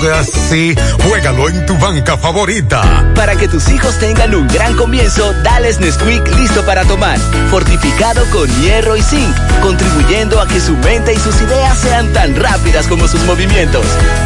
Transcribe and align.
Claro 0.00 0.24
que 0.24 0.32
sí. 0.48 0.74
Juégalo 1.02 1.48
en 1.48 1.66
tu 1.66 1.76
banca 1.78 2.16
favorita. 2.16 3.12
Para 3.14 3.36
que 3.36 3.48
tus 3.48 3.68
hijos 3.68 3.98
tengan 3.98 4.34
un 4.34 4.46
gran 4.48 4.76
comienzo, 4.76 5.32
dales 5.42 5.80
Nesquik 5.80 6.26
listo 6.36 6.64
para 6.64 6.84
tomar. 6.84 7.18
Fortificado 7.50 8.24
con 8.30 8.48
hierro 8.60 8.96
y 8.96 9.02
zinc, 9.02 9.34
contribuyendo 9.60 10.40
a 10.40 10.46
que 10.46 10.60
su 10.60 10.76
mente 10.76 11.14
y 11.14 11.18
sus 11.18 11.40
ideas 11.40 11.78
sean 11.78 12.12
tan 12.12 12.36
rápidas 12.36 12.86
como 12.86 13.08
sus 13.08 13.20
movimientos. 13.22 13.84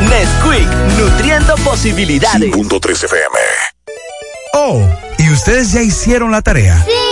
Nesquik, 0.08 0.68
nutriendo 0.98 1.54
posibilidades. 1.56 2.50
Punto 2.52 2.76
FM. 2.76 3.38
Oh, 4.54 4.82
¿y 5.18 5.30
ustedes 5.30 5.72
ya 5.72 5.82
hicieron 5.82 6.30
la 6.30 6.42
tarea? 6.42 6.82
Sí. 6.84 7.11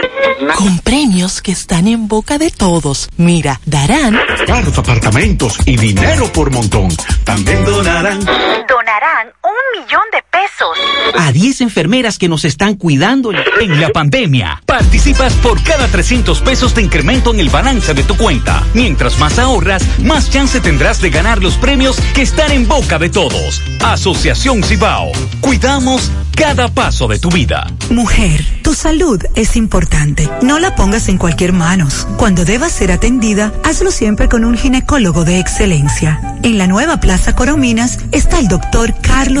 Con 0.57 0.79
premios 0.79 1.41
que 1.41 1.51
están 1.51 1.87
en 1.87 2.07
boca 2.07 2.37
de 2.37 2.51
todos. 2.51 3.09
Mira, 3.17 3.59
darán 3.65 4.19
carros, 4.45 4.77
apartamentos 4.77 5.57
y 5.65 5.77
dinero 5.77 6.31
por 6.31 6.51
montón. 6.51 6.89
También 7.23 7.63
donarán. 7.63 8.19
Donarán 8.19 9.31
un 9.51 9.81
millón 9.81 10.01
de 10.11 10.23
pesos. 10.31 10.77
A 11.17 11.31
10 11.31 11.61
enfermeras 11.61 12.17
que 12.17 12.29
nos 12.29 12.45
están 12.45 12.75
cuidando 12.75 13.31
en 13.31 13.81
la 13.81 13.89
pandemia. 13.89 14.61
Participas 14.65 15.33
por 15.35 15.61
cada 15.63 15.87
300 15.87 16.41
pesos 16.41 16.73
de 16.75 16.81
incremento 16.81 17.33
en 17.33 17.39
el 17.39 17.49
balance 17.49 17.93
de 17.93 18.03
tu 18.03 18.15
cuenta. 18.17 18.63
Mientras 18.73 19.19
más 19.19 19.39
ahorras, 19.39 19.83
más 19.99 20.29
chance 20.29 20.59
tendrás 20.59 21.01
de 21.01 21.09
ganar 21.09 21.41
los 21.41 21.55
premios 21.57 21.97
que 22.13 22.21
están 22.21 22.51
en 22.51 22.67
boca 22.67 22.97
de 22.97 23.09
todos. 23.09 23.61
Asociación 23.83 24.63
Cibao. 24.63 25.11
Cuidamos 25.41 26.11
cada 26.35 26.69
paso 26.69 27.07
de 27.07 27.19
tu 27.19 27.29
vida. 27.29 27.67
Mujer, 27.91 28.43
tu 28.63 28.73
salud 28.73 29.21
es 29.35 29.55
importante. 29.55 30.27
No 30.41 30.57
la 30.59 30.75
pongas 30.75 31.07
en 31.07 31.17
cualquier 31.17 31.53
manos. 31.53 32.07
Cuando 32.17 32.45
debas 32.45 32.71
ser 32.71 32.91
atendida, 32.91 33.53
hazlo 33.63 33.91
siempre 33.91 34.27
con 34.27 34.43
un 34.43 34.57
ginecólogo 34.57 35.23
de 35.23 35.39
excelencia. 35.39 36.19
En 36.43 36.57
la 36.57 36.65
nueva 36.65 36.99
Plaza 36.99 37.35
Corominas 37.35 37.99
está 38.11 38.39
el 38.39 38.47
doctor 38.47 38.95
Carlos 39.01 39.40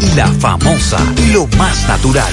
Y 0.00 0.14
la 0.14 0.28
famosa, 0.28 0.98
lo 1.32 1.46
más 1.56 1.88
natural. 1.88 2.32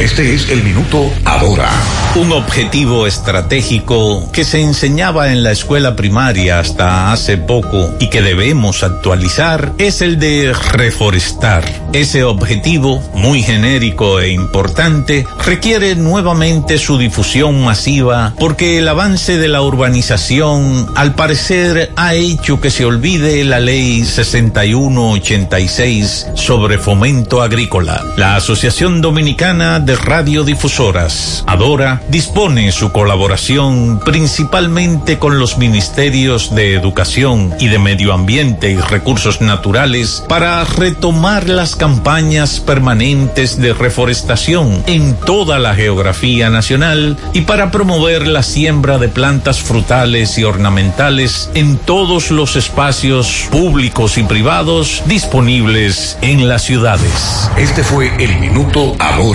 Este 0.00 0.34
es 0.34 0.48
el 0.48 0.62
minuto 0.62 1.12
ahora. 1.26 1.68
Un 2.14 2.32
objetivo 2.32 3.06
estratégico 3.06 4.32
que 4.32 4.44
se 4.44 4.62
enseñaba 4.62 5.30
en 5.30 5.42
la 5.42 5.52
escuela 5.52 5.94
primaria 5.94 6.58
hasta 6.58 7.12
hace 7.12 7.36
poco 7.36 7.94
y 8.00 8.08
que 8.08 8.22
debemos 8.22 8.82
actualizar 8.82 9.74
es 9.76 10.00
el 10.00 10.18
de 10.18 10.54
reforestar. 10.72 11.70
Ese 11.92 12.24
objetivo, 12.24 13.02
muy 13.14 13.42
genérico 13.42 14.20
e 14.20 14.30
importante, 14.30 15.26
requiere 15.44 15.96
nuevamente 15.96 16.78
su 16.78 16.96
difusión 16.96 17.62
masiva 17.62 18.32
porque 18.38 18.78
el 18.78 18.88
avance 18.88 19.36
de 19.36 19.48
la 19.48 19.60
urbanización 19.60 20.86
al 20.96 21.14
parecer 21.14 21.92
ha 21.96 22.14
hecho 22.14 22.58
que 22.58 22.70
se 22.70 22.86
olvide 22.86 23.44
la 23.44 23.60
ley 23.60 24.06
6186 24.06 26.28
sobre 26.34 26.78
fomento 26.78 27.42
agrícola. 27.42 28.02
La 28.16 28.36
Asociación 28.36 29.02
Dominicana 29.02 29.49
de 29.50 29.96
Radiodifusoras, 29.96 31.42
Adora, 31.48 32.00
dispone 32.08 32.70
su 32.70 32.92
colaboración 32.92 33.98
principalmente 33.98 35.18
con 35.18 35.40
los 35.40 35.58
ministerios 35.58 36.54
de 36.54 36.74
Educación 36.74 37.52
y 37.58 37.66
de 37.66 37.80
Medio 37.80 38.12
Ambiente 38.12 38.70
y 38.70 38.76
Recursos 38.76 39.40
Naturales 39.40 40.22
para 40.28 40.62
retomar 40.62 41.48
las 41.48 41.74
campañas 41.74 42.60
permanentes 42.60 43.60
de 43.60 43.72
reforestación 43.72 44.84
en 44.86 45.16
toda 45.16 45.58
la 45.58 45.74
geografía 45.74 46.48
nacional 46.48 47.16
y 47.32 47.40
para 47.40 47.72
promover 47.72 48.28
la 48.28 48.44
siembra 48.44 48.98
de 48.98 49.08
plantas 49.08 49.58
frutales 49.58 50.38
y 50.38 50.44
ornamentales 50.44 51.50
en 51.54 51.76
todos 51.76 52.30
los 52.30 52.54
espacios 52.54 53.48
públicos 53.50 54.16
y 54.16 54.22
privados 54.22 55.02
disponibles 55.06 56.16
en 56.22 56.48
las 56.48 56.62
ciudades. 56.62 57.50
Este 57.56 57.82
fue 57.82 58.12
el 58.22 58.38
minuto 58.38 58.94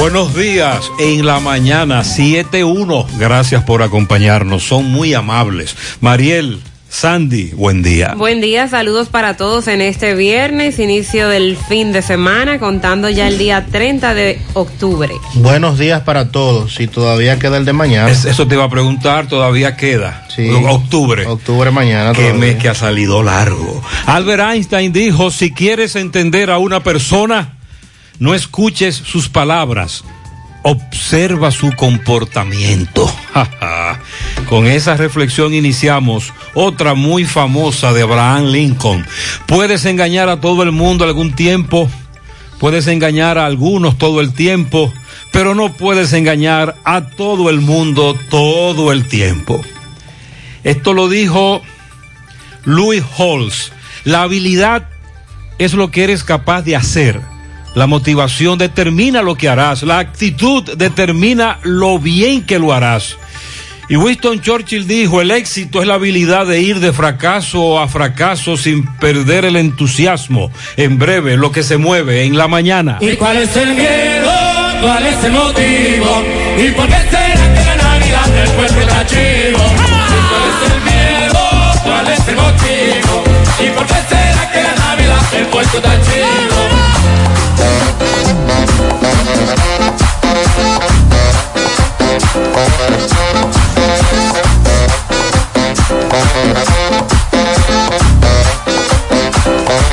Buenos 0.00 0.34
días 0.34 0.90
en 0.98 1.26
la 1.26 1.40
mañana 1.40 2.00
7.1. 2.02 3.06
Gracias 3.18 3.62
por 3.64 3.82
acompañarnos. 3.82 4.62
Son 4.62 4.90
muy 4.90 5.12
amables. 5.12 5.76
Mariel, 6.00 6.58
Sandy, 6.88 7.50
buen 7.52 7.82
día. 7.82 8.14
Buen 8.16 8.40
día, 8.40 8.66
saludos 8.66 9.08
para 9.10 9.36
todos 9.36 9.68
en 9.68 9.82
este 9.82 10.14
viernes, 10.14 10.78
inicio 10.78 11.28
del 11.28 11.54
fin 11.68 11.92
de 11.92 12.00
semana, 12.00 12.58
contando 12.58 13.10
ya 13.10 13.28
el 13.28 13.36
día 13.36 13.66
30 13.70 14.14
de 14.14 14.40
octubre. 14.54 15.12
Buenos 15.34 15.78
días 15.78 16.00
para 16.00 16.30
todos, 16.32 16.74
si 16.74 16.86
todavía 16.86 17.38
queda 17.38 17.58
el 17.58 17.66
de 17.66 17.74
mañana. 17.74 18.10
Es- 18.10 18.24
eso 18.24 18.48
te 18.48 18.54
iba 18.54 18.64
a 18.64 18.70
preguntar, 18.70 19.28
todavía 19.28 19.76
queda. 19.76 20.26
Sí. 20.34 20.48
Octubre. 20.48 21.26
Octubre 21.26 21.70
mañana. 21.70 22.12
Qué 22.12 22.22
todavía. 22.22 22.40
mes 22.40 22.56
que 22.56 22.70
ha 22.70 22.74
salido 22.74 23.22
largo. 23.22 23.82
Albert 24.06 24.42
Einstein 24.54 24.94
dijo, 24.94 25.30
si 25.30 25.52
quieres 25.52 25.94
entender 25.94 26.50
a 26.50 26.56
una 26.56 26.82
persona, 26.82 27.58
no 28.20 28.34
escuches 28.34 28.94
sus 28.94 29.28
palabras, 29.30 30.04
observa 30.62 31.50
su 31.50 31.72
comportamiento. 31.72 33.10
Con 34.48 34.66
esa 34.66 34.96
reflexión 34.96 35.54
iniciamos 35.54 36.32
otra 36.54 36.94
muy 36.94 37.24
famosa 37.24 37.92
de 37.94 38.02
Abraham 38.02 38.46
Lincoln. 38.46 39.06
Puedes 39.46 39.86
engañar 39.86 40.28
a 40.28 40.38
todo 40.40 40.62
el 40.62 40.70
mundo 40.70 41.04
algún 41.04 41.32
tiempo, 41.32 41.88
puedes 42.58 42.86
engañar 42.86 43.38
a 43.38 43.46
algunos 43.46 43.96
todo 43.96 44.20
el 44.20 44.34
tiempo, 44.34 44.92
pero 45.32 45.54
no 45.54 45.72
puedes 45.72 46.12
engañar 46.12 46.76
a 46.84 47.06
todo 47.06 47.48
el 47.48 47.62
mundo 47.62 48.14
todo 48.28 48.92
el 48.92 49.08
tiempo. 49.08 49.64
Esto 50.62 50.92
lo 50.92 51.08
dijo 51.08 51.62
Louis 52.64 53.02
Halls. 53.16 53.72
La 54.04 54.22
habilidad 54.22 54.88
es 55.58 55.72
lo 55.72 55.90
que 55.90 56.04
eres 56.04 56.22
capaz 56.22 56.62
de 56.62 56.76
hacer 56.76 57.22
La 57.74 57.86
motivación 57.86 58.58
determina 58.58 59.22
lo 59.22 59.36
que 59.36 59.48
harás, 59.48 59.82
la 59.82 59.98
actitud 59.98 60.64
determina 60.76 61.58
lo 61.62 61.98
bien 61.98 62.44
que 62.44 62.58
lo 62.58 62.72
harás. 62.72 63.16
Y 63.88 63.96
Winston 63.96 64.40
Churchill 64.40 64.86
dijo, 64.86 65.20
el 65.20 65.32
éxito 65.32 65.80
es 65.80 65.88
la 65.88 65.94
habilidad 65.94 66.46
de 66.46 66.60
ir 66.60 66.78
de 66.78 66.92
fracaso 66.92 67.80
a 67.80 67.88
fracaso 67.88 68.56
sin 68.56 68.86
perder 68.98 69.44
el 69.44 69.56
entusiasmo. 69.56 70.52
En 70.76 70.96
breve, 70.96 71.36
lo 71.36 71.50
que 71.50 71.64
se 71.64 71.76
mueve 71.76 72.22
en 72.24 72.38
la 72.38 72.46
mañana. 72.46 72.98
¿Y 73.00 73.16
cuál 73.16 73.38
es 73.38 73.56
el 73.56 73.74
miedo? 73.74 74.30
¿Cuál 74.80 75.06
es 75.06 75.24
el 75.24 75.32
motivo? 75.32 76.22
¿Y 76.56 76.70
por 76.70 76.86
qué 76.86 76.96
será 77.10 77.54
que 77.54 77.64
la 77.64 77.76
Navidad 77.76 78.26
del 78.26 78.50
pueblo 78.50 78.80
está 78.80 79.06
chivo? 79.06 79.89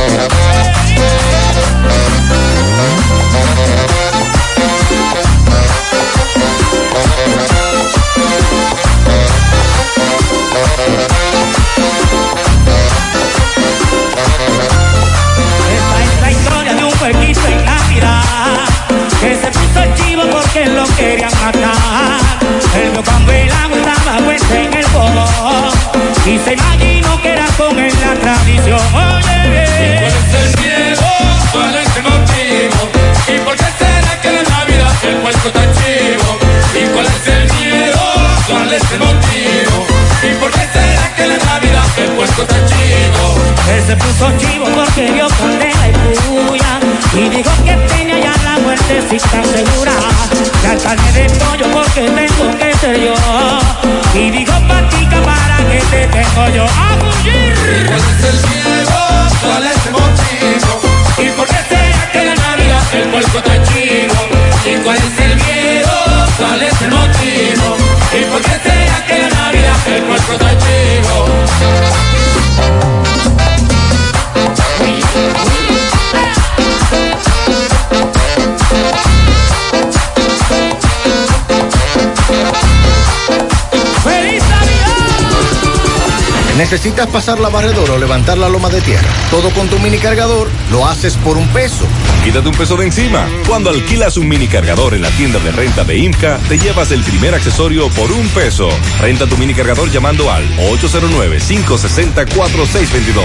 Esta 0.07 0.46
¿Necesitas 86.69 87.07
pasar 87.07 87.39
la 87.39 87.47
barredora 87.47 87.93
o 87.93 87.97
levantar 87.97 88.37
la 88.37 88.49
loma 88.49 88.67
de 88.67 88.81
tierra? 88.81 89.07
Todo 89.31 89.51
con 89.51 89.69
tu 89.69 89.79
mini 89.79 89.99
cargador 89.99 90.49
lo 90.69 90.85
haces 90.85 91.15
por 91.15 91.37
un 91.37 91.47
peso. 91.53 91.85
Quítate 92.25 92.49
un 92.49 92.55
peso 92.55 92.75
de 92.75 92.83
encima. 92.83 93.25
Cuando 93.47 93.69
alquilas 93.69 94.17
un 94.17 94.27
mini 94.27 94.49
cargador 94.49 94.93
en 94.93 95.01
la 95.01 95.09
tienda 95.11 95.39
de 95.39 95.53
renta 95.53 95.85
de 95.85 95.97
IMCA, 95.97 96.39
te 96.49 96.59
llevas 96.59 96.91
el 96.91 97.01
primer 97.03 97.33
accesorio 97.35 97.87
por 97.91 98.11
un 98.11 98.27
peso. 98.29 98.67
Renta 98.99 99.25
tu 99.27 99.37
mini 99.37 99.53
cargador 99.53 99.89
llamando 99.89 100.29
al 100.29 100.43
809-560-4622. 100.57 103.23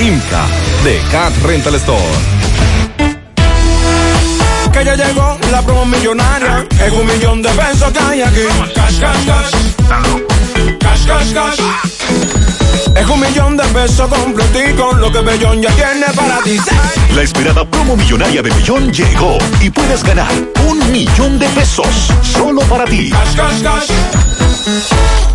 IMCA 0.00 0.44
de 0.82 1.00
Cat 1.12 1.32
Rental 1.44 1.76
Store. 1.76 2.02
que 4.72 4.84
ya 4.84 4.96
llegó 4.96 5.38
la 5.52 5.62
promo 5.62 5.86
millonaria. 5.86 6.66
Es 6.84 6.92
un 6.92 7.06
millón 7.06 7.40
de 7.40 7.50
pesos 7.50 7.92
que 7.92 8.00
hay 8.00 8.22
aquí. 8.22 8.40
Cash, 8.74 8.98
cash, 8.98 9.26
cash. 9.26 9.52
Cash, 10.80 11.06
cash, 11.06 11.32
cash. 11.32 11.60
Es 12.96 13.08
un 13.08 13.20
millón 13.20 13.56
de 13.56 13.64
pesos 13.64 14.08
completico, 14.08 14.92
lo 14.94 15.10
que 15.10 15.20
Bellón 15.20 15.60
ya 15.60 15.70
tiene 15.70 16.06
para 16.14 16.40
ti. 16.42 16.56
La 17.14 17.22
esperada 17.22 17.64
promo 17.64 17.96
millonaria 17.96 18.42
de 18.42 18.50
Bellón 18.50 18.92
llegó 18.92 19.38
y 19.60 19.70
puedes 19.70 20.02
ganar 20.04 20.32
un 20.68 20.92
millón 20.92 21.38
de 21.38 21.46
pesos 21.48 22.12
solo 22.22 22.60
para 22.62 22.84
ti. 22.84 23.10
Cash, 23.10 23.36
cash, 23.36 23.62
cash. 23.62 24.23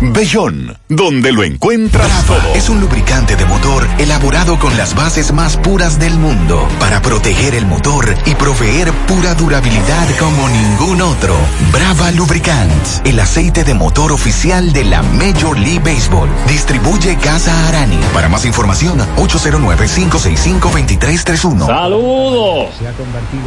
Bellón, 0.00 0.76
donde 0.88 1.30
lo 1.30 1.44
encuentras 1.44 2.08
Brava 2.08 2.22
todo. 2.42 2.54
es 2.54 2.68
un 2.68 2.80
lubricante 2.80 3.36
de 3.36 3.44
motor 3.44 3.86
elaborado 3.98 4.58
con 4.58 4.76
las 4.76 4.96
bases 4.96 5.32
más 5.32 5.56
puras 5.56 6.00
del 6.00 6.18
mundo 6.18 6.66
para 6.80 7.00
proteger 7.00 7.54
el 7.54 7.64
motor 7.66 8.12
y 8.26 8.34
proveer 8.34 8.90
pura 9.06 9.34
durabilidad 9.34 10.08
como 10.18 10.48
ningún 10.48 11.00
otro. 11.02 11.36
Brava 11.70 12.10
Lubricants, 12.12 13.02
el 13.04 13.20
aceite 13.20 13.62
de 13.62 13.74
motor 13.74 14.10
oficial 14.10 14.72
de 14.72 14.84
la 14.84 15.02
Major 15.02 15.56
League 15.56 15.78
Baseball. 15.78 16.28
Distribuye 16.48 17.16
Casa 17.18 17.68
Arani. 17.68 18.00
Para 18.12 18.28
más 18.28 18.44
información, 18.44 18.98
809-565-2331. 19.16 21.66
Saludos. 21.66 22.70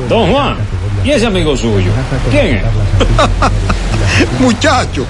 Don 0.07 0.31
Juan, 0.31 0.55
¿y 1.03 1.11
ese 1.11 1.25
amigo 1.25 1.57
suyo? 1.57 1.91
¿Quién 2.31 2.55
es? 2.57 2.63
Muchacho, 4.39 5.05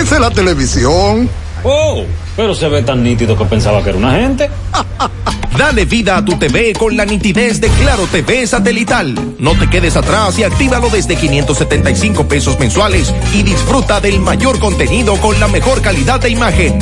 esa 0.00 0.14
es 0.14 0.20
la 0.20 0.30
televisión. 0.30 1.28
Oh, 1.64 2.04
pero 2.36 2.54
se 2.54 2.68
ve 2.68 2.82
tan 2.82 3.02
nítido 3.02 3.36
que 3.36 3.44
pensaba 3.44 3.82
que 3.82 3.90
era 3.90 3.98
una 3.98 4.12
gente. 4.12 4.50
Dale 5.56 5.84
vida 5.84 6.16
a 6.16 6.24
tu 6.24 6.36
TV 6.38 6.72
con 6.72 6.96
la 6.96 7.04
nitidez 7.04 7.60
de 7.60 7.68
Claro 7.68 8.06
TV 8.10 8.46
satelital. 8.46 9.14
No 9.38 9.56
te 9.58 9.68
quedes 9.68 9.96
atrás 9.96 10.38
y 10.38 10.44
actívalo 10.44 10.88
desde 10.88 11.14
575 11.14 12.26
pesos 12.26 12.58
mensuales 12.58 13.12
y 13.34 13.42
disfruta 13.42 14.00
del 14.00 14.18
mayor 14.18 14.58
contenido 14.58 15.16
con 15.18 15.38
la 15.38 15.48
mejor 15.48 15.82
calidad 15.82 16.20
de 16.20 16.30
imagen. 16.30 16.78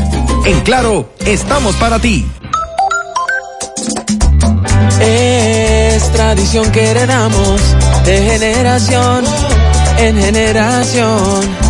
En 0.46 0.61
Claro, 0.61 1.11
estamos 1.26 1.75
para 1.76 1.99
ti. 1.99 2.26
Es 5.00 6.12
tradición 6.12 6.70
que 6.70 6.90
heredamos 6.90 7.61
de 8.04 8.23
generación 8.23 9.25
en 9.99 10.16
generación. 10.16 11.69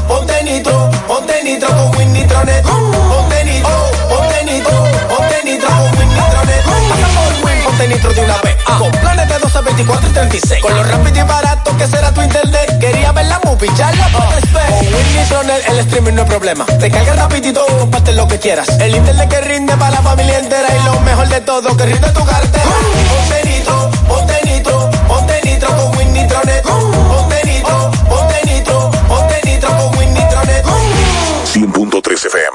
Ponte 0.07 0.34
nitro, 0.45 0.89
ponte 1.07 1.43
nitro, 1.43 1.67
con 1.67 1.97
Win 1.97 2.13
Nitronet. 2.13 2.63
Ponte 2.63 3.43
nitro, 3.43 3.91
ponte 4.07 4.43
nitro, 4.45 4.87
ponte 5.09 5.43
nitro 5.43 5.67
con 5.67 5.99
Win 5.99 6.09
Nitronet. 6.09 6.63
Pasa 6.63 7.07
por 7.15 7.45
Win, 7.45 7.63
ponte 7.65 7.87
nitro 7.87 8.13
de 8.13 8.21
una 8.21 8.37
vez. 8.41 8.55
Con 8.77 8.91
planes 8.91 9.27
de 9.27 9.39
12, 9.39 9.61
24 9.61 10.07
y 10.07 10.13
36. 10.13 10.61
Con 10.61 10.75
lo 10.75 10.83
rápido 10.83 11.17
y 11.17 11.27
barato 11.27 11.75
que 11.77 11.87
será 11.87 12.13
tu 12.13 12.21
internet. 12.21 12.79
Quería 12.79 13.11
ver 13.11 13.25
la 13.25 13.39
movie, 13.43 13.69
ya 13.75 13.91
la 13.91 14.07
puedes 14.09 14.53
ver. 14.53 14.69
Con 14.69 14.79
Win 14.93 15.15
Nitronet 15.17 15.67
el 15.67 15.79
streaming 15.79 16.13
no 16.13 16.21
es 16.21 16.27
problema. 16.27 16.65
Te 16.65 16.91
carga 16.91 17.13
rapidito 17.13 17.65
y 17.67 17.79
comparte 17.79 18.13
lo 18.13 18.27
que 18.27 18.39
quieras. 18.39 18.69
El 18.79 18.95
internet 18.95 19.27
que 19.29 19.41
rinde 19.41 19.75
para 19.75 19.91
la 19.91 20.01
familia 20.03 20.37
entera. 20.37 20.67
Y 20.75 20.85
lo 20.85 20.99
mejor 21.01 21.27
de 21.27 21.41
todo, 21.41 21.75
que 21.75 21.85
rinde 21.85 22.09
tu 22.11 22.23
cartera. 22.23 22.65
Ponte 23.09 23.49
nitro, 23.49 23.89
ponte 24.07 24.41
nitro, 24.45 24.89
ponte 25.07 25.41
nitro 25.43 25.69
con 25.75 25.97
Win 25.97 26.13
Nitronet. 26.13 26.63
100.3 31.55 32.27
FM. 32.27 32.54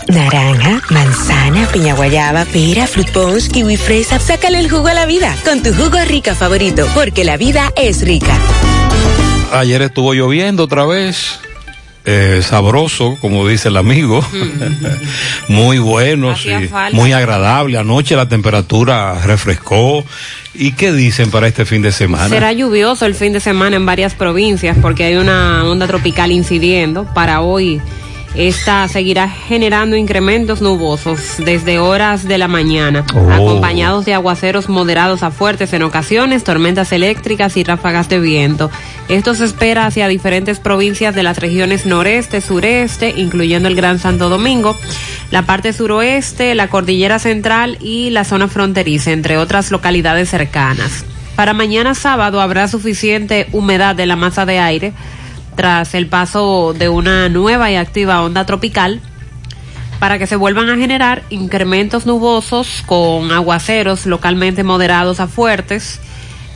Naranja, 0.08 0.80
manzana, 0.90 1.68
piña 1.72 1.94
guayaba, 1.94 2.44
pera, 2.44 2.86
fruit 2.86 3.10
punch, 3.10 3.50
kiwi 3.50 3.76
fresa. 3.76 4.20
Sácale 4.20 4.60
el 4.60 4.70
jugo 4.70 4.86
a 4.86 4.94
la 4.94 5.04
vida 5.04 5.36
con 5.44 5.62
tu 5.62 5.74
jugo 5.74 5.98
rica 6.06 6.34
favorito, 6.34 6.86
porque 6.94 7.24
la 7.24 7.36
vida 7.36 7.72
es 7.76 8.02
rica. 8.02 8.38
Ayer 9.52 9.82
estuvo 9.82 10.14
lloviendo 10.14 10.64
otra 10.64 10.86
vez. 10.86 11.40
Eh, 12.08 12.40
sabroso, 12.40 13.18
como 13.20 13.48
dice 13.48 13.66
el 13.66 13.76
amigo. 13.76 14.24
muy 15.48 15.78
bueno, 15.78 16.36
sí, 16.36 16.50
muy 16.92 17.12
agradable. 17.12 17.78
Anoche 17.78 18.14
la 18.14 18.28
temperatura 18.28 19.20
refrescó. 19.24 20.04
¿Y 20.54 20.72
qué 20.72 20.92
dicen 20.92 21.32
para 21.32 21.48
este 21.48 21.64
fin 21.64 21.82
de 21.82 21.90
semana? 21.90 22.28
Será 22.28 22.52
lluvioso 22.52 23.06
el 23.06 23.16
fin 23.16 23.32
de 23.32 23.40
semana 23.40 23.74
en 23.74 23.84
varias 23.84 24.14
provincias 24.14 24.78
porque 24.80 25.02
hay 25.02 25.16
una 25.16 25.64
onda 25.64 25.88
tropical 25.88 26.30
incidiendo. 26.30 27.12
Para 27.12 27.40
hoy 27.40 27.80
esta 28.36 28.86
seguirá 28.88 29.28
generando 29.28 29.96
incrementos 29.96 30.60
nubosos 30.60 31.36
desde 31.38 31.78
horas 31.78 32.24
de 32.24 32.36
la 32.36 32.48
mañana, 32.48 33.04
Oh. 33.14 33.30
acompañados 33.30 34.04
de 34.04 34.12
aguaceros 34.14 34.68
moderados 34.68 35.22
a 35.22 35.30
fuertes 35.30 35.72
en 35.72 35.82
ocasiones, 35.82 36.44
tormentas 36.44 36.92
eléctricas 36.92 37.56
y 37.56 37.64
ráfagas 37.64 38.08
de 38.08 38.20
viento. 38.20 38.70
Esto 39.08 39.34
se 39.34 39.44
espera 39.44 39.86
hacia 39.86 40.08
diferentes 40.08 40.58
provincias 40.58 41.14
de 41.14 41.22
las 41.22 41.38
regiones 41.38 41.86
noreste, 41.86 42.40
sureste, 42.40 43.14
incluyendo 43.16 43.68
el 43.68 43.76
Gran 43.76 43.98
Santo 43.98 44.28
Domingo, 44.28 44.76
la 45.30 45.42
parte 45.42 45.72
suroeste, 45.72 46.54
la 46.54 46.68
cordillera 46.68 47.18
central 47.18 47.78
y 47.80 48.10
la 48.10 48.24
zona 48.24 48.48
fronteriza, 48.48 49.12
entre 49.12 49.38
otras 49.38 49.70
localidades 49.70 50.28
cercanas. 50.28 51.04
Para 51.36 51.52
mañana 51.52 51.94
sábado 51.94 52.40
habrá 52.40 52.68
suficiente 52.68 53.46
humedad 53.52 53.94
de 53.94 54.06
la 54.06 54.16
masa 54.16 54.46
de 54.46 54.58
aire 54.58 54.92
tras 55.56 55.94
el 55.94 56.06
paso 56.06 56.74
de 56.74 56.88
una 56.88 57.28
nueva 57.28 57.70
y 57.70 57.76
activa 57.76 58.22
onda 58.22 58.46
tropical 58.46 59.00
para 59.98 60.18
que 60.18 60.26
se 60.26 60.36
vuelvan 60.36 60.68
a 60.68 60.76
generar 60.76 61.22
incrementos 61.30 62.06
nubosos 62.06 62.84
con 62.86 63.32
aguaceros 63.32 64.06
localmente 64.06 64.62
moderados 64.62 65.20
a 65.20 65.26
fuertes 65.26 66.00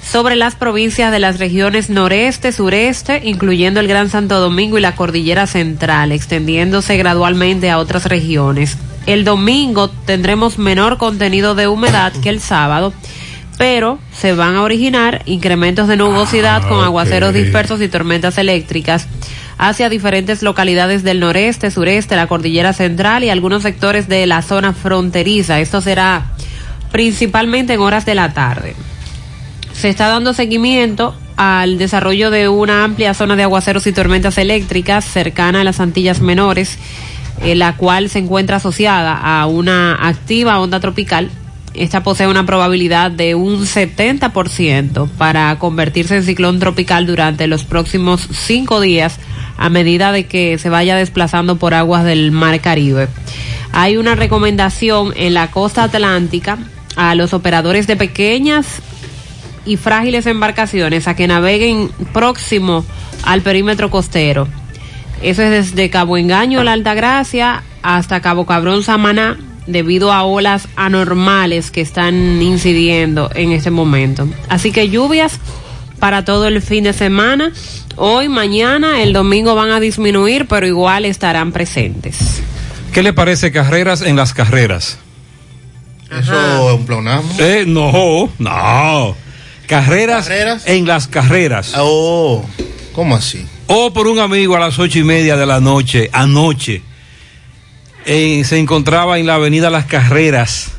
sobre 0.02 0.36
las 0.36 0.54
provincias 0.54 1.12
de 1.12 1.18
las 1.18 1.38
regiones 1.38 1.90
noreste, 1.90 2.52
sureste, 2.52 3.20
incluyendo 3.24 3.80
el 3.80 3.88
Gran 3.88 4.08
Santo 4.08 4.40
Domingo 4.40 4.78
y 4.78 4.80
la 4.80 4.94
Cordillera 4.96 5.46
Central, 5.46 6.12
extendiéndose 6.12 6.96
gradualmente 6.96 7.70
a 7.70 7.78
otras 7.78 8.06
regiones. 8.06 8.76
El 9.06 9.24
domingo 9.24 9.88
tendremos 9.88 10.58
menor 10.58 10.98
contenido 10.98 11.54
de 11.54 11.68
humedad 11.68 12.12
que 12.22 12.28
el 12.28 12.40
sábado, 12.40 12.92
pero 13.60 13.98
se 14.10 14.32
van 14.32 14.56
a 14.56 14.62
originar 14.62 15.20
incrementos 15.26 15.86
de 15.86 15.98
nubosidad 15.98 16.66
con 16.66 16.82
aguaceros 16.82 17.34
dispersos 17.34 17.82
y 17.82 17.88
tormentas 17.88 18.38
eléctricas 18.38 19.06
hacia 19.58 19.90
diferentes 19.90 20.42
localidades 20.42 21.02
del 21.02 21.20
noreste, 21.20 21.70
sureste, 21.70 22.16
la 22.16 22.26
cordillera 22.26 22.72
central 22.72 23.22
y 23.22 23.28
algunos 23.28 23.62
sectores 23.62 24.08
de 24.08 24.26
la 24.26 24.40
zona 24.40 24.72
fronteriza. 24.72 25.60
Esto 25.60 25.82
será 25.82 26.32
principalmente 26.90 27.74
en 27.74 27.80
horas 27.80 28.06
de 28.06 28.14
la 28.14 28.32
tarde. 28.32 28.74
Se 29.74 29.90
está 29.90 30.08
dando 30.08 30.32
seguimiento 30.32 31.14
al 31.36 31.76
desarrollo 31.76 32.30
de 32.30 32.48
una 32.48 32.82
amplia 32.82 33.12
zona 33.12 33.36
de 33.36 33.42
aguaceros 33.42 33.86
y 33.86 33.92
tormentas 33.92 34.38
eléctricas 34.38 35.04
cercana 35.04 35.60
a 35.60 35.64
las 35.64 35.80
Antillas 35.80 36.22
Menores, 36.22 36.78
eh, 37.42 37.54
la 37.54 37.76
cual 37.76 38.08
se 38.08 38.20
encuentra 38.20 38.56
asociada 38.56 39.18
a 39.18 39.44
una 39.44 40.08
activa 40.08 40.60
onda 40.60 40.80
tropical 40.80 41.30
esta 41.74 42.02
posee 42.02 42.26
una 42.26 42.46
probabilidad 42.46 43.10
de 43.10 43.34
un 43.34 43.60
70% 43.64 45.08
para 45.10 45.56
convertirse 45.58 46.16
en 46.16 46.24
ciclón 46.24 46.58
tropical 46.58 47.06
durante 47.06 47.46
los 47.46 47.64
próximos 47.64 48.26
cinco 48.32 48.80
días 48.80 49.18
a 49.56 49.68
medida 49.68 50.10
de 50.10 50.26
que 50.26 50.58
se 50.58 50.70
vaya 50.70 50.96
desplazando 50.96 51.56
por 51.56 51.74
aguas 51.74 52.04
del 52.04 52.32
Mar 52.32 52.60
Caribe. 52.60 53.08
Hay 53.72 53.96
una 53.96 54.14
recomendación 54.14 55.12
en 55.16 55.34
la 55.34 55.50
costa 55.50 55.84
atlántica 55.84 56.58
a 56.96 57.14
los 57.14 57.34
operadores 57.34 57.86
de 57.86 57.96
pequeñas 57.96 58.82
y 59.64 59.76
frágiles 59.76 60.26
embarcaciones 60.26 61.06
a 61.06 61.14
que 61.14 61.28
naveguen 61.28 61.90
próximo 62.12 62.84
al 63.22 63.42
perímetro 63.42 63.90
costero. 63.90 64.48
Eso 65.22 65.42
es 65.42 65.50
desde 65.50 65.90
Cabo 65.90 66.16
Engaño, 66.16 66.64
la 66.64 66.72
Altagracia, 66.72 67.62
hasta 67.82 68.20
Cabo 68.20 68.46
Cabrón, 68.46 68.82
Samaná, 68.82 69.36
debido 69.70 70.12
a 70.12 70.24
olas 70.24 70.68
anormales 70.76 71.70
que 71.70 71.80
están 71.80 72.40
incidiendo 72.42 73.30
en 73.34 73.52
este 73.52 73.70
momento. 73.70 74.28
Así 74.48 74.72
que 74.72 74.88
lluvias 74.88 75.38
para 75.98 76.24
todo 76.24 76.46
el 76.46 76.60
fin 76.62 76.84
de 76.84 76.92
semana. 76.92 77.52
Hoy, 77.96 78.28
mañana, 78.28 79.02
el 79.02 79.12
domingo 79.12 79.54
van 79.54 79.70
a 79.70 79.80
disminuir, 79.80 80.46
pero 80.46 80.66
igual 80.66 81.04
estarán 81.04 81.52
presentes. 81.52 82.42
¿Qué 82.92 83.02
le 83.02 83.12
parece 83.12 83.52
carreras 83.52 84.02
en 84.02 84.16
las 84.16 84.34
carreras? 84.34 84.98
Eso 86.10 86.70
es 86.70 86.74
un 86.74 86.86
pleonasmo. 86.86 87.34
Eh, 87.38 87.64
no, 87.66 88.30
no. 88.38 89.16
Carreras, 89.66 90.28
en 90.66 90.86
las 90.86 91.06
carreras. 91.06 91.74
Oh, 91.76 92.44
¿cómo 92.92 93.14
así? 93.14 93.46
O 93.68 93.92
por 93.92 94.08
un 94.08 94.18
amigo 94.18 94.56
a 94.56 94.58
las 94.58 94.80
ocho 94.80 94.98
y 94.98 95.04
media 95.04 95.36
de 95.36 95.46
la 95.46 95.60
noche, 95.60 96.10
anoche, 96.12 96.82
eh, 98.12 98.42
se 98.42 98.58
encontraba 98.58 99.20
en 99.20 99.26
la 99.26 99.36
avenida 99.36 99.70
Las 99.70 99.86
Carreras, 99.86 100.72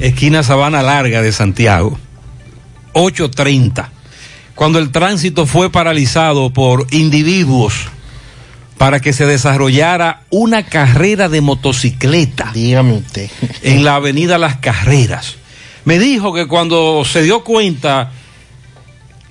esquina 0.00 0.42
Sabana 0.42 0.82
Larga 0.82 1.20
de 1.20 1.30
Santiago, 1.30 1.98
8.30, 2.94 3.90
cuando 4.54 4.78
el 4.78 4.90
tránsito 4.90 5.44
fue 5.44 5.68
paralizado 5.68 6.50
por 6.50 6.86
individuos 6.90 7.74
para 8.78 9.00
que 9.00 9.12
se 9.12 9.26
desarrollara 9.26 10.22
una 10.30 10.64
carrera 10.64 11.28
de 11.28 11.42
motocicleta. 11.42 12.52
Dígame 12.54 12.94
usted. 12.94 13.30
en 13.62 13.84
la 13.84 13.96
avenida 13.96 14.38
Las 14.38 14.56
Carreras. 14.56 15.36
Me 15.84 15.98
dijo 15.98 16.32
que 16.32 16.46
cuando 16.46 17.04
se 17.04 17.22
dio 17.22 17.44
cuenta 17.44 18.12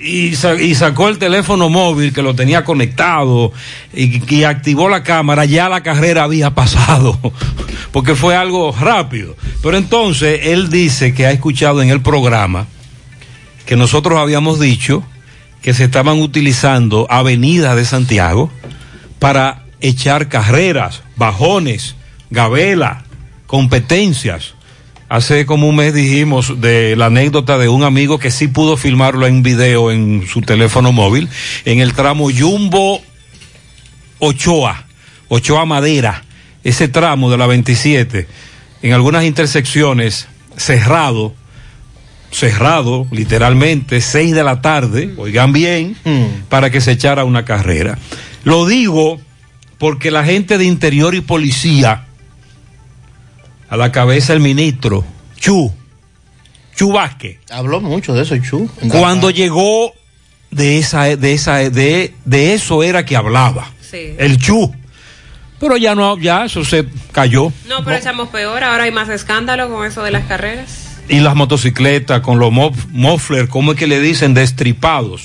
y, 0.04 0.36
sa- 0.36 0.56
y 0.62 0.74
sacó 0.76 1.08
el 1.10 1.18
teléfono 1.18 1.70
móvil 1.70 2.14
que 2.14 2.22
lo 2.22 2.36
tenía 2.36 2.64
conectado 2.64 3.52
y, 3.94 4.44
activó 4.44 4.90
la 4.90 5.04
cámara, 5.04 5.46
ya 5.46 5.70
la 5.70 5.82
carrera 5.82 6.24
había 6.24 6.52
pasado, 6.56 7.20
porque 7.92 8.16
fue 8.16 8.36
algo 8.36 8.76
rápido. 8.80 9.36
Pero 9.62 9.78
entonces 9.78 10.42
él 10.44 10.70
dice 10.70 11.14
que 11.14 11.26
ha 11.26 11.32
escuchado 11.32 11.82
en 11.82 11.90
el 11.90 12.02
programa 12.02 12.68
que 13.66 13.76
nosotros 13.76 14.20
habíamos 14.20 14.60
dicho 14.60 15.04
que 15.62 15.74
se 15.74 15.84
estaban 15.84 16.20
utilizando 16.20 17.06
avenidas 17.10 17.76
de 17.76 17.86
Santiago 17.86 18.52
para 19.20 19.64
echar 19.80 20.28
carreras, 20.30 21.04
bajones, 21.16 21.96
gabela, 22.32 23.04
competencias. 23.46 24.56
Hace 25.12 25.46
como 25.46 25.68
un 25.68 25.76
mes 25.76 25.94
dijimos 25.94 26.62
de 26.62 26.96
la 26.96 27.08
anécdota 27.08 27.58
de 27.58 27.68
un 27.68 27.84
amigo 27.84 28.18
que 28.18 28.32
sí 28.32 28.48
pudo 28.48 28.78
filmarlo 28.78 29.28
en 29.28 29.44
video 29.44 29.92
en 29.92 30.26
su 30.26 30.40
teléfono 30.40 30.94
móvil, 30.94 31.28
en 31.66 31.82
el 31.82 31.92
tramo 31.92 32.30
Jumbo 32.32 33.02
Ochoa, 34.20 34.86
Ochoa 35.28 35.66
Madera, 35.66 36.24
ese 36.64 36.88
tramo 36.88 37.30
de 37.30 37.38
la 37.38 37.46
27, 37.46 38.26
en 38.84 38.94
algunas 38.94 39.26
intersecciones 39.26 40.30
cerrado, 40.56 41.34
cerrado 42.32 43.06
literalmente, 43.12 44.00
6 44.00 44.34
de 44.34 44.44
la 44.46 44.62
tarde, 44.62 45.14
oigan 45.18 45.52
bien, 45.52 45.98
para 46.48 46.70
que 46.70 46.80
se 46.80 46.94
echara 46.94 47.26
una 47.26 47.44
carrera. 47.44 48.00
Lo 48.46 48.66
digo 48.66 49.20
porque 49.78 50.10
la 50.10 50.24
gente 50.24 50.58
de 50.58 50.64
interior 50.64 51.16
y 51.16 51.20
policía, 51.20 52.06
a 53.72 53.78
la 53.78 53.92
cabeza 53.92 54.34
el 54.34 54.40
ministro, 54.42 55.04
Chu, 55.40 55.74
Chu 56.76 56.92
Vázquez, 56.92 57.40
Habló 57.50 57.82
mucho 57.82 58.14
de 58.14 58.22
eso, 58.24 58.38
Chu. 58.38 58.70
cuando 58.90 59.30
llegó 59.32 59.94
de 60.52 60.78
esa, 60.78 61.16
de 61.16 61.34
esa, 61.34 61.56
de, 61.70 62.14
de 62.26 62.54
eso 62.54 62.84
era 62.84 63.04
que 63.06 63.16
hablaba, 63.16 63.72
Sí. 63.90 64.14
el 64.20 64.38
Chu. 64.38 64.74
Pero 65.60 65.78
ya 65.78 65.96
no, 65.96 66.18
ya 66.18 66.46
eso 66.46 66.66
se 66.66 66.86
cayó. 67.12 67.52
No, 67.68 67.84
pero 67.84 67.96
estamos 67.96 68.30
peor. 68.30 68.64
Ahora 68.64 68.84
hay 68.86 68.92
más 68.92 69.10
escándalo 69.10 69.70
con 69.70 69.86
eso 69.86 70.02
de 70.04 70.10
las 70.12 70.26
carreras. 70.26 70.88
Y 71.08 71.20
las 71.20 71.36
motocicletas 71.36 72.22
con 72.22 72.40
los 72.40 72.52
mof- 72.52 72.88
mufflers, 72.90 73.48
¿cómo 73.50 73.74
es 73.74 73.78
que 73.78 73.86
le 73.88 74.00
dicen? 74.00 74.34
Destripados. 74.34 75.24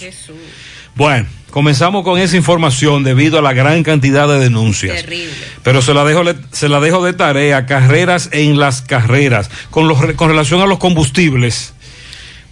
Bueno, 0.95 1.26
comenzamos 1.56 2.04
con 2.04 2.19
esa 2.19 2.36
información 2.36 3.02
debido 3.02 3.38
a 3.38 3.40
la 3.40 3.54
gran 3.54 3.82
cantidad 3.82 4.28
de 4.28 4.38
denuncias. 4.38 4.97
Terrible. 4.97 5.32
Pero 5.62 5.80
se 5.80 5.95
la 5.95 6.04
dejo, 6.04 6.23
se 6.52 6.69
la 6.69 6.80
dejo 6.80 7.02
de 7.02 7.14
tarea, 7.14 7.64
carreras 7.64 8.28
en 8.32 8.58
las 8.58 8.82
carreras. 8.82 9.50
Con, 9.71 9.88
los, 9.88 9.99
con 10.16 10.28
relación 10.28 10.60
a 10.60 10.66
los 10.66 10.78
combustibles, 10.78 11.73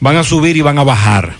van 0.00 0.16
a 0.16 0.24
subir 0.24 0.56
y 0.56 0.62
van 0.62 0.78
a 0.78 0.84
bajar. 0.84 1.34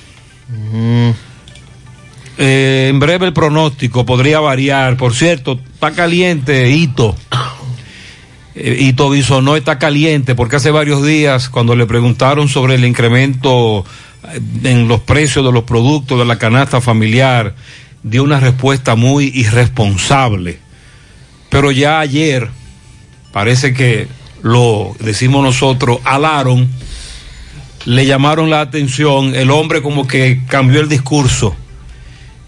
Eh, 2.37 2.89
en 2.91 3.01
breve 3.01 3.29
el 3.29 3.33
pronóstico 3.33 4.05
podría 4.05 4.41
variar. 4.41 4.99
Por 4.99 5.15
cierto, 5.15 5.59
está 5.73 5.93
caliente, 5.93 6.69
Hito. 6.69 7.17
Eh, 8.57 8.77
Hito 8.79 9.09
Bisonó 9.09 9.57
está 9.57 9.79
caliente 9.79 10.35
porque 10.35 10.57
hace 10.57 10.71
varios 10.71 11.03
días, 11.03 11.49
cuando 11.49 11.75
le 11.75 11.87
preguntaron 11.87 12.47
sobre 12.51 12.75
el 12.75 12.85
incremento 12.85 13.87
en 14.63 14.89
los 14.89 15.01
precios 15.01 15.45
de 15.45 15.53
los 15.53 15.65
productos 15.65 16.19
de 16.19 16.25
la 16.25 16.39
canasta 16.39 16.81
familiar, 16.81 17.55
dio 18.03 18.23
una 18.23 18.41
respuesta 18.41 18.95
muy 18.95 19.33
irresponsable. 19.35 20.59
Pero 21.49 21.71
ya 21.71 22.01
ayer, 22.01 22.49
parece 23.33 23.75
que 23.75 24.09
lo 24.43 24.95
decimos 25.01 25.43
nosotros, 25.43 25.99
alaron, 26.05 26.69
le 27.87 28.07
llamaron 28.07 28.51
la 28.51 28.61
atención, 28.61 29.35
el 29.35 29.51
hombre 29.51 29.83
como 29.83 30.07
que 30.07 30.43
cambió 30.49 30.81
el 30.81 30.89
discurso 30.89 31.55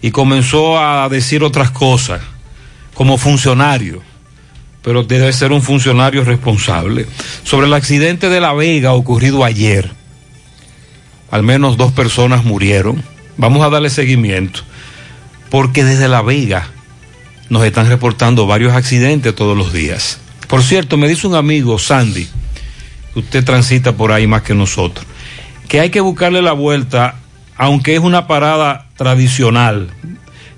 y 0.01 0.11
comenzó 0.11 0.79
a 0.79 1.09
decir 1.09 1.43
otras 1.43 1.71
cosas 1.71 2.21
como 2.93 3.17
funcionario, 3.17 4.01
pero 4.81 5.03
debe 5.03 5.31
ser 5.33 5.51
un 5.51 5.61
funcionario 5.61 6.23
responsable. 6.23 7.05
Sobre 7.43 7.67
el 7.67 7.73
accidente 7.73 8.29
de 8.29 8.39
La 8.39 8.53
Vega 8.53 8.93
ocurrido 8.93 9.43
ayer, 9.43 9.91
al 11.31 11.43
menos 11.43 11.77
dos 11.77 11.91
personas 11.91 12.43
murieron. 12.43 13.03
Vamos 13.37 13.65
a 13.65 13.69
darle 13.69 13.89
seguimiento, 13.89 14.61
porque 15.49 15.83
desde 15.83 16.07
La 16.07 16.21
Vega 16.21 16.67
nos 17.49 17.63
están 17.63 17.87
reportando 17.87 18.47
varios 18.47 18.73
accidentes 18.73 19.35
todos 19.35 19.57
los 19.57 19.73
días. 19.73 20.19
Por 20.47 20.63
cierto, 20.63 20.97
me 20.97 21.07
dice 21.07 21.27
un 21.27 21.35
amigo, 21.35 21.77
Sandy, 21.77 22.27
que 23.13 23.19
usted 23.19 23.43
transita 23.43 23.93
por 23.93 24.11
ahí 24.11 24.27
más 24.27 24.41
que 24.41 24.55
nosotros, 24.55 25.05
que 25.67 25.79
hay 25.79 25.89
que 25.89 26.01
buscarle 26.01 26.41
la 26.41 26.53
vuelta, 26.53 27.15
aunque 27.57 27.95
es 27.95 27.99
una 28.01 28.27
parada 28.27 28.87
tradicional, 28.95 29.89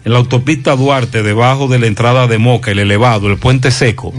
en 0.06 0.14
la 0.14 0.20
autopista 0.20 0.76
Duarte, 0.76 1.24
debajo 1.24 1.68
de 1.68 1.80
la 1.80 1.88
entrada 1.88 2.28
de 2.28 2.38
Moca, 2.38 2.72
el 2.72 2.80
elevado, 2.80 3.28
el 3.28 3.38
puente 3.38 3.72
seco. 3.72 4.14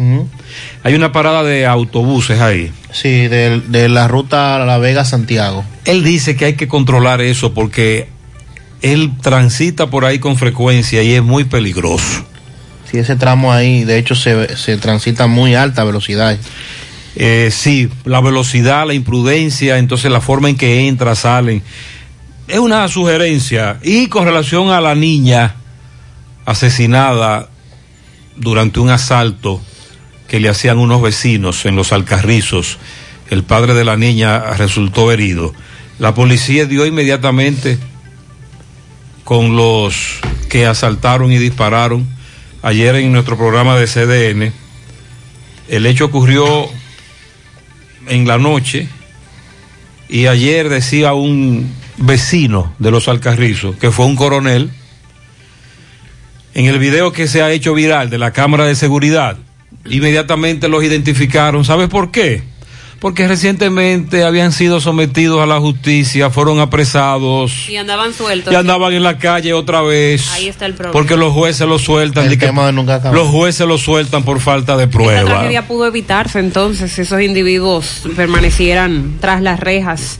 Hay 0.83 0.95
una 0.95 1.13
parada 1.13 1.43
de 1.43 1.67
autobuses 1.67 2.41
ahí. 2.41 2.71
Sí, 2.93 3.29
de, 3.29 3.61
de 3.69 3.89
la 3.89 4.09
ruta 4.09 4.59
La 4.65 4.79
Vega-Santiago. 4.79 5.65
Él 5.85 6.05
dice 6.05 6.37
que 6.37 6.47
hay 6.47 6.55
que 6.55 6.69
controlar 6.69 7.21
eso 7.21 7.55
porque 7.55 8.09
él 8.83 9.13
transita 9.23 9.89
por 9.89 10.05
ahí 10.05 10.19
con 10.19 10.37
frecuencia 10.37 11.03
y 11.03 11.13
es 11.13 11.23
muy 11.23 11.45
peligroso. 11.45 12.25
Sí, 12.91 12.99
ese 12.99 13.17
tramo 13.17 13.53
ahí, 13.53 13.85
de 13.85 13.99
hecho, 13.99 14.15
se, 14.15 14.57
se 14.57 14.77
transita 14.77 15.25
a 15.25 15.29
muy 15.29 15.55
alta 15.55 15.85
velocidad. 15.85 16.37
Eh, 17.17 17.51
sí, 17.53 17.89
la 18.05 18.21
velocidad, 18.21 18.87
la 18.87 18.95
imprudencia, 18.95 19.79
entonces 19.79 20.11
la 20.11 20.21
forma 20.21 20.49
en 20.49 20.57
que 20.57 20.89
entra, 20.89 21.15
salen. 21.15 21.63
Es 22.49 22.59
una 22.59 22.89
sugerencia. 22.89 23.79
Y 23.83 24.09
con 24.09 24.25
relación 24.25 24.71
a 24.71 24.81
la 24.81 24.95
niña 24.95 25.55
asesinada 26.51 27.49
durante 28.37 28.81
un 28.81 28.91
asalto 28.91 29.61
que 30.29 30.41
le 30.41 30.49
hacían 30.49 30.79
unos 30.79 31.01
vecinos 31.01 31.65
en 31.65 31.77
los 31.77 31.93
Alcarrizos, 31.93 32.79
el 33.31 33.45
padre 33.45 33.75
de 33.75 33.85
la 33.85 33.97
niña 33.97 34.41
resultó 34.55 35.13
herido. 35.13 35.53
La 35.99 36.15
policía 36.15 36.67
dio 36.67 36.87
inmediatamente 36.87 37.79
con 39.25 39.57
los 39.57 40.19
que 40.49 40.67
asaltaron 40.67 41.31
y 41.31 41.39
dispararon 41.39 42.09
ayer 42.63 42.97
en 42.97 43.13
nuestro 43.13 43.37
programa 43.37 43.77
de 43.77 43.87
CDN. 43.87 44.53
El 45.69 45.87
hecho 45.87 46.07
ocurrió 46.07 46.69
en 48.09 48.27
la 48.27 48.39
noche 48.39 48.89
y 50.09 50.27
ayer 50.27 50.69
decía 50.69 51.15
un 51.15 51.73
vecino 51.97 52.75
de 52.81 52.91
los 52.91 53.07
Alcarrizos, 53.07 53.77
que 53.77 53.93
fue 53.93 54.07
un 54.07 54.17
coronel, 54.17 54.71
en 56.55 56.67
el 56.67 56.79
video 56.79 57.13
que 57.13 57.27
se 57.29 57.43
ha 57.43 57.51
hecho 57.51 57.75
viral 57.75 58.11
de 58.11 58.19
la 58.19 58.33
cámara 58.33 58.65
de 58.67 58.75
seguridad, 58.75 59.37
inmediatamente 59.89 60.69
los 60.69 60.83
identificaron. 60.85 61.65
¿Sabes 61.65 61.89
por 61.89 62.11
qué? 62.11 62.43
Porque 62.99 63.27
recientemente 63.27 64.25
habían 64.25 64.53
sido 64.53 64.79
sometidos 64.79 65.41
a 65.43 65.47
la 65.47 65.59
justicia, 65.59 66.29
fueron 66.29 66.61
apresados 66.61 67.67
Y 67.67 67.77
andaban 67.77 68.13
sueltos. 68.13 68.53
y 68.53 68.57
andaban 68.57 68.93
en 68.93 69.03
la 69.03 69.17
calle 69.17 69.55
otra 69.55 69.81
vez. 69.81 70.31
Ahí 70.33 70.49
está 70.49 70.67
el 70.67 70.75
problema. 70.75 70.93
Porque 70.93 71.17
los 71.17 71.33
jueces 71.33 71.67
los 71.67 71.81
sueltan. 71.81 72.27
El 72.27 72.37
tema 72.39 72.71
nunca 72.73 73.01
los 73.11 73.29
jueces 73.29 73.67
los 73.67 73.81
sueltan 73.81 74.23
por 74.23 74.39
falta 74.41 74.77
de 74.77 74.85
Esta 74.85 74.99
prueba. 74.99 75.25
tragedia 75.25 75.67
pudo 75.67 75.87
evitarse 75.87 76.41
entonces 76.41 76.93
si 76.93 77.01
esos 77.01 77.23
individuos 77.23 78.03
permanecieran 78.17 79.17
tras 79.19 79.41
las 79.41 79.61
rejas. 79.61 80.19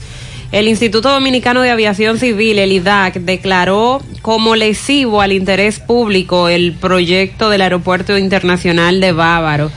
El 0.51 0.67
Instituto 0.67 1.09
Dominicano 1.11 1.61
de 1.61 1.71
Aviación 1.71 2.19
Civil, 2.19 2.59
el 2.59 2.73
IDAC, 2.73 3.15
declaró 3.21 4.01
como 4.21 4.55
lesivo 4.55 5.21
al 5.21 5.31
interés 5.31 5.79
público 5.79 6.49
el 6.49 6.73
proyecto 6.73 7.49
del 7.49 7.61
Aeropuerto 7.61 8.17
Internacional 8.17 8.99
de 8.99 9.13
Bávaro. 9.13 9.71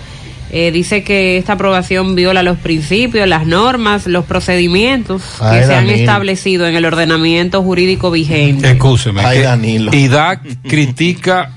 Eh, 0.51 0.71
dice 0.73 1.03
que 1.05 1.37
esta 1.37 1.55
aprobación 1.55 2.15
viola 2.17 2.43
los 2.43 2.59
principios, 2.59 3.27
las 3.29 3.47
normas, 3.47 4.07
los 4.07 4.25
procedimientos 4.25 5.23
Ay, 5.41 5.61
que 5.61 5.67
se 5.67 5.75
han 5.75 5.87
Danilo. 5.87 5.95
establecido 6.05 6.67
en 6.67 6.75
el 6.77 6.85
ordenamiento 6.85 7.63
jurídico 7.63 8.11
vigente. 8.11 8.71
Escúcheme. 8.71 9.25
Ay, 9.25 9.41
Danilo. 9.43 9.93
IDAC 9.95 10.41
critica. 10.69 11.53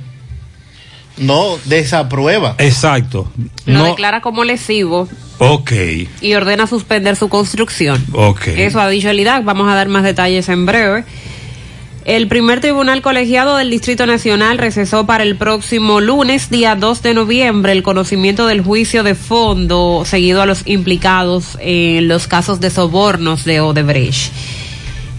No, 1.17 1.57
desaprueba. 1.65 2.55
Exacto. 2.59 3.31
Lo 3.65 3.79
No. 3.79 3.85
declara 3.85 4.21
como 4.21 4.43
lesivo 4.43 5.07
Ok. 5.39 5.71
y 6.21 6.33
ordena 6.33 6.67
suspender 6.67 7.15
su 7.15 7.29
construcción. 7.29 8.03
Ok. 8.13 8.47
Eso 8.47 8.79
ha 8.79 8.89
dicho 8.89 9.09
el 9.09 9.19
IDAC. 9.19 9.43
Vamos 9.43 9.69
a 9.69 9.75
dar 9.75 9.87
más 9.87 10.03
detalles 10.03 10.49
en 10.49 10.65
breve. 10.65 11.03
El 12.05 12.27
primer 12.29 12.61
tribunal 12.61 13.01
colegiado 13.01 13.57
del 13.57 13.69
Distrito 13.69 14.05
Nacional 14.05 14.59
recesó 14.59 15.05
para 15.05 15.23
el 15.23 15.35
próximo 15.35 15.99
lunes, 15.99 16.49
día 16.49 16.77
2 16.77 17.03
de 17.03 17.13
noviembre, 17.13 17.73
el 17.73 17.83
conocimiento 17.83 18.47
del 18.47 18.61
juicio 18.61 19.03
de 19.03 19.13
fondo 19.13 20.03
seguido 20.05 20.41
a 20.41 20.45
los 20.45 20.65
implicados 20.65 21.57
en 21.59 22.07
los 22.07 22.27
casos 22.27 22.61
de 22.61 22.69
sobornos 22.69 23.43
de 23.43 23.59
Odebrecht. 23.59 24.31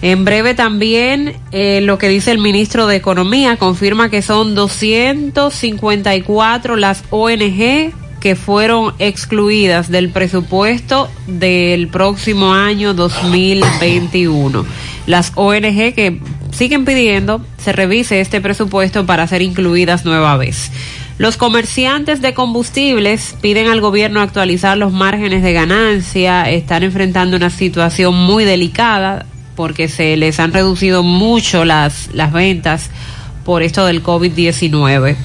En 0.01 0.25
breve 0.25 0.55
también 0.55 1.35
eh, 1.51 1.81
lo 1.81 1.99
que 1.99 2.09
dice 2.09 2.31
el 2.31 2.39
ministro 2.39 2.87
de 2.87 2.95
Economía 2.95 3.57
confirma 3.57 4.09
que 4.09 4.23
son 4.23 4.55
254 4.55 6.75
las 6.75 7.03
ONG 7.11 7.93
que 8.19 8.35
fueron 8.35 8.93
excluidas 8.99 9.89
del 9.89 10.09
presupuesto 10.09 11.09
del 11.27 11.87
próximo 11.87 12.53
año 12.53 12.93
2021. 12.93 14.65
Las 15.05 15.31
ONG 15.35 15.93
que 15.93 16.19
siguen 16.51 16.85
pidiendo 16.85 17.45
se 17.57 17.71
revise 17.71 18.21
este 18.21 18.41
presupuesto 18.41 19.05
para 19.05 19.27
ser 19.27 19.41
incluidas 19.41 20.05
nueva 20.05 20.37
vez. 20.37 20.71
Los 21.17 21.35
comerciantes 21.35 22.21
de 22.21 22.33
combustibles 22.33 23.35
piden 23.41 23.67
al 23.67 23.81
gobierno 23.81 24.21
actualizar 24.21 24.77
los 24.77 24.93
márgenes 24.93 25.43
de 25.43 25.51
ganancia, 25.51 26.49
están 26.49 26.83
enfrentando 26.83 27.35
una 27.35 27.49
situación 27.49 28.15
muy 28.15 28.45
delicada 28.45 29.25
porque 29.55 29.89
se 29.89 30.15
les 30.15 30.39
han 30.39 30.53
reducido 30.53 31.03
mucho 31.03 31.65
las, 31.65 32.09
las 32.13 32.31
ventas 32.31 32.89
por 33.49 33.63
esto 33.63 33.87
del 33.87 34.03
COVID-19. 34.03 35.15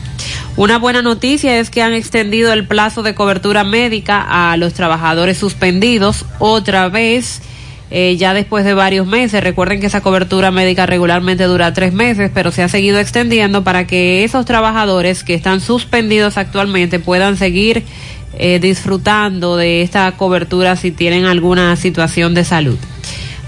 Una 0.57 0.79
buena 0.79 1.03
noticia 1.03 1.61
es 1.61 1.69
que 1.69 1.83
han 1.83 1.93
extendido 1.93 2.55
el 2.55 2.67
plazo 2.67 3.03
de 3.03 3.15
cobertura 3.15 3.65
médica 3.65 4.25
a 4.27 4.57
los 4.57 4.73
trabajadores 4.73 5.37
suspendidos 5.37 6.25
otra 6.39 6.89
vez. 6.89 7.43
eh, 7.91 8.17
ya 8.17 8.33
después 8.33 8.65
de 8.65 8.73
varios 8.73 9.07
meses, 9.07 9.45
recuerden 9.45 9.79
que 9.79 9.89
esa 9.89 10.01
cobertura 10.01 10.51
médica 10.51 10.87
regularmente 10.87 11.45
dura 11.45 11.75
tres 11.75 11.93
meses, 11.93 12.31
pero 12.33 12.51
se 12.51 12.63
ha 12.63 12.69
seguido 12.71 12.99
extendiendo 12.99 13.63
para 13.63 13.87
que 13.87 14.25
esos 14.25 14.47
trabajadores 14.47 15.23
que 15.23 15.35
están 15.35 15.61
suspendidos 15.61 16.39
actualmente 16.39 17.01
puedan 17.01 17.37
seguir 17.37 17.85
eh, 18.39 18.59
disfrutando 18.59 19.59
de 19.59 19.83
esta 19.83 20.11
cobertura 20.13 20.77
si 20.77 20.93
tienen 20.93 21.27
alguna 21.27 21.77
situación 21.77 22.33
de 22.33 22.45
salud. 22.45 22.79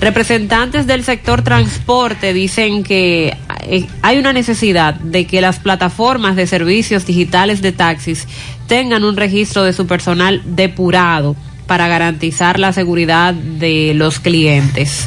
Representantes 0.01 0.87
del 0.87 1.05
sector 1.05 1.43
transporte 1.43 2.35
dicen 2.35 2.85
que 2.85 3.35
eh, 3.69 3.87
hay 4.03 4.19
una 4.19 4.33
necesidad 4.33 4.95
de 4.95 5.27
que 5.27 5.41
las 5.41 5.59
plataformas 5.59 6.37
de 6.37 6.47
servicios 6.47 7.05
digitales 7.05 7.63
de 7.63 7.73
taxis 7.73 8.27
tengan 8.69 9.05
un 9.05 9.17
registro 9.17 9.65
de 9.65 9.73
su 9.73 9.87
personal 9.87 10.43
depurado 10.45 11.37
para 11.67 11.89
garantizar 11.89 12.61
la 12.61 12.73
seguridad 12.73 13.35
de 13.35 13.93
los 13.95 14.21
clientes. 14.21 15.07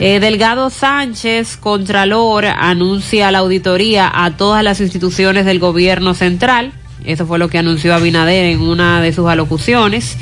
Eh, 0.00 0.20
Delgado 0.20 0.70
Sánchez, 0.70 1.56
Contralor, 1.56 2.46
anuncia 2.46 3.30
la 3.30 3.38
auditoría 3.38 4.10
a 4.12 4.36
todas 4.36 4.62
las 4.62 4.80
instituciones 4.80 5.44
del 5.44 5.58
gobierno 5.58 6.14
central. 6.14 6.72
Eso 7.04 7.26
fue 7.26 7.38
lo 7.38 7.48
que 7.48 7.58
anunció 7.58 7.94
Abinader 7.94 8.46
en 8.46 8.60
una 8.60 9.00
de 9.00 9.12
sus 9.12 9.28
alocuciones. 9.28 10.16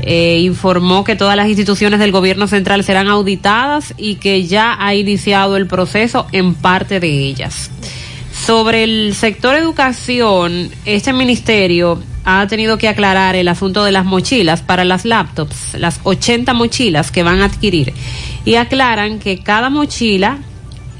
Eh, 0.00 0.40
informó 0.42 1.04
que 1.04 1.16
todas 1.16 1.36
las 1.36 1.48
instituciones 1.48 1.98
del 1.98 2.12
gobierno 2.12 2.46
central 2.46 2.84
serán 2.84 3.08
auditadas 3.08 3.94
y 3.96 4.16
que 4.16 4.46
ya 4.46 4.76
ha 4.78 4.94
iniciado 4.94 5.56
el 5.56 5.66
proceso 5.66 6.26
en 6.32 6.54
parte 6.54 7.00
de 7.00 7.08
ellas. 7.08 7.70
Sobre 8.32 8.84
el 8.84 9.14
sector 9.14 9.56
educación, 9.56 10.70
este 10.84 11.12
ministerio 11.12 12.00
ha 12.24 12.46
tenido 12.46 12.78
que 12.78 12.88
aclarar 12.88 13.36
el 13.36 13.48
asunto 13.48 13.84
de 13.84 13.92
las 13.92 14.04
mochilas 14.04 14.62
para 14.62 14.84
las 14.84 15.04
laptops, 15.04 15.74
las 15.74 16.00
80 16.04 16.54
mochilas 16.54 17.10
que 17.10 17.22
van 17.22 17.40
a 17.40 17.46
adquirir. 17.46 17.92
Y 18.44 18.54
aclaran 18.54 19.18
que 19.18 19.38
cada 19.38 19.70
mochila 19.70 20.38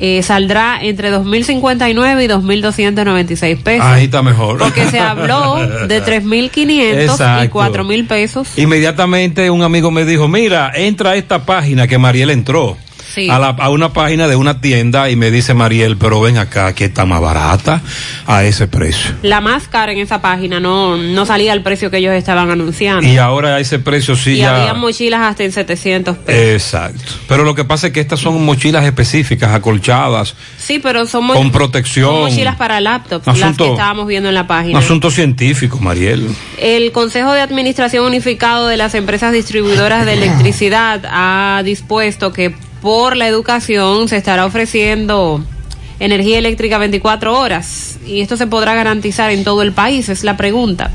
eh, 0.00 0.22
saldrá 0.22 0.78
entre 0.82 1.12
2.059 1.12 2.24
y 2.24 2.28
2.296 2.28 3.62
pesos. 3.62 3.86
Ahí 3.86 4.04
está 4.04 4.22
mejor. 4.22 4.58
Porque 4.58 4.86
se 4.86 4.98
habló 5.00 5.56
de 5.86 6.02
3.500 6.04 6.68
y 6.68 7.02
Exacto. 7.02 7.58
4.000 7.58 8.06
pesos. 8.06 8.48
Inmediatamente 8.56 9.50
un 9.50 9.62
amigo 9.62 9.90
me 9.90 10.04
dijo, 10.04 10.28
mira, 10.28 10.70
entra 10.74 11.10
a 11.10 11.16
esta 11.16 11.44
página 11.44 11.86
que 11.86 11.98
Mariel 11.98 12.30
entró. 12.30 12.76
Sí. 13.14 13.28
A, 13.30 13.38
la- 13.38 13.48
a 13.48 13.70
una 13.70 13.92
página 13.92 14.28
de 14.28 14.36
una 14.36 14.60
tienda 14.60 15.08
y 15.10 15.16
me 15.16 15.30
dice 15.30 15.54
Mariel, 15.54 15.96
pero 15.96 16.20
ven 16.20 16.36
acá, 16.38 16.74
que 16.74 16.84
está 16.86 17.04
más 17.06 17.20
barata 17.20 17.80
a 18.26 18.44
ese 18.44 18.66
precio. 18.68 19.12
La 19.22 19.40
más 19.40 19.66
cara 19.68 19.92
en 19.92 19.98
esa 19.98 20.20
página 20.20 20.60
no, 20.60 20.96
no 20.96 21.26
salía 21.26 21.52
al 21.52 21.62
precio 21.62 21.90
que 21.90 21.98
ellos 21.98 22.12
estaban 22.14 22.50
anunciando. 22.50 23.06
Y 23.08 23.16
ahora 23.18 23.56
a 23.56 23.60
ese 23.60 23.78
precio 23.78 24.14
sí 24.16 24.32
y 24.32 24.36
ya... 24.38 24.56
había 24.60 24.74
mochilas 24.74 25.22
hasta 25.22 25.44
en 25.44 25.52
700 25.52 26.16
pesos. 26.18 26.42
Exacto. 26.52 27.12
Pero 27.26 27.44
lo 27.44 27.54
que 27.54 27.64
pasa 27.64 27.88
es 27.88 27.92
que 27.92 28.00
estas 28.00 28.20
son 28.20 28.44
mochilas 28.44 28.84
específicas, 28.84 29.52
acolchadas, 29.54 30.34
sí, 30.58 30.78
pero 30.78 31.06
son, 31.06 31.26
con 31.28 31.50
protección. 31.50 32.10
son 32.10 32.20
mochilas 32.22 32.56
para 32.56 32.80
laptops, 32.80 33.26
las 33.26 33.36
Asunto- 33.38 33.64
que 33.64 33.70
estábamos 33.72 34.06
viendo 34.06 34.28
en 34.28 34.34
la 34.34 34.42
Un 34.42 34.46
página. 34.48 34.78
asunto 34.78 35.10
científico, 35.10 35.78
Mariel. 35.80 36.28
El 36.58 36.92
Consejo 36.92 37.32
de 37.32 37.40
Administración 37.40 38.04
Unificado 38.04 38.66
de 38.68 38.76
las 38.76 38.94
Empresas 38.94 39.32
Distribuidoras 39.32 40.04
de 40.06 40.12
Electricidad 40.14 41.02
ha 41.10 41.62
dispuesto 41.64 42.32
que 42.32 42.54
por 42.80 43.16
la 43.16 43.26
educación 43.26 44.08
se 44.08 44.16
estará 44.16 44.46
ofreciendo 44.46 45.44
energía 46.00 46.38
eléctrica 46.38 46.78
24 46.78 47.38
horas 47.38 47.98
y 48.06 48.20
esto 48.20 48.36
se 48.36 48.46
podrá 48.46 48.74
garantizar 48.74 49.30
en 49.30 49.44
todo 49.44 49.62
el 49.62 49.72
país, 49.72 50.08
es 50.08 50.24
la 50.24 50.36
pregunta. 50.36 50.90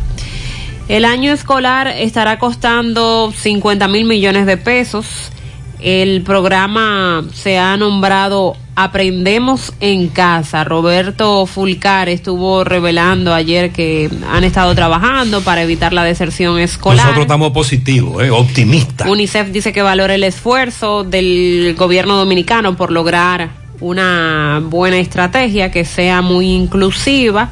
El 0.88 1.06
año 1.06 1.32
escolar 1.32 1.88
estará 1.88 2.40
costando 2.40 3.32
50 3.36 3.88
mil 3.88 4.06
millones 4.06 4.46
de 4.46 4.58
pesos. 4.58 5.32
El 5.80 6.24
programa 6.24 7.26
se 7.34 7.58
ha 7.58 7.78
nombrado 7.78 8.58
Aprendemos 8.76 9.72
en 9.80 10.08
Casa. 10.08 10.64
Roberto 10.64 11.46
Fulcar 11.46 12.10
estuvo 12.10 12.64
revelando 12.64 13.34
ayer 13.34 13.72
que 13.72 14.10
han 14.32 14.44
estado 14.44 14.74
trabajando 14.74 15.42
para 15.42 15.62
evitar 15.62 15.94
la 15.94 16.04
deserción 16.04 16.60
escolar. 16.60 16.98
Nosotros 17.06 17.24
estamos 17.24 17.52
positivos, 17.52 18.24
eh, 18.24 18.32
optimistas. 18.32 19.08
UNICEF 19.08 19.50
dice 19.50 19.72
que 19.74 19.84
valora 19.84 20.16
el 20.16 20.24
esfuerzo 20.24 21.04
del 21.04 21.76
gobierno 21.78 22.18
dominicano 22.18 22.76
por 22.76 22.92
lograr 22.92 23.52
una 23.80 24.60
buena 24.64 24.98
estrategia 24.98 25.72
que 25.72 25.86
sea 25.86 26.22
muy 26.22 26.50
inclusiva. 26.50 27.52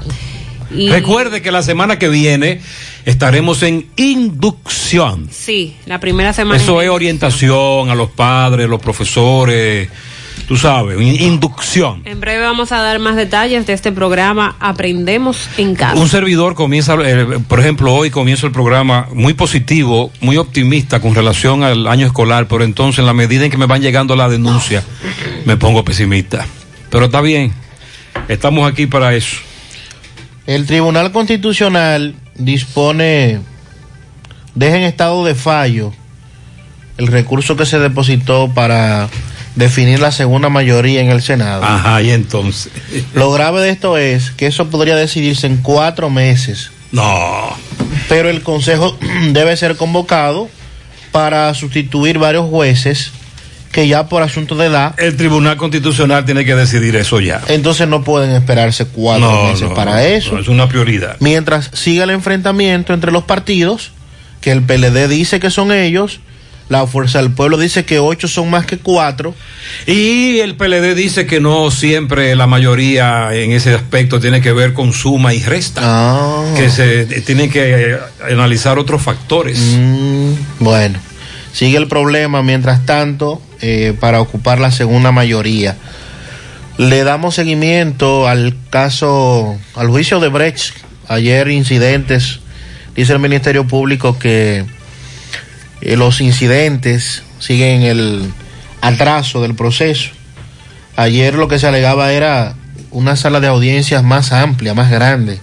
Y 0.75 0.89
Recuerde 0.89 1.41
que 1.41 1.51
la 1.51 1.62
semana 1.62 1.99
que 1.99 2.07
viene 2.07 2.62
estaremos 3.05 3.62
en 3.62 3.88
inducción. 3.95 5.27
sí, 5.29 5.75
la 5.86 5.99
primera 5.99 6.34
semana. 6.34 6.62
Eso 6.62 6.81
es 6.81 6.89
orientación 6.89 7.89
a 7.89 7.95
los 7.95 8.10
padres, 8.10 8.69
los 8.69 8.81
profesores, 8.81 9.89
tú 10.48 10.58
sabes, 10.58 11.00
in- 11.02 11.22
inducción. 11.22 12.02
En 12.06 12.20
breve 12.20 12.44
vamos 12.44 12.72
a 12.72 12.78
dar 12.82 13.00
más 13.00 13.15
detalles 13.15 13.65
de 13.67 13.74
este 13.74 13.91
programa 13.91 14.56
Aprendemos 14.60 15.50
en 15.58 15.76
Casa. 15.76 15.96
Un 16.00 16.10
servidor 16.10 16.56
comienza, 16.56 16.96
eh, 17.04 17.39
por 17.48 17.60
ejemplo, 17.60 17.94
hoy 17.94 18.10
comienzo 18.10 18.46
el 18.48 18.52
programa 18.52 19.08
muy 19.13 19.34
positivo, 19.34 20.12
muy 20.22 20.38
optimista 20.38 21.00
con 21.00 21.15
relación 21.15 21.63
al 21.63 21.88
año 21.88 22.06
escolar, 22.08 22.48
pero 22.48 22.63
entonces 22.63 23.00
en 23.00 23.06
la 23.06 23.13
medida 23.13 23.46
en 23.46 23.52
que 23.52 23.58
me 23.58 23.65
van 23.67 23.82
llegando 23.82 24.15
las 24.15 24.32
denuncias, 24.32 24.84
me 25.46 25.58
pongo 25.58 25.84
pesimista. 25.84 26.46
Pero 26.89 27.06
está 27.06 27.22
bien, 27.22 27.54
estamos 28.28 28.70
aquí 28.70 28.88
para 28.88 29.13
eso. 29.15 29.38
El 30.48 30.65
Tribunal 30.65 31.12
Constitucional 31.12 32.15
dispone, 32.36 33.39
deja 34.56 34.76
en 34.78 34.84
estado 34.84 35.24
de 35.24 35.36
fallo 35.36 35.94
el 36.98 37.08
recurso 37.08 37.56
que 37.56 37.65
se 37.65 37.80
depositó 37.80 38.52
para 38.54 39.08
definir 39.56 40.00
la 40.00 40.12
segunda 40.12 40.50
mayoría 40.50 41.02
en 41.02 41.10
el 41.12 41.22
Senado. 41.22 41.64
Ajá, 41.64 42.02
y 42.02 42.12
entonces. 42.12 42.72
Lo 43.14 43.32
grave 43.32 43.62
de 43.62 43.70
esto 43.70 43.98
es 43.98 44.32
que 44.32 44.48
eso 44.48 44.70
podría 44.70 44.96
decidirse 44.96 45.48
en 45.48 45.58
cuatro 45.58 46.10
meses. 46.10 46.72
No. 46.92 47.56
Pero 48.10 48.30
el 48.30 48.42
Consejo 48.44 48.98
debe 49.32 49.56
ser 49.58 49.76
convocado 49.78 50.50
para 51.12 51.54
sustituir 51.54 52.18
varios 52.20 52.50
jueces 52.50 53.12
que 53.72 53.88
ya 53.88 54.10
por 54.10 54.22
asunto 54.22 54.56
de 54.56 54.66
edad. 54.68 54.96
El 55.00 55.16
Tribunal 55.16 55.56
Constitucional 55.56 56.26
tiene 56.26 56.44
que 56.44 56.56
decidir 56.56 56.96
eso 56.98 57.22
ya. 57.22 57.42
Entonces 57.48 57.88
no 57.88 58.04
pueden 58.04 58.32
esperarse 58.32 58.86
cuatro 58.86 59.32
No, 59.32 59.44
meses 59.46 59.70
no, 59.70 59.74
para 59.74 60.06
eso. 60.06 60.34
no, 60.34 60.42
es 60.42 60.50
una 60.50 60.68
prioridad. 60.68 61.16
Mientras 61.22 61.70
siga 61.74 62.04
el 62.04 62.10
enfrentamiento 62.10 62.94
entre 62.94 63.14
los 63.14 63.24
partidos, 63.24 63.92
que 64.42 64.52
el 64.52 64.62
PLD 64.62 65.08
dice 65.08 65.40
que 65.40 65.50
son 65.50 65.72
ellos, 65.72 66.20
La 66.71 66.88
Fuerza 66.88 67.21
del 67.21 67.31
Pueblo 67.31 67.57
dice 67.57 67.84
que 67.84 67.99
ocho 67.99 68.29
son 68.29 68.49
más 68.49 68.65
que 68.65 68.77
cuatro. 68.77 69.36
Y 69.86 70.39
el 70.39 70.55
PLD 70.55 70.95
dice 70.95 71.25
que 71.25 71.41
no 71.41 71.69
siempre 71.69 72.34
la 72.34 72.47
mayoría 72.47 73.36
en 73.36 73.51
ese 73.51 73.73
aspecto 73.73 74.21
tiene 74.21 74.39
que 74.39 74.53
ver 74.53 74.71
con 74.71 74.93
suma 74.93 75.34
y 75.34 75.43
resta. 75.43 75.81
Ah. 75.84 76.45
Que 76.55 76.69
se 76.69 77.03
tienen 77.23 77.51
que 77.51 77.91
eh, 77.91 77.97
analizar 78.31 78.79
otros 78.79 79.01
factores. 79.01 79.60
Mm, 79.60 80.31
bueno, 80.60 80.97
sigue 81.51 81.77
el 81.77 81.89
problema 81.89 82.41
mientras 82.41 82.86
tanto 82.86 83.41
eh, 83.60 83.93
para 83.99 84.21
ocupar 84.21 84.62
la 84.62 84.71
segunda 84.71 85.12
mayoría. 85.12 85.75
Le 86.77 87.03
damos 87.03 87.36
seguimiento 87.36 88.29
al 88.29 88.55
caso, 88.69 89.57
al 89.75 89.89
juicio 89.89 90.21
de 90.21 90.29
Brecht. 90.29 90.73
Ayer 91.10 91.49
incidentes, 91.49 92.39
dice 92.95 93.12
el 93.12 93.19
Ministerio 93.19 93.67
Público 93.67 94.17
que 94.17 94.63
eh, 95.82 95.98
los 95.98 96.22
incidentes 96.22 97.24
siguen 97.39 97.84
el 97.84 98.32
atraso 98.82 99.41
del 99.41 99.56
proceso. 99.56 100.10
Ayer 100.96 101.36
lo 101.36 101.48
que 101.48 101.60
se 101.60 101.67
alegaba 101.67 102.12
era 102.12 102.56
una 102.91 103.15
sala 103.15 103.39
de 103.39 103.48
audiencias 103.48 104.04
más 104.04 104.32
amplia, 104.32 104.74
más 104.74 104.91
grande. 104.91 105.39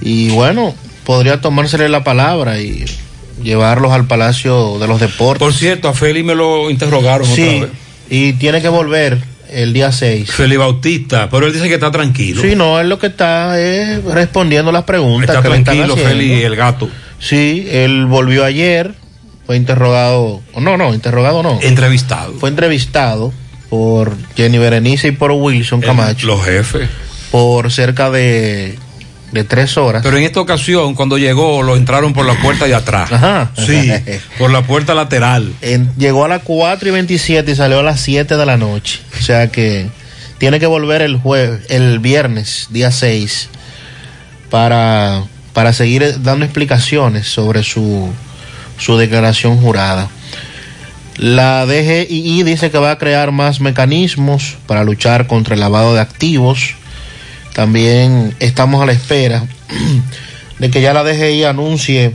Y 0.00 0.30
bueno, 0.30 0.74
podría 1.04 1.40
tomársele 1.40 1.88
la 1.88 2.04
palabra 2.04 2.60
y 2.60 2.84
llevarlos 3.42 3.92
al 3.92 4.06
Palacio 4.06 4.78
de 4.78 4.86
los 4.86 5.00
Deportes. 5.00 5.40
Por 5.40 5.52
cierto, 5.52 5.88
a 5.88 5.92
Feli 5.94 6.22
me 6.22 6.34
lo 6.34 6.70
interrogaron 6.70 7.26
Sí, 7.26 7.42
otra 7.56 7.66
vez. 7.68 7.70
y 8.10 8.32
tiene 8.34 8.62
que 8.62 8.68
volver 8.68 9.18
el 9.50 9.72
día 9.72 9.90
6. 9.92 10.30
Feli 10.30 10.56
Bautista, 10.56 11.28
pero 11.30 11.46
él 11.46 11.52
dice 11.52 11.68
que 11.68 11.74
está 11.74 11.90
tranquilo. 11.90 12.42
Sí, 12.42 12.54
no, 12.54 12.78
él 12.80 12.88
lo 12.88 12.98
que 12.98 13.08
está 13.08 13.58
es 13.60 14.04
respondiendo 14.04 14.70
las 14.72 14.84
preguntas 14.84 15.30
Está 15.30 15.42
que 15.42 15.48
le 15.48 15.56
están 15.58 15.76
tranquilo. 15.76 15.96
Feli, 15.96 16.42
el 16.42 16.54
gato. 16.56 16.88
Sí, 17.18 17.66
él 17.70 18.06
volvió 18.06 18.44
ayer, 18.44 18.94
fue 19.48 19.56
interrogado, 19.56 20.42
no, 20.60 20.76
no, 20.76 20.92
interrogado 20.92 21.42
no. 21.42 21.58
Entrevistado. 21.62 22.34
Fue 22.34 22.50
entrevistado 22.50 23.32
por 23.70 24.14
Jenny 24.36 24.58
Berenice 24.58 25.08
y 25.08 25.12
por 25.12 25.30
Wilson 25.32 25.80
Camacho 25.80 26.26
Los 26.26 26.44
jefes. 26.44 26.86
por 27.30 27.72
cerca 27.72 28.10
de, 28.10 28.78
de 29.32 29.44
tres 29.44 29.78
horas. 29.78 30.02
Pero 30.02 30.18
en 30.18 30.24
esta 30.24 30.40
ocasión, 30.42 30.94
cuando 30.94 31.16
llegó, 31.16 31.62
lo 31.62 31.76
entraron 31.76 32.12
por 32.12 32.26
la 32.26 32.34
puerta 32.42 32.66
de 32.66 32.74
atrás. 32.74 33.10
Ajá. 33.10 33.50
Sí, 33.56 33.90
por 34.38 34.50
la 34.50 34.60
puerta 34.62 34.92
lateral. 34.94 35.50
En- 35.62 35.94
llegó 35.96 36.26
a 36.26 36.28
las 36.28 36.42
4 36.42 36.86
y 36.86 36.92
27 36.92 37.50
y 37.50 37.54
salió 37.56 37.78
a 37.78 37.82
las 37.82 38.00
7 38.02 38.36
de 38.36 38.44
la 38.44 38.58
noche. 38.58 39.00
O 39.18 39.22
sea 39.22 39.48
que 39.50 39.86
tiene 40.36 40.60
que 40.60 40.66
volver 40.66 41.00
el 41.00 41.16
jueves, 41.16 41.62
el 41.70 42.00
viernes, 42.00 42.66
día 42.68 42.90
6, 42.92 43.48
para, 44.50 45.22
para 45.54 45.72
seguir 45.72 46.22
dando 46.22 46.44
explicaciones 46.44 47.26
sobre 47.26 47.62
su, 47.62 48.10
su 48.78 48.96
declaración 48.96 49.60
jurada. 49.60 50.08
La 51.16 51.66
DGI 51.66 52.44
dice 52.44 52.70
que 52.70 52.78
va 52.78 52.92
a 52.92 52.98
crear 52.98 53.32
más 53.32 53.60
mecanismos 53.60 54.56
para 54.66 54.84
luchar 54.84 55.26
contra 55.26 55.54
el 55.54 55.60
lavado 55.60 55.94
de 55.94 56.00
activos. 56.00 56.76
También 57.54 58.36
estamos 58.38 58.80
a 58.80 58.86
la 58.86 58.92
espera 58.92 59.44
de 60.58 60.70
que 60.70 60.80
ya 60.80 60.94
la 60.94 61.02
DGI 61.02 61.44
anuncie 61.44 62.14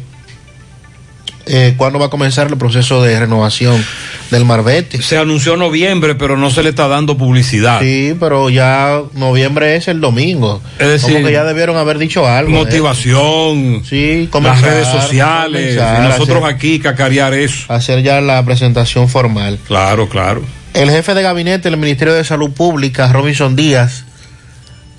eh, 1.45 1.73
cuándo 1.77 1.99
va 1.99 2.06
a 2.06 2.10
comenzar 2.10 2.47
el 2.47 2.58
proceso 2.58 3.01
de 3.03 3.19
renovación 3.19 3.84
del 4.32 4.45
Marbete. 4.45 5.01
Se 5.01 5.17
anunció 5.17 5.58
noviembre, 5.58 6.15
pero 6.15 6.38
no 6.38 6.49
se 6.49 6.63
le 6.63 6.69
está 6.69 6.88
dando 6.88 7.17
publicidad. 7.17 7.82
Sí, 7.82 8.15
pero 8.19 8.49
ya 8.49 9.01
noviembre 9.13 9.75
es 9.75 9.88
el 9.88 9.99
domingo. 10.01 10.62
Es 10.79 10.88
decir, 10.88 11.13
Como 11.13 11.25
que 11.27 11.34
ya 11.34 11.43
debieron 11.43 11.75
haber 11.77 11.97
dicho 11.97 12.27
algo. 12.27 12.49
¿eh? 12.51 12.53
Motivación. 12.53 13.84
Sí, 13.88 14.21
las 14.23 14.29
comenzar, 14.29 14.63
redes 14.63 14.88
sociales. 14.88 15.75
comenzar 15.77 16.03
y 16.03 16.08
nosotros 16.08 16.43
hacer- 16.43 16.56
aquí 16.56 16.79
cacarear 16.79 17.34
eso. 17.34 17.71
Hacer 17.71 18.01
ya 18.03 18.21
la 18.21 18.43
presentación 18.45 19.10
formal. 19.10 19.60
Claro, 19.67 20.08
claro. 20.10 20.43
El 20.73 20.89
jefe 20.89 21.13
de 21.13 21.21
gabinete 21.21 21.69
del 21.69 21.77
Ministerio 21.79 22.13
de 22.15 22.23
Salud 22.23 22.51
Pública, 22.51 23.12
Robinson 23.13 23.56
Díaz, 23.56 24.06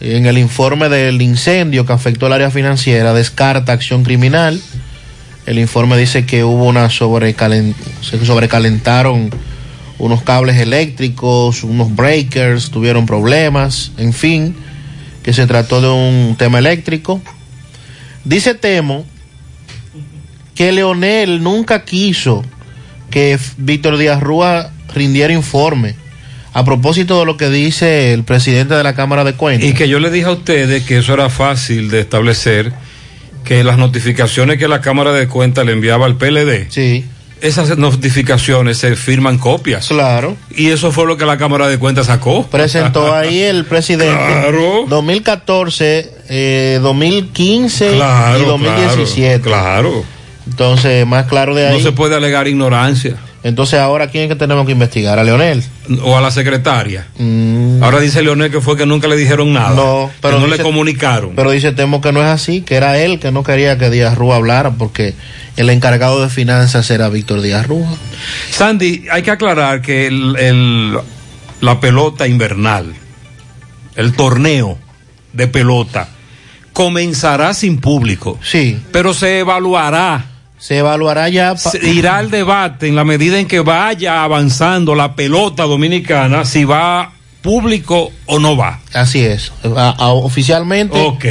en 0.01 0.27
el 0.27 0.39
informe 0.39 0.89
del 0.89 1.21
incendio 1.23 1.87
que 1.87 1.93
afectó 1.93 2.27
el 2.27 2.33
área 2.35 2.51
financiera, 2.51 3.13
descarta 3.15 3.73
acción 3.73 4.05
criminal. 4.05 4.61
El 5.47 5.59
informe 5.59 5.97
dice 5.99 6.25
que 6.25 6.43
hubo 6.45 6.65
una 6.65 6.89
sobrecalen- 6.89 7.75
se 8.01 8.25
sobrecalentaron 8.25 9.31
unos 9.99 10.23
cables 10.23 10.57
eléctricos, 10.57 11.63
unos 11.65 11.95
breakers, 11.95 12.71
tuvieron 12.71 13.07
problemas, 13.07 13.93
en 13.99 14.13
fin, 14.13 14.57
que 15.23 15.33
se 15.33 15.47
trató 15.47 15.81
de 15.81 15.89
un 15.89 16.37
tema 16.37 16.59
eléctrico. 16.59 17.21
Dice 18.25 18.55
Temo 18.55 19.05
que 20.55 20.73
Leonel 20.73 21.43
nunca 21.43 21.85
quiso 21.85 22.43
que 23.11 23.39
Víctor 23.59 23.99
Díaz 23.99 24.21
Rúa 24.21 24.71
rindiera 24.95 25.33
informe 25.33 25.95
a 26.53 26.65
propósito 26.65 27.19
de 27.19 27.27
lo 27.27 27.37
que 27.37 27.51
dice 27.51 28.13
el 28.13 28.23
presidente 28.23 28.75
de 28.75 28.83
la 28.85 28.95
Cámara 28.95 29.25
de 29.25 29.35
Cuentas. 29.35 29.69
Y 29.69 29.75
que 29.75 29.89
yo 29.89 29.99
le 29.99 30.11
dije 30.11 30.27
a 30.27 30.33
ustedes 30.33 30.85
que 30.85 30.99
eso 30.99 31.13
era 31.15 31.29
fácil 31.29 31.91
de 31.91 32.01
establecer, 32.01 32.73
que 33.45 33.63
las 33.65 33.79
notificaciones 33.79 34.59
que 34.59 34.67
la 34.69 34.81
Cámara 34.81 35.13
de 35.13 35.29
Cuentas 35.29 35.65
le 35.67 35.73
enviaba 35.73 36.07
al 36.07 36.17
PLD, 36.17 36.67
sí. 36.71 37.05
esas 37.41 37.77
notificaciones 37.79 38.79
se 38.79 38.97
firman 38.97 39.39
copias. 39.39 39.89
Claro. 39.89 40.37
Y 40.51 40.71
eso 40.71 40.91
fue 40.93 41.07
lo 41.07 41.17
que 41.17 41.27
la 41.27 41.37
Cámara 41.37 41.69
de 41.69 41.79
Cuentas 41.79 42.07
sacó. 42.07 42.47
Presentó 42.49 43.15
ahí 43.17 43.41
el 43.43 43.65
presidente 43.67 44.15
Claro. 44.15 44.87
2014, 44.89 46.11
eh, 46.31 46.79
2015 46.83 47.91
Claro, 47.93 48.43
y 48.43 48.47
2017. 48.47 49.41
Claro. 49.41 50.05
Entonces, 50.47 51.07
más 51.07 51.27
claro 51.27 51.55
de 51.55 51.67
ahí. 51.69 51.77
No 51.79 51.83
se 51.83 51.93
puede 51.93 52.17
alegar 52.17 52.49
ignorancia. 52.49 53.17
Entonces, 53.45 53.79
ahora, 53.79 54.07
¿quién 54.09 54.25
es 54.25 54.31
que 54.31 54.37
tenemos 54.37 54.65
que 54.65 54.73
investigar? 54.73 55.19
¿A 55.19 55.23
Leonel? 55.23 55.63
O 56.03 56.17
a 56.17 56.21
la 56.23 56.31
secretaria. 56.31 57.07
Mm, 57.19 57.83
Ahora 57.83 58.01
dice 58.01 58.23
Leonel 58.23 58.51
que 58.51 58.63
fue 58.63 58.75
que 58.77 58.87
nunca 58.87 59.07
le 59.07 59.17
dijeron 59.17 59.53
nada. 59.53 59.75
No, 59.77 60.11
pero 60.23 60.37
que 60.37 60.41
no 60.41 60.47
dice- 60.47 60.57
le 60.59 60.63
comunicaron. 60.65 61.33
Pero 61.37 61.51
dice 61.51 61.73
Temo 61.73 62.01
que 62.01 62.11
no 62.11 62.21
es 62.23 62.27
así, 62.29 62.63
que 62.63 62.75
era 62.77 62.99
él 62.99 63.21
que 63.21 63.31
no 63.33 63.43
quería 63.45 63.77
que 63.77 63.91
Díaz 63.91 64.17
Rúa 64.17 64.37
hablara 64.37 64.71
porque 64.71 65.15
el 65.59 65.69
encargado 65.69 66.23
de 66.23 66.31
finanzas 66.31 66.91
era 66.91 67.11
Víctor 67.11 67.43
Díaz 67.43 67.67
Rúa. 67.67 67.87
Sandy, 68.51 69.05
hay 69.13 69.23
que 69.23 69.31
aclarar 69.33 69.83
que 69.83 70.07
el, 70.07 70.37
el- 70.37 70.99
la 71.61 71.81
pelota 71.81 72.27
invernal, 72.27 72.95
el 73.95 74.15
torneo 74.15 74.79
de 75.35 75.49
pelota, 75.49 76.09
comenzará 76.73 77.53
sin 77.55 77.79
público. 77.79 78.39
Sí. 78.43 78.79
Pero 78.91 79.13
se 79.15 79.41
evaluará. 79.41 80.31
Se 80.67 80.79
evaluará 80.79 81.29
ya. 81.29 81.55
Se 81.59 81.87
irá 81.91 82.17
al 82.17 82.31
debate 82.31 82.89
en 82.89 82.97
la 82.97 83.05
medida 83.05 83.39
en 83.39 83.47
que 83.47 83.61
vaya 83.61 84.25
avanzando 84.25 84.95
la 84.95 85.15
pelota 85.15 85.65
dominicana, 85.65 86.47
si 86.47 86.65
va 86.65 87.13
público 87.43 88.11
o 88.25 88.39
no 88.39 88.57
va. 88.57 88.81
Así 88.95 89.23
es. 89.23 89.53
A- 89.77 89.91
a- 89.91 90.09
oficialmente, 90.15 90.99
Ok. 90.99 91.25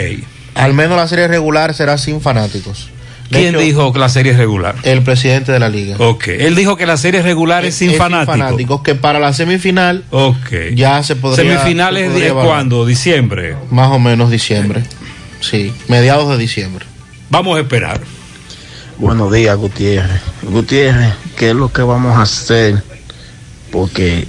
al 0.53 0.75
menos 0.75 0.97
la 0.97 1.07
serie 1.07 1.27
regular 1.27 1.73
será 1.73 1.97
sin 1.97 2.21
fanáticos. 2.21 2.91
De 3.31 3.39
¿Quién 3.39 3.55
hecho, 3.55 3.63
dijo 3.63 3.91
que 3.93 3.97
la 3.97 4.09
serie 4.09 4.33
es 4.33 4.37
regular? 4.37 4.75
El 4.83 5.01
presidente 5.01 5.51
de 5.51 5.57
la 5.57 5.69
liga. 5.69 5.95
Ok. 5.97 6.27
Él 6.27 6.53
dijo 6.55 6.75
que 6.77 6.85
la 6.85 6.97
serie 6.97 7.23
regular 7.23 7.65
es 7.65 7.73
sin 7.73 7.89
Es 7.89 7.97
fanáticos. 7.97 8.81
que 8.83 8.93
para 8.93 9.17
la 9.19 9.33
semifinal 9.33 10.03
Ok. 10.11 10.51
ya 10.75 11.01
se 11.01 11.15
podría. 11.15 11.57
¿Semifinales 11.57 12.13
se 12.13 12.19
de 12.19 12.31
cuándo? 12.33 12.85
¿Diciembre? 12.85 13.55
Más 13.71 13.89
o 13.89 13.97
menos 13.97 14.29
diciembre. 14.29 14.83
Sí, 15.39 15.73
mediados 15.87 16.29
de 16.29 16.37
diciembre. 16.37 16.85
Vamos 17.31 17.57
a 17.57 17.61
esperar. 17.61 17.99
Buenos 18.97 19.33
días, 19.33 19.57
Gutiérrez. 19.57 20.21
Gutiérrez, 20.43 21.13
¿qué 21.35 21.49
es 21.49 21.55
lo 21.55 21.73
que 21.73 21.81
vamos 21.81 22.15
a 22.15 22.21
hacer? 22.21 22.83
Porque 23.71 24.27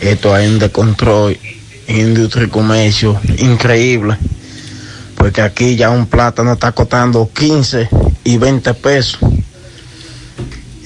esto 0.00 0.34
hay 0.34 0.48
un 0.48 0.58
descontrol 0.58 1.38
industria 1.88 2.46
y 2.46 2.48
comercio 2.48 3.20
increíble. 3.38 4.16
Porque 5.16 5.42
aquí 5.42 5.76
ya 5.76 5.90
un 5.90 6.06
plátano 6.06 6.54
está 6.54 6.72
costando 6.72 7.30
15 7.32 7.88
y 8.24 8.38
20 8.38 8.74
pesos. 8.74 9.20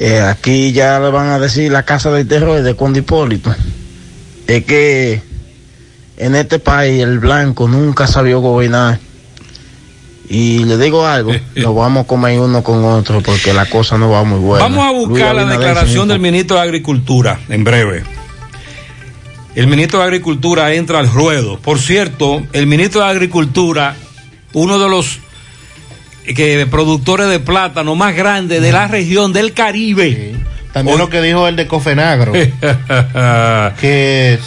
Eh, 0.01 0.21
aquí 0.21 0.73
ya 0.73 0.99
le 0.99 1.11
van 1.11 1.29
a 1.29 1.39
decir 1.39 1.71
la 1.71 1.85
casa 1.85 2.11
del 2.11 2.27
terror 2.27 2.61
de 2.61 2.75
Conde 2.75 3.01
Hipólito. 3.01 3.55
Es 4.49 4.65
que 4.65 5.23
en 6.17 6.35
este 6.35 6.59
país 6.59 7.03
el 7.03 7.21
blanco 7.21 7.69
nunca 7.69 8.09
sabió 8.09 8.41
gobernar. 8.41 8.99
Y 10.29 10.65
le 10.65 10.77
digo 10.77 11.07
algo, 11.07 11.33
nos 11.55 11.75
vamos 11.75 12.05
a 12.05 12.07
comer 12.07 12.39
uno 12.41 12.63
con 12.63 12.85
otro 12.85 13.21
porque 13.21 13.53
la 13.53 13.67
cosa 13.67 13.99
no 13.99 14.11
va 14.11 14.25
muy 14.25 14.39
buena. 14.39 14.65
Vamos 14.65 14.85
a 14.85 14.91
buscar 14.91 15.35
Luis 15.35 15.47
la 15.47 15.53
declaración 15.53 16.09
del 16.09 16.19
ministro 16.19 16.57
de 16.57 16.63
Agricultura 16.63 17.41
en 17.49 17.65
breve. 17.65 18.03
El 19.55 19.69
ministro 19.69 20.01
de 20.01 20.05
Agricultura 20.05 20.75
entra 20.75 20.99
al 20.99 21.09
ruedo. 21.09 21.59
Por 21.59 21.79
cierto, 21.79 22.43
el 22.53 22.67
ministro 22.67 23.01
de 23.01 23.09
Agricultura, 23.09 23.97
uno 24.53 24.79
de 24.79 24.89
los 24.89 25.21
que 26.35 26.67
productores 26.71 27.29
de 27.29 27.39
plátano 27.39 27.95
más 27.95 28.15
grandes 28.15 28.61
de 28.61 28.73
la 28.73 28.89
región 28.89 29.33
del 29.33 29.53
Caribe. 29.53 30.35
También 30.73 30.99
lo 30.99 31.09
que 31.09 31.23
dijo 31.23 31.49
el 31.49 31.57
de 31.57 31.67
Cofenagro, 31.67 32.33
que, 33.81 34.39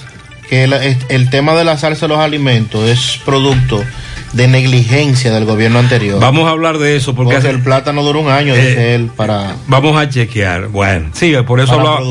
que 0.50 0.64
el, 0.64 0.74
el 1.10 1.30
tema 1.32 1.56
de 1.56 1.64
la 1.64 1.78
salsa 1.78 2.06
de 2.06 2.10
los 2.10 2.20
alimentos 2.20 2.88
es 2.88 3.20
producto 3.26 3.84
de 4.34 4.48
negligencia 4.48 5.32
del 5.34 5.46
gobierno 5.46 5.80
anterior. 5.80 6.20
Vamos 6.20 6.48
a 6.48 6.52
hablar 6.52 6.78
de 6.78 6.96
eso 6.96 7.16
porque, 7.16 7.34
Porque 7.36 7.50
el 7.50 7.62
plátano 7.62 8.04
dura 8.04 8.20
un 8.20 8.30
año, 8.30 8.54
Eh, 8.54 8.58
dice 8.68 8.96
él, 8.96 9.10
para, 9.16 9.56
Vamos 9.68 9.98
a 9.98 10.08
chequear. 10.08 10.68
Bueno, 10.68 11.10
sí, 11.14 11.34
por 11.48 11.60
eso 11.60 11.74
hablaba- 11.74 12.02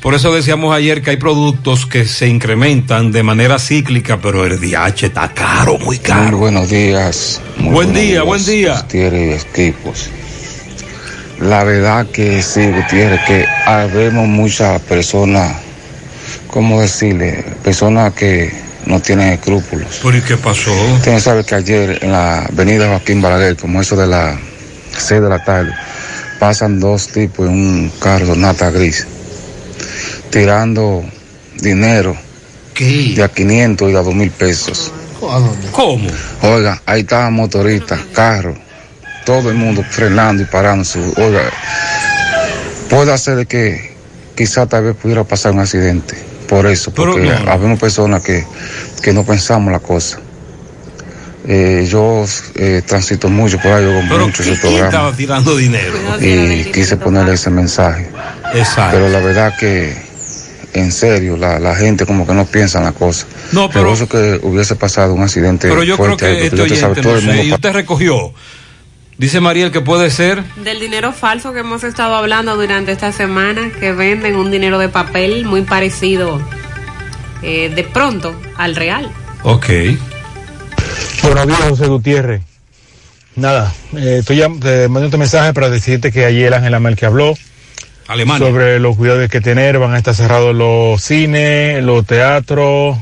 por 0.00 0.14
eso 0.14 0.32
decíamos 0.34 0.74
ayer 0.74 1.02
que 1.02 1.10
hay 1.10 1.16
productos 1.18 1.84
que 1.86 2.04
se 2.06 2.26
incrementan 2.28 3.12
de 3.12 3.22
manera 3.22 3.58
cíclica, 3.58 4.18
pero 4.20 4.46
el 4.46 4.58
DH 4.60 5.06
está 5.06 5.28
caro, 5.34 5.72
muy 5.78 5.84
Muy 5.86 5.98
caro. 5.98 6.38
buenos 6.38 6.70
días. 6.70 7.40
Muy 7.58 7.72
Buen 7.74 7.88
buenos 7.92 8.02
día, 8.02 8.22
buen 8.22 8.44
día. 8.46 8.80
Gutiérrez 8.80 9.46
y 9.54 9.60
equipos. 9.60 10.10
La 11.40 11.62
verdad 11.64 12.06
que 12.10 12.42
sí, 12.42 12.66
Gutiérrez, 12.66 13.20
que 13.26 13.44
habemos 13.66 14.26
muchas 14.26 14.80
personas, 14.82 15.56
¿cómo 16.48 16.80
decirle? 16.80 17.44
Personas 17.62 18.12
que 18.14 18.50
no 18.88 19.00
tienen 19.00 19.34
escrúpulos. 19.34 20.00
¿Pero 20.02 20.16
y 20.16 20.22
qué 20.22 20.36
pasó? 20.36 20.72
Usted 20.94 21.18
sabe 21.20 21.44
que 21.44 21.54
ayer 21.54 21.98
en 22.02 22.10
la 22.12 22.44
avenida 22.46 22.88
Joaquín 22.88 23.20
Balaguer, 23.20 23.56
como 23.56 23.80
eso 23.80 23.94
de 23.96 24.06
las 24.06 24.38
6 24.96 25.20
de 25.20 25.28
la 25.28 25.44
tarde, 25.44 25.72
pasan 26.40 26.80
dos 26.80 27.08
tipos 27.08 27.46
en 27.46 27.52
un 27.52 27.92
carro 28.00 28.34
nata 28.34 28.70
gris, 28.70 29.06
tirando 30.30 31.04
dinero 31.60 32.16
de 32.78 33.22
a 33.22 33.28
500 33.28 33.90
y 33.90 33.94
a 33.96 34.02
2 34.02 34.14
mil 34.14 34.30
pesos. 34.30 34.92
¿Cómo? 35.72 36.08
Oiga, 36.42 36.80
ahí 36.86 37.00
estaban 37.00 37.34
motoristas, 37.34 38.00
carros, 38.14 38.56
todo 39.26 39.50
el 39.50 39.56
mundo 39.56 39.84
frenando 39.88 40.42
y 40.42 40.46
parándose. 40.46 41.00
Oiga, 41.16 41.42
puede 42.88 43.18
ser 43.18 43.36
de 43.36 43.46
que 43.46 43.96
quizá 44.36 44.66
tal 44.66 44.84
vez 44.84 44.96
pudiera 44.96 45.24
pasar 45.24 45.52
un 45.52 45.60
accidente. 45.60 46.16
Por 46.48 46.66
eso, 46.66 46.92
Pero 46.94 47.12
porque 47.12 47.28
no. 47.28 47.50
habemos 47.50 47.78
personas 47.78 48.22
que, 48.22 48.42
que 49.00 49.12
no 49.12 49.24
pensamos 49.24 49.72
la 49.72 49.80
cosa. 49.80 50.20
Eh, 51.46 51.86
yo 51.90 52.26
eh, 52.56 52.82
transito 52.84 53.28
mucho 53.30 53.58
por 53.58 53.72
ahí, 53.72 53.84
yo 53.84 53.94
compro 53.94 54.26
mucho 54.26 54.42
¿quién 54.42 54.52
ese 54.54 54.60
programa 54.60 54.88
estaba 54.88 55.12
tirando 55.16 55.56
dinero? 55.56 55.94
y 56.20 56.64
quise 56.72 56.96
ponerle 56.98 57.34
ese 57.34 57.48
mensaje. 57.50 58.10
Exacto. 58.54 58.96
Pero 58.96 59.08
la 59.08 59.20
verdad 59.20 59.54
que, 59.58 59.96
en 60.74 60.92
serio, 60.92 61.38
la, 61.38 61.58
la 61.58 61.74
gente 61.74 62.04
como 62.04 62.26
que 62.26 62.34
no 62.34 62.44
piensa 62.44 62.78
en 62.78 62.84
la 62.84 62.92
cosa. 62.92 63.26
No, 63.52 63.70
pero- 63.70 63.84
Por 63.86 63.94
eso 63.94 64.08
que 64.08 64.38
hubiese 64.42 64.76
pasado 64.76 65.14
un 65.14 65.22
accidente 65.22 65.68
Pero 65.68 65.82
yo 65.84 65.96
creo 65.96 66.08
fuerte 66.08 66.26
ahí, 66.26 66.32
que 66.34 66.50
porque 66.50 66.62
este 66.62 66.62
usted 66.74 66.80
sabe, 66.80 66.92
oyente, 66.92 67.02
todo 67.02 67.12
no 67.12 67.18
el 67.18 67.24
sé, 67.24 67.28
mundo 67.28 67.42
y 67.44 67.52
usted 67.54 67.72
recogió. 67.72 68.34
Dice 69.16 69.40
Mariel 69.40 69.72
que 69.72 69.80
puede 69.80 70.10
ser. 70.10 70.44
Del 70.62 70.78
dinero 70.80 71.12
falso 71.12 71.52
que 71.54 71.60
hemos 71.60 71.82
estado 71.82 72.14
hablando 72.14 72.56
durante 72.56 72.92
esta 72.92 73.10
semana, 73.10 73.70
que 73.80 73.92
venden 73.92 74.36
un 74.36 74.50
dinero 74.50 74.78
de 74.78 74.88
papel 74.90 75.44
muy 75.46 75.62
parecido 75.62 76.40
eh, 77.42 77.70
de 77.74 77.84
pronto 77.84 78.38
al 78.56 78.74
real. 78.76 79.10
Ok. 79.42 79.66
Buenos 81.22 81.46
días, 81.46 81.60
José 81.68 81.86
Gutiérrez. 81.86 82.42
Nada, 83.36 83.72
eh, 83.96 84.16
estoy 84.20 84.36
llam- 84.38 84.60
te 84.60 84.88
mando 84.88 85.06
este 85.06 85.16
mensaje 85.18 85.52
para 85.52 85.70
decirte 85.70 86.10
que 86.10 86.24
ayer 86.24 86.52
Ángela 86.54 86.80
Merkel 86.80 87.06
habló 87.08 87.34
Alemania. 88.08 88.46
sobre 88.46 88.80
los 88.80 88.96
cuidados 88.96 89.18
que 89.20 89.24
hay 89.24 89.28
que 89.28 89.40
tener. 89.40 89.78
Van 89.78 89.94
a 89.94 89.98
estar 89.98 90.14
cerrados 90.14 90.54
los 90.56 91.00
cines, 91.02 91.82
los 91.84 92.04
teatros 92.06 92.98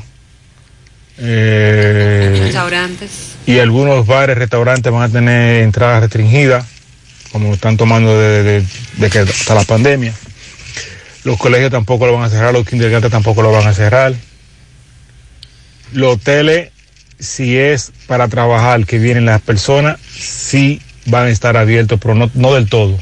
eh, 1.17 2.39
Restaurantes. 2.43 3.09
y 3.47 3.59
algunos 3.59 4.05
bares, 4.05 4.37
restaurantes 4.37 4.91
van 4.91 5.03
a 5.03 5.09
tener 5.09 5.63
entradas 5.63 6.01
restringidas, 6.01 6.65
como 7.31 7.53
están 7.53 7.77
tomando 7.77 8.19
de, 8.19 8.43
de- 8.43 8.63
de 8.97 9.09
que 9.09 9.19
hasta 9.19 9.55
la 9.55 9.63
pandemia. 9.63 10.13
Los 11.23 11.37
colegios 11.37 11.71
tampoco 11.71 12.05
lo 12.05 12.13
van 12.13 12.23
a 12.23 12.29
cerrar, 12.29 12.53
los 12.53 12.65
kindergarten 12.67 13.09
tampoco 13.11 13.41
lo 13.41 13.51
van 13.51 13.67
a 13.67 13.73
cerrar. 13.73 14.13
Los 15.93 16.15
hoteles, 16.15 16.71
si 17.19 17.57
es 17.57 17.91
para 18.07 18.27
trabajar 18.27 18.85
que 18.85 18.99
vienen 18.99 19.25
las 19.25 19.41
personas, 19.41 19.97
sí 20.01 20.81
van 21.05 21.27
a 21.27 21.29
estar 21.29 21.57
abiertos, 21.57 21.99
pero 22.01 22.15
no, 22.15 22.29
no 22.33 22.53
del 22.53 22.69
todo. 22.69 22.97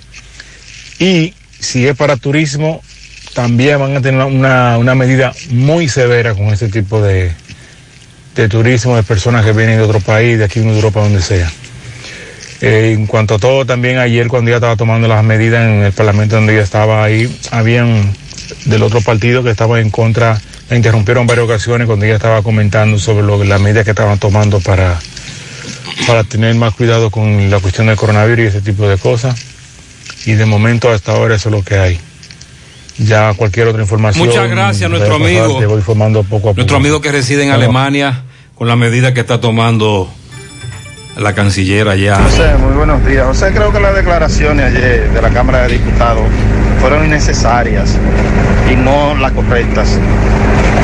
Y 1.00 1.34
si 1.60 1.88
es 1.88 1.96
para 1.96 2.18
turismo, 2.18 2.82
también 3.34 3.80
van 3.80 3.98
a 3.98 4.02
tener 4.02 4.24
una, 4.24 4.78
una 4.78 4.96
medida 4.96 5.34
muy 5.50 5.90
severa 5.90 6.34
con 6.34 6.46
ese 6.48 6.70
tipo 6.70 7.02
de, 7.02 7.32
de 8.36 8.50
turismo 8.50 8.96
de 8.96 9.04
personas 9.04 9.46
que 9.46 9.54
vienen 9.54 9.78
de 9.78 9.84
otro 9.84 10.00
país, 10.00 10.38
de 10.38 10.46
aquí 10.46 10.60
de 10.60 10.70
Europa, 10.70 11.02
donde 11.02 11.22
sea. 11.22 11.52
Eh, 12.62 12.94
en 12.94 13.08
cuanto 13.08 13.36
a 13.36 13.40
todo, 13.40 13.66
también 13.66 13.98
ayer 13.98 14.28
cuando 14.28 14.50
ella 14.50 14.58
estaba 14.58 14.76
tomando 14.76 15.08
las 15.08 15.24
medidas 15.24 15.68
en 15.68 15.84
el 15.84 15.92
Parlamento 15.92 16.36
donde 16.36 16.54
ella 16.54 16.64
estaba 16.64 17.04
ahí, 17.04 17.34
habían 17.52 18.14
del 18.66 18.84
otro 18.84 19.02
partido 19.02 19.44
que 19.44 19.50
estaban 19.50 19.82
en 19.82 19.90
contra, 19.90 20.40
la 20.70 20.76
interrumpieron 20.76 21.28
varias 21.28 21.46
ocasiones 21.46 21.88
cuando 21.88 22.06
ella 22.06 22.16
estaba 22.16 22.42
comentando 22.42 22.98
sobre 22.98 23.26
lo, 23.26 23.44
las 23.44 23.62
medidas 23.62 23.84
que 23.84 23.92
estaban 23.92 24.18
tomando 24.18 24.60
para, 24.60 25.00
para 26.08 26.24
tener 26.24 26.56
más 26.56 26.74
cuidado 26.74 27.12
con 27.12 27.50
la 27.50 27.60
cuestión 27.60 27.88
del 27.88 27.98
coronavirus 27.98 28.46
y 28.46 28.48
ese 28.48 28.62
tipo 28.62 28.88
de 28.88 28.98
cosas. 28.98 29.36
Y 30.26 30.34
de 30.34 30.46
momento 30.46 30.90
hasta 30.90 31.12
ahora 31.12 31.36
eso 31.36 31.50
es 31.50 31.56
lo 31.56 31.64
que 31.64 31.78
hay. 31.78 32.00
Ya 32.98 33.34
cualquier 33.34 33.68
otra 33.68 33.82
información. 33.82 34.26
Muchas 34.26 34.50
gracias, 34.50 34.90
nuestro 34.90 35.20
pasar, 35.20 35.28
amigo. 35.28 35.60
Te 35.60 35.66
voy 35.66 35.78
informando 35.78 36.24
poco 36.24 36.50
a 36.50 36.52
poco. 36.52 36.56
Nuestro 36.56 36.78
amigo 36.78 37.02
que 37.02 37.12
reside 37.12 37.44
en. 37.44 37.52
Alemania, 37.52 38.24
con 38.56 38.68
la 38.68 38.76
medida 38.76 39.14
que 39.14 39.20
está 39.20 39.40
tomando 39.40 40.10
la 41.18 41.34
canciller 41.34 41.88
allá. 41.88 42.18
José, 42.24 42.56
muy 42.58 42.74
buenos 42.74 43.06
días. 43.06 43.26
José, 43.28 43.52
creo 43.54 43.72
que 43.72 43.80
las 43.80 43.96
declaraciones 43.96 44.74
ayer 44.74 45.12
de 45.12 45.22
la 45.22 45.30
Cámara 45.30 45.64
de 45.64 45.74
Diputados 45.74 46.24
fueron 46.80 47.06
innecesarias 47.06 47.98
y 48.72 48.76
no 48.76 49.16
las 49.16 49.32
correctas. 49.34 50.00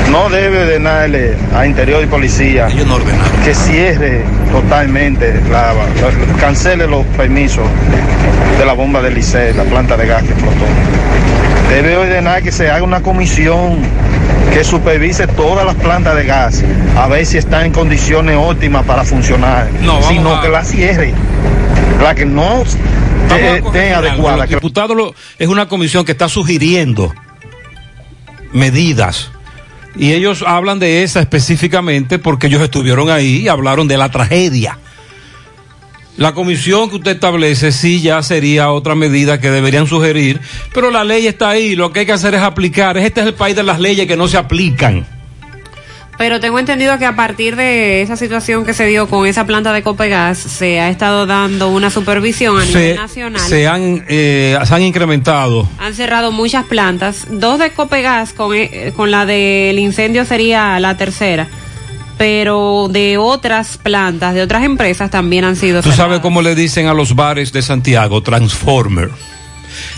No 0.09 0.29
debe 0.29 0.63
ordenarle 0.63 1.35
a 1.55 1.65
Interior 1.65 2.03
y 2.03 2.07
Policía 2.07 2.67
que 3.45 3.53
cierre 3.55 4.23
totalmente, 4.51 5.33
la, 5.49 5.73
la- 5.73 6.37
cancele 6.39 6.87
los 6.87 7.05
permisos 7.17 7.65
de 8.57 8.65
la 8.65 8.73
bomba 8.73 9.01
del 9.01 9.13
Liceo, 9.15 9.53
la 9.55 9.63
planta 9.63 9.95
de 9.97 10.07
gas 10.07 10.23
que 10.23 10.31
explotó. 10.33 10.65
Debe 11.69 11.95
ordenar 11.95 12.43
que 12.43 12.51
se 12.51 12.69
haga 12.69 12.83
una 12.83 13.01
comisión 13.01 13.77
que 14.53 14.63
supervise 14.65 15.27
todas 15.27 15.65
las 15.65 15.75
plantas 15.75 16.15
de 16.17 16.25
gas, 16.25 16.61
a 16.97 17.07
ver 17.07 17.25
si 17.25 17.37
están 17.37 17.67
en 17.67 17.71
condiciones 17.71 18.35
óptimas 18.37 18.85
para 18.85 19.05
funcionar, 19.05 19.69
No, 19.81 20.01
sino 20.03 20.35
a- 20.35 20.41
que 20.41 20.49
la 20.49 20.65
cierre, 20.65 21.13
la 22.03 22.13
que 22.15 22.25
no 22.25 22.63
esté 22.63 23.57
esté 23.59 23.93
adecuada. 23.93 24.39
Los 24.39 24.49
diputados 24.49 24.97
lo- 24.97 25.15
es 25.39 25.47
una 25.47 25.69
comisión 25.69 26.03
que 26.03 26.11
está 26.11 26.27
sugiriendo 26.27 27.13
medidas. 28.51 29.31
Y 29.95 30.13
ellos 30.13 30.43
hablan 30.45 30.79
de 30.79 31.03
esa 31.03 31.19
específicamente 31.19 32.17
porque 32.19 32.47
ellos 32.47 32.61
estuvieron 32.61 33.09
ahí 33.09 33.41
y 33.41 33.47
hablaron 33.47 33.87
de 33.87 33.97
la 33.97 34.09
tragedia. 34.09 34.77
La 36.17 36.33
comisión 36.33 36.89
que 36.89 36.97
usted 36.97 37.11
establece 37.11 37.71
sí 37.71 38.01
ya 38.01 38.21
sería 38.21 38.71
otra 38.71 38.95
medida 38.95 39.39
que 39.39 39.49
deberían 39.49 39.87
sugerir, 39.87 40.39
pero 40.73 40.91
la 40.91 41.03
ley 41.03 41.25
está 41.25 41.49
ahí, 41.49 41.75
lo 41.75 41.91
que 41.91 42.01
hay 42.01 42.05
que 42.05 42.11
hacer 42.11 42.35
es 42.35 42.41
aplicar. 42.41 42.97
Este 42.97 43.21
es 43.21 43.27
el 43.27 43.33
país 43.33 43.55
de 43.55 43.63
las 43.63 43.79
leyes 43.79 44.07
que 44.07 44.17
no 44.17 44.27
se 44.27 44.37
aplican. 44.37 45.07
Pero 46.21 46.39
tengo 46.39 46.59
entendido 46.59 46.99
que 46.99 47.07
a 47.07 47.15
partir 47.15 47.55
de 47.55 48.03
esa 48.03 48.15
situación 48.15 48.63
que 48.63 48.75
se 48.75 48.85
dio 48.85 49.07
con 49.07 49.25
esa 49.25 49.47
planta 49.47 49.73
de 49.73 49.81
Copegas, 49.81 50.37
se 50.37 50.79
ha 50.79 50.87
estado 50.87 51.25
dando 51.25 51.69
una 51.69 51.89
supervisión 51.89 52.59
a 52.59 52.63
nivel 52.63 52.95
nacional. 52.95 53.41
se 53.41 53.67
han, 53.67 54.05
eh, 54.07 54.55
se 54.63 54.75
han 54.75 54.83
incrementado. 54.83 55.67
Han 55.79 55.95
cerrado 55.95 56.31
muchas 56.31 56.65
plantas, 56.65 57.25
dos 57.31 57.57
de 57.57 57.71
Copegas, 57.71 58.33
con, 58.33 58.55
eh, 58.55 58.93
con 58.95 59.09
la 59.09 59.25
del 59.25 59.79
incendio 59.79 60.23
sería 60.23 60.79
la 60.79 60.95
tercera, 60.95 61.47
pero 62.19 62.87
de 62.87 63.17
otras 63.17 63.79
plantas, 63.79 64.35
de 64.35 64.43
otras 64.43 64.63
empresas 64.63 65.09
también 65.09 65.43
han 65.43 65.55
sido 65.55 65.81
Tú 65.81 65.89
cerradas. 65.89 65.97
sabes 65.97 66.19
cómo 66.19 66.43
le 66.43 66.53
dicen 66.53 66.85
a 66.85 66.93
los 66.93 67.15
bares 67.15 67.51
de 67.51 67.63
Santiago, 67.63 68.21
Transformer. 68.21 69.09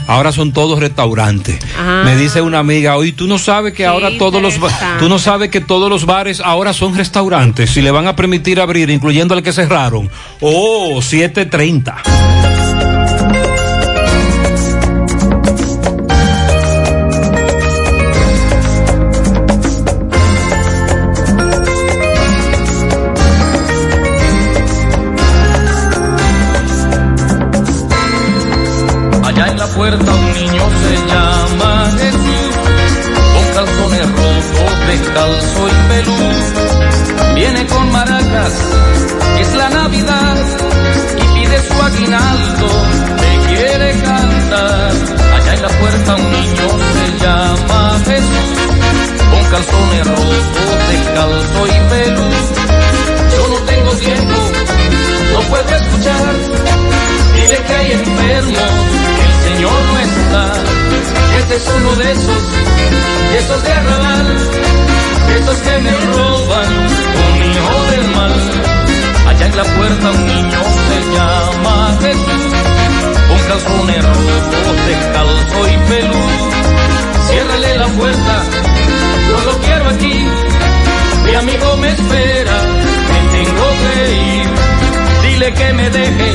Ahora 0.08 0.32
son 0.32 0.54
todos 0.54 0.80
restaurantes. 0.80 1.60
Ah. 1.78 2.04
Me 2.06 2.16
dice 2.16 2.42
una 2.42 2.60
amiga, 2.60 2.98
hoy 2.98 3.12
tú 3.12 3.28
no 3.28 3.38
sabes 3.38 3.74
que 3.74 3.86
ahora 3.86 4.10
todos 4.18 4.42
los 4.42 4.56
tú 5.00 5.10
no 5.10 5.20
sabes 5.20 5.50
que 5.50 5.62
todos 5.62 5.90
los 5.90 6.06
bares 6.06 6.42
ahora 6.42 6.74
son 6.74 6.96
restaurantes, 6.96 7.70
si 7.70 7.82
le 7.82 7.92
van 7.92 8.08
a 8.08 8.16
permitir 8.16 8.60
abrir, 8.60 8.90
incluyendo 8.90 9.34
el 9.34 9.44
que 9.44 9.54
cerraron. 9.54 10.10
Oh, 10.42 11.02
730. 11.02 12.63
Descalzo 74.86 75.60
y 75.68 75.78
peludo. 75.90 76.46
Ciérrale 77.28 77.78
la 77.78 77.88
puerta, 77.88 78.44
yo 79.30 79.52
lo 79.52 79.58
quiero 79.60 79.90
aquí, 79.90 80.28
mi 81.26 81.36
amigo 81.36 81.78
me 81.78 81.90
espera, 81.90 82.56
me 83.12 83.20
tengo 83.38 83.68
que 83.82 83.96
ir. 84.14 84.48
Dile 85.24 85.54
que 85.54 85.74
me 85.74 85.90
deje 85.90 86.32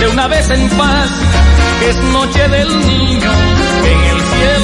de 0.00 0.08
una 0.08 0.26
vez 0.28 0.50
en 0.50 0.68
paz, 0.70 1.10
que 1.80 1.90
es 1.90 1.96
noche 1.96 2.48
del 2.48 2.68
niño, 2.86 3.30
en 3.92 3.98
el 4.12 4.20
cielo 4.32 4.61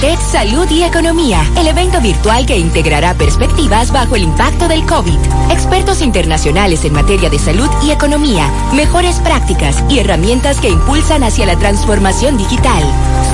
Tech 0.00 0.18
Salud 0.18 0.66
y 0.70 0.82
Economía, 0.82 1.44
el 1.58 1.66
evento 1.66 2.00
virtual 2.00 2.46
que 2.46 2.56
integrará 2.56 3.12
perspectivas 3.12 3.92
bajo 3.92 4.16
el 4.16 4.22
impacto 4.22 4.66
del 4.66 4.86
COVID. 4.86 5.18
Expertos 5.50 6.00
internacionales 6.00 6.86
en 6.86 6.94
materia 6.94 7.28
de 7.28 7.38
salud 7.38 7.68
y 7.84 7.90
economía, 7.90 8.50
mejores 8.72 9.16
prácticas 9.20 9.84
y 9.90 9.98
herramientas 9.98 10.58
que 10.58 10.70
impulsan 10.70 11.22
hacia 11.22 11.44
la 11.44 11.58
transformación 11.58 12.38
digital. 12.38 12.82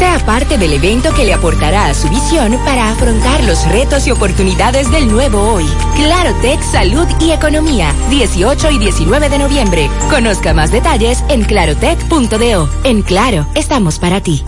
Sea 0.01 0.19
parte 0.27 0.59
del 0.59 0.73
evento 0.73 1.15
que 1.15 1.25
le 1.25 1.35
aportará 1.35 1.87
a 1.87 1.95
su 1.95 2.09
visión 2.09 2.59
para 2.65 2.91
afrontar 2.91 3.45
los 3.45 3.65
retos 3.69 4.09
y 4.09 4.11
oportunidades 4.11 4.91
del 4.91 5.07
nuevo 5.07 5.39
hoy. 5.39 5.67
Claro 5.95 6.35
Tech 6.43 6.61
Salud 6.63 7.07
y 7.21 7.31
Economía, 7.31 7.95
18 8.11 8.73
y 8.73 8.79
19 8.79 9.29
de 9.29 9.39
noviembre. 9.39 9.89
Conozca 10.11 10.53
más 10.53 10.73
detalles 10.73 11.23
en 11.29 11.45
clarotech.do. 11.45 12.69
En 12.83 13.03
Claro, 13.03 13.47
estamos 13.55 14.01
para 14.01 14.21
ti. 14.21 14.45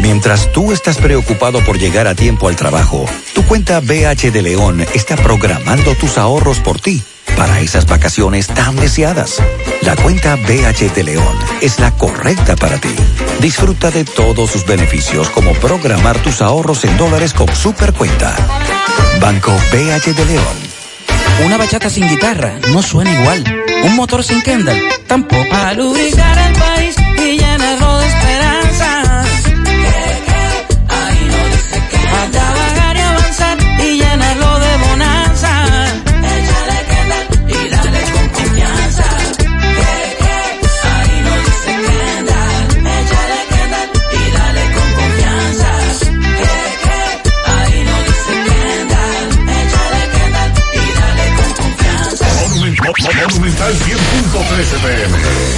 Mientras 0.00 0.50
tú 0.52 0.72
estás 0.72 0.96
preocupado 0.96 1.62
por 1.64 1.78
llegar 1.78 2.06
a 2.06 2.14
tiempo 2.14 2.48
al 2.48 2.56
trabajo, 2.56 3.04
tu 3.34 3.44
cuenta 3.46 3.80
BH 3.80 4.30
de 4.32 4.42
León 4.42 4.80
está 4.94 5.14
programando 5.16 5.94
tus 5.94 6.16
ahorros 6.16 6.58
por 6.58 6.80
ti 6.80 7.02
para 7.36 7.60
esas 7.60 7.86
vacaciones 7.86 8.46
tan 8.46 8.76
deseadas. 8.76 9.42
La 9.82 9.96
cuenta 9.96 10.36
BH 10.36 10.94
de 10.94 11.04
León 11.04 11.38
es 11.60 11.78
la 11.78 11.90
correcta 11.92 12.56
para 12.56 12.78
ti. 12.78 12.94
Disfruta 13.40 13.90
de 13.90 14.04
todos 14.04 14.50
sus 14.50 14.64
beneficios 14.64 15.28
como 15.28 15.52
programar 15.54 16.18
tus 16.22 16.40
ahorros 16.40 16.84
en 16.84 16.96
dólares 16.96 17.34
con 17.34 17.54
Supercuenta. 17.54 18.34
Banco 19.20 19.52
BH 19.72 20.14
de 20.14 20.24
León. 20.24 20.70
Una 21.44 21.56
bachata 21.58 21.90
sin 21.90 22.08
guitarra 22.08 22.58
no 22.72 22.82
suena 22.82 23.12
igual. 23.12 23.44
Un 23.84 23.96
motor 23.96 24.24
sin 24.24 24.42
Kendall 24.42 24.80
tampoco. 25.06 25.48
Para 25.50 25.74
lubricar 25.74 26.38
el 26.38 26.52
país 26.58 26.94
y 27.18 27.38
llenarlo 27.38 27.98
de 27.98 28.19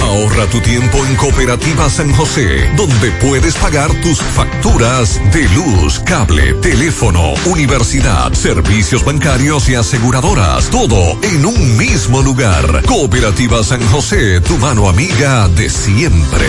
Ahorra 0.01 0.45
tu 0.47 0.61
tiempo 0.61 1.05
en 1.05 1.15
Cooperativa 1.15 1.89
San 1.89 2.13
José, 2.13 2.69
donde 2.77 3.11
puedes 3.19 3.53
pagar 3.55 3.91
tus 4.01 4.21
facturas 4.21 5.19
de 5.33 5.49
luz, 5.49 5.99
cable, 6.05 6.53
teléfono, 6.61 7.33
universidad, 7.45 8.31
servicios 8.31 9.03
bancarios 9.03 9.67
y 9.67 9.75
aseguradoras. 9.75 10.69
Todo 10.69 11.19
en 11.21 11.45
un 11.45 11.77
mismo 11.77 12.21
lugar. 12.21 12.83
Cooperativa 12.85 13.61
San 13.61 13.85
José, 13.87 14.39
tu 14.39 14.57
mano 14.57 14.87
amiga 14.87 15.49
de 15.49 15.69
siempre. 15.69 16.47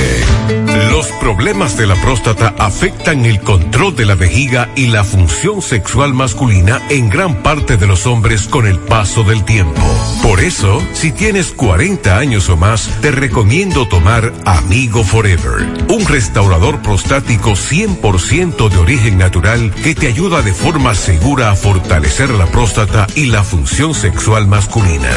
Los 0.91 1.07
problemas 1.21 1.77
de 1.77 1.89
la 1.89 1.97
próstata 1.97 2.55
afectan 2.59 3.25
el 3.25 3.41
control 3.41 3.97
de 3.97 4.05
la 4.05 4.15
vejiga 4.15 4.71
y 4.77 4.87
la 4.87 5.03
función 5.03 5.61
sexual 5.61 6.15
masculina 6.15 6.81
en 6.89 7.11
gran 7.11 7.43
parte 7.43 7.77
de 7.77 7.87
los 7.89 8.07
hombres 8.07 8.47
con 8.47 8.67
el 8.67 8.79
paso 8.79 9.25
del 9.25 9.45
tiempo. 9.45 9.83
Por 10.23 10.41
eso, 10.41 10.83
si 10.93 11.11
tienes 11.13 11.51
40 11.51 12.17
años 12.17 12.44
o 12.49 12.57
más, 12.57 12.89
te 13.01 13.11
recomiendo 13.11 13.89
tomar 13.89 14.33
Amigo 14.45 15.03
Forever, 15.05 15.67
un 15.89 16.05
restaurador 16.07 16.83
prostático 16.83 17.53
100% 17.53 18.69
de 18.69 18.77
origen 18.77 19.17
natural 19.19 19.73
que 19.83 19.95
te 19.95 20.09
ayuda 20.09 20.43
de 20.43 20.53
forma 20.53 20.95
segura 20.95 21.51
a 21.51 21.57
fortalecer 21.57 22.29
la 22.31 22.47
próstata 22.47 23.07
y 23.15 23.27
la 23.27 23.45
función 23.45 23.95
sexual 23.95 24.47
masculina. 24.47 25.11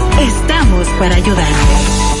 estamos 0.19 0.87
para 0.99 1.15
ayudarte. 1.15 2.20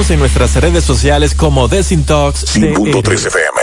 en 0.09 0.19
nuestras 0.19 0.55
redes 0.55 0.83
sociales 0.83 1.35
como 1.35 1.67
Desintox. 1.67 2.45
5.3 2.55 3.27
FM. 3.27 3.61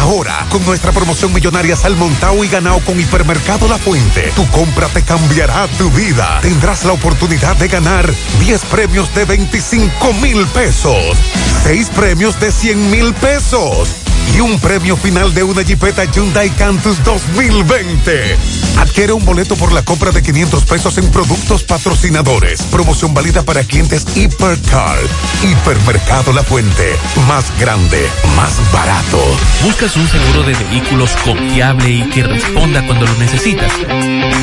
Ahora, 0.00 0.46
con 0.50 0.64
nuestra 0.64 0.92
promoción 0.92 1.32
millonaria 1.32 1.74
Salmontao 1.74 2.44
y 2.44 2.48
ganado 2.48 2.78
con 2.80 3.00
Hipermercado 3.00 3.66
La 3.66 3.78
Fuente, 3.78 4.30
tu 4.36 4.46
compra 4.48 4.86
te 4.88 5.02
cambiará 5.02 5.66
tu 5.78 5.90
vida. 5.90 6.38
Tendrás 6.42 6.84
la 6.84 6.92
oportunidad 6.92 7.56
de 7.56 7.68
ganar 7.68 8.12
10 8.40 8.64
premios 8.66 9.12
de 9.14 9.24
25 9.24 10.12
mil 10.14 10.46
pesos, 10.48 11.16
6 11.64 11.90
premios 11.90 12.38
de 12.38 12.52
100 12.52 12.90
mil 12.90 13.14
pesos 13.14 13.88
y 14.34 14.40
un 14.40 14.58
premio 14.60 14.96
final 14.96 15.34
de 15.34 15.42
una 15.42 15.62
Jeepeta 15.62 16.04
Hyundai 16.04 16.50
Cantus 16.50 17.02
2020. 17.04 18.36
Adquiere 18.78 19.12
un 19.12 19.24
boleto 19.24 19.56
por 19.56 19.72
la 19.72 19.82
compra 19.82 20.10
de 20.10 20.22
500 20.22 20.64
pesos 20.64 20.98
en 20.98 21.10
productos 21.10 21.62
patrocinadores. 21.62 22.62
Promoción 22.62 23.14
válida 23.14 23.42
para 23.42 23.62
clientes 23.64 24.06
Hipercar. 24.14 24.98
Hipermercado 25.42 26.32
La 26.32 26.42
Fuente. 26.42 26.96
Más 27.28 27.44
grande, 27.58 28.08
más 28.36 28.60
barato. 28.72 29.18
¿Buscas 29.62 29.96
un 29.96 30.08
seguro 30.08 30.42
de 30.42 30.54
vehículos 30.54 31.10
confiable 31.24 31.90
y 31.90 32.02
que 32.10 32.22
responda 32.22 32.84
cuando 32.86 33.06
lo 33.06 33.14
necesitas? 33.18 33.72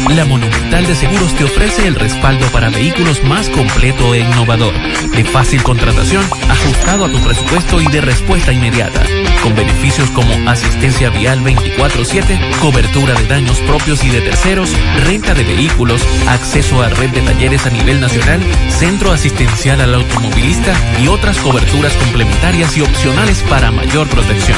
La 0.09 0.25
Monumental 0.25 0.85
de 0.87 0.95
Seguros 0.95 1.33
te 1.35 1.43
ofrece 1.43 1.87
el 1.87 1.95
respaldo 1.95 2.45
para 2.47 2.69
vehículos 2.69 3.23
más 3.23 3.49
completo 3.49 4.13
e 4.13 4.19
innovador, 4.19 4.73
de 5.15 5.23
fácil 5.23 5.61
contratación, 5.63 6.23
ajustado 6.49 7.05
a 7.05 7.11
tu 7.11 7.19
presupuesto 7.19 7.81
y 7.81 7.87
de 7.87 8.01
respuesta 8.01 8.51
inmediata, 8.51 9.01
con 9.43 9.55
beneficios 9.71 10.09
como 10.11 10.49
asistencia 10.49 11.09
vial 11.09 11.41
24/7, 11.41 12.39
cobertura 12.59 13.13
de 13.13 13.25
daños 13.25 13.57
propios 13.59 14.03
y 14.03 14.09
de 14.09 14.21
terceros, 14.21 14.69
renta 15.05 15.33
de 15.33 15.43
vehículos, 15.43 16.01
acceso 16.27 16.81
a 16.81 16.89
red 16.89 17.09
de 17.11 17.21
talleres 17.21 17.65
a 17.65 17.69
nivel 17.69 18.01
nacional, 18.01 18.41
centro 18.69 19.11
asistencial 19.11 19.79
al 19.81 19.93
automovilista 19.95 20.73
y 21.01 21.07
otras 21.07 21.37
coberturas 21.37 21.93
complementarias 21.93 22.75
y 22.77 22.81
opcionales 22.81 23.41
para 23.49 23.71
mayor 23.71 24.07
protección. 24.09 24.57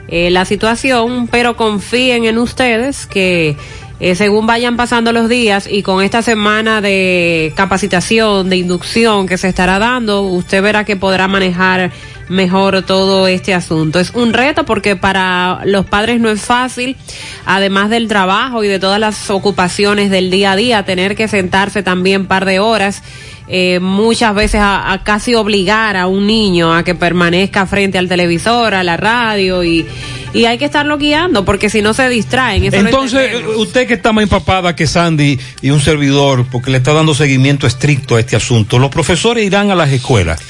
eh, 0.09 0.30
la 0.30 0.44
situación, 0.44 1.28
pero 1.28 1.57
confíen 1.57 2.24
en 2.24 2.38
ustedes 2.38 3.07
que 3.07 3.57
eh, 3.99 4.14
según 4.14 4.47
vayan 4.47 4.76
pasando 4.76 5.11
los 5.11 5.28
días 5.28 5.66
y 5.70 5.82
con 5.82 6.03
esta 6.03 6.20
semana 6.20 6.80
de 6.80 7.53
capacitación, 7.57 8.51
de 8.51 8.57
inducción 8.59 9.26
que 9.26 9.38
se 9.38 9.49
estará 9.49 9.78
dando, 9.78 10.22
usted 10.22 10.62
verá 10.62 10.84
que 10.84 10.97
podrá 10.97 11.28
manejar 11.28 11.92
mejor 12.28 12.82
todo 12.82 13.26
este 13.28 13.54
asunto. 13.54 14.00
Es 14.00 14.10
un 14.10 14.32
reto 14.32 14.64
porque 14.64 14.96
para 14.96 15.60
los 15.64 15.86
padres 15.86 16.20
no 16.20 16.28
es 16.30 16.40
fácil, 16.40 16.96
además 17.44 17.90
del 17.90 18.08
trabajo 18.08 18.64
y 18.64 18.68
de 18.68 18.78
todas 18.78 18.98
las 19.00 19.30
ocupaciones 19.30 20.10
del 20.10 20.30
día 20.30 20.52
a 20.52 20.56
día, 20.56 20.84
tener 20.84 21.14
que 21.16 21.28
sentarse 21.28 21.82
también 21.82 22.26
par 22.26 22.44
de 22.44 22.58
horas 22.58 23.02
eh, 23.48 23.78
muchas 23.78 24.34
veces 24.34 24.60
a, 24.60 24.92
a 24.92 25.04
casi 25.04 25.36
obligar 25.36 25.96
a 25.96 26.08
un 26.08 26.26
niño 26.26 26.74
a 26.74 26.82
que 26.82 26.96
permanezca 26.96 27.64
frente 27.66 27.96
al 27.96 28.08
televisor, 28.08 28.74
a 28.74 28.82
la 28.82 28.96
radio 28.96 29.62
y, 29.62 29.86
y 30.34 30.46
hay 30.46 30.58
que 30.58 30.64
estarlo 30.64 30.98
guiando 30.98 31.44
porque 31.44 31.70
si 31.70 31.80
no 31.80 31.94
se 31.94 32.08
distraen. 32.08 32.64
Eso 32.64 32.76
Entonces, 32.76 33.30
usted 33.56 33.86
que 33.86 33.94
está 33.94 34.12
más 34.12 34.24
empapada 34.24 34.74
que 34.74 34.88
Sandy 34.88 35.38
y 35.62 35.70
un 35.70 35.80
servidor, 35.80 36.44
porque 36.50 36.72
le 36.72 36.78
está 36.78 36.92
dando 36.92 37.14
seguimiento 37.14 37.68
estricto 37.68 38.16
a 38.16 38.20
este 38.20 38.34
asunto, 38.34 38.80
los 38.80 38.90
profesores 38.90 39.44
irán 39.46 39.70
a 39.70 39.76
las 39.76 39.92
escuelas 39.92 40.40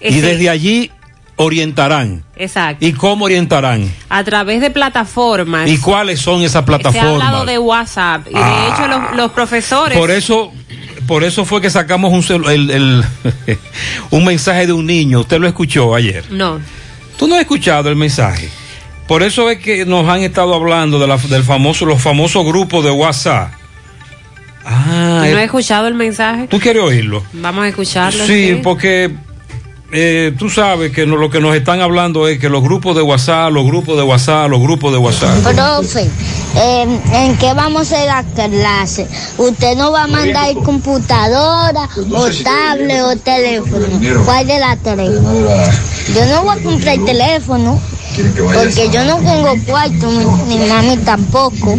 Eh, 0.00 0.08
y 0.08 0.14
sí. 0.14 0.20
desde 0.22 0.48
allí 0.48 0.90
orientarán. 1.44 2.24
Exacto. 2.36 2.84
¿Y 2.86 2.92
cómo 2.92 3.24
orientarán? 3.26 3.90
A 4.08 4.24
través 4.24 4.60
de 4.60 4.70
plataformas. 4.70 5.68
¿Y 5.68 5.78
cuáles 5.78 6.20
son 6.20 6.42
esas 6.42 6.52
Se 6.52 6.58
ha 6.58 6.60
hablado 6.62 6.92
plataformas? 6.92 7.46
de 7.46 7.58
WhatsApp 7.58 8.26
y 8.28 8.34
de 8.34 8.40
Ah. 8.40 8.70
hecho 8.72 8.88
los, 8.88 9.16
los 9.16 9.32
profesores. 9.32 9.96
Por 9.98 10.10
eso, 10.10 10.52
por 11.06 11.24
eso 11.24 11.44
fue 11.44 11.60
que 11.60 11.70
sacamos 11.70 12.12
un, 12.12 12.22
celu- 12.22 12.50
el- 12.50 12.70
el- 12.70 13.04
un 14.10 14.24
mensaje 14.24 14.66
de 14.66 14.72
un 14.72 14.86
niño. 14.86 15.20
¿Usted 15.20 15.38
lo 15.40 15.46
escuchó 15.48 15.94
ayer? 15.94 16.24
No. 16.30 16.60
¿Tú 17.18 17.26
no 17.28 17.34
has 17.34 17.40
escuchado 17.42 17.88
el 17.88 17.96
mensaje? 17.96 18.48
Por 19.06 19.22
eso 19.22 19.50
es 19.50 19.58
que 19.58 19.84
nos 19.84 20.08
han 20.08 20.20
estado 20.22 20.54
hablando 20.54 20.98
de 20.98 21.06
la- 21.06 21.16
del 21.18 21.42
famoso, 21.44 21.84
los 21.86 22.00
famosos 22.00 22.44
grupos 22.46 22.84
de 22.84 22.90
WhatsApp. 22.90 23.52
Ah, 24.64 25.24
no 25.30 25.38
he 25.38 25.40
eh, 25.40 25.44
escuchado 25.44 25.88
el 25.88 25.94
mensaje. 25.94 26.46
¿tú 26.48 26.58
quieres 26.60 26.82
oírlo? 26.82 27.22
Vamos 27.32 27.64
a 27.64 27.68
escucharlo. 27.68 28.24
Sí, 28.26 28.60
porque 28.62 29.10
eh, 29.92 30.32
tú 30.38 30.48
sabes 30.48 30.92
que 30.92 31.06
no- 31.06 31.16
lo 31.16 31.30
que 31.30 31.40
nos 31.40 31.54
están 31.54 31.80
hablando 31.80 32.26
es 32.26 32.38
que 32.38 32.48
los 32.48 32.62
grupos 32.62 32.96
de 32.96 33.02
WhatsApp, 33.02 33.52
los 33.52 33.66
grupos 33.66 33.96
de 33.96 34.02
WhatsApp, 34.02 34.48
los 34.48 34.60
grupos 34.60 34.92
de 34.92 34.98
WhatsApp. 34.98 35.36
Profe, 35.42 36.08
eh, 36.56 36.86
¿en 37.12 37.36
qué 37.36 37.52
vamos 37.54 37.92
a 37.92 37.96
hacer 37.96 38.08
la 38.08 38.24
clase? 38.48 39.06
¿Usted 39.38 39.76
no 39.76 39.92
va 39.92 40.04
a 40.04 40.06
mandar 40.06 40.54
computadora 40.64 41.88
o 42.10 42.28
tablet 42.42 43.02
o 43.02 43.16
teléfono? 43.16 43.86
¿Cuál 44.24 44.46
de 44.46 44.58
las 44.58 44.78
tres? 44.82 45.10
Yo 46.14 46.26
no 46.26 46.42
voy 46.44 46.58
a 46.58 46.62
comprar 46.62 46.98
teléfono 47.04 47.80
porque 48.36 48.88
yo 48.92 49.04
no 49.04 49.16
tengo 49.18 49.54
cuarto, 49.66 50.10
ni, 50.48 50.56
ni 50.58 50.66
mami 50.68 50.96
tampoco. 50.98 51.78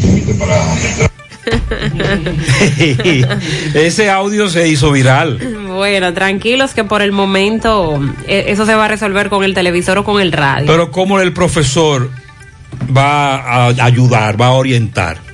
Ese 3.74 4.10
audio 4.10 4.50
se 4.50 4.68
hizo 4.68 4.92
viral. 4.92 5.40
Bueno, 5.74 6.14
tranquilos 6.14 6.74
que 6.74 6.84
por 6.84 7.02
el 7.02 7.12
momento 7.12 8.02
eh, 8.28 8.46
eso 8.48 8.66
se 8.66 8.76
va 8.76 8.86
a 8.86 8.88
resolver 8.88 9.30
con 9.30 9.44
el 9.44 9.54
televisor 9.54 9.98
o 9.98 10.04
con 10.04 10.22
el 10.22 10.32
radio. 10.32 10.68
Pero 10.68 10.92
cómo 10.92 11.20
el 11.20 11.34
profesor 11.34 12.12
va 12.96 13.36
a 13.36 13.68
ayudar, 13.68 14.40
va 14.40 14.48
a 14.48 14.52
orientar. 14.52 15.33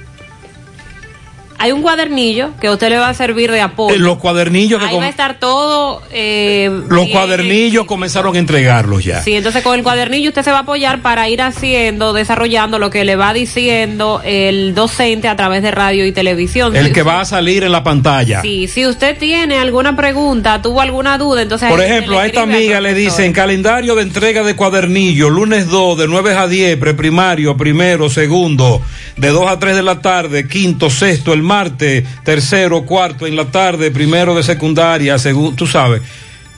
Hay 1.61 1.73
un 1.73 1.81
cuadernillo 1.81 2.51
que 2.61 2.67
a 2.67 2.71
usted 2.71 2.89
le 2.89 2.97
va 2.97 3.09
a 3.09 3.13
servir 3.13 3.51
de 3.51 3.59
apoyo. 3.59 3.93
Eh, 3.95 3.99
Los 3.99 4.17
cuadernillos 4.17 4.79
que 4.79 4.87
Ahí 4.87 4.97
va 4.97 5.05
a 5.05 5.09
estar 5.09 5.39
todo. 5.39 6.01
eh, 6.11 6.69
los 6.87 7.05
bien 7.05 7.11
cuadernillos 7.11 7.85
comenzaron 7.85 8.35
a 8.35 8.39
entregarlos 8.39 9.03
ya. 9.03 9.21
Sí, 9.21 9.33
entonces 9.33 9.61
con 9.61 9.75
el 9.77 9.83
cuadernillo 9.83 10.29
usted 10.29 10.43
se 10.43 10.51
va 10.51 10.59
a 10.59 10.61
apoyar 10.61 11.01
para 11.01 11.27
ir 11.27 11.41
haciendo, 11.41 12.13
desarrollando 12.13 12.79
lo 12.79 12.89
que 12.89 13.03
le 13.03 13.17
va 13.17 13.33
diciendo 13.33 14.21
el 14.23 14.73
docente 14.73 15.27
a 15.27 15.35
través 15.35 15.61
de 15.61 15.71
radio 15.71 16.05
y 16.05 16.13
televisión. 16.13 16.75
El 16.75 16.93
que 16.93 17.03
va 17.03 17.19
a 17.19 17.25
salir 17.25 17.63
en 17.63 17.73
la 17.73 17.83
pantalla. 17.83 18.41
Sí, 18.41 18.67
si 18.69 18.87
usted 18.87 19.17
tiene 19.17 19.57
alguna 19.57 19.95
pregunta, 19.97 20.61
tuvo 20.61 20.79
alguna 20.79 21.17
duda, 21.17 21.41
entonces... 21.41 21.69
Por 21.69 21.81
ejemplo, 21.81 22.19
a 22.19 22.25
esta 22.25 22.43
amiga 22.43 22.79
le 22.79 22.93
dicen 22.93 23.33
calendario 23.33 23.95
de 23.95 24.03
entrega 24.03 24.43
de 24.43 24.55
cuadernillo, 24.55 25.29
lunes 25.29 25.67
2, 25.67 25.97
de 25.97 26.07
9 26.07 26.35
a 26.37 26.47
10, 26.47 26.77
preprimario, 26.77 27.57
primero, 27.57 28.09
segundo, 28.09 28.81
de 29.17 29.27
2 29.27 29.49
a 29.51 29.59
3 29.59 29.75
de 29.75 29.83
la 29.83 29.99
tarde, 30.01 30.47
quinto, 30.47 30.89
sexto, 30.89 31.33
el 31.33 31.48
martes, 31.49 32.05
tercero, 32.23 32.85
cuarto 32.85 33.25
en 33.25 33.35
la 33.35 33.45
tarde, 33.45 33.89
primero 33.89 34.35
de 34.35 34.43
secundaria, 34.43 35.17
segundo, 35.17 35.55
tú 35.55 35.65
sabes, 35.65 36.01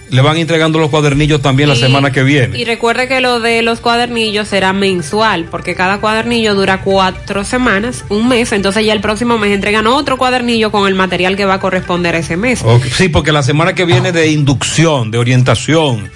le 0.10 0.22
van 0.22 0.36
entregando 0.36 0.78
los 0.78 0.90
cuadernillos 0.90 1.42
también 1.42 1.70
la 1.70 1.76
semana 1.76 2.12
que 2.12 2.22
viene. 2.24 2.60
Y 2.60 2.66
recuerde 2.66 3.08
que 3.08 3.22
lo 3.22 3.40
de 3.40 3.62
los 3.62 3.80
cuadernillos 3.80 4.50
será 4.50 4.74
mensual, 4.74 5.46
porque 5.50 5.74
cada 5.74 6.00
cuadernillo 6.00 6.54
dura 6.54 6.82
cuatro 6.82 7.46
semanas, 7.46 8.04
un 8.10 8.28
mes, 8.28 8.52
entonces 8.52 8.86
ya 8.86 8.92
el 8.92 9.00
próximo 9.00 9.38
mes 9.38 9.54
entregan 9.54 9.88
otro 9.88 10.18
cuadernillo 10.18 10.70
con 10.70 10.86
el 10.86 10.96
material 10.96 11.38
que 11.38 11.46
va 11.46 11.56
a 11.56 11.60
corresponder 11.62 12.16
a 12.16 12.18
ese 12.20 12.36
mes. 12.36 12.62
Sí, 12.94 13.08
porque 13.08 13.32
la 13.32 13.42
semana 13.42 13.74
que 13.74 13.86
viene 13.86 14.12
de 14.12 14.30
inducción, 14.30 15.12
de 15.12 15.18
orientación. 15.18 16.12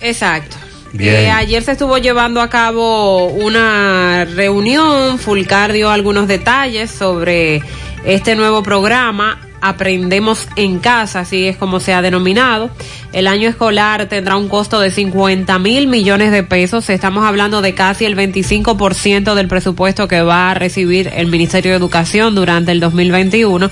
Exacto. 0.00 0.56
Eh, 0.98 1.30
ayer 1.30 1.62
se 1.62 1.72
estuvo 1.72 1.98
llevando 1.98 2.40
a 2.40 2.48
cabo 2.48 3.26
una 3.26 4.24
reunión, 4.24 5.18
Fulcar 5.18 5.72
dio 5.72 5.90
algunos 5.90 6.26
detalles 6.26 6.90
sobre 6.90 7.62
este 8.04 8.34
nuevo 8.34 8.62
programa. 8.62 9.40
Aprendemos 9.62 10.48
en 10.56 10.78
casa, 10.78 11.20
así 11.20 11.46
es 11.46 11.56
como 11.58 11.80
se 11.80 11.92
ha 11.92 12.00
denominado. 12.00 12.70
El 13.12 13.26
año 13.26 13.48
escolar 13.48 14.06
tendrá 14.06 14.36
un 14.36 14.48
costo 14.48 14.80
de 14.80 14.90
50 14.90 15.58
mil 15.58 15.86
millones 15.86 16.32
de 16.32 16.42
pesos. 16.42 16.88
Estamos 16.88 17.24
hablando 17.26 17.60
de 17.60 17.74
casi 17.74 18.06
el 18.06 18.16
25% 18.16 19.34
del 19.34 19.48
presupuesto 19.48 20.08
que 20.08 20.22
va 20.22 20.50
a 20.50 20.54
recibir 20.54 21.10
el 21.14 21.26
Ministerio 21.26 21.72
de 21.72 21.76
Educación 21.76 22.34
durante 22.34 22.72
el 22.72 22.80
2021. 22.80 23.70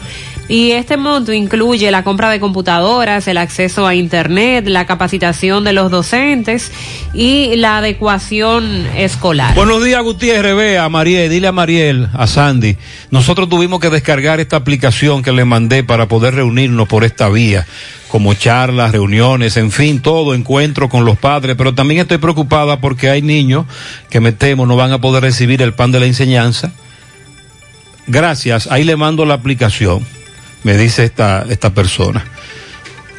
Y 0.49 0.71
este 0.71 0.97
monto 0.97 1.33
incluye 1.35 1.91
la 1.91 2.03
compra 2.05 2.31
de 2.31 2.41
computadoras, 2.41 3.29
el 3.29 3.37
acceso 3.37 3.87
a 3.87 3.95
Internet, 3.95 4.67
la 4.67 4.87
capacitación 4.87 5.63
de 5.63 5.75
los 5.75 5.91
docentes 5.91 6.73
y 7.13 7.55
la 7.57 7.79
adecuación 7.79 8.87
escolar. 8.97 9.55
Buenos 9.55 9.85
días, 9.85 10.03
Gutiérrez. 10.03 10.57
Ve 10.57 10.79
a 10.79 10.89
Mariel, 10.89 11.31
dile 11.31 11.49
a 11.49 11.53
Mariel, 11.53 12.09
a 12.15 12.27
Sandy. 12.27 12.79
Nosotros 13.11 13.51
tuvimos 13.51 13.79
que 13.79 13.91
descargar 13.91 14.41
esta 14.41 14.57
aplicación 14.57 15.23
que 15.23 15.33
le 15.33 15.45
mandé 15.45 15.85
para 15.85 16.09
poder 16.09 16.35
reunirnos 16.35 16.89
por 16.89 17.05
esta 17.05 17.29
vía, 17.29 17.67
como 18.09 18.33
charlas, 18.33 18.93
reuniones, 18.93 19.59
en 19.59 19.71
fin, 19.71 20.01
todo, 20.01 20.35
encuentro 20.35 20.89
con 20.89 21.05
los 21.05 21.19
padres. 21.19 21.57
Pero 21.59 21.75
también 21.75 22.01
estoy 22.01 22.17
preocupada 22.17 22.81
porque 22.81 23.11
hay 23.11 23.21
niños 23.21 23.67
que 24.09 24.21
me 24.21 24.33
temo 24.33 24.65
no 24.65 24.77
van 24.77 24.93
a 24.93 25.01
poder 25.01 25.23
recibir 25.23 25.61
el 25.61 25.75
pan 25.75 25.93
de 25.93 26.01
la 26.01 26.07
enseñanza. 26.07 26.73
Gracias, 28.07 28.67
ahí 28.71 28.85
le 28.85 28.97
mando 28.97 29.27
la 29.27 29.35
aplicación, 29.35 30.03
me 30.65 30.77
dice 30.77 31.05
esta, 31.05 31.45
esta 31.49 31.71
persona. 31.71 32.25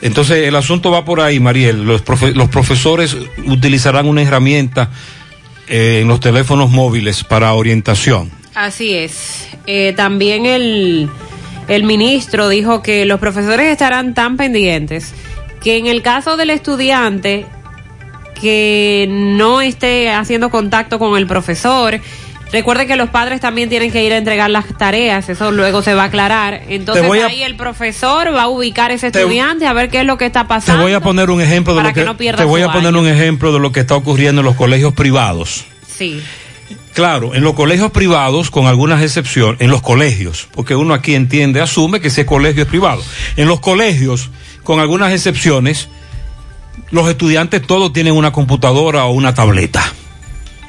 Entonces 0.02 0.48
el 0.48 0.56
asunto 0.56 0.92
va 0.92 1.04
por 1.04 1.20
ahí, 1.22 1.40
Mariel. 1.40 1.84
Los, 1.84 2.04
profe- 2.06 2.34
los 2.34 2.50
profesores 2.50 3.18
utilizarán 3.46 4.08
una 4.08 4.22
herramienta 4.22 4.90
eh, 5.68 6.00
en 6.02 6.08
los 6.08 6.20
teléfonos 6.20 6.70
móviles 6.70 7.24
para 7.24 7.54
orientación. 7.54 8.32
Así 8.56 8.94
es. 8.94 9.48
Eh, 9.68 9.94
también 9.96 10.46
el, 10.46 11.10
el 11.68 11.84
ministro 11.84 12.50
dijo 12.50 12.82
que 12.82 13.06
los 13.06 13.20
profesores 13.20 13.68
estarán 13.68 14.14
tan 14.14 14.38
pendientes 14.38 15.14
que 15.62 15.78
en 15.78 15.88
el 15.88 16.02
caso 16.02 16.38
del 16.38 16.50
estudiante 16.50 17.46
que 18.40 19.06
no 19.10 19.60
esté 19.60 20.10
haciendo 20.12 20.50
contacto 20.50 20.98
con 20.98 21.18
el 21.18 21.28
profesor, 21.28 22.00
recuerde 22.52 22.88
que 22.88 22.96
los 22.96 23.10
padres 23.10 23.40
también 23.42 23.70
tienen 23.70 23.92
que 23.92 24.04
ir 24.04 24.14
a 24.14 24.18
entregar 24.18 24.50
las 24.50 24.66
tareas, 24.78 25.30
eso 25.30 25.52
luego 25.52 25.82
se 25.82 25.94
va 25.94 26.04
a 26.04 26.06
aclarar. 26.06 26.62
Entonces 26.68 27.10
Te 27.10 27.22
a- 27.22 27.28
ahí 27.28 27.44
el 27.44 27.56
profesor 27.56 28.34
va 28.34 28.44
a 28.44 28.48
ubicar 28.48 28.92
a 28.92 28.96
ese 28.96 29.12
Te- 29.12 29.20
estudiante 29.20 29.66
a 29.68 29.74
ver 29.74 29.90
qué 29.90 30.02
es 30.02 30.06
lo 30.06 30.18
que 30.18 30.26
está 30.26 30.44
Te 30.44 30.48
pasando. 30.50 30.84
voy 30.84 30.94
a 30.94 31.00
poner 31.00 31.30
un 31.30 31.42
ejemplo 31.42 31.76
de 31.76 31.84
lo 31.84 31.88
que 31.90 31.94
que, 32.02 32.06
no 32.06 32.18
pierda 32.18 32.38
te 32.40 32.46
voy 32.46 32.62
a 32.62 32.72
poner 32.72 32.88
año. 32.90 33.00
un 33.00 33.08
ejemplo 33.08 33.52
de 33.54 33.60
lo 33.60 33.72
que 33.72 33.82
está 33.82 33.96
ocurriendo 33.96 34.42
en 34.42 34.46
los 34.46 34.56
colegios 34.56 34.94
privados. 34.94 35.66
Sí. 35.98 36.22
Claro, 36.94 37.34
en 37.34 37.44
los 37.44 37.54
colegios 37.54 37.92
privados, 37.92 38.50
con 38.52 38.66
algunas 38.68 39.02
excepciones, 39.02 39.62
en 39.62 39.70
los 39.70 39.82
colegios, 39.82 40.48
porque 40.52 40.76
uno 40.76 40.94
aquí 40.94 41.16
entiende, 41.16 41.62
asume 41.62 42.00
que 42.02 42.10
ese 42.10 42.26
colegio 42.26 42.64
es 42.64 42.68
privado. 42.70 43.02
En 43.38 43.48
los 43.48 43.60
colegios, 43.60 44.30
con 44.64 44.80
algunas 44.80 45.14
excepciones, 45.14 45.88
los 46.92 47.08
estudiantes 47.10 47.62
todos 47.66 47.94
tienen 47.94 48.14
una 48.14 48.32
computadora 48.32 49.06
o 49.06 49.12
una 49.12 49.34
tableta 49.34 49.94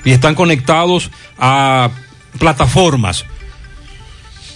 y 0.05 0.13
están 0.13 0.35
conectados 0.35 1.11
a 1.39 1.91
plataformas. 2.39 3.25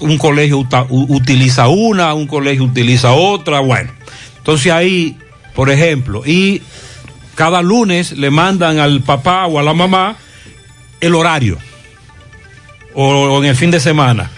Un 0.00 0.18
colegio 0.18 0.66
utiliza 0.88 1.68
una, 1.68 2.14
un 2.14 2.26
colegio 2.26 2.64
utiliza 2.64 3.12
otra, 3.12 3.60
bueno. 3.60 3.92
Entonces 4.38 4.72
ahí, 4.72 5.16
por 5.54 5.70
ejemplo, 5.70 6.22
y 6.26 6.62
cada 7.34 7.62
lunes 7.62 8.12
le 8.12 8.30
mandan 8.30 8.78
al 8.78 9.00
papá 9.02 9.46
o 9.46 9.58
a 9.58 9.62
la 9.62 9.74
mamá 9.74 10.16
el 11.00 11.14
horario 11.14 11.58
o 12.94 13.42
en 13.42 13.48
el 13.48 13.56
fin 13.56 13.70
de 13.70 13.80
semana 13.80 14.30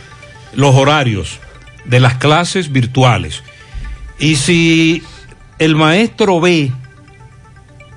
los 0.54 0.74
horarios 0.74 1.38
de 1.84 2.00
las 2.00 2.16
clases 2.16 2.72
virtuales. 2.72 3.42
Y 4.18 4.36
si 4.36 5.02
el 5.58 5.76
maestro 5.76 6.40
ve, 6.40 6.72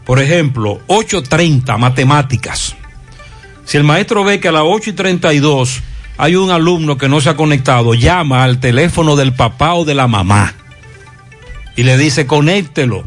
por 0.05 0.19
ejemplo, 0.19 0.81
8.30 0.87 1.77
matemáticas, 1.77 2.75
si 3.69 3.77
el 3.77 3.83
maestro 3.83 4.23
ve 4.23 4.39
que 4.39 4.47
a 4.47 4.51
las 4.51 4.63
8 4.65 4.89
y 4.89 4.93
32 4.93 5.81
hay 6.17 6.35
un 6.35 6.49
alumno 6.49 6.97
que 6.97 7.07
no 7.07 7.21
se 7.21 7.29
ha 7.29 7.35
conectado, 7.35 7.93
llama 7.93 8.43
al 8.43 8.59
teléfono 8.59 9.15
del 9.15 9.31
papá 9.31 9.75
o 9.75 9.85
de 9.85 9.93
la 9.93 10.07
mamá 10.07 10.55
y 11.75 11.83
le 11.83 11.95
dice, 11.95 12.25
conéctelo. 12.25 13.03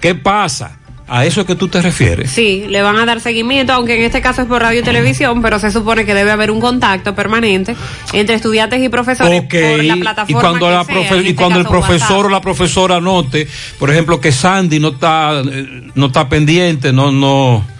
¿Qué 0.00 0.16
pasa? 0.16 0.78
¿A 1.06 1.24
eso 1.24 1.42
es 1.42 1.46
que 1.46 1.54
tú 1.54 1.68
te 1.68 1.80
refieres? 1.80 2.32
Sí, 2.32 2.64
le 2.68 2.82
van 2.82 2.96
a 2.96 3.06
dar 3.06 3.20
seguimiento, 3.20 3.74
aunque 3.74 3.94
en 3.94 4.02
este 4.02 4.20
caso 4.20 4.42
es 4.42 4.48
por 4.48 4.60
radio 4.60 4.80
y 4.80 4.82
televisión, 4.82 5.40
pero 5.40 5.60
se 5.60 5.70
supone 5.70 6.04
que 6.04 6.14
debe 6.14 6.32
haber 6.32 6.50
un 6.50 6.60
contacto 6.60 7.14
permanente 7.14 7.76
entre 8.12 8.34
estudiantes 8.34 8.82
y 8.82 8.88
profesores 8.88 9.40
Ok, 9.44 9.50
por 9.50 9.84
la 9.84 9.96
y 9.96 10.00
plataforma 10.00 10.40
cuando, 10.40 10.66
que 10.66 10.72
la 10.72 10.84
sea, 10.84 11.16
y 11.18 11.20
este 11.20 11.34
cuando 11.36 11.60
el 11.60 11.66
profesor 11.66 12.16
WhatsApp. 12.16 12.26
o 12.26 12.28
la 12.28 12.40
profesora 12.40 13.00
note, 13.00 13.46
por 13.78 13.88
ejemplo, 13.88 14.20
que 14.20 14.32
Sandy 14.32 14.80
no 14.80 14.88
está, 14.88 15.42
eh, 15.48 15.90
no 15.94 16.06
está 16.06 16.28
pendiente, 16.28 16.92
no, 16.92 17.12
no, 17.12 17.75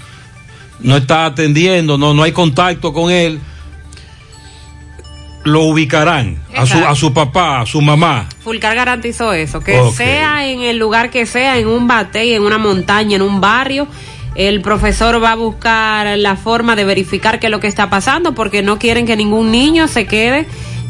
no 0.81 0.97
está 0.97 1.27
atendiendo, 1.27 1.99
no, 1.99 2.15
no 2.15 2.23
hay 2.23 2.33
contacto 2.33 2.93
con 2.93 3.11
él, 3.11 3.41
lo 5.45 5.63
ubicarán 5.63 6.39
a 6.57 6.67
su, 6.67 6.79
a 6.79 6.95
su 6.95 7.13
papá, 7.13 7.61
a 7.61 7.67
su 7.67 7.81
mamá. 7.81 8.29
Fulcar 8.41 8.75
garantizó 8.75 9.33
eso, 9.33 9.61
que 9.61 9.81
sea 9.95 10.49
en 10.49 10.61
el 10.61 10.77
lugar 10.77 11.11
que 11.11 11.25
sea, 11.25 11.59
en 11.59 11.69
un 11.69 11.87
batey, 11.87 12.35
en 12.35 12.43
una 12.43 12.59
montaña, 12.59 13.17
en 13.17 13.23
un 13.23 13.41
barrio, 13.41 13.87
el 14.35 14.61
profesor 14.61 15.23
va 15.23 15.33
a 15.33 15.37
buscar 15.37 16.19
la 16.19 16.37
forma 16.37 16.77
de 16.77 16.85
verificar 16.85 17.39
qué 17.39 17.47
es 17.47 17.51
lo 17.51 17.61
que 17.61 17.69
está 17.69 17.89
pasando, 17.89 18.35
porque 18.35 18.63
no 18.63 18.79
quieren 18.79 19.07
que 19.07 19.17
ningún 19.17 19.51
niño 19.51 19.89
se 19.89 20.07
quede 20.07 20.47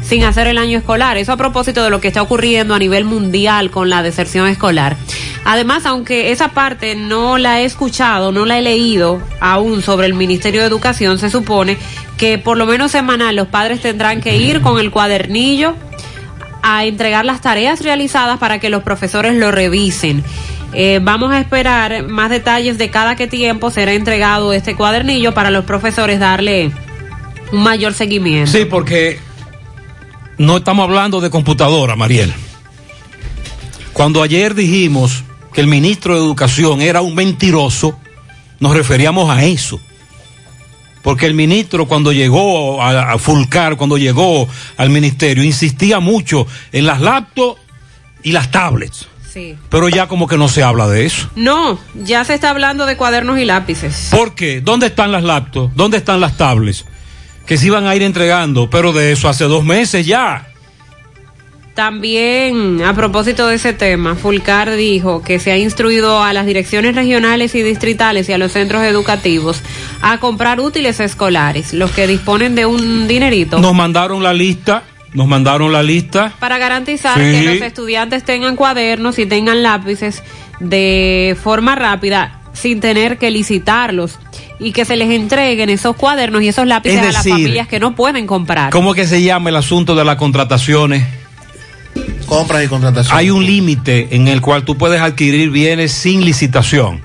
sin 0.07 0.23
hacer 0.23 0.47
el 0.47 0.57
año 0.57 0.77
escolar. 0.77 1.17
Eso 1.17 1.33
a 1.33 1.37
propósito 1.37 1.83
de 1.83 1.89
lo 1.89 1.99
que 1.99 2.07
está 2.07 2.21
ocurriendo 2.21 2.73
a 2.73 2.79
nivel 2.79 3.03
mundial 3.03 3.69
con 3.69 3.89
la 3.89 4.01
deserción 4.01 4.47
escolar. 4.47 4.95
Además, 5.43 5.85
aunque 5.85 6.31
esa 6.31 6.49
parte 6.49 6.95
no 6.95 7.37
la 7.37 7.61
he 7.61 7.65
escuchado, 7.65 8.31
no 8.31 8.45
la 8.45 8.57
he 8.57 8.61
leído 8.61 9.21
aún 9.41 9.81
sobre 9.81 10.07
el 10.07 10.13
Ministerio 10.13 10.61
de 10.61 10.67
Educación, 10.67 11.19
se 11.19 11.29
supone 11.29 11.77
que 12.17 12.37
por 12.37 12.57
lo 12.57 12.65
menos 12.65 12.91
semanal 12.91 13.35
los 13.35 13.47
padres 13.47 13.81
tendrán 13.81 14.21
que 14.21 14.37
ir 14.37 14.61
con 14.61 14.79
el 14.79 14.91
cuadernillo 14.91 15.75
a 16.63 16.85
entregar 16.85 17.25
las 17.25 17.41
tareas 17.41 17.81
realizadas 17.81 18.39
para 18.39 18.59
que 18.59 18.69
los 18.69 18.83
profesores 18.83 19.35
lo 19.35 19.51
revisen. 19.51 20.23
Eh, 20.73 20.99
vamos 21.01 21.31
a 21.31 21.39
esperar 21.39 22.07
más 22.07 22.29
detalles 22.29 22.77
de 22.77 22.89
cada 22.89 23.15
qué 23.15 23.27
tiempo 23.27 23.71
será 23.71 23.93
entregado 23.93 24.53
este 24.53 24.75
cuadernillo 24.75 25.33
para 25.33 25.49
los 25.49 25.65
profesores 25.65 26.19
darle 26.19 26.71
un 27.51 27.63
mayor 27.63 27.93
seguimiento. 27.93 28.51
Sí, 28.51 28.65
porque 28.65 29.26
no 30.37 30.57
estamos 30.57 30.83
hablando 30.83 31.21
de 31.21 31.29
computadora, 31.29 31.95
Mariel. 31.95 32.33
Cuando 33.93 34.21
ayer 34.21 34.53
dijimos 34.53 35.23
que 35.53 35.61
el 35.61 35.67
ministro 35.67 36.13
de 36.13 36.19
Educación 36.19 36.81
era 36.81 37.01
un 37.01 37.15
mentiroso, 37.15 37.97
nos 38.59 38.73
referíamos 38.73 39.29
a 39.29 39.43
eso. 39.43 39.79
Porque 41.01 41.25
el 41.25 41.33
ministro 41.33 41.87
cuando 41.87 42.11
llegó 42.11 42.81
a, 42.81 43.13
a 43.13 43.17
Fulcar, 43.17 43.77
cuando 43.77 43.97
llegó 43.97 44.47
al 44.75 44.89
ministerio, 44.89 45.43
insistía 45.43 45.99
mucho 45.99 46.45
en 46.71 46.85
las 46.85 47.01
laptops 47.01 47.61
y 48.23 48.33
las 48.33 48.51
tablets. 48.51 49.07
Sí. 49.31 49.55
Pero 49.69 49.89
ya 49.89 50.07
como 50.07 50.27
que 50.27 50.37
no 50.37 50.49
se 50.49 50.63
habla 50.63 50.87
de 50.87 51.05
eso. 51.05 51.29
No, 51.35 51.79
ya 51.95 52.23
se 52.23 52.33
está 52.33 52.49
hablando 52.49 52.85
de 52.85 52.97
cuadernos 52.97 53.39
y 53.39 53.45
lápices. 53.45 54.09
¿Por 54.11 54.35
qué? 54.35 54.61
¿Dónde 54.61 54.87
están 54.87 55.11
las 55.11 55.23
laptops? 55.23 55.75
¿Dónde 55.75 55.97
están 55.97 56.19
las 56.19 56.37
tablets? 56.37 56.85
Que 57.47 57.57
se 57.57 57.67
iban 57.67 57.87
a 57.87 57.95
ir 57.95 58.03
entregando, 58.03 58.69
pero 58.69 58.91
de 58.93 59.13
eso 59.13 59.29
hace 59.29 59.45
dos 59.45 59.63
meses 59.63 60.05
ya. 60.05 60.47
También, 61.75 62.81
a 62.83 62.95
propósito 62.95 63.45
de 63.47 63.55
ese 63.55 63.71
tema, 63.71 64.15
Fulcar 64.15 64.75
dijo 64.75 65.21
que 65.21 65.37
se 65.39 65.51
ha 65.51 65.57
instruido 65.57 66.23
a 66.23 66.33
las 66.33 66.47
direcciones 66.47 66.95
regionales 66.95 67.53
y 67.53 67.61
distritales 67.61 68.27
y 68.29 68.33
a 68.33 68.39
los 68.39 68.51
centros 68.53 68.81
educativos 68.83 69.61
a 70.01 70.17
comprar 70.19 70.59
útiles 70.59 70.99
escolares, 70.99 71.73
los 71.73 71.91
que 71.91 72.07
disponen 72.07 72.55
de 72.55 72.65
un 72.65 73.07
dinerito. 73.07 73.59
Nos 73.59 73.75
mandaron 73.75 74.23
la 74.23 74.33
lista, 74.33 74.83
nos 75.13 75.27
mandaron 75.27 75.71
la 75.71 75.83
lista. 75.83 76.33
Para 76.39 76.57
garantizar 76.57 77.13
Sí. 77.15 77.21
que 77.31 77.43
los 77.43 77.61
estudiantes 77.61 78.23
tengan 78.23 78.55
cuadernos 78.55 79.19
y 79.19 79.27
tengan 79.27 79.61
lápices 79.61 80.23
de 80.59 81.37
forma 81.41 81.75
rápida 81.75 82.41
sin 82.53 82.79
tener 82.79 83.19
que 83.19 83.29
licitarlos 83.29 84.17
y 84.59 84.71
que 84.71 84.85
se 84.85 84.95
les 84.95 85.09
entreguen 85.09 85.69
esos 85.69 85.95
cuadernos 85.95 86.41
y 86.41 86.47
esos 86.47 86.65
lápices 86.65 87.01
Es 87.01 87.09
a 87.09 87.11
las 87.11 87.27
familias 87.27 87.67
que 87.67 87.79
no 87.79 87.95
pueden 87.95 88.27
comprar. 88.27 88.71
¿Cómo 88.71 88.93
que 88.93 89.07
se 89.07 89.21
llama 89.21 89.49
el 89.49 89.55
asunto 89.55 89.95
de 89.95 90.03
las 90.03 90.15
contrataciones? 90.15 91.05
Compras 92.25 92.65
y 92.65 92.67
contrataciones. 92.67 93.17
Hay 93.17 93.29
un 93.29 93.45
límite 93.45 94.09
en 94.11 94.27
el 94.27 94.41
cual 94.41 94.63
tú 94.63 94.77
puedes 94.77 95.01
adquirir 95.01 95.49
bienes 95.49 95.91
sin 95.91 96.25
licitación. 96.25 97.01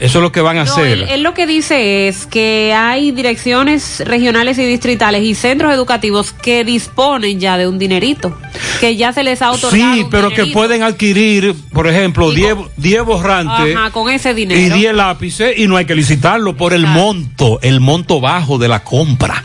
Eso 0.00 0.18
es 0.18 0.22
lo 0.22 0.32
que 0.32 0.40
van 0.40 0.58
a 0.58 0.64
No, 0.64 0.72
hacer. 0.72 0.86
él, 0.86 1.02
él 1.08 1.22
lo 1.22 1.34
que 1.34 1.46
dice 1.46 2.08
es 2.08 2.26
que 2.26 2.74
hay 2.76 3.12
direcciones 3.12 4.02
regionales 4.04 4.58
y 4.58 4.64
distritales 4.66 5.22
y 5.22 5.34
centros 5.36 5.72
educativos 5.72 6.32
que 6.32 6.64
disponen 6.64 7.38
ya 7.38 7.56
de 7.56 7.68
un 7.68 7.78
dinerito, 7.78 8.36
que 8.80 8.96
ya 8.96 9.12
se 9.12 9.22
les 9.22 9.40
ha 9.40 9.52
otorgado. 9.52 9.94
Sí, 9.94 10.04
pero 10.10 10.30
que 10.30 10.46
pueden 10.46 10.82
adquirir, 10.82 11.54
por 11.72 11.86
ejemplo, 11.86 12.32
10 12.32 12.56
10 12.76 13.04
borrantes 13.04 13.76
Ajá, 13.76 13.90
con 13.92 14.10
ese 14.10 14.32
y 14.32 14.34
dinero. 14.34 14.74
10 14.76 14.94
lápices 14.94 15.58
y 15.58 15.68
no 15.68 15.76
hay 15.76 15.84
que 15.84 15.94
licitarlo 15.94 16.56
por 16.56 16.72
el 16.74 16.86
monto, 16.86 17.60
el 17.62 17.78
monto 17.80 18.20
bajo 18.20 18.58
de 18.58 18.66
la 18.68 18.82
compra. 18.82 19.44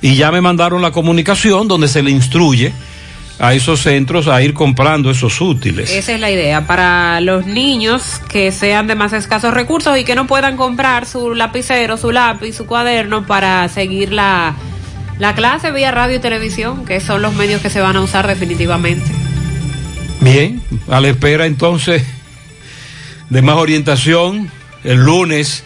Y 0.00 0.16
ya 0.16 0.32
me 0.32 0.40
mandaron 0.40 0.80
la 0.82 0.90
comunicación 0.92 1.68
donde 1.68 1.88
se 1.88 2.02
le 2.02 2.10
instruye 2.10 2.72
a 3.38 3.54
esos 3.54 3.80
centros 3.80 4.28
a 4.28 4.40
ir 4.42 4.54
comprando 4.54 5.10
esos 5.10 5.40
útiles. 5.40 5.90
Esa 5.90 6.12
es 6.12 6.20
la 6.20 6.30
idea, 6.30 6.66
para 6.66 7.20
los 7.20 7.46
niños 7.46 8.20
que 8.28 8.52
sean 8.52 8.86
de 8.86 8.94
más 8.94 9.12
escasos 9.12 9.52
recursos 9.52 9.98
y 9.98 10.04
que 10.04 10.14
no 10.14 10.26
puedan 10.26 10.56
comprar 10.56 11.06
su 11.06 11.34
lapicero, 11.34 11.96
su 11.96 12.12
lápiz, 12.12 12.54
su 12.54 12.66
cuaderno 12.66 13.26
para 13.26 13.68
seguir 13.68 14.12
la, 14.12 14.54
la 15.18 15.34
clase 15.34 15.72
vía 15.72 15.90
radio 15.90 16.16
y 16.16 16.20
televisión, 16.20 16.84
que 16.84 17.00
son 17.00 17.22
los 17.22 17.34
medios 17.34 17.60
que 17.60 17.70
se 17.70 17.80
van 17.80 17.96
a 17.96 18.00
usar 18.00 18.26
definitivamente. 18.26 19.10
Bien, 20.20 20.62
a 20.88 21.00
la 21.00 21.08
espera 21.08 21.46
entonces 21.46 22.04
de 23.32 23.42
más 23.42 23.56
orientación. 23.56 24.50
El 24.84 24.98
lunes 24.98 25.64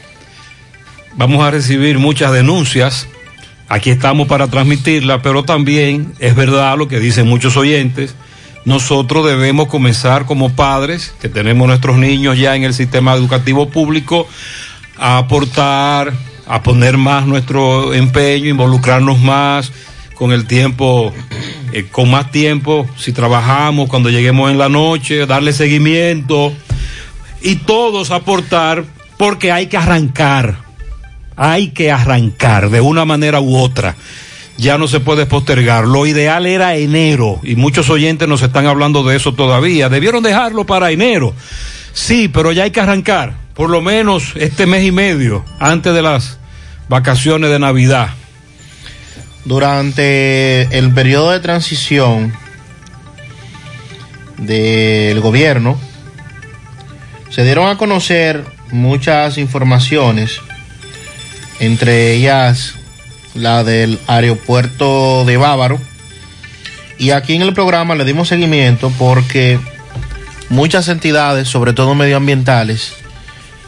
vamos 1.16 1.42
a 1.44 1.50
recibir 1.50 1.98
muchas 1.98 2.32
denuncias. 2.32 3.08
Aquí 3.68 3.90
estamos 3.90 4.28
para 4.28 4.46
transmitirla, 4.48 5.22
pero 5.22 5.42
también 5.42 6.12
es 6.18 6.36
verdad 6.36 6.78
lo 6.78 6.86
que 6.86 7.00
dicen 7.00 7.26
muchos 7.26 7.56
oyentes. 7.56 8.14
Nosotros 8.64 9.26
debemos 9.26 9.68
comenzar 9.68 10.24
como 10.24 10.50
padres, 10.50 11.14
que 11.20 11.28
tenemos 11.28 11.66
nuestros 11.66 11.96
niños 11.96 12.38
ya 12.38 12.56
en 12.56 12.64
el 12.64 12.74
sistema 12.74 13.14
educativo 13.14 13.68
público, 13.68 14.26
a 14.96 15.18
aportar, 15.18 16.12
a 16.46 16.62
poner 16.62 16.96
más 16.96 17.26
nuestro 17.26 17.92
empeño, 17.92 18.48
involucrarnos 18.48 19.20
más 19.20 19.72
con 20.14 20.32
el 20.32 20.46
tiempo, 20.46 21.12
eh, 21.72 21.86
con 21.90 22.10
más 22.10 22.30
tiempo, 22.30 22.86
si 22.96 23.12
trabajamos, 23.12 23.88
cuando 23.88 24.10
lleguemos 24.10 24.50
en 24.50 24.58
la 24.58 24.68
noche, 24.68 25.26
darle 25.26 25.52
seguimiento 25.52 26.52
y 27.42 27.56
todos 27.56 28.10
aportar 28.10 28.84
porque 29.18 29.52
hay 29.52 29.66
que 29.66 29.76
arrancar, 29.76 30.56
hay 31.36 31.68
que 31.68 31.92
arrancar 31.92 32.70
de 32.70 32.80
una 32.80 33.04
manera 33.04 33.40
u 33.40 33.56
otra. 33.56 33.96
Ya 34.58 34.78
no 34.78 34.88
se 34.88 35.00
puede 35.00 35.26
postergar. 35.26 35.86
Lo 35.86 36.06
ideal 36.06 36.46
era 36.46 36.76
enero 36.76 37.40
y 37.42 37.56
muchos 37.56 37.90
oyentes 37.90 38.26
nos 38.26 38.42
están 38.42 38.66
hablando 38.66 39.02
de 39.04 39.16
eso 39.16 39.34
todavía. 39.34 39.88
Debieron 39.88 40.22
dejarlo 40.22 40.64
para 40.64 40.90
enero. 40.90 41.34
Sí, 41.92 42.28
pero 42.28 42.52
ya 42.52 42.64
hay 42.64 42.70
que 42.70 42.80
arrancar, 42.80 43.34
por 43.54 43.70
lo 43.70 43.80
menos 43.80 44.32
este 44.36 44.66
mes 44.66 44.84
y 44.84 44.92
medio 44.92 45.44
antes 45.58 45.94
de 45.94 46.02
las 46.02 46.38
vacaciones 46.88 47.50
de 47.50 47.58
Navidad. 47.58 48.10
Durante 49.44 50.62
el 50.76 50.92
periodo 50.92 51.30
de 51.30 51.40
transición 51.40 52.32
del 54.38 55.20
gobierno, 55.20 55.78
se 57.30 57.44
dieron 57.44 57.68
a 57.68 57.76
conocer 57.76 58.44
muchas 58.72 59.38
informaciones, 59.38 60.40
entre 61.60 62.12
ellas 62.14 62.74
la 63.34 63.64
del 63.64 63.98
aeropuerto 64.06 65.24
de 65.24 65.36
Bávaro. 65.36 65.80
Y 66.98 67.10
aquí 67.10 67.34
en 67.34 67.42
el 67.42 67.52
programa 67.52 67.94
le 67.94 68.04
dimos 68.04 68.28
seguimiento 68.28 68.92
porque 68.98 69.58
muchas 70.48 70.88
entidades, 70.88 71.48
sobre 71.48 71.72
todo 71.72 71.94
medioambientales, 71.94 72.94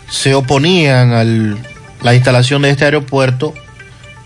se 0.09 0.34
oponían 0.34 1.12
a 1.12 1.24
la 2.03 2.14
instalación 2.14 2.62
de 2.62 2.70
este 2.70 2.84
aeropuerto 2.86 3.55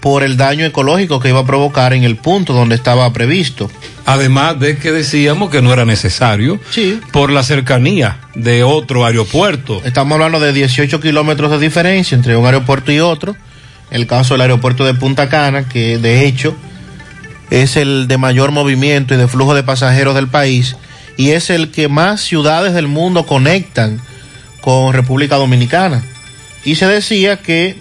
por 0.00 0.24
el 0.24 0.36
daño 0.36 0.64
ecológico 0.64 1.20
que 1.20 1.28
iba 1.28 1.40
a 1.40 1.46
provocar 1.46 1.92
en 1.92 2.02
el 2.02 2.16
punto 2.16 2.52
donde 2.52 2.74
estaba 2.74 3.12
previsto. 3.12 3.70
Además 4.04 4.58
de 4.58 4.76
que 4.76 4.90
decíamos 4.90 5.48
que 5.48 5.62
no 5.62 5.72
era 5.72 5.84
necesario 5.84 6.58
por 7.12 7.30
la 7.30 7.44
cercanía 7.44 8.18
de 8.34 8.64
otro 8.64 9.06
aeropuerto. 9.06 9.80
Estamos 9.84 10.16
hablando 10.16 10.40
de 10.40 10.52
18 10.52 11.00
kilómetros 11.00 11.52
de 11.52 11.60
diferencia 11.60 12.16
entre 12.16 12.36
un 12.36 12.44
aeropuerto 12.46 12.90
y 12.90 12.98
otro. 12.98 13.36
El 13.92 14.06
caso 14.06 14.34
del 14.34 14.40
aeropuerto 14.40 14.84
de 14.84 14.94
Punta 14.94 15.28
Cana, 15.28 15.68
que 15.68 15.98
de 15.98 16.26
hecho 16.26 16.56
es 17.50 17.76
el 17.76 18.08
de 18.08 18.16
mayor 18.16 18.50
movimiento 18.50 19.14
y 19.14 19.18
de 19.18 19.28
flujo 19.28 19.54
de 19.54 19.62
pasajeros 19.62 20.14
del 20.14 20.28
país 20.28 20.76
y 21.16 21.30
es 21.30 21.50
el 21.50 21.70
que 21.70 21.88
más 21.88 22.22
ciudades 22.22 22.72
del 22.72 22.88
mundo 22.88 23.26
conectan 23.26 24.00
con 24.62 24.94
República 24.94 25.36
Dominicana. 25.36 26.02
Y 26.64 26.76
se 26.76 26.86
decía 26.86 27.42
que 27.42 27.76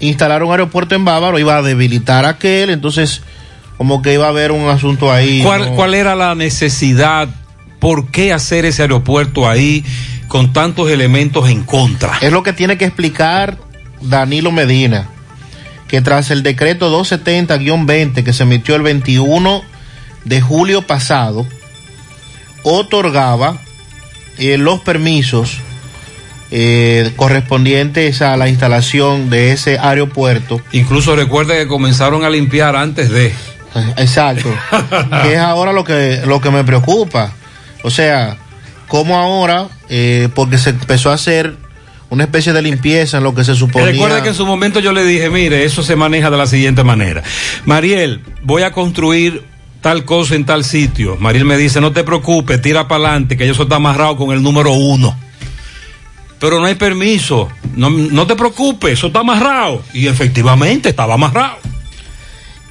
instalar 0.00 0.42
un 0.42 0.50
aeropuerto 0.50 0.94
en 0.94 1.04
Bávaro 1.04 1.38
iba 1.38 1.56
a 1.56 1.62
debilitar 1.62 2.26
aquel, 2.26 2.70
entonces 2.70 3.22
como 3.78 4.02
que 4.02 4.12
iba 4.12 4.26
a 4.26 4.28
haber 4.28 4.52
un 4.52 4.68
asunto 4.68 5.10
ahí. 5.10 5.40
¿Cuál, 5.42 5.70
¿no? 5.70 5.76
cuál 5.76 5.94
era 5.94 6.14
la 6.14 6.34
necesidad? 6.34 7.28
¿Por 7.78 8.10
qué 8.10 8.34
hacer 8.34 8.66
ese 8.66 8.82
aeropuerto 8.82 9.48
ahí 9.48 9.82
con 10.28 10.52
tantos 10.52 10.90
elementos 10.90 11.48
en 11.48 11.62
contra? 11.62 12.18
Es 12.20 12.32
lo 12.32 12.42
que 12.42 12.52
tiene 12.52 12.76
que 12.76 12.84
explicar 12.84 13.56
Danilo 14.00 14.52
Medina, 14.52 15.08
que 15.88 16.00
tras 16.00 16.30
el 16.30 16.42
decreto 16.42 16.90
270-20 17.02 18.24
que 18.24 18.32
se 18.32 18.44
emitió 18.44 18.76
el 18.76 18.82
21 18.82 19.62
de 20.24 20.40
julio 20.40 20.82
pasado, 20.82 21.46
otorgaba 22.62 23.58
eh, 24.38 24.58
los 24.58 24.80
permisos 24.80 25.58
eh, 26.52 27.12
correspondientes 27.16 28.22
a 28.22 28.36
la 28.36 28.48
instalación 28.48 29.30
de 29.30 29.52
ese 29.52 29.78
aeropuerto. 29.78 30.60
Incluso 30.72 31.14
recuerde 31.14 31.56
que 31.58 31.68
comenzaron 31.68 32.24
a 32.24 32.30
limpiar 32.30 32.74
antes 32.74 33.10
de. 33.10 33.32
Exacto. 33.96 34.52
que 35.22 35.34
es 35.34 35.38
ahora 35.38 35.72
lo 35.72 35.84
que, 35.84 36.22
lo 36.26 36.40
que 36.40 36.50
me 36.50 36.64
preocupa. 36.64 37.32
O 37.82 37.90
sea, 37.90 38.36
como 38.88 39.16
ahora, 39.16 39.68
eh, 39.88 40.28
porque 40.34 40.58
se 40.58 40.70
empezó 40.70 41.10
a 41.10 41.14
hacer 41.14 41.56
una 42.10 42.24
especie 42.24 42.52
de 42.52 42.60
limpieza 42.60 43.18
en 43.18 43.24
lo 43.24 43.34
que 43.34 43.44
se 43.44 43.54
suponía. 43.54 43.92
Recuerda 43.92 44.22
que 44.22 44.30
en 44.30 44.34
su 44.34 44.44
momento 44.44 44.80
yo 44.80 44.92
le 44.92 45.04
dije, 45.04 45.30
mire, 45.30 45.64
eso 45.64 45.82
se 45.82 45.96
maneja 45.96 46.30
de 46.30 46.36
la 46.36 46.46
siguiente 46.46 46.84
manera. 46.84 47.22
Mariel, 47.64 48.20
voy 48.42 48.62
a 48.62 48.72
construir 48.72 49.44
tal 49.80 50.04
cosa 50.04 50.34
en 50.34 50.44
tal 50.44 50.64
sitio. 50.64 51.16
Mariel 51.18 51.44
me 51.44 51.56
dice, 51.56 51.80
no 51.80 51.92
te 51.92 52.04
preocupes, 52.04 52.60
tira 52.60 52.88
para 52.88 53.06
adelante, 53.06 53.36
que 53.36 53.48
eso 53.48 53.62
está 53.62 53.76
amarrado 53.76 54.16
con 54.16 54.32
el 54.32 54.42
número 54.42 54.72
uno. 54.72 55.16
Pero 56.40 56.58
no 56.58 56.66
hay 56.66 56.74
permiso, 56.74 57.48
no, 57.76 57.90
no 57.90 58.26
te 58.26 58.34
preocupes, 58.34 58.94
eso 58.94 59.08
está 59.08 59.20
amarrado. 59.20 59.82
Y 59.92 60.08
efectivamente 60.08 60.88
estaba 60.88 61.14
amarrado. 61.14 61.58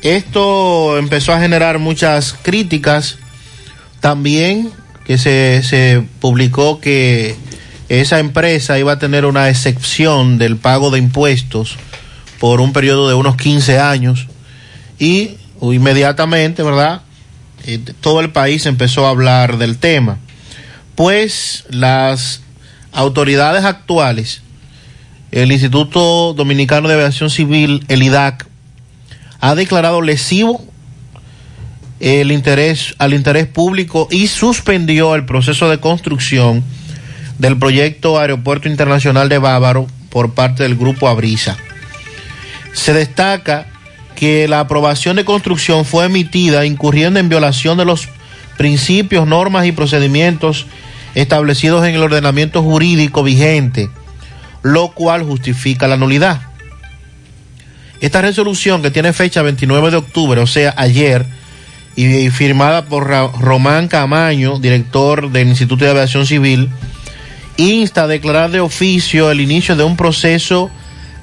Esto 0.02 0.98
empezó 0.98 1.34
a 1.34 1.40
generar 1.40 1.80
muchas 1.80 2.34
críticas. 2.42 3.20
También 4.00 4.72
que 5.06 5.18
se, 5.18 5.62
se 5.64 6.04
publicó 6.20 6.80
que 6.80 7.36
esa 7.90 8.20
empresa 8.20 8.78
iba 8.78 8.94
a 8.94 9.00
tener 9.00 9.26
una 9.26 9.50
excepción 9.50 10.38
del 10.38 10.58
pago 10.58 10.92
de 10.92 11.00
impuestos 11.00 11.76
por 12.40 12.62
un 12.62 12.72
periodo 12.72 13.10
de 13.10 13.16
unos 13.16 13.36
15 13.36 13.80
años 13.80 14.28
y 15.00 15.38
inmediatamente, 15.62 16.62
¿verdad? 16.64 17.02
Eh, 17.66 17.80
todo 18.00 18.22
el 18.22 18.30
país 18.30 18.66
empezó 18.68 19.08
a 19.08 19.10
hablar 19.10 19.58
del 19.58 19.78
tema. 19.78 20.20
Pues 20.96 21.66
las 21.70 22.42
autoridades 22.92 23.66
actuales, 23.66 24.42
el 25.32 25.52
Instituto 25.52 26.34
Dominicano 26.34 26.88
de 26.88 26.94
Aviación 26.94 27.30
Civil, 27.30 27.84
el 27.88 28.04
IDAC, 28.04 28.48
ha 29.42 29.56
declarado 29.56 30.02
lesivo 30.02 30.64
el 32.00 32.32
interés 32.32 32.96
al 32.98 33.14
interés 33.14 33.48
público 33.48 34.08
y 34.12 34.28
suspendió 34.28 35.16
el 35.16 35.26
proceso 35.26 35.70
de 35.70 35.80
construcción 35.80 36.64
del 37.40 37.58
proyecto 37.58 38.20
Aeropuerto 38.20 38.68
Internacional 38.68 39.30
de 39.30 39.40
Bávaro 39.40 39.88
por 40.10 40.34
parte 40.34 40.64
del 40.64 40.76
Grupo 40.76 41.08
Abrisa. 41.08 41.58
Se 42.74 42.94
destaca 42.94 43.66
que 44.16 44.48
la 44.48 44.60
aprobación 44.60 45.16
de 45.16 45.26
construcción 45.26 45.86
fue 45.86 46.06
emitida 46.06 46.66
incurriendo 46.66 47.20
en 47.20 47.30
violación 47.30 47.78
de 47.78 47.86
los 47.86 48.10
principios, 48.58 49.26
normas 49.26 49.66
y 49.66 49.72
procedimientos 49.72 50.68
establecidos 51.16 51.88
en 51.88 51.96
el 51.96 52.04
ordenamiento 52.04 52.62
jurídico 52.62 53.24
vigente, 53.24 53.90
lo 54.62 54.90
cual 54.90 55.24
justifica 55.24 55.88
la 55.88 55.98
nulidad. 55.98 56.42
Esta 58.02 58.22
resolución 58.22 58.82
que 58.82 58.92
tiene 58.92 59.14
fecha 59.14 59.42
29 59.42 59.92
de 59.92 59.98
octubre, 59.98 60.42
o 60.42 60.48
sea, 60.48 60.74
ayer, 60.78 61.26
y 61.96 62.30
firmada 62.30 62.86
por 62.86 63.08
Román 63.08 63.88
Camaño, 63.88 64.60
director 64.60 65.32
del 65.32 65.50
Instituto 65.50 65.84
de 65.86 65.92
Aviación 65.92 66.26
Civil, 66.26 66.70
insta 67.60 68.04
a 68.04 68.08
declarar 68.08 68.52
de 68.52 68.60
oficio 68.60 69.30
el 69.30 69.42
inicio 69.42 69.76
de 69.76 69.84
un 69.84 69.98
proceso 69.98 70.72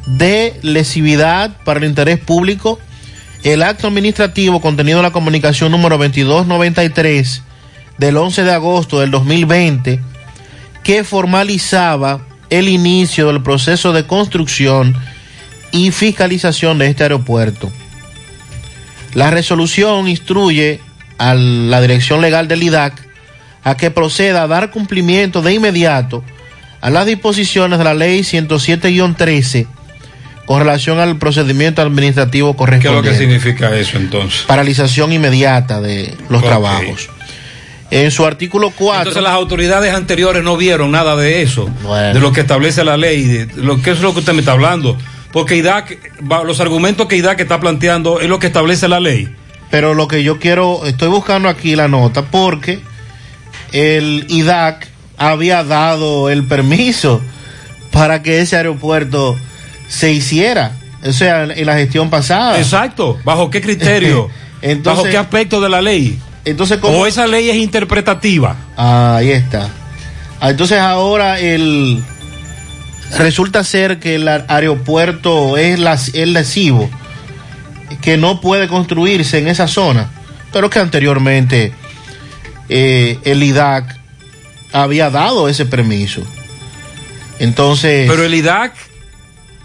de 0.06 0.58
lesividad 0.62 1.56
para 1.64 1.80
el 1.80 1.86
interés 1.86 2.18
público. 2.18 2.78
El 3.42 3.62
acto 3.62 3.88
administrativo 3.88 4.60
contenido 4.60 4.98
en 4.98 5.04
la 5.04 5.10
comunicación 5.12 5.72
número 5.72 5.98
2293 5.98 7.42
del 7.98 8.16
11 8.16 8.44
de 8.44 8.52
agosto 8.52 9.00
del 9.00 9.10
2020 9.10 10.00
que 10.82 11.04
formalizaba 11.04 12.20
el 12.50 12.68
inicio 12.68 13.26
del 13.28 13.42
proceso 13.42 13.92
de 13.92 14.06
construcción 14.06 14.94
y 15.72 15.90
fiscalización 15.90 16.78
de 16.78 16.88
este 16.88 17.02
aeropuerto. 17.02 17.72
La 19.14 19.30
resolución 19.30 20.08
instruye 20.08 20.80
a 21.18 21.34
la 21.34 21.80
dirección 21.80 22.20
legal 22.20 22.48
del 22.48 22.62
IDAC 22.62 23.05
a 23.66 23.76
que 23.76 23.90
proceda 23.90 24.44
a 24.44 24.46
dar 24.46 24.70
cumplimiento 24.70 25.42
de 25.42 25.52
inmediato 25.54 26.22
a 26.80 26.88
las 26.88 27.04
disposiciones 27.04 27.80
de 27.80 27.84
la 27.84 27.94
ley 27.94 28.20
107-13 28.20 29.66
con 30.46 30.60
relación 30.60 31.00
al 31.00 31.16
procedimiento 31.16 31.82
administrativo 31.82 32.54
correspondiente. 32.54 33.08
¿Qué 33.08 33.14
es 33.14 33.20
lo 33.20 33.26
que 33.26 33.34
significa 33.40 33.76
eso 33.76 33.96
entonces? 33.96 34.42
Paralización 34.42 35.12
inmediata 35.12 35.80
de 35.80 36.14
los 36.28 36.38
okay. 36.38 36.48
trabajos. 36.48 37.10
En 37.90 38.12
su 38.12 38.24
artículo 38.24 38.70
4. 38.70 38.98
Entonces 38.98 39.22
las 39.24 39.32
autoridades 39.32 39.92
anteriores 39.92 40.44
no 40.44 40.56
vieron 40.56 40.92
nada 40.92 41.16
de 41.16 41.42
eso, 41.42 41.68
bueno. 41.82 42.14
de 42.14 42.20
lo 42.20 42.30
que 42.30 42.42
establece 42.42 42.84
la 42.84 42.96
ley, 42.96 43.24
de 43.24 43.48
lo 43.56 43.82
que 43.82 43.90
es 43.90 44.00
lo 44.00 44.12
que 44.12 44.20
usted 44.20 44.32
me 44.32 44.40
está 44.40 44.52
hablando. 44.52 44.96
Porque 45.32 45.56
IDAC, 45.56 45.98
los 46.44 46.60
argumentos 46.60 47.08
que 47.08 47.16
IDAC 47.16 47.40
está 47.40 47.58
planteando 47.58 48.20
es 48.20 48.28
lo 48.28 48.38
que 48.38 48.46
establece 48.46 48.86
la 48.86 49.00
ley. 49.00 49.28
Pero 49.72 49.94
lo 49.94 50.06
que 50.06 50.22
yo 50.22 50.38
quiero, 50.38 50.86
estoy 50.86 51.08
buscando 51.08 51.48
aquí 51.48 51.74
la 51.74 51.88
nota 51.88 52.22
porque 52.22 52.80
el 53.72 54.26
IDAC 54.28 54.88
había 55.18 55.64
dado 55.64 56.30
el 56.30 56.44
permiso 56.44 57.20
para 57.90 58.22
que 58.22 58.40
ese 58.40 58.56
aeropuerto 58.56 59.36
se 59.88 60.12
hiciera. 60.12 60.72
O 61.04 61.12
sea, 61.12 61.44
en 61.44 61.66
la 61.66 61.74
gestión 61.74 62.10
pasada. 62.10 62.58
Exacto. 62.58 63.18
¿Bajo 63.24 63.50
qué 63.50 63.60
criterio? 63.60 64.28
entonces, 64.62 65.04
¿Bajo 65.04 65.10
qué 65.10 65.18
aspecto 65.18 65.60
de 65.60 65.68
la 65.68 65.80
ley? 65.80 66.18
Entonces, 66.44 66.78
¿cómo? 66.78 66.98
¿O 66.98 67.06
esa 67.06 67.26
ley 67.26 67.50
es 67.50 67.56
interpretativa? 67.56 68.56
Ah, 68.76 69.16
ahí 69.16 69.30
está. 69.30 69.68
Entonces 70.40 70.78
ahora 70.78 71.40
el 71.40 72.02
resulta 73.18 73.64
ser 73.64 73.98
que 73.98 74.16
el 74.16 74.28
aeropuerto 74.28 75.56
es, 75.56 75.80
es 76.14 76.28
lesivo, 76.28 76.90
que 78.02 78.16
no 78.16 78.40
puede 78.40 78.68
construirse 78.68 79.38
en 79.38 79.48
esa 79.48 79.68
zona, 79.68 80.10
pero 80.52 80.68
que 80.70 80.78
anteriormente 80.78 81.72
eh, 82.68 83.18
el 83.24 83.42
IDAC 83.42 83.98
había 84.72 85.10
dado 85.10 85.48
ese 85.48 85.66
permiso. 85.66 86.22
Entonces. 87.38 88.08
Pero 88.10 88.24
el 88.24 88.34
IDAC, 88.34 88.74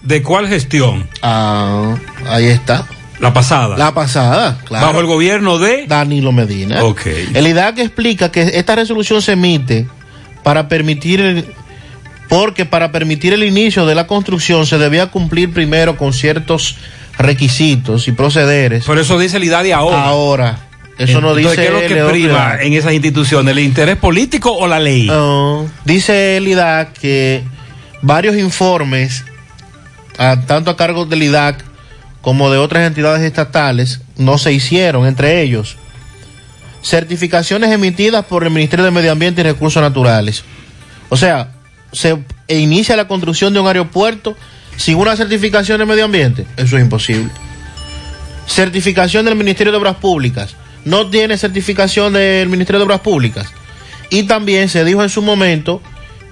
¿de 0.01 0.21
cuál 0.21 0.47
gestión? 0.47 1.07
Ah, 1.21 1.95
ahí 2.27 2.47
está. 2.47 2.87
La 3.19 3.33
pasada. 3.33 3.77
La 3.77 3.93
pasada, 3.93 4.57
claro. 4.65 4.87
Bajo 4.87 4.99
el 4.99 5.05
gobierno 5.05 5.59
de 5.59 5.85
Danilo 5.87 6.31
Medina. 6.31 6.83
Ok. 6.83 7.05
El 7.33 7.45
IDAC 7.45 7.77
explica 7.77 8.31
que 8.31 8.41
esta 8.55 8.75
resolución 8.75 9.21
se 9.21 9.33
emite 9.33 9.87
para 10.41 10.67
permitir 10.67 11.21
el, 11.21 11.45
porque 12.27 12.65
para 12.65 12.91
permitir 12.91 13.33
el 13.33 13.43
inicio 13.43 13.85
de 13.85 13.93
la 13.93 14.07
construcción 14.07 14.65
se 14.65 14.79
debía 14.79 15.07
cumplir 15.07 15.53
primero 15.53 15.97
con 15.97 16.13
ciertos 16.13 16.77
requisitos 17.19 18.07
y 18.07 18.11
procederes. 18.11 18.85
Por 18.85 18.97
eso 18.97 19.19
dice 19.19 19.37
el 19.37 19.43
IDAC 19.43 19.63
de 19.63 19.73
ahora. 19.73 20.03
Ahora. 20.03 20.70
Eso 21.03 21.21
no 21.21 21.35
dice 21.35 21.55
¿Qué 21.55 21.65
es 21.65 21.71
lo 21.71 21.79
que 21.81 22.11
priva 22.11 22.57
en 22.61 22.73
esas 22.73 22.93
instituciones? 22.93 23.51
¿El 23.51 23.59
interés 23.59 23.97
político 23.97 24.51
o 24.51 24.67
la 24.67 24.79
ley? 24.79 25.09
Dice 25.85 26.37
el 26.37 26.47
IDAC 26.47 26.93
que 26.93 27.43
varios 28.01 28.35
informes, 28.37 29.25
a, 30.17 30.41
tanto 30.41 30.71
a 30.71 30.77
cargo 30.77 31.05
del 31.05 31.23
IDAC 31.23 31.63
como 32.21 32.51
de 32.51 32.57
otras 32.57 32.85
entidades 32.85 33.21
estatales, 33.23 34.01
no 34.17 34.37
se 34.37 34.53
hicieron, 34.53 35.07
entre 35.07 35.41
ellos 35.41 35.77
certificaciones 36.83 37.71
emitidas 37.71 38.25
por 38.25 38.43
el 38.43 38.49
Ministerio 38.49 38.85
de 38.85 38.91
Medio 38.91 39.11
Ambiente 39.11 39.41
y 39.41 39.43
Recursos 39.43 39.81
Naturales. 39.81 40.43
O 41.09 41.17
sea, 41.17 41.51
se 41.91 42.17
inicia 42.47 42.95
la 42.95 43.07
construcción 43.07 43.53
de 43.53 43.59
un 43.59 43.67
aeropuerto 43.67 44.35
sin 44.77 44.97
una 44.97 45.15
certificación 45.15 45.79
de 45.79 45.85
medio 45.85 46.05
ambiente. 46.05 46.45
Eso 46.57 46.77
es 46.77 46.83
imposible. 46.83 47.29
Certificación 48.47 49.25
del 49.25 49.35
Ministerio 49.35 49.71
de 49.71 49.77
Obras 49.77 49.97
Públicas. 49.97 50.55
No 50.85 51.09
tiene 51.09 51.37
certificación 51.37 52.13
del 52.13 52.49
Ministerio 52.49 52.79
de 52.79 52.85
Obras 52.85 53.01
Públicas. 53.01 53.53
Y 54.09 54.23
también 54.23 54.69
se 54.69 54.83
dijo 54.83 55.03
en 55.03 55.09
su 55.09 55.21
momento 55.21 55.81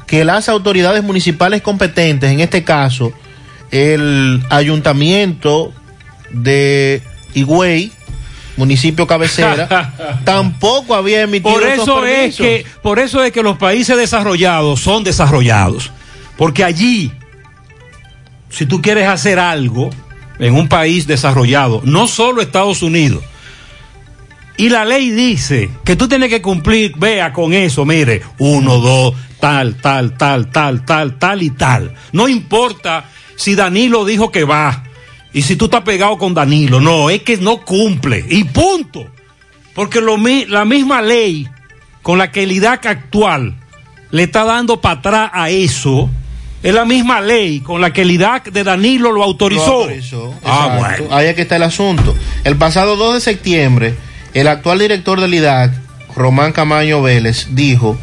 que 0.05 0.25
las 0.25 0.49
autoridades 0.49 1.03
municipales 1.03 1.61
competentes, 1.61 2.31
en 2.31 2.39
este 2.39 2.63
caso 2.63 3.13
el 3.71 4.43
ayuntamiento 4.49 5.71
de 6.31 7.01
Higüey, 7.33 7.91
municipio 8.57 9.07
cabecera, 9.07 10.19
tampoco 10.25 10.95
había 10.95 11.21
emitido 11.21 11.53
por 11.53 11.63
eso 11.63 12.05
es 12.05 12.35
que 12.35 12.65
por 12.81 12.99
eso 12.99 13.23
es 13.23 13.31
que 13.31 13.41
los 13.41 13.57
países 13.57 13.95
desarrollados 13.95 14.81
son 14.81 15.03
desarrollados 15.03 15.91
porque 16.37 16.63
allí 16.63 17.11
si 18.49 18.65
tú 18.65 18.81
quieres 18.81 19.07
hacer 19.07 19.39
algo 19.39 19.89
en 20.39 20.55
un 20.55 20.67
país 20.67 21.07
desarrollado 21.07 21.81
no 21.85 22.07
solo 22.07 22.41
Estados 22.41 22.81
Unidos 22.81 23.23
y 24.59 24.69
la 24.69 24.85
ley 24.85 25.09
dice 25.09 25.69
que 25.83 25.95
tú 25.95 26.07
tienes 26.07 26.29
que 26.29 26.41
cumplir 26.41 26.93
vea 26.97 27.33
con 27.33 27.53
eso 27.53 27.85
mire 27.85 28.21
uno 28.37 28.79
dos 28.79 29.15
tal 29.39 29.75
tal 29.75 30.15
tal 30.17 30.51
tal 30.51 30.85
tal 30.85 31.17
tal 31.17 31.41
y 31.41 31.49
tal 31.49 31.95
no 32.11 32.27
importa 32.27 33.05
si 33.35 33.55
Danilo 33.55 34.05
dijo 34.05 34.31
que 34.31 34.43
va 34.43 34.83
y 35.31 35.43
si 35.43 35.55
tú 35.55 35.65
estás 35.65 35.81
pegado 35.81 36.17
con 36.17 36.33
Danilo, 36.33 36.81
no, 36.81 37.09
es 37.09 37.21
que 37.21 37.37
no 37.37 37.59
cumple. 37.61 38.25
Y 38.29 38.45
punto. 38.45 39.07
Porque 39.75 40.01
lo, 40.01 40.17
la 40.17 40.65
misma 40.65 41.01
ley 41.01 41.47
con 42.01 42.17
la 42.17 42.31
que 42.31 42.43
el 42.43 42.51
IDAC 42.51 42.87
actual 42.87 43.55
le 44.09 44.23
está 44.23 44.43
dando 44.43 44.81
para 44.81 44.99
atrás 44.99 45.31
a 45.33 45.49
eso, 45.49 46.09
es 46.63 46.73
la 46.73 46.83
misma 46.83 47.21
ley 47.21 47.59
con 47.59 47.79
la 47.79 47.93
que 47.93 48.01
el 48.01 48.11
IDAC 48.11 48.51
de 48.51 48.63
Danilo 48.63 49.11
lo 49.11 49.23
autorizó. 49.23 49.65
Lo 49.65 49.81
autorizó. 49.81 50.33
Ah, 50.43 50.77
bueno. 50.79 51.15
Ahí 51.15 51.27
es 51.27 51.35
que 51.35 51.43
está 51.43 51.57
el 51.57 51.63
asunto. 51.63 52.15
El 52.43 52.55
pasado 52.57 52.95
2 52.95 53.15
de 53.15 53.21
septiembre, 53.21 53.95
el 54.33 54.47
actual 54.47 54.79
director 54.79 55.19
del 55.21 55.33
IDAC, 55.33 55.71
Román 56.15 56.51
Camaño 56.51 57.01
Vélez, 57.01 57.47
dijo 57.51 57.97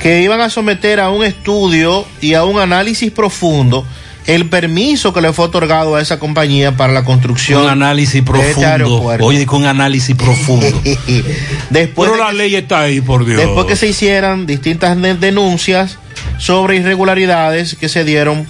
que 0.00 0.22
iban 0.22 0.40
a 0.40 0.50
someter 0.50 1.00
a 1.00 1.10
un 1.10 1.24
estudio 1.24 2.06
y 2.20 2.34
a 2.34 2.44
un 2.44 2.58
análisis 2.58 3.10
profundo 3.10 3.84
el 4.26 4.48
permiso 4.48 5.12
que 5.12 5.20
le 5.20 5.32
fue 5.32 5.46
otorgado 5.46 5.96
a 5.96 6.00
esa 6.00 6.18
compañía 6.18 6.76
para 6.76 6.92
la 6.92 7.04
construcción. 7.04 7.62
Un 7.62 7.68
análisis 7.70 8.12
de 8.14 8.18
este 8.20 8.30
profundo. 8.30 8.68
aeropuerto. 8.68 9.26
Oye, 9.26 9.46
con 9.46 9.62
un 9.62 9.66
análisis 9.66 10.14
profundo. 10.14 10.66
Después 11.70 12.10
Pero 12.10 12.22
la 12.22 12.32
ley 12.32 12.54
está 12.54 12.82
ahí, 12.82 13.00
por 13.00 13.24
Dios. 13.24 13.40
Después 13.40 13.66
que 13.66 13.76
se 13.76 13.88
hicieran 13.88 14.46
distintas 14.46 15.00
de- 15.00 15.14
denuncias 15.14 15.98
sobre 16.38 16.76
irregularidades 16.76 17.74
que 17.74 17.88
se 17.88 18.04
dieron 18.04 18.46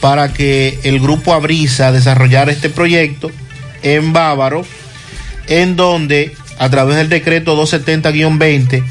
para 0.00 0.32
que 0.32 0.80
el 0.84 0.98
grupo 1.00 1.34
Abrisa 1.34 1.92
desarrollara 1.92 2.50
este 2.50 2.70
proyecto 2.70 3.30
en 3.82 4.12
Bávaro, 4.12 4.64
en 5.50 5.76
donde 5.76 6.34
a 6.58 6.70
través 6.70 6.96
del 6.96 7.10
decreto 7.10 7.60
270-20 7.62 8.82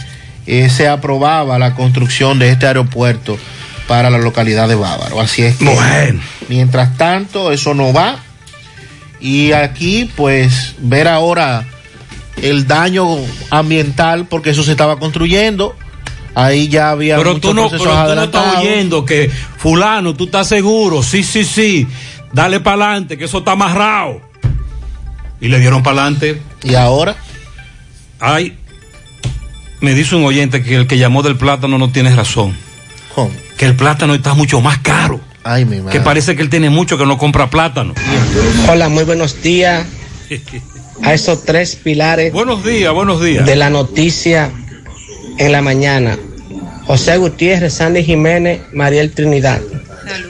eh, 0.45 0.69
se 0.69 0.87
aprobaba 0.87 1.57
la 1.57 1.73
construcción 1.73 2.37
de 2.37 2.49
este 2.49 2.67
aeropuerto 2.67 3.37
para 3.87 4.09
la 4.11 4.19
localidad 4.19 4.67
de 4.67 4.75
Bávaro. 4.75 5.19
Así 5.19 5.41
es 5.41 5.55
que, 5.57 5.65
Bueno. 5.65 6.21
mientras 6.47 6.95
tanto, 6.97 7.51
eso 7.51 7.73
no 7.73 7.91
va. 7.91 8.19
Y 9.19 9.51
aquí, 9.51 10.09
pues, 10.15 10.75
ver 10.79 11.07
ahora 11.07 11.65
el 12.41 12.67
daño 12.67 13.05
ambiental, 13.49 14.25
porque 14.27 14.51
eso 14.51 14.63
se 14.63 14.71
estaba 14.71 14.99
construyendo. 14.99 15.75
Ahí 16.35 16.67
ya 16.67 16.91
había 16.91 17.17
Pero 17.17 17.33
muchos 17.33 17.41
tú 17.41 17.53
no, 17.53 17.69
procesos 17.69 17.87
pero 17.87 18.09
tú 18.09 18.15
no 18.15 18.23
estás 18.23 18.57
oyendo 18.57 19.05
que 19.05 19.31
fulano, 19.57 20.13
tú 20.13 20.25
estás 20.25 20.47
seguro, 20.47 21.03
sí, 21.03 21.23
sí, 21.23 21.43
sí, 21.43 21.87
dale 22.31 22.59
para 22.59 22.85
adelante, 22.85 23.17
que 23.17 23.25
eso 23.25 23.39
está 23.39 23.53
amarrado. 23.53 24.28
Y 25.41 25.47
le 25.47 25.59
dieron 25.59 25.83
para 25.83 26.01
adelante. 26.01 26.41
¿Y 26.63 26.75
ahora? 26.75 27.15
Ay, 28.19 28.57
me 29.81 29.93
dice 29.93 30.15
un 30.15 30.25
oyente 30.25 30.61
que 30.61 30.75
el 30.75 30.87
que 30.87 30.97
llamó 30.97 31.23
del 31.23 31.37
plátano 31.37 31.77
no 31.77 31.91
tiene 31.91 32.13
razón. 32.13 32.55
¿Cómo? 33.15 33.31
Que 33.57 33.65
el 33.65 33.75
plátano 33.75 34.13
está 34.13 34.33
mucho 34.33 34.61
más 34.61 34.79
caro. 34.79 35.21
Ay, 35.43 35.65
mi 35.65 35.77
madre. 35.77 35.97
Que 35.97 36.03
parece 36.03 36.35
que 36.35 36.41
él 36.41 36.49
tiene 36.49 36.69
mucho 36.69 36.97
que 36.97 37.05
no 37.05 37.17
compra 37.17 37.49
plátano. 37.49 37.93
Hola, 38.69 38.89
muy 38.89 39.05
buenos 39.05 39.41
días 39.41 39.85
a 41.03 41.13
esos 41.13 41.45
tres 41.45 41.75
pilares. 41.77 42.33
Buenos 42.33 42.63
días, 42.63 42.93
buenos 42.93 43.21
días. 43.21 43.45
De 43.45 43.55
la 43.55 43.69
noticia 43.69 44.51
en 45.37 45.51
la 45.51 45.61
mañana. 45.61 46.17
José 46.85 47.17
Gutiérrez, 47.17 47.75
Sandy 47.75 48.03
Jiménez, 48.03 48.61
Mariel 48.73 49.11
Trinidad. 49.11 49.61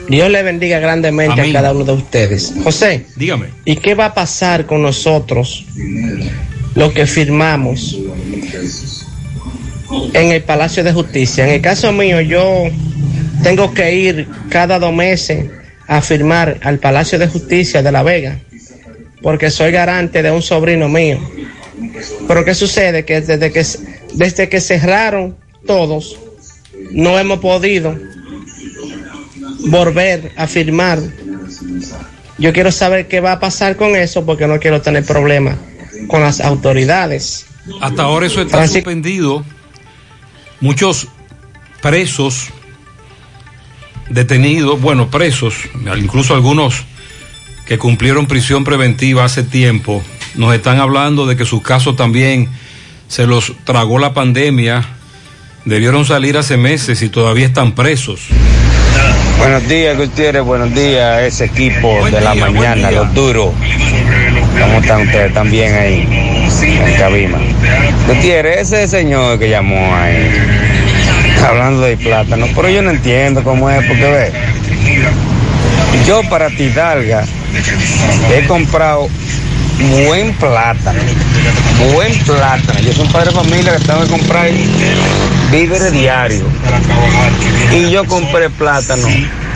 Dios 0.08 0.30
le 0.30 0.42
bendiga 0.42 0.78
grandemente 0.78 1.40
Amén. 1.40 1.50
a 1.50 1.60
cada 1.60 1.72
uno 1.72 1.84
de 1.84 1.92
ustedes. 1.92 2.52
José, 2.62 3.06
Dígame. 3.16 3.46
¿y 3.64 3.76
qué 3.76 3.94
va 3.94 4.06
a 4.06 4.14
pasar 4.14 4.66
con 4.66 4.82
nosotros, 4.82 5.64
los 6.74 6.92
que 6.92 7.06
firmamos 7.06 7.98
en 10.12 10.32
el 10.32 10.42
Palacio 10.42 10.84
de 10.84 10.92
Justicia? 10.92 11.44
En 11.44 11.54
el 11.54 11.60
caso 11.60 11.92
mío, 11.92 12.20
yo 12.20 12.64
tengo 13.42 13.72
que 13.72 13.94
ir 13.94 14.28
cada 14.48 14.78
dos 14.78 14.92
meses 14.92 15.46
a 15.86 16.00
firmar 16.00 16.58
al 16.62 16.78
Palacio 16.78 17.18
de 17.18 17.26
Justicia 17.26 17.82
de 17.82 17.92
La 17.92 18.02
Vega, 18.02 18.38
porque 19.22 19.50
soy 19.50 19.72
garante 19.72 20.22
de 20.22 20.30
un 20.30 20.42
sobrino 20.42 20.88
mío. 20.88 21.18
Pero 22.28 22.44
¿qué 22.44 22.54
sucede? 22.54 23.04
Que 23.04 23.20
desde 23.20 23.50
que, 23.50 23.64
desde 24.14 24.48
que 24.48 24.60
cerraron 24.60 25.36
todos, 25.66 26.18
no 26.92 27.18
hemos 27.18 27.40
podido 27.40 27.98
volver 29.66 30.32
a 30.36 30.46
firmar. 30.46 30.98
Yo 32.38 32.52
quiero 32.52 32.72
saber 32.72 33.06
qué 33.08 33.20
va 33.20 33.32
a 33.32 33.40
pasar 33.40 33.76
con 33.76 33.94
eso 33.96 34.24
porque 34.24 34.46
no 34.46 34.58
quiero 34.58 34.80
tener 34.80 35.04
problemas 35.04 35.56
con 36.08 36.22
las 36.22 36.40
autoridades. 36.40 37.46
Hasta 37.80 38.02
ahora 38.02 38.26
eso 38.26 38.40
está 38.40 38.58
Francis- 38.58 38.74
suspendido. 38.82 39.44
Muchos 40.60 41.08
presos, 41.82 42.48
detenidos, 44.08 44.80
bueno, 44.80 45.10
presos, 45.10 45.54
incluso 45.98 46.34
algunos 46.34 46.84
que 47.66 47.78
cumplieron 47.78 48.26
prisión 48.26 48.64
preventiva 48.64 49.24
hace 49.24 49.42
tiempo, 49.42 50.02
nos 50.34 50.54
están 50.54 50.78
hablando 50.80 51.26
de 51.26 51.36
que 51.36 51.44
sus 51.44 51.62
casos 51.62 51.96
también 51.96 52.48
se 53.08 53.26
los 53.26 53.52
tragó 53.64 53.98
la 53.98 54.12
pandemia, 54.12 54.86
debieron 55.64 56.04
salir 56.04 56.36
hace 56.36 56.56
meses 56.56 57.02
y 57.02 57.08
todavía 57.08 57.46
están 57.46 57.74
presos. 57.74 58.22
Buenos 59.40 59.66
días, 59.68 59.96
Gutiérrez. 59.96 60.42
Buenos 60.42 60.74
días, 60.74 61.22
ese 61.22 61.46
equipo 61.46 62.04
de 62.10 62.20
la 62.20 62.34
mañana, 62.34 62.90
los 62.90 63.14
duros. 63.14 63.54
¿Cómo 64.60 64.80
están 64.80 65.00
ustedes 65.00 65.32
también 65.32 65.74
ahí 65.74 66.46
en 66.62 66.94
Cabima? 66.98 67.38
Gutiérrez, 68.06 68.70
ese 68.70 68.86
señor 68.86 69.38
que 69.38 69.48
llamó 69.48 69.96
ahí, 69.96 70.30
hablando 71.42 71.80
de 71.80 71.96
plátano, 71.96 72.48
pero 72.54 72.68
yo 72.68 72.82
no 72.82 72.90
entiendo 72.90 73.42
cómo 73.42 73.70
es, 73.70 73.82
porque 73.86 74.02
ve, 74.02 74.32
yo 76.06 76.22
para 76.28 76.50
Tidalga 76.50 77.24
he 78.36 78.46
comprado 78.46 79.08
buen 80.06 80.32
plátano, 80.34 81.00
buen 81.92 82.18
plátano. 82.20 82.80
Yo 82.80 82.92
soy 82.92 83.06
un 83.06 83.12
padre 83.12 83.30
de 83.30 83.36
familia 83.36 83.76
que 83.76 83.84
tengo 83.84 84.02
que 84.02 84.08
comprar 84.08 84.50
víveres 85.50 85.92
diarios. 85.92 86.42
Y 87.72 87.90
yo 87.90 88.04
compré 88.04 88.50
plátano 88.50 89.06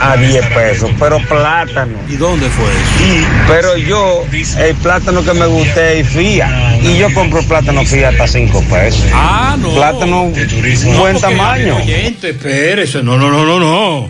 a 0.01 0.17
10 0.17 0.47
pesos, 0.47 0.91
pero 0.99 1.19
plátano. 1.21 1.99
¿Y 2.09 2.17
dónde 2.17 2.49
fue 2.49 2.65
eso? 2.65 3.27
Pero 3.49 3.77
yo, 3.77 4.25
el 4.59 4.75
plátano 4.77 5.25
que 5.25 5.33
me 5.35 5.47
gusta 5.47 5.93
es 5.93 6.09
FIA. 6.09 6.79
Y 6.83 6.99
yo 6.99 7.13
compro 7.13 7.43
plátano 7.43 7.85
FIA 7.85 8.11
hasta 8.11 8.27
5 8.27 8.65
pesos. 8.71 9.05
Ah, 9.13 9.57
no. 9.59 9.75
Plátano 9.75 10.33
No, 10.87 10.99
buen 10.99 11.21
tamaño. 11.21 11.77
Oyente, 11.77 12.31
espérese, 12.31 13.03
no, 13.03 13.17
no, 13.17 13.31
no, 13.31 13.45
no, 13.45 13.59
no. 13.59 14.09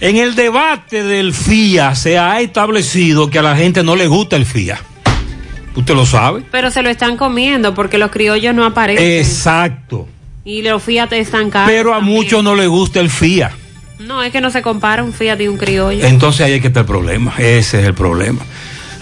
En 0.00 0.16
el 0.16 0.34
debate 0.34 1.02
del 1.02 1.34
FIA 1.34 1.94
se 1.94 2.18
ha 2.18 2.40
establecido 2.40 3.28
que 3.28 3.38
a 3.38 3.42
la 3.42 3.54
gente 3.54 3.82
no 3.82 3.96
le 3.96 4.06
gusta 4.06 4.36
el 4.36 4.46
FIA. 4.46 4.80
¿Usted 5.74 5.94
lo 5.94 6.04
sabe? 6.06 6.42
Pero 6.50 6.70
se 6.70 6.82
lo 6.82 6.90
están 6.90 7.16
comiendo 7.16 7.74
porque 7.74 7.98
los 7.98 8.10
criollos 8.10 8.54
no 8.54 8.64
aparecen. 8.64 9.18
Exacto. 9.18 10.08
Y 10.44 10.62
los 10.62 10.82
Fiat 10.82 11.12
están 11.12 11.50
caros. 11.50 11.70
Pero 11.70 11.92
a 11.92 11.98
también. 11.98 12.16
muchos 12.16 12.42
no 12.42 12.54
les 12.54 12.68
gusta 12.68 13.00
el 13.00 13.10
FIA. 13.10 13.52
No, 13.98 14.22
es 14.22 14.32
que 14.32 14.40
no 14.40 14.50
se 14.50 14.62
compara 14.62 15.04
un 15.04 15.12
Fiat 15.12 15.40
y 15.40 15.48
un 15.48 15.58
criollo. 15.58 16.04
Entonces 16.04 16.46
ahí 16.46 16.54
hay 16.54 16.60
que 16.60 16.68
estar 16.68 16.82
el 16.82 16.86
problema. 16.86 17.34
Ese 17.38 17.80
es 17.80 17.86
el 17.86 17.94
problema. 17.94 18.40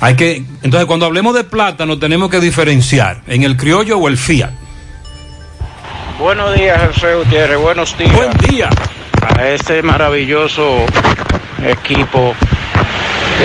Hay 0.00 0.14
que, 0.14 0.44
entonces 0.62 0.86
cuando 0.86 1.06
hablemos 1.06 1.34
de 1.34 1.44
plátano 1.44 1.98
tenemos 1.98 2.30
que 2.30 2.40
diferenciar 2.40 3.22
en 3.26 3.42
el 3.42 3.56
criollo 3.56 3.98
o 3.98 4.08
el 4.08 4.16
FIA. 4.16 4.52
Buenos 6.18 6.54
días, 6.54 6.80
José 6.94 7.14
Gutiérrez. 7.14 7.58
Buenos 7.58 7.96
días. 7.96 8.12
Buen 8.12 8.30
día. 8.50 8.68
A 9.36 9.48
este 9.48 9.82
maravilloso 9.82 10.84
equipo 11.64 12.34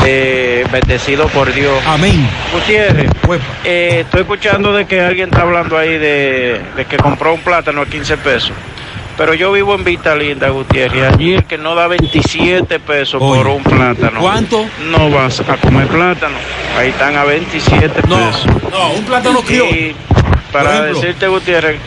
eh, 0.05 0.65
bendecido 0.71 1.27
por 1.27 1.53
Dios. 1.53 1.81
Amén. 1.85 2.27
Gutiérrez, 2.51 3.09
eh, 3.63 4.01
estoy 4.01 4.21
escuchando 4.21 4.73
de 4.73 4.85
que 4.85 5.01
alguien 5.01 5.29
está 5.29 5.41
hablando 5.41 5.77
ahí 5.77 5.97
de, 5.97 6.61
de 6.75 6.85
que 6.85 6.97
compró 6.97 7.33
un 7.33 7.41
plátano 7.41 7.81
a 7.81 7.85
15 7.85 8.17
pesos. 8.17 8.53
Pero 9.17 9.33
yo 9.35 9.51
vivo 9.51 9.75
en 9.75 9.83
Vista 9.83 10.15
Linda, 10.15 10.49
Gutiérrez. 10.49 11.13
Allí 11.13 11.33
el 11.33 11.43
que 11.43 11.57
no 11.57 11.75
da 11.75 11.87
27 11.87 12.79
pesos 12.79 13.19
por 13.19 13.45
un 13.47 13.61
plátano. 13.61 14.19
¿Cuánto? 14.19 14.65
No 14.89 15.11
vas 15.11 15.39
a 15.41 15.57
comer 15.57 15.87
plátano. 15.87 16.35
Ahí 16.77 16.89
están 16.89 17.15
a 17.15 17.23
27 17.23 17.89
pesos. 18.01 18.45
No, 18.71 18.91
un 18.93 19.05
plátano 19.05 19.41
criollo. 19.41 19.75
Y 19.75 19.95
para 20.51 20.73
ejemplo. 20.73 20.99
decirte, 20.99 21.27
Gutiérrez, 21.27 21.77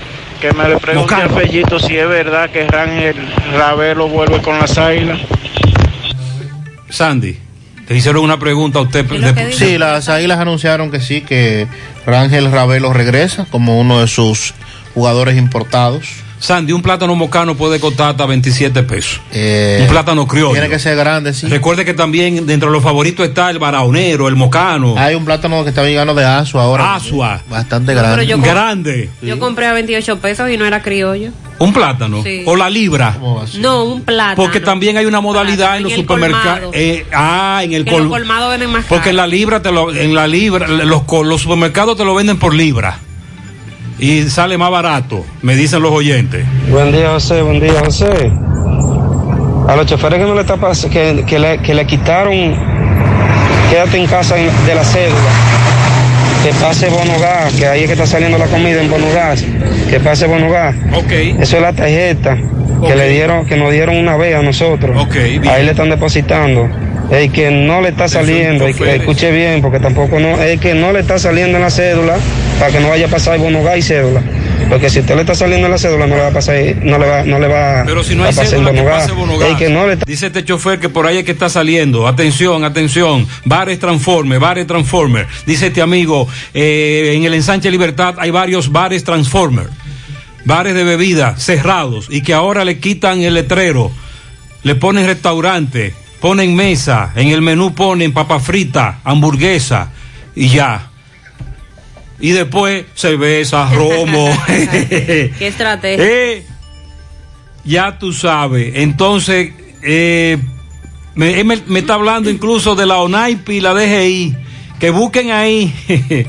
que 0.41 0.53
me 0.53 0.69
le 0.69 0.77
pregunte 0.77 1.15
a. 1.15 1.29
Fellito 1.29 1.81
si 1.81 1.97
es 1.97 2.09
verdad 2.09 2.49
que 2.51 2.67
Rangel 2.67 3.17
Ravelo 3.57 4.09
vuelve 4.09 4.41
con 4.41 4.59
las 4.61 4.79
águilas. 4.79 5.19
Sandy, 6.89 7.37
te 7.87 7.97
hicieron 7.97 8.23
una 8.25 8.39
pregunta 8.39 8.79
a 8.79 8.83
usted. 8.83 9.05
de- 9.27 9.33
Sí, 9.59 9.79
las 9.79 10.09
águilas 10.09 10.39
anunciaron 10.39 10.91
que 10.91 11.01
sí, 11.01 11.21
que 11.23 11.67
Rangel 12.05 12.51
Ravelo 12.51 12.93
regresa 12.93 13.47
como 13.51 13.79
uno 13.81 14.01
de 14.01 14.09
sus 14.09 14.55
jugadores 14.95 15.37
importados. 15.37 16.07
Sandy, 16.39 16.73
un 16.73 16.83
plátano 16.83 17.15
mocano 17.15 17.57
puede 17.57 17.81
costar 17.81 18.11
hasta 18.11 18.27
27 18.27 18.83
pesos. 18.83 19.21
un 19.33 19.87
plátano 19.89 20.27
criollo. 20.27 20.53
Tiene 20.53 20.69
que 20.69 20.79
ser 20.79 20.97
grande, 20.97 21.33
sí. 21.33 21.47
Recuerde 21.49 21.85
que 21.85 21.95
también 21.95 22.47
dentro 22.47 22.69
de 22.69 22.75
los 22.75 22.83
favoritos 22.85 23.27
está 23.27 23.51
el 23.51 23.59
baraonero, 23.59 24.29
el 24.29 24.37
mocano. 24.37 24.95
Hay 24.99 25.15
un 25.15 25.25
plátano 25.25 25.63
que 25.65 25.71
está 25.71 25.83
llegando 25.85 26.15
de 26.15 26.25
Asua 26.25 26.65
ahora. 26.65 26.95
Asua. 26.95 27.41
Bastante 27.49 27.93
Pero 27.95 28.03
grande. 28.07 28.27
yo- 28.27 28.39
Grande. 28.39 29.11
Yo 29.23 29.39
compré 29.39 29.67
a 29.67 29.73
28 29.73 30.19
pesos 30.19 30.51
y 30.51 30.57
no 30.57 30.65
era 30.67 30.83
criollo. 30.83 31.31
Un 31.59 31.73
plátano. 31.73 32.23
Sí. 32.23 32.43
O 32.45 32.55
la 32.55 32.69
libra. 32.69 33.17
No, 33.59 33.85
un 33.85 34.03
plátano. 34.03 34.37
Porque 34.37 34.61
también 34.61 34.99
hay 34.99 35.07
una 35.07 35.21
modalidad 35.23 35.79
en 35.79 35.85
los 35.85 35.93
en 35.93 35.99
supermercados. 36.01 36.47
colmado. 36.61 36.73
eh, 36.75 37.07
ah, 37.15 37.61
en 37.65 37.73
el 37.73 37.85
Que 37.85 37.93
los 37.93 38.01
col- 38.01 38.09
colmados 38.11 38.51
venden 38.51 38.71
más 38.71 38.85
Porque 38.85 39.09
en 39.11 39.17
la 39.17 39.27
libra 39.27 39.63
te 39.63 39.73
lo, 39.73 39.91
en 39.95 40.15
la 40.15 40.29
libra, 40.29 40.69
los, 40.69 41.03
los 41.25 41.41
supermercados 41.41 41.97
te 41.97 42.05
lo 42.05 42.15
venden 42.15 42.39
por 42.39 42.53
libra. 42.55 42.99
Y 43.99 44.25
sale 44.25 44.59
más 44.59 44.71
barato, 44.71 45.25
me 45.43 45.57
dicen 45.57 45.81
los 45.83 45.91
oyentes. 45.93 46.45
Buen 46.69 46.93
día, 46.93 47.11
José. 47.11 47.41
Buen 47.43 47.61
día, 47.61 47.81
José. 47.85 48.31
A 49.69 49.75
los 49.75 49.87
choferes 49.87 50.19
que 50.21 50.25
no 50.27 50.35
le 50.35 50.43
está 50.43 50.57
que, 50.91 51.25
que 51.27 51.39
le, 51.39 51.59
que 51.59 51.75
le 51.75 51.87
quitaron, 51.87 52.55
quédate 53.71 53.97
en 53.99 54.07
casa 54.07 54.35
de 54.37 54.75
la 54.75 54.85
cédula. 54.85 55.31
Que 56.45 56.53
pase 56.61 56.89
bono 56.91 57.19
gas, 57.19 57.53
que 57.55 57.67
ahí 57.67 57.81
es 57.81 57.87
que 57.87 57.95
está 57.95 58.07
saliendo 58.07 58.39
la 58.39 58.47
comida 58.47 58.81
en 58.81 58.89
bono 58.91 59.07
gas. 59.13 59.43
Que 59.91 59.99
pase 59.99 60.27
bono 60.27 60.51
gas. 60.51 60.77
Ok. 60.95 61.11
Eso 61.41 61.57
es 61.57 61.63
la 61.63 61.73
tarjeta. 61.73 62.37
que 62.87 62.95
le 62.95 63.09
dieron, 63.09 63.47
que 63.47 63.57
nos 63.57 63.73
dieron 63.73 63.97
una 63.97 64.17
vez 64.17 64.37
a 64.37 64.43
nosotros. 64.43 64.95
Ahí 65.51 65.65
le 65.65 65.71
están 65.71 65.89
depositando. 65.89 66.69
El 67.11 67.33
que 67.33 67.51
no 67.51 67.81
le 67.81 67.89
está 67.89 68.07
saliendo, 68.09 68.67
el 68.67 68.75
que- 68.77 68.97
escuche 68.97 69.31
bien, 69.31 69.63
porque 69.63 69.81
tampoco 69.81 70.19
no, 70.21 70.41
el 70.41 70.61
que 70.61 70.75
no 70.75 70.93
le 70.93 71.01
está 71.01 71.19
saliendo 71.19 71.57
en 71.57 71.63
la 71.63 71.71
cédula, 71.71 72.17
para 72.59 72.73
que 72.73 72.81
no 72.81 72.89
vaya 72.89 73.07
a 73.07 73.11
pasar 73.11 73.39
bono 73.39 73.63
gas 73.63 73.79
y 73.79 73.83
cédula. 73.83 74.23
Porque 74.69 74.91
si 74.91 75.01
usted 75.01 75.15
le 75.15 75.21
está 75.21 75.35
saliendo 75.35 75.67
en 75.67 75.73
la 75.73 75.79
cédula, 75.79 76.07
no 76.07 76.17
le 76.17 76.23
va 76.23 76.29
a 76.29 76.33
pasar, 76.33 76.57
no 76.83 76.99
le 76.99 77.07
va, 77.07 77.23
no 77.25 77.39
le 77.39 77.47
va 77.47 77.85
Pero 77.87 78.03
si 78.03 78.15
no 78.15 78.25
a 78.25 78.27
hay 78.27 78.35
pasar 78.35 78.51
cédula 78.51 78.73
que 78.73 78.81
bono 78.81 78.91
gas. 78.91 79.11
pase 79.11 79.57
que 79.59 79.69
no 79.69 79.87
le 79.87 79.93
está 79.95 80.05
Dice 80.07 80.27
este 80.27 80.45
chofer 80.45 80.79
que 80.81 80.89
por 80.89 81.07
ahí 81.07 81.19
es 81.19 81.25
que 81.25 81.33
está 81.33 81.49
saliendo. 81.49 82.07
Atención, 82.07 82.65
atención. 82.65 83.27
Bares 83.45 83.79
Transformer, 83.79 84.39
bares 84.39 84.67
Transformer. 84.67 85.27
Dice 85.47 85.69
este 85.69 85.83
amigo, 85.83 86.27
eh, 86.55 87.13
en 87.15 87.25
el 87.25 87.35
ensanche 87.35 87.71
Libertad 87.71 88.17
hay 88.19 88.31
varios 88.31 88.73
bares 88.73 89.05
Transformer. 89.05 89.69
Bares 90.45 90.75
de 90.75 90.85
bebida 90.85 91.37
cerrados 91.37 92.07
y 92.09 92.23
que 92.23 92.33
ahora 92.33 92.65
le 92.65 92.79
quitan 92.79 93.21
el 93.23 93.35
letrero. 93.35 93.91
Le 94.63 94.75
ponen 94.75 95.07
restaurante, 95.07 95.95
ponen 96.21 96.55
mesa. 96.55 97.13
En 97.15 97.29
el 97.29 97.43
menú 97.43 97.75
ponen 97.75 98.13
papa 98.13 98.41
frita, 98.41 99.01
hamburguesa 99.05 99.91
y 100.35 100.49
ya. 100.49 100.91
Y 102.21 102.31
después 102.31 102.87
cerveza, 102.95 103.69
romo. 103.75 104.31
Qué 104.47 105.33
estrategia. 105.41 106.05
Eh, 106.05 106.47
ya 107.65 107.99
tú 107.99 108.13
sabes. 108.13 108.73
Entonces, 108.77 109.53
eh, 109.83 110.39
me, 111.15 111.39
él 111.41 111.45
me- 111.45 111.63
me 111.67 111.81
está 111.81 111.95
hablando 111.95 112.31
incluso 112.31 112.75
de 112.75 112.87
la 112.87 112.99
ONAIP 112.99 113.49
y 113.51 113.61
la 113.61 113.75
DGI. 113.75 114.37
Que 114.81 114.91
busquen 114.91 115.31
ahí. 115.31 115.73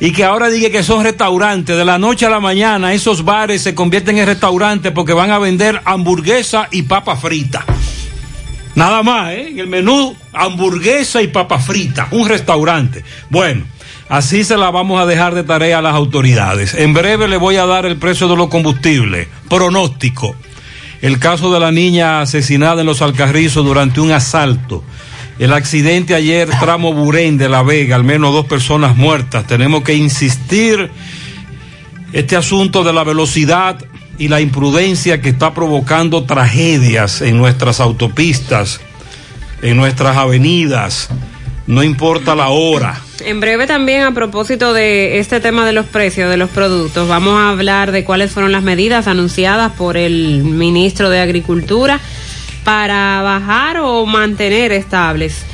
y 0.00 0.12
que 0.12 0.24
ahora 0.24 0.48
diga 0.48 0.70
que 0.70 0.82
son 0.82 1.04
restaurantes. 1.04 1.76
De 1.76 1.84
la 1.84 1.98
noche 1.98 2.26
a 2.26 2.30
la 2.30 2.40
mañana, 2.40 2.92
esos 2.92 3.24
bares 3.24 3.62
se 3.62 3.74
convierten 3.74 4.18
en 4.18 4.26
restaurantes 4.26 4.92
porque 4.92 5.12
van 5.12 5.30
a 5.30 5.38
vender 5.38 5.80
hamburguesa 5.84 6.68
y 6.70 6.82
papa 6.82 7.16
frita. 7.16 7.64
Nada 8.74 9.02
más, 9.02 9.32
¿eh? 9.32 9.48
En 9.50 9.58
el 9.58 9.66
menú, 9.66 10.14
hamburguesa 10.32 11.20
y 11.22 11.26
papa 11.28 11.58
frita. 11.58 12.08
Un 12.12 12.28
restaurante. 12.28 13.04
Bueno. 13.28 13.64
Así 14.10 14.42
se 14.42 14.56
la 14.56 14.72
vamos 14.72 15.00
a 15.00 15.06
dejar 15.06 15.36
de 15.36 15.44
tarea 15.44 15.78
a 15.78 15.82
las 15.82 15.94
autoridades. 15.94 16.74
En 16.74 16.92
breve 16.92 17.28
le 17.28 17.36
voy 17.36 17.54
a 17.56 17.66
dar 17.66 17.86
el 17.86 17.96
precio 17.96 18.26
de 18.26 18.34
los 18.34 18.48
combustibles. 18.48 19.28
Pronóstico. 19.48 20.34
El 21.00 21.20
caso 21.20 21.52
de 21.52 21.60
la 21.60 21.70
niña 21.70 22.20
asesinada 22.20 22.80
en 22.80 22.88
los 22.88 23.02
Alcarrizos 23.02 23.64
durante 23.64 24.00
un 24.00 24.10
asalto. 24.10 24.82
El 25.38 25.52
accidente 25.52 26.16
ayer, 26.16 26.50
tramo 26.58 26.92
Burén 26.92 27.38
de 27.38 27.48
La 27.48 27.62
Vega, 27.62 27.94
al 27.94 28.02
menos 28.02 28.32
dos 28.32 28.46
personas 28.46 28.96
muertas. 28.96 29.46
Tenemos 29.46 29.84
que 29.84 29.94
insistir 29.94 30.90
este 32.12 32.34
asunto 32.34 32.82
de 32.82 32.92
la 32.92 33.04
velocidad 33.04 33.78
y 34.18 34.26
la 34.26 34.40
imprudencia 34.40 35.20
que 35.20 35.28
está 35.28 35.54
provocando 35.54 36.24
tragedias 36.24 37.22
en 37.22 37.38
nuestras 37.38 37.78
autopistas, 37.78 38.80
en 39.62 39.76
nuestras 39.76 40.16
avenidas. 40.16 41.10
No 41.70 41.84
importa 41.84 42.34
la 42.34 42.48
hora. 42.48 43.00
En 43.20 43.38
breve 43.38 43.68
también 43.68 44.02
a 44.02 44.12
propósito 44.12 44.72
de 44.72 45.20
este 45.20 45.38
tema 45.38 45.64
de 45.64 45.72
los 45.72 45.86
precios 45.86 46.28
de 46.28 46.36
los 46.36 46.50
productos, 46.50 47.06
vamos 47.06 47.38
a 47.38 47.50
hablar 47.50 47.92
de 47.92 48.02
cuáles 48.02 48.32
fueron 48.32 48.50
las 48.50 48.64
medidas 48.64 49.06
anunciadas 49.06 49.70
por 49.74 49.96
el 49.96 50.42
ministro 50.42 51.10
de 51.10 51.20
Agricultura 51.20 52.00
para 52.64 53.22
bajar 53.22 53.76
o 53.78 54.04
mantener 54.04 54.72
estables 54.72 55.44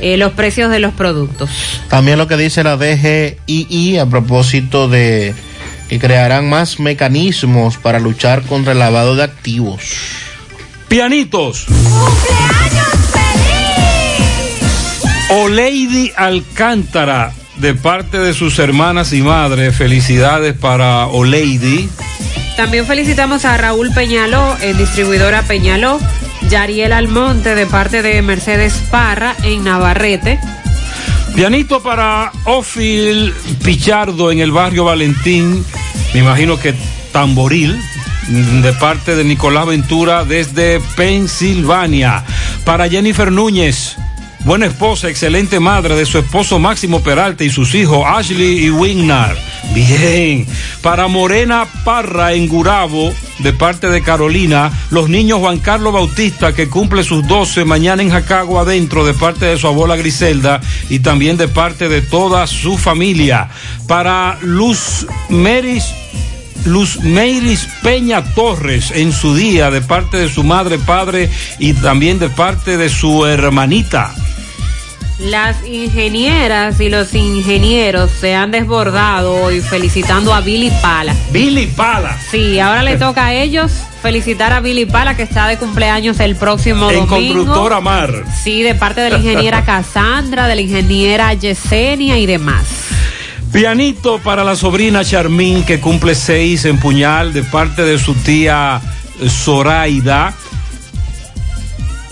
eh, 0.00 0.16
los 0.16 0.32
precios 0.32 0.70
de 0.70 0.80
los 0.80 0.94
productos. 0.94 1.50
También 1.90 2.16
lo 2.16 2.26
que 2.26 2.38
dice 2.38 2.64
la 2.64 2.78
DGII 2.78 3.98
a 3.98 4.06
propósito 4.06 4.88
de 4.88 5.34
que 5.90 5.98
crearán 5.98 6.48
más 6.48 6.80
mecanismos 6.80 7.76
para 7.76 7.98
luchar 7.98 8.44
contra 8.44 8.72
el 8.72 8.78
lavado 8.78 9.14
de 9.14 9.24
activos. 9.24 9.82
Pianitos. 10.88 11.66
O 15.32 15.48
Lady 15.48 16.10
Alcántara, 16.16 17.32
de 17.56 17.74
parte 17.74 18.18
de 18.18 18.34
sus 18.34 18.58
hermanas 18.58 19.12
y 19.12 19.22
madres, 19.22 19.76
felicidades 19.76 20.54
para 20.54 21.06
O'Lady. 21.06 21.88
También 22.56 22.84
felicitamos 22.84 23.44
a 23.44 23.56
Raúl 23.56 23.92
Peñaló, 23.94 24.56
en 24.60 24.76
distribuidora 24.76 25.42
Peñaló, 25.42 26.00
Yariel 26.48 26.92
Almonte 26.92 27.54
de 27.54 27.66
parte 27.66 28.02
de 28.02 28.20
Mercedes 28.22 28.74
Parra 28.90 29.36
en 29.44 29.62
Navarrete. 29.62 30.40
Pianito 31.36 31.80
para 31.80 32.32
Ofil 32.44 33.32
Pichardo 33.62 34.32
en 34.32 34.40
el 34.40 34.50
barrio 34.50 34.84
Valentín, 34.84 35.64
me 36.12 36.20
imagino 36.20 36.58
que 36.58 36.74
Tamboril, 37.12 37.80
de 38.30 38.72
parte 38.74 39.14
de 39.14 39.22
Nicolás 39.22 39.66
Ventura 39.66 40.24
desde 40.24 40.80
Pensilvania. 40.96 42.24
Para 42.64 42.88
Jennifer 42.88 43.30
Núñez, 43.30 43.96
buena 44.44 44.66
esposa, 44.66 45.08
excelente 45.08 45.60
madre 45.60 45.94
de 45.96 46.06
su 46.06 46.18
esposo 46.18 46.58
Máximo 46.58 47.02
Peralta 47.02 47.44
y 47.44 47.50
sus 47.50 47.74
hijos 47.74 48.04
Ashley 48.06 48.64
y 48.64 48.70
Wignar. 48.70 49.36
Bien. 49.74 50.46
Para 50.82 51.08
Morena 51.08 51.66
Parra 51.84 52.32
en 52.32 52.48
Gurabo, 52.48 53.12
de 53.38 53.52
parte 53.52 53.88
de 53.88 54.02
Carolina, 54.02 54.70
los 54.90 55.08
niños 55.08 55.40
Juan 55.40 55.58
Carlos 55.58 55.92
Bautista, 55.92 56.52
que 56.54 56.68
cumple 56.68 57.04
sus 57.04 57.26
12 57.26 57.64
mañana 57.64 58.02
en 58.02 58.10
Jacagua 58.10 58.62
adentro, 58.62 59.04
de 59.04 59.14
parte 59.14 59.46
de 59.46 59.58
su 59.58 59.66
abuela 59.66 59.96
Griselda 59.96 60.60
y 60.88 61.00
también 61.00 61.36
de 61.36 61.48
parte 61.48 61.88
de 61.88 62.02
toda 62.02 62.46
su 62.46 62.78
familia. 62.78 63.48
Para 63.86 64.38
Luz 64.42 65.06
Meris 65.28 65.84
Luz 66.64 67.00
Meiris 67.00 67.68
Peña 67.82 68.22
Torres 68.34 68.90
en 68.94 69.12
su 69.12 69.34
día 69.34 69.70
de 69.70 69.80
parte 69.80 70.16
de 70.16 70.28
su 70.28 70.44
madre, 70.44 70.78
padre 70.78 71.30
y 71.58 71.72
también 71.74 72.18
de 72.18 72.28
parte 72.28 72.76
de 72.76 72.88
su 72.88 73.26
hermanita. 73.26 74.14
Las 75.18 75.66
ingenieras 75.66 76.80
y 76.80 76.88
los 76.88 77.12
ingenieros 77.14 78.10
se 78.10 78.34
han 78.34 78.50
desbordado 78.50 79.34
hoy 79.34 79.60
felicitando 79.60 80.32
a 80.32 80.40
Billy 80.40 80.72
Pala. 80.80 81.14
Billy 81.30 81.66
Pala. 81.66 82.18
Sí, 82.30 82.58
ahora 82.58 82.82
le 82.82 82.96
toca 82.96 83.26
a 83.26 83.34
ellos 83.34 83.70
felicitar 84.00 84.54
a 84.54 84.60
Billy 84.60 84.86
Pala 84.86 85.16
que 85.16 85.22
está 85.22 85.46
de 85.46 85.58
cumpleaños 85.58 86.20
el 86.20 86.36
próximo 86.36 86.90
En 86.90 87.06
domingo. 87.06 87.44
Constructora 87.44 87.80
Mar. 87.82 88.24
Sí, 88.42 88.62
de 88.62 88.74
parte 88.74 89.02
de 89.02 89.10
la 89.10 89.18
ingeniera 89.18 89.62
Cassandra, 89.66 90.46
de 90.46 90.54
la 90.54 90.60
ingeniera 90.62 91.34
Yesenia 91.34 92.16
y 92.18 92.24
demás. 92.24 92.89
Pianito 93.52 94.18
para 94.18 94.44
la 94.44 94.54
sobrina 94.54 95.04
Charmín 95.04 95.64
que 95.64 95.80
cumple 95.80 96.14
seis 96.14 96.64
en 96.64 96.78
puñal 96.78 97.32
de 97.32 97.42
parte 97.42 97.82
de 97.82 97.98
su 97.98 98.14
tía 98.14 98.80
Zoraida. 99.28 100.34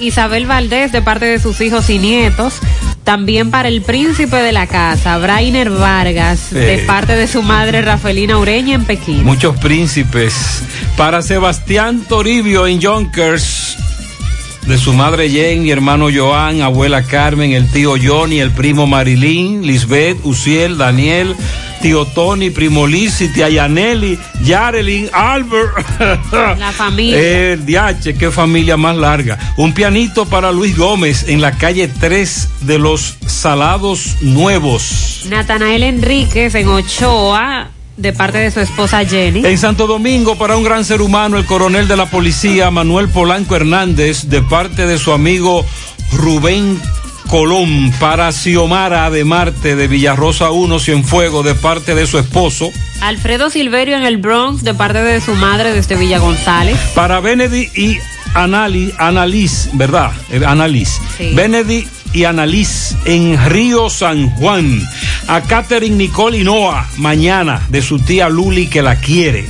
Isabel 0.01 0.47
Valdés 0.47 0.93
de 0.93 1.03
parte 1.03 1.26
de 1.26 1.39
sus 1.39 1.61
hijos 1.61 1.91
y 1.91 1.99
nietos. 1.99 2.55
También 3.05 3.51
para 3.51 3.68
el 3.68 3.80
príncipe 3.82 4.36
de 4.36 4.53
la 4.53 4.66
casa, 4.66 5.16
Brainer 5.16 5.70
Vargas, 5.70 6.51
de 6.51 6.84
parte 6.86 7.14
de 7.14 7.26
su 7.26 7.43
madre 7.43 7.80
Rafelina 7.80 8.36
Ureña 8.36 8.74
en 8.74 8.84
Pekín. 8.84 9.24
Muchos 9.24 9.57
príncipes. 9.57 10.62
Para 10.97 11.22
Sebastián 11.22 12.05
Toribio 12.07 12.66
en 12.66 12.80
Yonkers. 12.80 13.78
De 14.69 14.77
su 14.77 14.93
madre 14.93 15.31
Jen, 15.31 15.66
hermano 15.66 16.09
Joan, 16.14 16.61
abuela 16.61 17.03
Carmen, 17.03 17.53
el 17.53 17.71
tío 17.71 17.95
Johnny, 18.01 18.41
el 18.41 18.51
primo 18.51 18.87
Marilyn, 18.87 19.66
Lisbeth, 19.66 20.19
Uciel, 20.25 20.77
Daniel, 20.77 21.35
tío 21.81 22.05
Tony, 22.05 22.51
primo 22.51 22.86
Lizzy, 22.86 23.28
tía 23.28 23.49
Yaneli, 23.49 24.19
Yarelin, 24.45 25.09
Albert. 25.15 25.73
La 26.59 26.70
familia. 26.77 27.19
El 27.19 27.65
DH, 27.65 28.19
qué 28.19 28.31
familia 28.31 28.77
más 28.77 28.95
larga. 28.95 29.39
Un 29.57 29.73
pianito 29.73 30.27
para 30.27 30.53
Luis 30.53 30.77
Gómez 30.77 31.27
en 31.28 31.40
la 31.40 31.53
calle 31.53 31.89
3 31.89 32.49
de 32.61 32.78
los 32.78 33.16
Salados 33.27 34.19
Nuevos. 34.20 35.23
Natanael 35.31 35.82
Enríquez 35.82 36.55
en 36.55 36.69
Ochoa, 36.69 37.70
de 37.99 38.12
parte 38.12 38.39
de 38.39 38.51
su 38.51 38.61
esposa 38.61 39.05
Jenny. 39.05 39.45
En 39.45 39.59
Santo 39.59 39.87
Domingo, 39.87 40.37
para 40.37 40.57
un 40.57 40.62
gran 40.62 40.85
ser 40.85 41.03
humano, 41.03 41.37
el 41.37 41.45
coronel 41.45 41.89
de 41.89 41.97
la 41.97 42.07
policía, 42.07 42.70
Manuel 42.70 43.09
Polanco 43.09 43.57
Hernández, 43.57 44.29
de 44.29 44.41
parte 44.41 44.87
de 44.87 44.99
su 44.99 45.12
amigo 45.12 45.66
Rubén 46.12 46.81
Colón, 47.29 47.93
para 48.01 48.33
Xiomara 48.33 49.11
de 49.11 49.25
Marte, 49.25 49.77
de 49.77 49.89
Villarrosa 49.89 50.51
1, 50.51 50.79
Cienfuego, 50.79 51.43
de 51.43 51.55
parte 51.55 51.95
de 51.95 52.07
su 52.07 52.19
esposo. 52.19 52.70
Alfredo 53.01 53.51
Silverio 53.51 53.97
en 53.97 54.05
el 54.05 54.16
Bronx, 54.16 54.62
de 54.62 54.75
parte 54.75 55.03
de 55.03 55.20
su 55.20 55.35
madre 55.35 55.73
desde 55.73 55.97
Villa 55.97 56.19
González. 56.19 56.79
Para 56.95 57.20
Benedy 57.20 57.69
y 57.75 57.99
Anali, 58.35 58.95
Annalise, 58.99 59.70
¿verdad? 59.75 60.12
Eh, 60.31 60.41
Annalise. 60.47 61.01
Sí. 61.16 61.33
Benedy 61.35 61.87
y 62.12 62.24
Annalise 62.24 62.97
en 63.05 63.39
Río 63.48 63.90
San 63.90 64.30
Juan. 64.36 64.80
A 65.26 65.43
Catherine 65.43 65.97
Nicole 65.97 66.39
Hinoa, 66.39 66.89
mañana, 66.97 67.66
de 67.68 67.82
su 67.82 67.98
tía 67.98 68.28
Luli 68.28 68.66
que 68.66 68.82
la 68.82 68.97
quiere. 68.97 69.47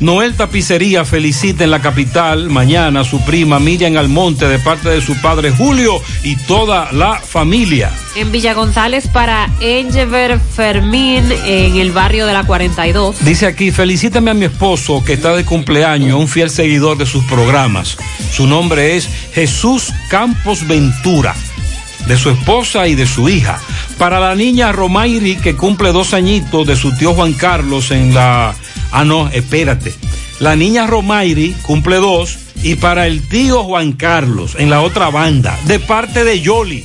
Noel 0.00 0.34
Tapicería 0.34 1.04
felicita 1.04 1.64
en 1.64 1.70
la 1.70 1.80
capital 1.80 2.50
mañana 2.50 3.00
a 3.00 3.04
su 3.04 3.24
prima 3.24 3.60
Miriam 3.60 3.96
Almonte 3.96 4.48
de 4.48 4.58
parte 4.58 4.88
de 4.88 5.00
su 5.00 5.20
padre 5.20 5.52
Julio 5.52 6.00
y 6.24 6.34
toda 6.36 6.90
la 6.92 7.14
familia. 7.14 7.90
En 8.16 8.32
Villa 8.32 8.54
González 8.54 9.06
para 9.06 9.48
Engever 9.60 10.40
Fermín 10.40 11.24
en 11.46 11.76
el 11.76 11.92
barrio 11.92 12.26
de 12.26 12.32
la 12.32 12.44
42. 12.44 13.24
Dice 13.24 13.46
aquí, 13.46 13.70
felicítame 13.70 14.32
a 14.32 14.34
mi 14.34 14.46
esposo 14.46 15.02
que 15.04 15.12
está 15.12 15.34
de 15.34 15.44
cumpleaños, 15.44 16.18
un 16.18 16.28
fiel 16.28 16.50
seguidor 16.50 16.98
de 16.98 17.06
sus 17.06 17.24
programas. 17.24 17.96
Su 18.32 18.46
nombre 18.48 18.96
es 18.96 19.08
Jesús 19.32 19.92
Campos 20.08 20.66
Ventura, 20.66 21.34
de 22.06 22.16
su 22.16 22.30
esposa 22.30 22.86
y 22.86 22.94
de 22.94 23.06
su 23.06 23.28
hija. 23.28 23.60
Para 23.98 24.20
la 24.20 24.34
niña 24.34 24.72
Romairi 24.72 25.36
que 25.36 25.56
cumple 25.56 25.92
dos 25.92 26.14
añitos 26.14 26.66
de 26.66 26.76
su 26.76 26.96
tío 26.96 27.14
Juan 27.14 27.32
Carlos 27.32 27.90
en 27.90 28.14
la 28.14 28.54
Ah, 28.96 29.04
no, 29.04 29.28
espérate. 29.28 29.92
La 30.38 30.54
niña 30.54 30.86
Romairi 30.86 31.56
cumple 31.62 31.96
dos 31.96 32.38
y 32.62 32.76
para 32.76 33.08
el 33.08 33.26
tío 33.26 33.64
Juan 33.64 33.92
Carlos 33.92 34.54
en 34.56 34.70
la 34.70 34.82
otra 34.82 35.10
banda, 35.10 35.58
de 35.66 35.80
parte 35.80 36.22
de 36.22 36.40
Yoli. 36.40 36.84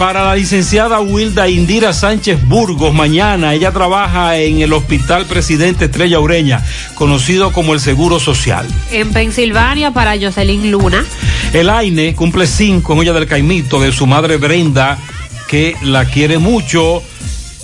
Para 0.00 0.24
la 0.24 0.34
licenciada 0.34 0.98
Wilda 1.00 1.46
Indira 1.46 1.92
Sánchez 1.92 2.42
Burgos, 2.46 2.94
mañana 2.94 3.52
ella 3.52 3.70
trabaja 3.70 4.38
en 4.38 4.62
el 4.62 4.72
Hospital 4.72 5.26
Presidente 5.26 5.84
Estrella 5.84 6.18
Ureña, 6.18 6.64
conocido 6.94 7.52
como 7.52 7.74
el 7.74 7.80
Seguro 7.80 8.18
Social. 8.18 8.66
En 8.90 9.12
Pensilvania 9.12 9.90
para 9.90 10.18
Jocelyn 10.18 10.70
Luna. 10.70 11.04
El 11.52 11.68
AINE 11.68 12.14
cumple 12.14 12.46
cinco 12.46 12.94
en 12.94 13.00
Olla 13.00 13.12
del 13.12 13.26
Caimito 13.26 13.78
de 13.78 13.92
su 13.92 14.06
madre 14.06 14.38
Brenda, 14.38 14.96
que 15.46 15.76
la 15.82 16.06
quiere 16.06 16.38
mucho 16.38 17.02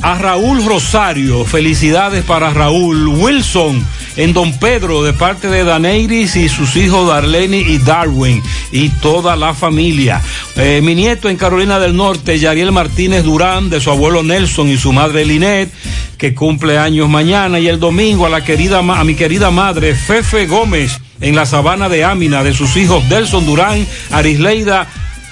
a 0.03 0.19
Raúl 0.19 0.63
Rosario. 0.63 1.47
Felicidades 1.47 2.23
para 2.23 2.51
Raúl 2.51 3.09
Wilson 3.09 3.83
en 4.16 4.32
Don 4.32 4.59
Pedro 4.59 5.02
de 5.02 5.12
parte 5.12 5.48
de 5.48 5.64
Daneiris 5.64 6.36
y 6.36 6.48
sus 6.48 6.76
hijos 6.76 7.09
Darlene 7.09 7.59
y 7.59 7.78
Darwin 7.78 8.43
y 8.72 8.88
toda 8.88 9.36
la 9.36 9.55
familia. 9.55 10.22
Eh, 10.56 10.80
mi 10.82 10.94
nieto 10.94 11.28
en 11.28 11.36
Carolina 11.36 11.78
del 11.78 11.97
Norte, 11.97 12.38
Yariel 12.38 12.72
Martínez 12.72 13.24
Durán, 13.24 13.70
de 13.70 13.80
su 13.80 13.90
abuelo 13.90 14.22
Nelson 14.22 14.68
y 14.68 14.76
su 14.76 14.93
madre 14.93 15.24
Linet, 15.24 15.70
que 16.18 16.34
cumple 16.34 16.78
años 16.78 17.09
mañana. 17.09 17.59
Y 17.59 17.68
el 17.68 17.78
domingo 17.78 18.26
a, 18.26 18.30
la 18.30 18.44
querida, 18.44 18.78
a 18.78 19.05
mi 19.05 19.14
querida 19.14 19.51
madre 19.51 19.94
Fefe 19.94 20.47
Gómez 20.47 20.98
en 21.20 21.34
la 21.34 21.47
sabana 21.47 21.88
de 21.88 22.05
Ámina, 22.05 22.43
de 22.43 22.55
sus 22.55 22.76
hijos 22.76 23.09
Delson 23.09 23.47
Durán, 23.47 23.86
Arisleida 24.10 24.86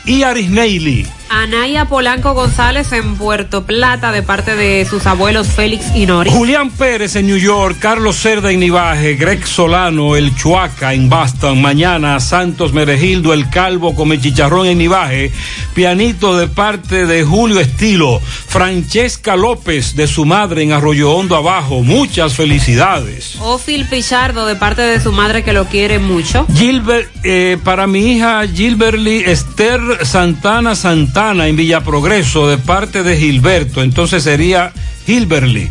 y 0.05 0.23
Arisneili. 0.23 1.06
Anaya 1.43 1.86
Polanco 1.86 2.32
González 2.32 2.93
en 2.93 3.16
Puerto 3.16 3.65
Plata 3.65 4.12
de 4.12 4.23
parte 4.23 4.55
de 4.55 4.85
sus 4.85 5.05
abuelos 5.05 5.48
Félix 5.48 5.86
y 5.93 6.06
Nori. 6.06 6.31
Julián 6.31 6.70
Pérez 6.70 7.16
en 7.16 7.27
New 7.27 7.36
York, 7.36 7.77
Carlos 7.81 8.16
Cerda 8.16 8.52
en 8.52 8.61
Nivaje, 8.61 9.16
Greg 9.16 9.44
Solano, 9.44 10.15
el 10.15 10.35
Chuaca 10.36 10.94
en 10.94 11.11
Boston, 11.11 11.61
mañana 11.61 12.20
Santos 12.20 12.73
Meregildo, 12.73 13.32
el 13.32 13.51
Calvo 13.51 13.97
come 13.97 14.20
chicharrón 14.20 14.69
en 14.69 14.78
Nivaje, 14.78 15.32
pianito 15.74 16.36
de 16.36 16.47
parte 16.47 17.05
de 17.05 17.24
Julio 17.24 17.59
Estilo, 17.59 18.20
Francesca 18.20 19.35
López 19.35 19.97
de 19.97 20.06
su 20.06 20.24
madre 20.24 20.62
en 20.62 20.73
Arroyo 20.73 21.12
Hondo 21.12 21.36
Abajo, 21.36 21.82
muchas 21.82 22.35
felicidades. 22.35 23.36
Ofil 23.40 23.86
Pichardo 23.89 24.47
de 24.47 24.55
parte 24.55 24.82
de 24.82 25.01
su 25.01 25.11
madre 25.11 25.43
que 25.43 25.52
lo 25.52 25.66
quiere 25.66 25.98
mucho. 25.98 26.47
Gilbert, 26.55 27.11
eh, 27.24 27.59
para 27.65 27.89
mi 27.89 28.12
hija 28.12 28.47
Gilberly 28.47 29.24
Esther 29.24 29.81
Santana 30.06 30.77
Santana 30.77 31.24
en 31.33 31.57
Villa 31.57 31.81
Progreso 31.81 32.49
de 32.49 32.59
parte 32.59 33.03
de 33.03 33.17
Gilberto, 33.17 33.83
entonces 33.83 34.23
sería 34.23 34.73
Gilberly. 35.07 35.71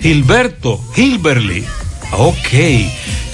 Gilberto, 0.00 0.80
Gilberly. 0.94 1.64
Ok, 2.12 2.54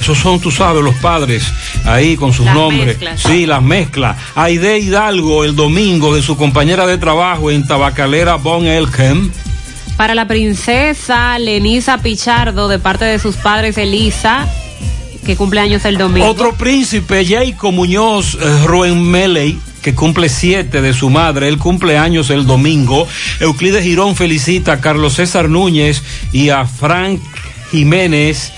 esos 0.00 0.18
son, 0.18 0.40
tú 0.40 0.50
sabes, 0.50 0.82
los 0.82 0.96
padres 0.96 1.44
ahí 1.84 2.16
con 2.16 2.32
sus 2.32 2.46
Las 2.46 2.54
nombres. 2.56 2.86
mezclas. 2.86 3.20
Sí, 3.20 3.46
las 3.46 3.62
mezclas. 3.62 4.16
Aide 4.34 4.80
Hidalgo 4.80 5.44
el 5.44 5.54
domingo 5.54 6.14
de 6.16 6.20
su 6.20 6.36
compañera 6.36 6.84
de 6.84 6.98
trabajo 6.98 7.52
en 7.52 7.64
Tabacalera 7.66 8.34
Bon 8.34 8.66
Elkem. 8.66 9.30
Para 9.96 10.16
la 10.16 10.26
princesa 10.26 11.38
Lenisa 11.38 11.98
Pichardo 11.98 12.66
de 12.66 12.80
parte 12.80 13.04
de 13.04 13.20
sus 13.20 13.36
padres 13.36 13.78
Elisa, 13.78 14.48
que 15.24 15.36
cumple 15.36 15.60
años 15.60 15.84
el 15.84 15.96
domingo. 15.96 16.28
Otro 16.28 16.54
príncipe, 16.54 17.24
Jacob 17.24 17.72
Muñoz 17.72 18.34
eh, 18.34 18.64
Ruenmeley, 18.66 19.58
que 19.86 19.94
cumple 19.94 20.28
siete 20.28 20.82
de 20.82 20.92
su 20.92 21.10
madre. 21.10 21.46
Él 21.46 21.58
cumple 21.58 21.96
años 21.96 22.30
el 22.30 22.44
domingo. 22.44 23.06
Euclides 23.38 23.84
Girón 23.84 24.16
felicita 24.16 24.72
a 24.72 24.80
Carlos 24.80 25.14
César 25.14 25.48
Núñez 25.48 26.02
y 26.32 26.48
a 26.48 26.66
Frank 26.66 27.20
Jiménez. 27.70 28.50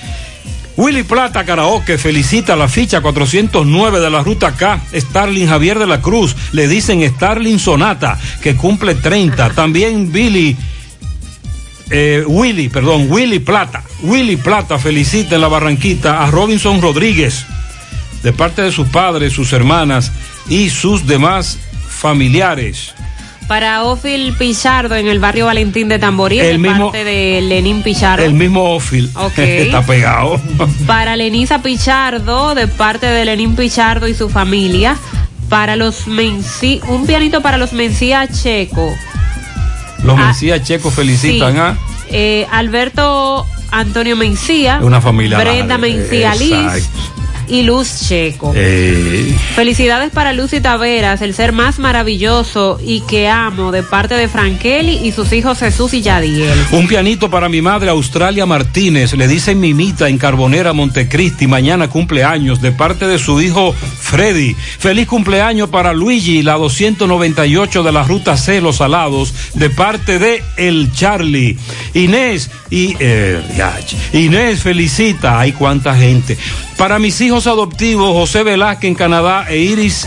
Willy 0.78 1.02
Plata 1.02 1.44
Karaoke 1.44 1.98
felicita 1.98 2.56
la 2.56 2.66
ficha 2.66 3.02
409 3.02 4.00
de 4.00 4.08
la 4.08 4.22
ruta 4.22 4.52
K. 4.52 4.80
Starling 4.94 5.48
Javier 5.48 5.78
de 5.78 5.86
la 5.86 6.00
Cruz. 6.00 6.34
Le 6.52 6.66
dicen 6.66 7.06
Starling 7.06 7.58
Sonata, 7.58 8.18
que 8.40 8.56
cumple 8.56 8.94
30. 8.94 9.50
También 9.50 10.10
Billy. 10.10 10.56
eh, 11.90 12.24
Willy, 12.26 12.70
perdón, 12.70 13.08
Willy 13.10 13.40
Plata. 13.40 13.82
Willy 14.00 14.36
Plata 14.36 14.78
felicita 14.78 15.34
en 15.34 15.42
la 15.42 15.48
Barranquita 15.48 16.22
a 16.22 16.30
Robinson 16.30 16.80
Rodríguez, 16.80 17.44
de 18.22 18.32
parte 18.32 18.62
de 18.62 18.72
sus 18.72 18.88
padres, 18.88 19.32
sus 19.32 19.52
hermanas 19.52 20.12
y 20.48 20.70
sus 20.70 21.06
demás 21.06 21.58
familiares. 21.88 22.94
Para 23.46 23.82
Ofil 23.84 24.34
Pichardo 24.34 24.94
en 24.94 25.06
el 25.08 25.20
barrio 25.20 25.46
Valentín 25.46 25.88
de 25.88 25.98
Tamboril, 25.98 26.40
El 26.40 26.60
de 26.62 26.68
mismo- 26.68 26.90
parte 26.92 27.04
de 27.04 27.40
Lenín 27.40 27.82
Pichardo. 27.82 28.22
El 28.24 28.34
mismo 28.34 28.74
Ofil 28.74 29.10
Ok. 29.14 29.32
está 29.38 29.82
pegado. 29.82 30.38
Para 30.86 31.16
Lenisa 31.16 31.62
Pichardo, 31.62 32.54
de 32.54 32.66
parte 32.68 33.06
de 33.06 33.24
Lenín 33.24 33.56
Pichardo 33.56 34.06
y 34.06 34.14
su 34.14 34.28
familia. 34.28 34.96
Para 35.48 35.76
los 35.76 36.06
Mencí, 36.06 36.82
un 36.88 37.06
pianito 37.06 37.40
para 37.40 37.56
los 37.56 37.72
Mencía 37.72 38.28
Checo. 38.28 38.94
Los 40.04 40.18
Ah, 40.18 40.26
Mencía 40.26 40.62
Checos 40.62 40.92
felicitan 40.92 41.54
sí. 41.54 41.58
a 41.58 41.76
Eh, 42.10 42.46
Alberto 42.52 43.46
Antonio 43.70 44.14
Mencía. 44.14 44.78
una 44.82 45.00
familia. 45.00 45.38
Brenda. 45.38 45.78
Mencía 45.78 46.34
Liz. 46.34 46.88
Y 47.48 47.62
Luz 47.62 48.06
Checo. 48.08 48.52
Eh, 48.54 49.36
Felicidades 49.54 50.10
para 50.10 50.32
Lucy 50.32 50.60
Taveras, 50.60 51.22
el 51.22 51.34
ser 51.34 51.52
más 51.52 51.78
maravilloso 51.78 52.78
y 52.84 53.00
que 53.02 53.28
amo, 53.28 53.72
de 53.72 53.82
parte 53.82 54.14
de 54.14 54.28
Frankeli 54.28 55.06
y 55.06 55.12
sus 55.12 55.32
hijos 55.32 55.58
Jesús 55.58 55.94
y 55.94 56.02
Yadiel. 56.02 56.58
Un 56.72 56.86
pianito 56.86 57.30
para 57.30 57.48
mi 57.48 57.62
madre 57.62 57.90
Australia 57.90 58.46
Martínez, 58.46 59.14
le 59.14 59.28
dicen 59.28 59.60
Mimita 59.60 60.08
en 60.08 60.18
Carbonera 60.18 60.72
Montecristi, 60.72 61.46
mañana 61.46 61.88
cumpleaños 61.88 62.60
de 62.60 62.72
parte 62.72 63.06
de 63.06 63.18
su 63.18 63.40
hijo 63.40 63.72
Freddy. 63.72 64.54
Feliz 64.54 65.06
cumpleaños 65.06 65.68
para 65.70 65.92
Luigi, 65.92 66.42
la 66.42 66.54
298 66.54 67.82
de 67.82 67.92
la 67.92 68.02
ruta 68.04 68.36
C, 68.36 68.60
Los 68.60 68.76
Salados, 68.76 69.34
de 69.54 69.70
parte 69.70 70.18
de 70.18 70.42
El 70.56 70.92
Charlie. 70.92 71.56
Inés 71.94 72.50
y 72.70 72.96
eh. 73.00 73.40
Inés 74.12 74.62
felicita, 74.62 75.40
hay 75.40 75.52
cuánta 75.52 75.94
gente. 75.94 76.36
Para 76.78 76.98
mis 76.98 77.20
hijos 77.20 77.46
adoptivos, 77.46 78.12
José 78.12 78.44
Velázquez 78.44 78.88
en 78.88 78.94
Canadá 78.94 79.46
e 79.48 79.58
Iris 79.58 80.06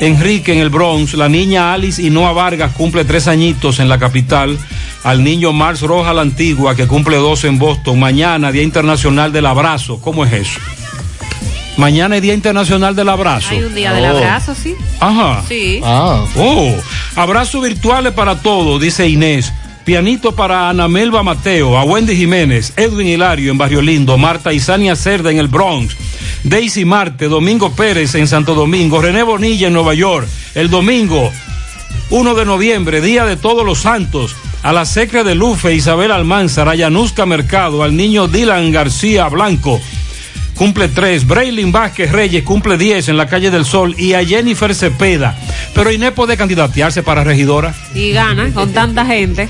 Enrique 0.00 0.52
en 0.52 0.58
el 0.58 0.68
Bronx, 0.70 1.14
la 1.14 1.28
niña 1.28 1.72
Alice 1.72 2.00
y 2.02 2.10
Noah 2.10 2.32
Vargas 2.32 2.72
cumple 2.76 3.04
tres 3.04 3.26
añitos 3.28 3.78
en 3.80 3.88
la 3.88 3.98
capital, 3.98 4.58
al 5.04 5.24
niño 5.24 5.52
Mars 5.52 5.80
Roja 5.82 6.12
la 6.12 6.22
Antigua 6.22 6.74
que 6.76 6.86
cumple 6.86 7.16
dos 7.16 7.44
en 7.44 7.58
Boston, 7.58 7.98
mañana 7.98 8.52
Día 8.52 8.62
Internacional 8.62 9.32
del 9.32 9.46
Abrazo, 9.46 10.00
¿cómo 10.00 10.24
es 10.24 10.32
eso? 10.32 10.60
Mañana 11.76 12.16
es 12.16 12.22
Día 12.22 12.34
Internacional 12.34 12.96
del 12.96 13.08
Abrazo. 13.08 13.50
Hay 13.50 13.62
un 13.62 13.74
día 13.74 13.92
del 13.92 14.04
Oh. 14.04 14.16
abrazo, 14.16 14.54
sí. 14.54 14.74
Ajá. 14.98 15.44
Sí. 15.48 15.80
Oh, 15.84 16.74
abrazos 17.14 17.62
virtuales 17.62 18.12
para 18.12 18.40
todos, 18.40 18.80
dice 18.80 19.08
Inés. 19.08 19.52
Pianito 19.88 20.32
para 20.32 20.68
Ana 20.68 20.86
Melba 20.86 21.22
Mateo, 21.22 21.78
a 21.78 21.82
Wendy 21.82 22.14
Jiménez, 22.14 22.74
Edwin 22.76 23.06
Hilario 23.06 23.50
en 23.50 23.56
Barrio 23.56 23.80
Lindo, 23.80 24.18
Marta 24.18 24.52
Isania 24.52 24.94
Cerda 24.94 25.30
en 25.30 25.38
el 25.38 25.48
Bronx, 25.48 25.96
Daisy 26.44 26.84
Marte, 26.84 27.26
Domingo 27.26 27.72
Pérez 27.72 28.14
en 28.14 28.28
Santo 28.28 28.54
Domingo, 28.54 29.00
René 29.00 29.22
Bonilla 29.22 29.68
en 29.68 29.72
Nueva 29.72 29.94
York, 29.94 30.28
el 30.54 30.68
domingo 30.68 31.32
1 32.10 32.34
de 32.34 32.44
noviembre, 32.44 33.00
Día 33.00 33.24
de 33.24 33.36
Todos 33.36 33.64
los 33.64 33.78
Santos, 33.78 34.36
a 34.62 34.74
la 34.74 34.84
Secre 34.84 35.24
de 35.24 35.34
Lufe, 35.34 35.74
Isabel 35.74 36.12
Almanzar, 36.12 36.68
a 36.68 36.74
Yanuska 36.74 37.24
Mercado, 37.24 37.82
al 37.82 37.96
niño 37.96 38.28
Dylan 38.28 38.70
García 38.70 39.26
Blanco, 39.28 39.80
cumple 40.58 40.88
3, 40.88 41.26
Braylin 41.26 41.70
Vázquez 41.70 42.10
Reyes 42.10 42.42
cumple 42.42 42.76
10 42.76 43.08
en 43.08 43.16
la 43.16 43.28
calle 43.28 43.50
del 43.50 43.64
Sol 43.64 43.94
y 43.96 44.14
a 44.14 44.24
Jennifer 44.24 44.74
Cepeda. 44.74 45.38
Pero 45.72 45.92
Inés 45.92 46.12
puede 46.12 46.36
candidatearse 46.36 47.04
para 47.04 47.22
regidora. 47.22 47.72
Y 47.94 48.10
gana 48.10 48.52
con 48.52 48.72
tanta 48.72 49.06
gente. 49.06 49.48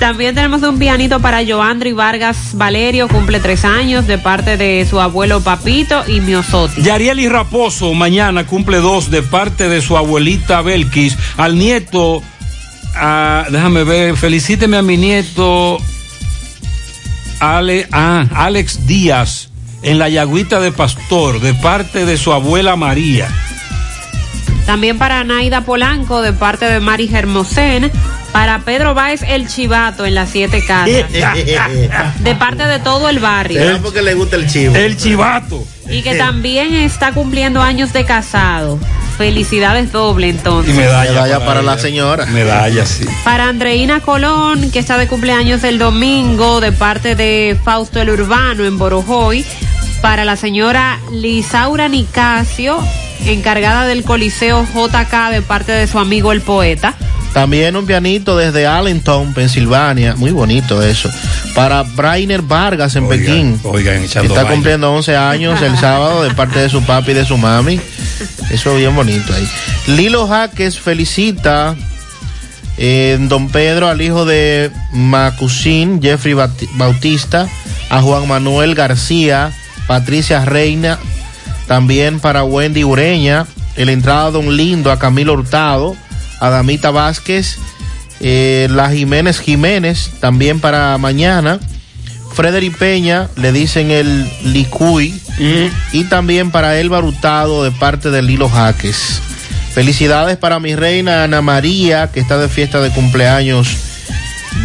También 0.00 0.34
tenemos 0.34 0.62
un 0.62 0.78
pianito 0.78 1.20
para 1.20 1.44
Joandri 1.46 1.92
Vargas 1.92 2.52
Valerio, 2.54 3.06
cumple 3.08 3.38
tres 3.38 3.66
años, 3.66 4.06
de 4.06 4.16
parte 4.16 4.56
de 4.56 4.86
su 4.88 4.98
abuelo 4.98 5.42
Papito 5.42 6.02
y 6.08 6.22
Miosotti. 6.22 6.80
Yarieli 6.80 7.28
Raposo 7.28 7.92
mañana 7.92 8.46
cumple 8.46 8.78
dos 8.78 9.10
de 9.10 9.22
parte 9.22 9.68
de 9.68 9.82
su 9.82 9.98
abuelita 9.98 10.62
Belkis. 10.62 11.18
Al 11.36 11.58
nieto, 11.58 12.22
déjame 13.50 13.84
ver, 13.84 14.16
felicíteme 14.16 14.78
a 14.78 14.82
mi 14.82 14.96
nieto 14.96 15.76
Ale, 17.40 17.86
ah, 17.92 18.24
Alex 18.34 18.86
Díaz 18.86 19.49
en 19.82 19.98
la 19.98 20.08
Yagüita 20.08 20.60
de 20.60 20.72
Pastor, 20.72 21.40
de 21.40 21.54
parte 21.54 22.04
de 22.04 22.16
su 22.16 22.32
abuela 22.32 22.76
María. 22.76 23.28
También 24.66 24.98
para 24.98 25.24
Naida 25.24 25.62
Polanco, 25.62 26.22
de 26.22 26.32
parte 26.32 26.66
de 26.66 26.80
Mari 26.80 27.08
Germosén. 27.08 27.90
Para 28.32 28.60
Pedro 28.60 28.94
Báez 28.94 29.22
El 29.22 29.48
Chivato 29.48 30.06
en 30.06 30.14
las 30.14 30.30
siete 30.30 30.64
casas. 30.64 31.10
de 32.20 32.34
parte 32.36 32.64
de 32.64 32.78
todo 32.78 33.08
el 33.08 33.18
barrio. 33.18 33.60
Es 33.60 33.78
porque 33.78 34.02
le 34.02 34.14
gusta 34.14 34.36
el 34.36 34.46
chivo. 34.48 34.76
El 34.76 34.96
chivato. 34.96 35.66
Y 35.88 36.02
que 36.02 36.14
también 36.14 36.72
está 36.74 37.12
cumpliendo 37.12 37.60
años 37.60 37.92
de 37.92 38.04
casado. 38.04 38.78
Felicidades 39.20 39.92
doble 39.92 40.30
entonces. 40.30 40.74
Y 40.74 40.78
medalla, 40.78 41.12
medalla 41.12 41.44
para, 41.44 41.60
la 41.60 41.76
señora. 41.76 42.24
Medalla, 42.24 42.86
sí. 42.86 43.04
Para 43.22 43.50
Andreina 43.50 44.00
Colón, 44.00 44.70
que 44.70 44.78
está 44.78 44.96
de 44.96 45.08
cumpleaños 45.08 45.62
el 45.62 45.78
domingo, 45.78 46.62
de 46.62 46.72
parte 46.72 47.14
de 47.16 47.54
Fausto 47.62 48.00
el 48.00 48.08
Urbano 48.08 48.64
en 48.64 48.78
Borojoy. 48.78 49.44
Para 50.00 50.24
la 50.24 50.36
señora 50.36 50.98
Lisaura 51.12 51.90
Nicasio, 51.90 52.78
encargada 53.26 53.84
del 53.84 54.04
Coliseo 54.04 54.64
JK 54.64 55.30
de 55.32 55.42
parte 55.42 55.72
de 55.72 55.86
su 55.86 55.98
amigo 55.98 56.32
el 56.32 56.40
poeta. 56.40 56.94
También 57.32 57.76
un 57.76 57.86
pianito 57.86 58.36
desde 58.36 58.66
Allentown, 58.66 59.32
Pensilvania. 59.34 60.16
Muy 60.16 60.32
bonito 60.32 60.82
eso. 60.82 61.08
Para 61.54 61.82
Brainer 61.82 62.42
Vargas 62.42 62.96
en 62.96 63.08
Pekín. 63.08 63.60
Oigan, 63.62 64.02
Está 64.02 64.46
cumpliendo 64.48 64.92
11 64.92 65.16
años 65.16 65.62
el 65.62 65.76
sábado 65.80 66.24
de 66.24 66.34
parte 66.34 66.58
de 66.58 66.68
su 66.68 66.82
papi 66.82 67.12
y 67.12 67.14
de 67.14 67.24
su 67.24 67.38
mami. 67.38 67.80
Eso 68.50 68.74
bien 68.74 68.94
bonito 68.96 69.32
ahí. 69.32 69.48
Lilo 69.86 70.26
Jaques 70.26 70.78
felicita 70.78 71.76
en 72.76 73.28
Don 73.28 73.48
Pedro 73.48 73.88
al 73.88 74.00
hijo 74.00 74.24
de 74.24 74.70
Macusín, 74.92 76.00
Jeffrey 76.02 76.34
Bautista, 76.74 77.46
a 77.90 78.02
Juan 78.02 78.26
Manuel 78.26 78.74
García, 78.74 79.52
Patricia 79.86 80.44
Reina, 80.44 80.98
también 81.68 82.18
para 82.18 82.42
Wendy 82.42 82.82
Ureña, 82.82 83.46
el 83.76 83.90
entrada 83.90 84.30
Don 84.30 84.56
Lindo, 84.56 84.90
a 84.90 84.98
Camilo 84.98 85.34
Hurtado, 85.34 85.94
a 86.40 86.50
Damita 86.50 86.90
Vázquez, 86.90 87.58
eh, 88.20 88.68
la 88.70 88.90
Jiménez 88.90 89.38
Jiménez, 89.38 90.10
también 90.20 90.60
para 90.60 90.96
mañana. 90.98 91.60
Frederick 92.32 92.76
Peña, 92.78 93.28
le 93.36 93.52
dicen 93.52 93.90
el 93.90 94.30
Licuy, 94.44 95.20
y 95.92 96.04
también 96.04 96.50
para 96.50 96.78
Elba 96.78 97.00
Hurtado 97.00 97.64
de 97.64 97.70
parte 97.72 98.10
de 98.10 98.22
Lilo 98.22 98.48
Jaques. 98.48 99.20
Felicidades 99.74 100.36
para 100.36 100.60
mi 100.60 100.74
reina 100.74 101.24
Ana 101.24 101.42
María, 101.42 102.10
que 102.12 102.20
está 102.20 102.38
de 102.38 102.48
fiesta 102.48 102.80
de 102.80 102.90
cumpleaños 102.90 103.76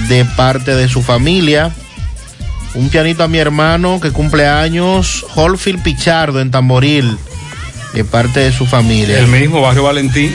de 0.07 0.25
parte 0.25 0.75
de 0.75 0.87
su 0.87 1.01
familia. 1.01 1.71
Un 2.73 2.89
pianito 2.89 3.23
a 3.23 3.27
mi 3.27 3.37
hermano 3.37 3.99
que 4.01 4.11
cumple 4.11 4.47
años, 4.47 5.25
Holfield 5.35 5.81
Pichardo 5.81 6.41
en 6.41 6.51
Tamboril, 6.51 7.17
de 7.93 8.03
parte 8.03 8.41
de 8.41 8.51
su 8.51 8.65
familia. 8.65 9.19
El 9.19 9.27
mismo 9.27 9.61
Barrio 9.61 9.83
Valentín. 9.83 10.33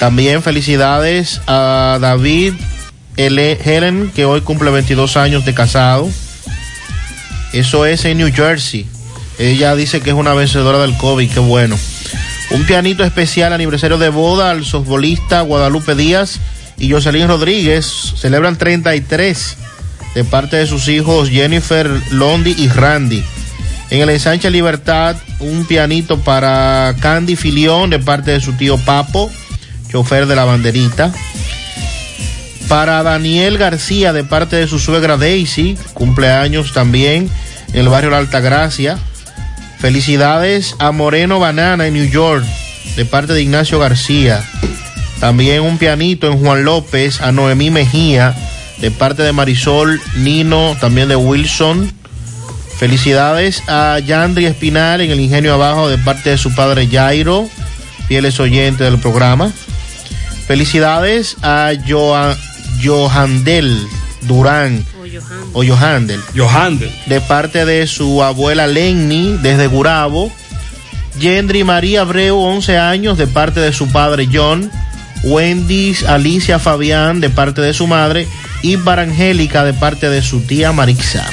También 0.00 0.42
felicidades 0.42 1.42
a 1.46 1.98
David. 2.00 2.54
Helen, 3.16 4.10
que 4.14 4.24
hoy 4.24 4.40
cumple 4.40 4.70
22 4.70 5.18
años 5.18 5.44
de 5.44 5.52
casado. 5.52 6.08
Eso 7.52 7.84
es 7.84 8.06
en 8.06 8.16
New 8.16 8.32
Jersey. 8.32 8.86
Ella 9.38 9.74
dice 9.74 10.00
que 10.00 10.10
es 10.10 10.16
una 10.16 10.32
vencedora 10.32 10.78
del 10.78 10.96
COVID, 10.96 11.30
qué 11.30 11.40
bueno. 11.40 11.78
Un 12.50 12.64
pianito 12.64 13.04
especial 13.04 13.52
aniversario 13.52 13.98
de 13.98 14.08
boda 14.08 14.50
al 14.50 14.64
softbolista 14.64 15.42
Guadalupe 15.42 15.94
Díaz 15.94 16.40
y 16.78 16.90
Jocelyn 16.90 17.28
Rodríguez. 17.28 18.14
Celebran 18.16 18.56
33 18.56 19.56
de 20.14 20.24
parte 20.24 20.56
de 20.56 20.66
sus 20.66 20.88
hijos 20.88 21.28
Jennifer, 21.28 21.90
Londi 22.10 22.54
y 22.56 22.68
Randy. 22.68 23.22
En 23.90 24.00
el 24.00 24.08
ensanche 24.08 24.50
Libertad, 24.50 25.16
un 25.40 25.66
pianito 25.66 26.18
para 26.20 26.94
Candy 27.00 27.36
Filión 27.36 27.90
de 27.90 27.98
parte 27.98 28.30
de 28.30 28.40
su 28.40 28.52
tío 28.54 28.78
Papo, 28.78 29.30
chofer 29.90 30.26
de 30.26 30.36
la 30.36 30.44
banderita. 30.44 31.12
Para 32.68 33.02
Daniel 33.02 33.58
García 33.58 34.12
de 34.12 34.22
parte 34.22 34.56
de 34.56 34.68
su 34.68 34.78
suegra 34.78 35.16
Daisy, 35.16 35.76
cumpleaños 35.92 36.72
también 36.72 37.28
en 37.72 37.80
el 37.80 37.88
barrio 37.88 38.10
La 38.10 38.18
Altagracia. 38.18 38.98
Felicidades 39.78 40.76
a 40.78 40.92
Moreno 40.92 41.40
Banana 41.40 41.86
en 41.86 41.94
New 41.94 42.08
York 42.08 42.44
de 42.96 43.04
parte 43.04 43.32
de 43.32 43.42
Ignacio 43.42 43.78
García. 43.78 44.44
También 45.18 45.62
un 45.62 45.78
pianito 45.78 46.28
en 46.28 46.38
Juan 46.38 46.64
López 46.64 47.20
a 47.20 47.32
Noemí 47.32 47.70
Mejía 47.70 48.36
de 48.80 48.90
parte 48.90 49.22
de 49.22 49.32
Marisol, 49.32 50.00
Nino, 50.16 50.76
también 50.80 51.08
de 51.08 51.16
Wilson. 51.16 51.92
Felicidades 52.78 53.62
a 53.68 53.98
Yandri 53.98 54.46
Espinal 54.46 55.00
en 55.02 55.10
el 55.10 55.20
Ingenio 55.20 55.54
Abajo 55.54 55.88
de 55.88 55.98
parte 55.98 56.30
de 56.30 56.38
su 56.38 56.54
padre 56.54 56.88
Jairo, 56.90 57.48
fieles 58.08 58.40
oyentes 58.40 58.90
del 58.90 58.98
programa. 58.98 59.52
Felicidades 60.50 61.36
a 61.42 61.70
Joan, 61.86 62.36
Johandel 62.82 63.86
Durán. 64.22 64.84
O 65.52 65.62
Johandel. 65.62 66.20
Johandel. 66.34 66.90
De 67.06 67.20
parte 67.20 67.64
de 67.64 67.86
su 67.86 68.20
abuela 68.20 68.66
Lenny 68.66 69.38
desde 69.40 69.68
Gurabo. 69.68 70.32
Yendri 71.20 71.62
María 71.62 72.00
Abreu, 72.00 72.36
11 72.36 72.78
años, 72.78 73.16
de 73.16 73.28
parte 73.28 73.60
de 73.60 73.72
su 73.72 73.92
padre 73.92 74.28
John. 74.32 74.72
Wendy 75.22 75.96
Alicia 76.08 76.58
Fabián, 76.58 77.20
de 77.20 77.30
parte 77.30 77.60
de 77.60 77.72
su 77.72 77.86
madre 77.86 78.26
y 78.60 78.74
Barangélica 78.74 79.62
de 79.62 79.72
parte 79.72 80.10
de 80.10 80.20
su 80.20 80.40
tía 80.40 80.72
Marixa. 80.72 81.28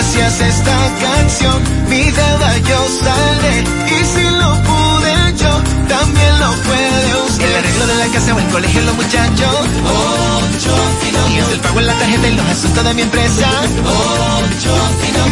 Gracias 0.00 0.40
a 0.40 0.48
esta 0.48 0.96
canción, 0.98 1.62
mi 1.90 2.00
deuda 2.00 2.58
yo 2.60 2.88
saldré. 3.04 3.60
Y 3.60 4.04
si 4.06 4.22
lo 4.30 4.50
pude 4.62 5.14
yo, 5.36 5.52
también 5.88 6.40
lo 6.40 6.52
puede 6.62 7.22
usted. 7.26 7.44
El 7.44 7.56
arreglo 7.56 7.86
de 7.86 7.94
la 7.96 8.06
casa 8.06 8.34
o 8.34 8.38
el 8.38 8.46
colegio, 8.46 8.80
los 8.80 8.96
muchachos. 8.96 9.56
Ocho 9.84 10.74
Y 11.30 11.36
es 11.36 11.48
el 11.50 11.60
pago 11.60 11.80
en 11.80 11.86
la 11.86 11.92
tarjeta 11.92 12.28
y 12.28 12.34
los 12.34 12.46
asuntos 12.46 12.82
de 12.82 12.94
mi 12.94 13.02
empresa. 13.02 13.46
Ocho 13.84 14.74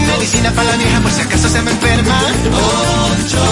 Medicina 0.07 0.51
para 0.51 0.71
la 0.71 0.77
vieja 0.77 1.01
por 1.01 1.13
si 1.13 1.21
acaso 1.23 1.49
se 1.49 1.63
me 1.63 1.71
enferma. 1.71 2.21
Ocho 2.45 3.43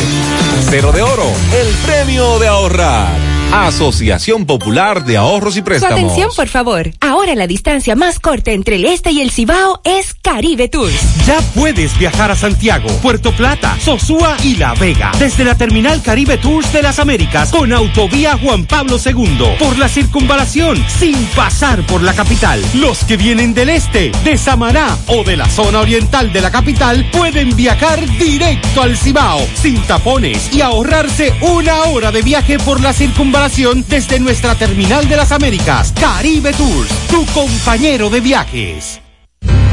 Cero 0.70 0.92
de 0.94 1.02
oro. 1.02 1.26
El 1.60 1.68
premio 1.86 2.40
de 2.40 2.48
ahorrar. 2.48 3.33
Asociación 3.52 4.46
Popular 4.46 5.06
de 5.06 5.18
Ahorros 5.18 5.56
y 5.56 5.60
Su 5.60 5.66
Préstamos. 5.66 6.00
atención, 6.00 6.30
por 6.36 6.48
favor. 6.48 6.92
Ahora 7.00 7.36
la 7.36 7.48
distancia 7.48 7.96
más 7.96 8.20
corta 8.20 8.52
entre 8.52 8.78
el 8.78 8.86
este 8.86 9.12
y 9.12 9.22
el 9.22 9.32
Cibao 9.32 9.82
es 9.84 10.16
Caribe 10.22 10.70
Tours. 10.70 11.26
Ya 11.26 11.40
puedes 11.54 11.98
viajar 11.98 12.32
a 12.32 12.36
Santiago, 12.36 12.88
Puerto 13.02 13.32
Plata, 13.32 13.78
Sosúa 13.80 14.38
y 14.44 14.56
La 14.56 14.74
Vega 14.74 15.12
desde 15.20 15.44
la 15.44 15.56
terminal 15.56 16.02
Caribe 16.02 16.38
Tours 16.38 16.72
de 16.74 16.82
las 16.82 17.00
Américas 17.00 17.52
con 17.52 17.72
autovía 17.74 18.38
Juan 18.38 18.66
Pablo 18.66 18.98
II 19.04 19.56
por 19.60 19.78
la 19.78 19.88
circunvalación 19.88 20.84
sin 20.88 21.16
pasar 21.36 21.86
por 21.86 22.02
la 22.02 22.14
capital. 22.14 22.64
Los 22.76 23.04
que 23.04 23.18
vienen 23.18 23.54
del 23.54 23.70
este, 23.70 24.12
de 24.24 24.38
Samaná 24.38 24.98
o 25.08 25.24
de 25.24 25.38
la 25.38 25.48
zona 25.50 25.80
oriental 25.80 26.34
de 26.34 26.42
la 26.42 26.52
capital 26.52 27.10
pueden 27.12 27.56
viajar 27.56 28.00
directo 28.18 28.82
al 28.82 28.98
Cibao 28.98 29.46
sin 29.62 29.80
tapones 29.84 30.54
y 30.54 30.62
ahorrarse 30.62 31.34
una 31.42 31.84
hora 31.84 32.12
de 32.12 32.22
viaje 32.22 32.58
por 32.58 32.82
la 32.82 32.94
circunvalación 32.94 33.33
desde 33.88 34.20
nuestra 34.20 34.54
terminal 34.54 35.10
de 35.10 35.16
las 35.16 35.32
Américas. 35.32 35.92
Caribe 36.00 36.54
Tours, 36.54 36.90
tu 37.10 37.26
compañero 37.34 38.12
de 38.12 38.22
viajes. 38.22 39.02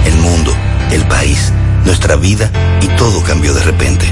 El 0.06 0.14
mundo, 0.16 0.52
el 0.90 1.04
país, 1.04 1.52
nuestra 1.84 2.16
vida 2.16 2.50
y 2.80 2.86
todo 2.96 3.22
cambió 3.22 3.52
de 3.52 3.62
repente. 3.62 4.06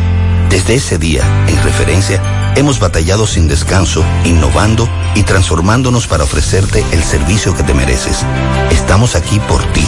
Desde 0.50 0.74
ese 0.74 0.98
día, 0.98 1.22
en 1.48 1.62
referencia, 1.62 2.22
hemos 2.56 2.78
batallado 2.78 3.26
sin 3.26 3.48
descanso, 3.48 4.04
innovando 4.24 4.86
y 5.14 5.22
transformándonos 5.22 6.06
para 6.06 6.24
ofrecerte 6.24 6.84
el 6.92 7.02
servicio 7.02 7.56
que 7.56 7.62
te 7.62 7.72
mereces. 7.72 8.26
Estamos 8.70 9.16
aquí 9.16 9.40
por 9.48 9.64
ti 9.72 9.84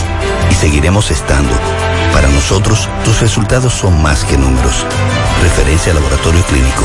y 0.50 0.54
seguiremos 0.54 1.10
estando. 1.10 1.52
Para 2.14 2.28
nosotros, 2.28 2.88
tus 3.04 3.20
resultados 3.20 3.74
son 3.74 4.02
más 4.02 4.24
que 4.24 4.38
números. 4.38 4.86
Referencia 5.42 5.92
Laboratorio 5.92 6.42
Clínico. 6.46 6.84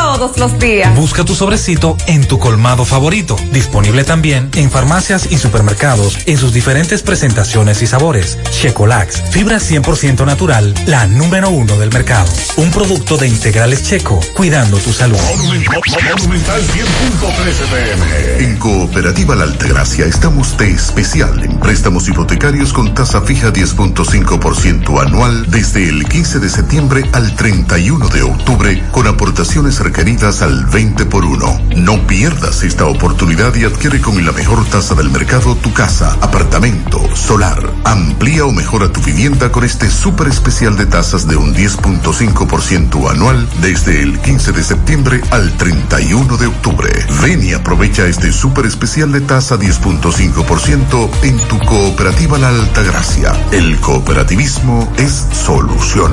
todos 0.00 0.38
los 0.38 0.58
días. 0.58 0.94
Busca 0.96 1.24
tu 1.24 1.34
sobrecito 1.34 1.96
en 2.06 2.26
tu 2.26 2.38
colmado 2.38 2.86
favorito. 2.86 3.36
Disponible 3.52 4.02
también 4.02 4.48
en 4.54 4.70
farmacias 4.70 5.30
y 5.30 5.36
supermercados 5.36 6.18
en 6.26 6.38
sus 6.38 6.54
diferentes 6.54 7.02
presentaciones 7.02 7.82
y 7.82 7.86
sabores. 7.86 8.38
Checolax, 8.50 9.22
fibra 9.30 9.58
100% 9.58 10.24
natural, 10.24 10.74
la 10.86 11.06
número 11.06 11.50
uno 11.50 11.76
del 11.76 11.92
mercado. 11.92 12.30
Un 12.56 12.70
producto 12.70 13.18
de 13.18 13.28
integrales 13.28 13.82
checo, 13.82 14.20
cuidando 14.34 14.78
tu 14.78 14.92
salud. 14.92 15.18
Monumental 15.36 16.62
100.13 16.62 17.66
pm. 17.68 18.44
En 18.44 18.56
Cooperativa 18.56 19.34
La 19.34 19.44
Altagracia 19.44 20.06
estamos 20.06 20.56
de 20.56 20.70
especial 20.70 21.44
en 21.44 21.58
préstamos 21.58 22.08
hipotecarios 22.08 22.72
con 22.72 22.94
tasa 22.94 23.20
fija 23.20 23.52
10.5% 23.52 25.06
anual 25.06 25.50
desde 25.50 25.88
el 25.88 26.06
15 26.06 26.38
de 26.38 26.48
septiembre 26.48 27.04
al 27.12 27.36
31 27.36 28.08
de 28.08 28.22
octubre 28.22 28.82
con 28.92 29.06
aportaciones 29.06 29.78
requeridas 29.90 30.40
al 30.42 30.66
20 30.66 31.04
por 31.06 31.24
1. 31.24 31.62
No 31.78 32.06
pierdas 32.06 32.62
esta 32.62 32.86
oportunidad 32.86 33.52
y 33.56 33.64
adquiere 33.64 34.00
con 34.00 34.24
la 34.24 34.30
mejor 34.30 34.64
tasa 34.66 34.94
del 34.94 35.10
mercado 35.10 35.56
tu 35.56 35.72
casa, 35.72 36.16
apartamento, 36.20 37.02
solar. 37.16 37.58
Amplía 37.84 38.44
o 38.44 38.52
mejora 38.52 38.92
tu 38.92 39.00
vivienda 39.00 39.50
con 39.50 39.64
este 39.64 39.90
súper 39.90 40.28
especial 40.28 40.76
de 40.76 40.86
tasas 40.86 41.26
de 41.26 41.34
un 41.34 41.56
10.5% 41.56 43.10
anual 43.10 43.48
desde 43.60 44.00
el 44.00 44.20
15 44.20 44.52
de 44.52 44.62
septiembre 44.62 45.20
al 45.32 45.56
31 45.56 46.36
de 46.36 46.46
octubre. 46.46 46.90
Ven 47.20 47.42
y 47.42 47.52
aprovecha 47.52 48.06
este 48.06 48.30
súper 48.30 48.66
especial 48.66 49.10
de 49.10 49.22
tasa 49.22 49.56
10.5% 49.56 51.10
en 51.22 51.36
tu 51.48 51.58
cooperativa 51.66 52.38
La 52.38 52.50
Altagracia. 52.50 53.32
El 53.50 53.76
cooperativismo 53.80 54.92
es 54.98 55.26
solución. 55.32 56.12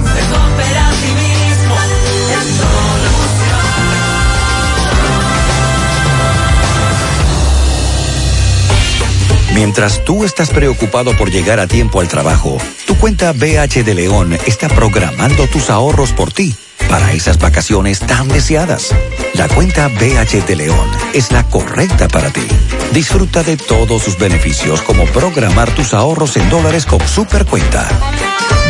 Mientras 9.58 10.06
tú 10.06 10.24
estás 10.24 10.52
preocupado 10.52 11.18
por 11.18 11.32
llegar 11.32 11.60
a 11.60 11.66
tiempo 11.66 12.00
al 12.00 12.08
trabajo, 12.08 12.60
tu 12.86 12.96
cuenta 13.00 13.34
BH 13.34 13.84
de 13.84 13.96
León 13.96 14.38
está 14.46 14.68
programando 14.68 15.48
tus 15.48 15.72
ahorros 15.72 16.14
por 16.14 16.32
ti 16.32 16.56
para 16.88 17.12
esas 17.14 17.40
vacaciones 17.40 18.00
tan 18.00 18.28
deseadas. 18.28 18.94
La 19.34 19.48
cuenta 19.48 19.88
BH 19.88 20.46
de 20.46 20.56
León 20.58 20.88
es 21.12 21.32
la 21.32 21.42
correcta 21.50 22.08
para 22.08 22.30
ti. 22.30 22.46
Disfruta 22.94 23.42
de 23.42 23.58
todos 23.58 24.04
sus 24.04 24.20
beneficios 24.20 24.84
como 24.84 25.06
programar 25.06 25.72
tus 25.72 25.96
ahorros 25.96 26.38
en 26.38 26.48
dólares 26.52 26.86
con 26.86 27.00
Supercuenta. 27.08 27.90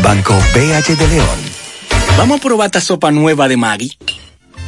Banco 0.02 0.36
BH 0.54 0.96
de 0.96 1.08
León. 1.10 1.40
Vamos 2.18 2.38
a 2.38 2.42
probar 2.42 2.68
esta 2.68 2.80
sopa 2.80 3.12
nueva 3.12 3.50
de 3.50 3.58
Maggi. 3.58 3.98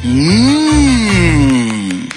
Mmm. 0.04 2.08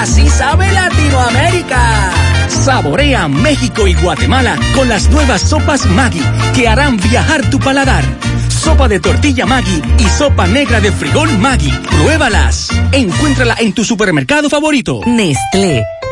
Así 0.00 0.28
sabe 0.28 0.70
Latinoamérica. 0.70 2.27
Saborea 2.48 3.28
México 3.28 3.86
y 3.86 3.94
Guatemala 3.94 4.56
con 4.74 4.88
las 4.88 5.08
nuevas 5.10 5.42
sopas 5.42 5.86
Maggi 5.86 6.22
que 6.54 6.68
harán 6.68 6.96
viajar 6.96 7.48
tu 7.50 7.58
paladar. 7.58 8.04
Sopa 8.48 8.88
de 8.88 9.00
tortilla 9.00 9.46
Maggi 9.46 9.82
y 9.98 10.04
sopa 10.04 10.46
negra 10.46 10.80
de 10.80 10.92
frijol 10.92 11.30
Maggi. 11.38 11.70
Pruébalas. 11.70 12.68
Encuéntrala 12.92 13.56
en 13.58 13.72
tu 13.72 13.84
supermercado 13.84 14.48
favorito. 14.50 15.00
Nestlé. 15.06 15.84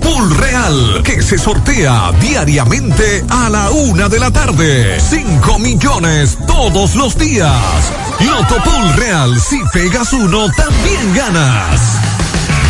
Pool 0.00 0.36
Real, 0.36 1.02
que 1.02 1.22
se 1.22 1.38
sortea 1.38 2.12
diariamente 2.20 3.24
a 3.28 3.48
la 3.48 3.70
una 3.70 4.08
de 4.08 4.18
la 4.18 4.30
tarde. 4.30 4.98
5 5.00 5.58
millones 5.58 6.38
todos 6.46 6.94
los 6.94 7.16
días. 7.16 7.92
Loto 8.20 8.56
Real, 8.96 9.40
si 9.40 9.60
pegas 9.72 10.12
uno, 10.12 10.46
también 10.56 11.14
ganas. 11.14 11.80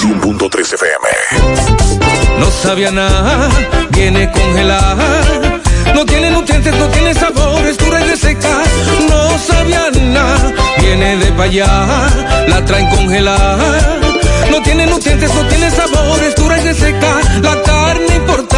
100.3 0.00 0.74
FM. 0.74 1.08
No 2.38 2.50
sabía 2.50 2.90
nada, 2.90 3.48
viene 3.90 4.30
congelada. 4.32 5.22
No 5.94 6.04
tiene 6.06 6.30
nutrientes, 6.30 6.74
no 6.74 6.86
tiene 6.88 7.14
sabor, 7.14 7.66
es 7.66 7.76
dura 7.78 8.00
y 8.00 8.08
reseca. 8.08 8.62
No 9.08 9.38
sabía 9.38 9.90
nada, 9.90 10.52
viene 10.80 11.16
de 11.18 11.32
pa' 11.32 11.44
allá, 11.44 12.08
la 12.48 12.64
traen 12.64 12.88
congelada. 12.88 14.00
No 14.50 14.62
tiene 14.62 14.86
nutrientes, 14.86 15.34
no 15.34 15.42
tiene 15.48 15.70
sabor, 15.70 16.22
es 16.22 16.34
dura 16.34 16.58
y 16.58 16.64
reseca. 16.64 17.20
La 17.42 17.62
carne 17.62 18.16
importa, 18.16 18.51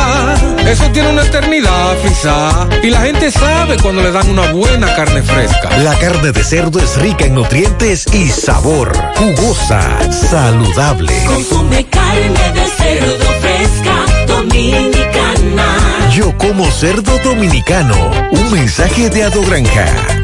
eso 0.66 0.90
tiene 0.92 1.10
una 1.10 1.22
eternidad 1.22 1.96
frisada. 2.02 2.68
Y 2.82 2.90
la 2.90 3.00
gente 3.02 3.30
sabe 3.30 3.76
cuando 3.78 4.02
le 4.02 4.10
dan 4.10 4.28
una 4.28 4.52
buena 4.52 4.94
carne 4.94 5.22
fresca. 5.22 5.76
La 5.78 5.96
carne 5.98 6.32
de 6.32 6.44
cerdo 6.44 6.78
es 6.78 6.96
rica 6.96 7.24
en 7.26 7.34
nutrientes 7.34 8.06
y 8.12 8.28
sabor, 8.28 8.92
jugosa, 9.16 9.82
saludable. 10.10 11.12
Consume 11.26 11.86
carne 11.86 12.52
de 12.52 12.66
cerdo 12.76 13.24
fresca, 13.40 14.26
dominicana. 14.26 16.10
Yo 16.12 16.36
como 16.38 16.70
cerdo 16.70 17.18
dominicano. 17.24 17.96
Un 18.30 18.52
mensaje 18.52 19.10
de 19.10 19.24
Ado 19.24 19.42
Granja. 19.42 20.23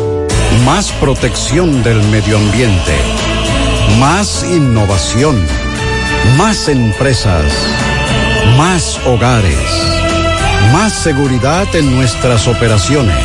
Más 0.65 0.91
protección 0.93 1.83
del 1.83 2.01
medio 2.03 2.37
ambiente. 2.37 2.93
Más 3.99 4.43
innovación. 4.43 5.43
Más 6.37 6.67
empresas. 6.69 7.51
Más 8.57 8.99
hogares. 9.05 9.57
Más 10.71 10.93
seguridad 10.93 11.73
en 11.75 11.95
nuestras 11.95 12.47
operaciones. 12.47 13.17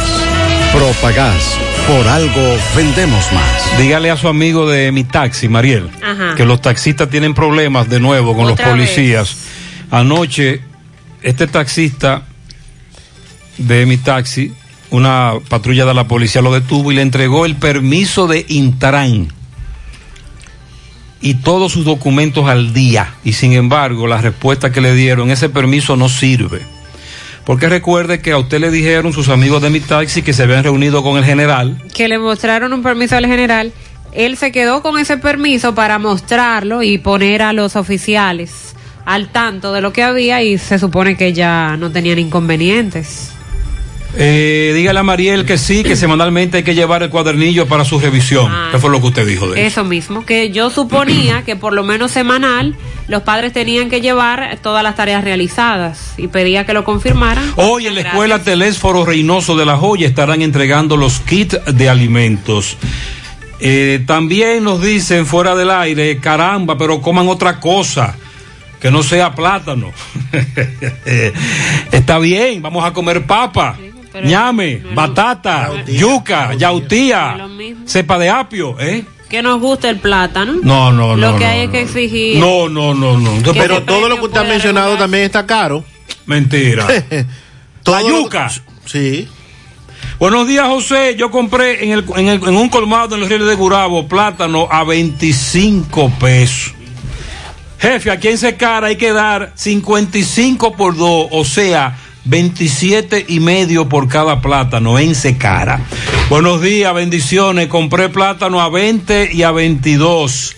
Propagás. 0.73 1.59
Por 1.87 2.09
algo 2.09 2.57
vendemos 2.75 3.33
más. 3.33 3.79
Dígale 3.79 4.11
a 4.11 4.17
su 4.17 4.29
amigo 4.29 4.69
de 4.69 4.91
mi 4.91 5.05
taxi, 5.05 5.49
Mariel, 5.49 5.89
Ajá. 6.03 6.35
que 6.35 6.45
los 6.45 6.61
taxistas 6.61 7.09
tienen 7.09 7.33
problemas 7.33 7.89
de 7.89 8.01
nuevo 8.01 8.35
con 8.35 8.49
los 8.49 8.59
policías. 8.59 9.37
Anoche, 9.93 10.63
este 11.23 11.47
taxista 11.47 12.23
de 13.57 13.87
mi 13.87 13.99
taxi, 13.99 14.53
una 14.91 15.35
patrulla 15.49 15.85
de 15.85 15.95
la 15.95 16.09
policía 16.09 16.43
lo 16.43 16.53
detuvo 16.53 16.93
y 16.93 16.95
le 16.95 17.03
entregó 17.03 17.47
el 17.47 17.57
permiso 17.57 18.27
de 18.27 18.45
Intran 18.49 19.29
y 21.21 21.35
todos 21.35 21.73
sus 21.73 21.85
documentos 21.85 22.49
al 22.49 22.73
día. 22.73 23.15
Y 23.25 23.33
sin 23.33 23.53
embargo, 23.53 24.07
la 24.07 24.21
respuesta 24.21 24.71
que 24.71 24.81
le 24.81 24.95
dieron, 24.95 25.31
ese 25.31 25.49
permiso 25.49 25.97
no 25.97 26.09
sirve. 26.09 26.61
Porque 27.45 27.69
recuerde 27.69 28.21
que 28.21 28.33
a 28.33 28.39
usted 28.39 28.61
le 28.61 28.71
dijeron 28.71 29.13
sus 29.13 29.29
amigos 29.29 29.63
de 29.63 29.71
mi 29.71 29.81
taxi 29.81 30.23
que 30.23 30.33
se 30.33 30.43
habían 30.43 30.65
reunido 30.65 31.03
con 31.03 31.17
el 31.17 31.25
general 31.25 31.81
que 31.95 32.09
le 32.09 32.19
mostraron 32.19 32.73
un 32.73 32.83
permiso 32.83 33.17
al 33.17 33.25
general, 33.27 33.73
él 34.13 34.37
se 34.37 34.51
quedó 34.51 34.83
con 34.83 34.99
ese 34.99 35.17
permiso 35.17 35.75
para 35.75 35.99
mostrarlo 35.99 36.83
y 36.83 36.99
poner 36.99 37.43
a 37.43 37.53
los 37.53 37.77
oficiales 37.77 38.75
al 39.05 39.29
tanto 39.29 39.73
de 39.73 39.81
lo 39.81 39.93
que 39.93 40.03
había 40.03 40.43
y 40.43 40.59
se 40.59 40.79
supone 40.79 41.17
que 41.17 41.33
ya 41.33 41.77
no 41.79 41.93
tenían 41.93 42.19
inconvenientes. 42.19 43.36
Eh, 44.19 44.73
dígale 44.75 44.99
a 44.99 45.03
Mariel 45.03 45.45
que 45.45 45.59
sí, 45.59 45.83
que 45.83 45.95
semanalmente 45.95 46.59
hay 46.59 46.63
que 46.63 46.75
llevar 46.75 47.03
el 47.03 47.11
cuadernillo 47.11 47.67
para 47.67 47.85
su 47.85 47.99
revisión. 47.99 48.51
Ah. 48.51 48.71
¿Qué 48.73 48.79
fue 48.79 48.91
lo 48.91 49.01
que 49.01 49.09
usted 49.09 49.27
dijo 49.27 49.49
de 49.49 49.61
eso? 49.61 49.81
Eso 49.81 49.85
mismo, 49.85 50.25
que 50.25 50.51
yo 50.51 50.71
suponía 50.71 51.43
que 51.45 51.57
por 51.57 51.75
lo 51.75 51.85
menos 51.85 52.13
semanal 52.13 52.77
los 53.09 53.23
padres 53.23 53.53
tenían 53.53 53.91
que 53.91 54.01
llevar 54.01 54.59
todas 54.63 54.83
las 54.83 54.97
tareas 54.97 55.23
realizadas 55.23 56.15
y 56.17 56.29
pedía 56.29 56.65
que 56.65 56.73
lo 56.73 56.83
confirmaran. 56.83 57.53
Hoy 57.57 57.87
en 57.87 57.95
la 57.95 58.01
escuela 58.01 58.43
Telésforo 58.43 59.05
Reynoso 59.05 59.55
de 59.57 59.67
la 59.67 59.77
Joya 59.77 60.09
estarán 60.09 60.41
entregando 60.41 60.97
los 60.97 61.21
kits 61.21 61.59
de 61.67 61.89
alimentos. 61.89 62.79
Eh, 63.61 64.03
también 64.07 64.65
nos 64.65 64.83
dicen 64.83 65.27
fuera 65.27 65.55
del 65.55 65.71
aire, 65.71 66.19
caramba, 66.19 66.77
pero 66.77 67.01
coman 67.01 67.29
otra 67.29 67.61
cosa, 67.61 68.15
que 68.81 68.91
no 68.91 69.03
sea 69.03 69.35
plátano. 69.35 69.93
Está 71.93 72.19
bien, 72.19 72.61
vamos 72.61 72.85
a 72.85 72.93
comer 72.93 73.25
papa, 73.25 73.77
ñame, 74.25 74.83
batata, 74.95 75.85
yuca, 75.87 76.55
yautía, 76.55 77.47
cepa 77.87 78.19
de 78.19 78.29
apio, 78.31 78.77
¿eh? 78.81 79.05
Que 79.29 79.43
nos 79.43 79.61
guste 79.61 79.89
el 79.89 79.99
plátano. 79.99 80.55
No, 80.63 80.93
no, 80.93 81.17
Lo 81.17 81.33
no, 81.33 81.39
que 81.39 81.45
no, 81.45 81.51
hay 81.51 81.61
es 81.61 81.67
no. 81.67 81.73
que 81.73 81.81
exigir. 81.83 82.39
No, 82.39 82.69
no, 82.69 82.95
no, 82.95 83.19
no. 83.19 83.43
Que 83.43 83.59
Pero 83.59 83.83
todo 83.83 84.09
lo 84.09 84.17
que 84.19 84.27
usted 84.27 84.41
ha 84.41 84.45
mencionado 84.45 84.87
regular. 84.91 85.05
también 85.05 85.25
está 85.25 85.45
caro. 85.47 85.85
Mentira. 86.27 86.87
La 87.87 88.03
lo- 88.03 88.09
yuca. 88.23 88.49
Sí. 88.85 89.29
Buenos 90.21 90.47
días, 90.47 90.67
José. 90.69 91.17
Yo 91.19 91.31
compré 91.33 91.85
en, 91.85 91.91
el, 91.91 92.05
en, 92.17 92.29
el- 92.29 92.43
en 92.49 92.57
un 92.57 92.69
colmado 92.69 93.15
en 93.17 93.21
los 93.21 93.29
ríos 93.29 93.47
de 93.49 93.55
Gurabo 93.57 94.07
plátano 94.07 94.69
a 94.71 94.85
25 94.85 96.11
pesos. 96.21 96.73
Jefe, 97.79 98.11
aquí 98.11 98.29
en 98.29 98.39
Secara 98.39 98.87
hay 98.87 98.97
que 98.97 99.13
dar 99.13 99.53
55 99.57 100.73
por 100.77 100.97
2, 100.97 101.29
o 101.31 101.45
sea, 101.45 101.99
27 102.27 103.27
y 103.29 103.41
medio 103.41 103.89
por 103.89 104.09
cada 104.09 104.41
plátano 104.41 104.99
en 104.99 105.15
Secara. 105.15 105.81
Buenos 106.29 106.61
días, 106.61 106.93
bendiciones. 106.93 107.69
Compré 107.69 108.09
plátano 108.09 108.61
a 108.61 108.69
20 108.69 109.31
y 109.33 109.45
a 109.45 109.53
22. 109.53 110.57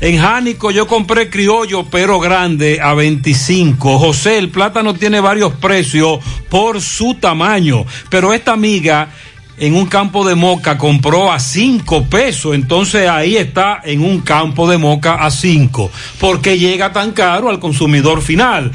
En 0.00 0.18
Jánico 0.18 0.70
yo 0.70 0.86
compré 0.86 1.28
criollo 1.28 1.86
pero 1.90 2.20
grande 2.20 2.80
a 2.80 2.94
25. 2.94 3.98
José, 3.98 4.38
el 4.38 4.50
plátano 4.50 4.94
tiene 4.94 5.18
varios 5.18 5.54
precios 5.54 6.20
por 6.48 6.80
su 6.80 7.14
tamaño, 7.14 7.84
pero 8.08 8.32
esta 8.32 8.52
amiga 8.52 9.10
en 9.58 9.74
un 9.74 9.86
campo 9.86 10.24
de 10.24 10.36
moca 10.36 10.78
compró 10.78 11.32
a 11.32 11.40
5 11.40 12.04
pesos, 12.04 12.54
entonces 12.54 13.08
ahí 13.08 13.36
está 13.36 13.80
en 13.84 14.04
un 14.04 14.20
campo 14.20 14.70
de 14.70 14.78
moca 14.78 15.16
a 15.16 15.32
5, 15.32 15.90
porque 16.20 16.60
llega 16.60 16.92
tan 16.92 17.10
caro 17.10 17.50
al 17.50 17.58
consumidor 17.58 18.22
final. 18.22 18.70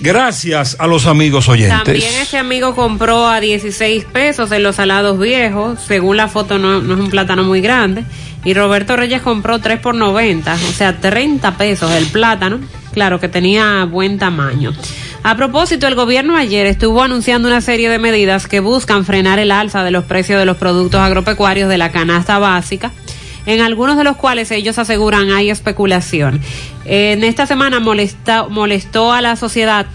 Gracias 0.00 0.76
a 0.78 0.86
los 0.86 1.06
amigos 1.06 1.48
oyentes. 1.48 1.84
También 1.84 2.14
ese 2.20 2.38
amigo 2.38 2.74
compró 2.74 3.26
a 3.26 3.40
16 3.40 4.04
pesos 4.04 4.52
en 4.52 4.62
los 4.62 4.76
salados 4.76 5.18
viejos. 5.18 5.80
Según 5.86 6.18
la 6.18 6.28
foto, 6.28 6.58
no, 6.58 6.80
no 6.80 6.94
es 6.94 7.00
un 7.00 7.10
plátano 7.10 7.44
muy 7.44 7.60
grande. 7.60 8.04
Y 8.44 8.54
Roberto 8.54 8.96
Reyes 8.96 9.22
compró 9.22 9.58
3 9.58 9.80
por 9.80 9.94
90, 9.94 10.54
o 10.54 10.72
sea, 10.72 11.00
30 11.00 11.56
pesos 11.56 11.90
el 11.92 12.06
plátano. 12.06 12.60
Claro 12.92 13.18
que 13.18 13.28
tenía 13.28 13.84
buen 13.84 14.18
tamaño. 14.18 14.72
A 15.22 15.36
propósito, 15.36 15.88
el 15.88 15.96
gobierno 15.96 16.36
ayer 16.36 16.66
estuvo 16.66 17.02
anunciando 17.02 17.48
una 17.48 17.60
serie 17.60 17.90
de 17.90 17.98
medidas 17.98 18.46
que 18.46 18.60
buscan 18.60 19.04
frenar 19.04 19.40
el 19.40 19.50
alza 19.50 19.82
de 19.82 19.90
los 19.90 20.04
precios 20.04 20.38
de 20.38 20.44
los 20.44 20.56
productos 20.56 21.00
agropecuarios 21.00 21.68
de 21.68 21.78
la 21.78 21.90
canasta 21.90 22.38
básica 22.38 22.92
en 23.46 23.60
algunos 23.60 23.96
de 23.96 24.04
los 24.04 24.16
cuales 24.16 24.50
ellos 24.50 24.78
aseguran 24.78 25.30
hay 25.30 25.50
especulación. 25.50 26.40
En 26.84 27.24
esta 27.24 27.46
semana 27.46 27.80
molesta- 27.80 28.48
molestó 28.48 29.12
a 29.12 29.20
la 29.20 29.36
sociedad 29.36 29.86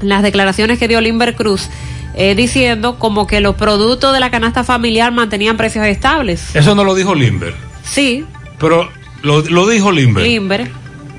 las 0.00 0.22
declaraciones 0.22 0.78
que 0.78 0.88
dio 0.88 1.00
Limber 1.00 1.34
Cruz 1.36 1.68
eh, 2.14 2.34
diciendo 2.34 2.98
como 2.98 3.26
que 3.26 3.40
los 3.40 3.54
productos 3.54 4.12
de 4.12 4.20
la 4.20 4.30
canasta 4.30 4.64
familiar 4.64 5.12
mantenían 5.12 5.56
precios 5.56 5.86
estables. 5.86 6.54
Eso 6.56 6.74
no 6.74 6.84
lo 6.84 6.94
dijo 6.94 7.14
Limber, 7.14 7.54
Sí, 7.84 8.24
pero 8.58 8.88
lo, 9.22 9.40
lo 9.42 9.66
dijo 9.68 9.92
Limber. 9.92 10.24
Limber. 10.24 10.70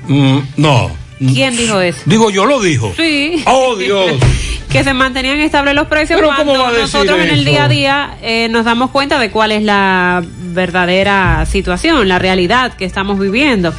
Mm, 0.06 0.38
no. 0.56 0.90
¿Quién 1.18 1.56
dijo 1.56 1.80
eso? 1.80 2.00
Digo, 2.04 2.28
yo 2.30 2.44
lo 2.44 2.60
dijo. 2.60 2.92
Sí. 2.96 3.42
Oh, 3.46 3.76
Dios. 3.76 4.12
que 4.70 4.84
se 4.84 4.92
mantenían 4.92 5.40
estables 5.40 5.74
los 5.74 5.86
precios 5.86 6.18
Pero 6.20 6.34
cuando 6.34 6.52
¿cómo 6.52 6.64
va 6.64 6.68
a 6.70 6.72
decir 6.72 6.82
nosotros 6.94 7.18
en 7.20 7.28
el 7.30 7.40
eso? 7.40 7.50
día 7.50 7.64
a 7.64 7.68
día 7.68 8.18
eh, 8.22 8.48
nos 8.50 8.64
damos 8.64 8.90
cuenta 8.90 9.18
de 9.18 9.30
cuál 9.30 9.52
es 9.52 9.62
la 9.62 10.22
verdadera 10.54 11.44
situación, 11.46 12.08
la 12.08 12.18
realidad 12.18 12.74
que 12.74 12.84
estamos 12.84 13.18
viviendo. 13.18 13.74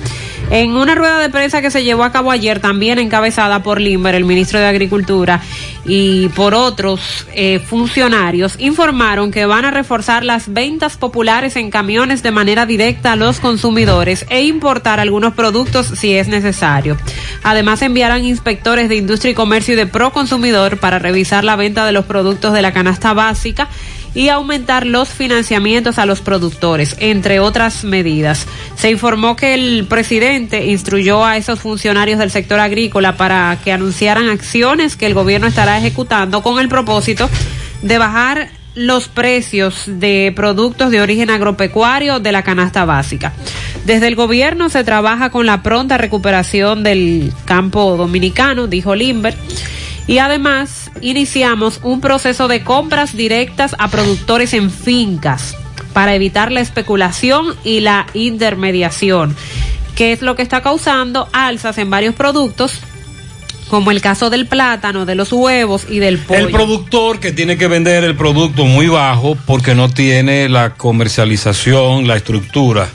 En 0.51 0.77
una 0.77 0.93
rueda 0.93 1.19
de 1.19 1.29
prensa 1.29 1.61
que 1.61 1.71
se 1.71 1.83
llevó 1.83 2.03
a 2.03 2.11
cabo 2.11 2.29
ayer, 2.29 2.59
también 2.59 2.99
encabezada 2.99 3.63
por 3.63 3.81
Limber, 3.81 4.13
el 4.13 4.25
ministro 4.25 4.59
de 4.59 4.67
Agricultura, 4.67 5.41
y 5.85 6.29
por 6.29 6.53
otros 6.53 7.25
eh, 7.33 7.59
funcionarios, 7.59 8.55
informaron 8.59 9.31
que 9.31 9.47
van 9.47 9.65
a 9.65 9.71
reforzar 9.71 10.23
las 10.23 10.53
ventas 10.53 10.97
populares 10.97 11.55
en 11.55 11.71
camiones 11.71 12.21
de 12.21 12.31
manera 12.31 12.67
directa 12.67 13.13
a 13.13 13.15
los 13.15 13.39
consumidores 13.39 14.25
e 14.29 14.43
importar 14.43 14.99
algunos 14.99 15.33
productos 15.33 15.87
si 15.87 16.13
es 16.13 16.27
necesario. 16.27 16.95
Además, 17.41 17.81
enviarán 17.81 18.23
inspectores 18.23 18.87
de 18.87 18.97
industria 18.97 19.31
y 19.31 19.35
comercio 19.35 19.73
y 19.73 19.77
de 19.77 19.87
Proconsumidor 19.87 20.77
para 20.77 20.99
revisar 20.99 21.43
la 21.43 21.55
venta 21.55 21.85
de 21.85 21.91
los 21.91 22.05
productos 22.05 22.53
de 22.53 22.61
la 22.61 22.71
canasta 22.71 23.13
básica 23.13 23.67
y 24.15 24.29
aumentar 24.29 24.87
los 24.87 25.09
financiamientos 25.09 25.99
a 25.99 26.05
los 26.05 26.21
productores, 26.21 26.95
entre 26.99 27.39
otras 27.39 27.83
medidas. 27.83 28.47
Se 28.75 28.89
informó 28.89 29.35
que 29.35 29.53
el 29.53 29.85
presidente 29.87 30.65
instruyó 30.65 31.23
a 31.23 31.37
esos 31.37 31.59
funcionarios 31.59 32.17
del 32.17 32.31
sector 32.31 32.59
agrícola 32.59 33.17
para 33.17 33.59
que 33.63 33.71
anunciaran 33.71 34.29
acciones 34.29 34.95
que 34.95 35.05
el 35.05 35.13
gobierno 35.13 35.47
estará 35.47 35.77
ejecutando 35.77 36.41
con 36.41 36.59
el 36.59 36.69
propósito 36.69 37.29
de 37.81 37.97
bajar 37.97 38.49
los 38.75 39.07
precios 39.07 39.83
de 39.85 40.33
productos 40.35 40.91
de 40.91 41.01
origen 41.01 41.29
agropecuario 41.29 42.19
de 42.19 42.31
la 42.31 42.43
canasta 42.43 42.85
básica. 42.85 43.33
Desde 43.85 44.07
el 44.07 44.15
gobierno 44.15 44.69
se 44.69 44.83
trabaja 44.83 45.29
con 45.29 45.45
la 45.45 45.63
pronta 45.63 45.97
recuperación 45.97 46.83
del 46.83 47.31
campo 47.45 47.95
dominicano, 47.97 48.67
dijo 48.67 48.95
Limber. 48.95 49.35
Y 50.07 50.19
además 50.19 50.91
iniciamos 51.01 51.79
un 51.83 52.01
proceso 52.01 52.47
de 52.47 52.63
compras 52.63 53.15
directas 53.15 53.75
a 53.79 53.87
productores 53.89 54.53
en 54.53 54.69
fincas 54.69 55.55
para 55.93 56.13
evitar 56.13 56.51
la 56.51 56.61
especulación 56.61 57.55
y 57.63 57.79
la 57.79 58.05
intermediación, 58.13 59.35
que 59.95 60.11
es 60.11 60.21
lo 60.21 60.35
que 60.35 60.43
está 60.43 60.61
causando 60.61 61.27
alzas 61.31 61.77
en 61.77 61.89
varios 61.89 62.13
productos 62.13 62.81
como 63.69 63.91
el 63.91 64.01
caso 64.01 64.29
del 64.29 64.45
plátano, 64.45 65.05
de 65.05 65.15
los 65.15 65.33
huevos 65.33 65.87
y 65.89 65.99
del 65.99 66.19
pollo. 66.19 66.47
El 66.47 66.51
productor 66.51 67.19
que 67.19 67.31
tiene 67.31 67.57
que 67.57 67.67
vender 67.67 68.03
el 68.03 68.15
producto 68.15 68.65
muy 68.65 68.87
bajo 68.87 69.35
porque 69.45 69.73
no 69.73 69.89
tiene 69.89 70.49
la 70.49 70.75
comercialización, 70.75 72.07
la 72.07 72.15
estructura. 72.15 72.87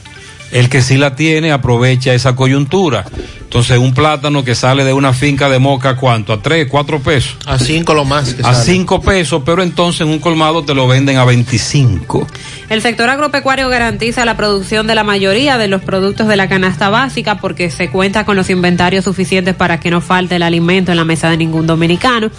El 0.53 0.69
que 0.69 0.83
sí 0.83 0.97
la 0.97 1.17
tiene 1.17 1.53
aprovecha 1.53 2.15
esa 2.15 2.37
coyuntura. 2.37 3.05
Entonces, 3.51 3.79
un 3.79 3.93
plátano 3.93 4.45
que 4.45 4.55
sale 4.55 4.85
de 4.85 4.93
una 4.93 5.13
finca 5.13 5.51
de 5.51 5.59
moca, 5.59 5.97
¿cuánto? 5.97 6.33
¿A 6.33 6.41
tres, 6.41 6.69
cuatro 6.71 7.01
pesos? 7.01 7.37
A 7.47 7.59
cinco 7.59 7.95
lo 7.95 8.05
más. 8.05 8.33
Que 8.33 8.43
a 8.43 8.55
sale. 8.55 8.65
cinco 8.65 9.01
pesos, 9.03 9.43
pero 9.45 9.65
entonces 9.65 10.03
en 10.03 10.09
un 10.09 10.21
colmado 10.21 10.63
te 10.63 10.73
lo 10.73 10.87
venden 10.87 11.17
a 11.17 11.25
25. 11.25 12.29
El 12.69 12.81
sector 12.81 13.11
agropecuario 13.11 13.69
garantiza 13.69 14.25
la 14.25 14.37
producción 14.37 14.87
de 14.87 14.95
la 14.95 15.03
mayoría 15.03 15.59
de 15.59 15.67
los 15.67 15.83
productos 15.83 16.29
de 16.29 16.37
la 16.37 16.49
canasta 16.49 16.91
básica 16.91 17.39
porque 17.39 17.73
se 17.73 17.91
cuenta 17.91 18.25
con 18.25 18.37
los 18.37 18.51
inventarios 18.51 19.05
suficientes 19.05 19.57
para 19.57 19.81
que 19.81 19.91
no 19.91 20.01
falte 20.01 20.37
el 20.37 20.45
alimento 20.45 20.93
en 20.93 20.99
la 20.99 21.05
mesa 21.05 21.29
de 21.29 21.37
ningún 21.37 21.67
dominicano. 21.67 22.31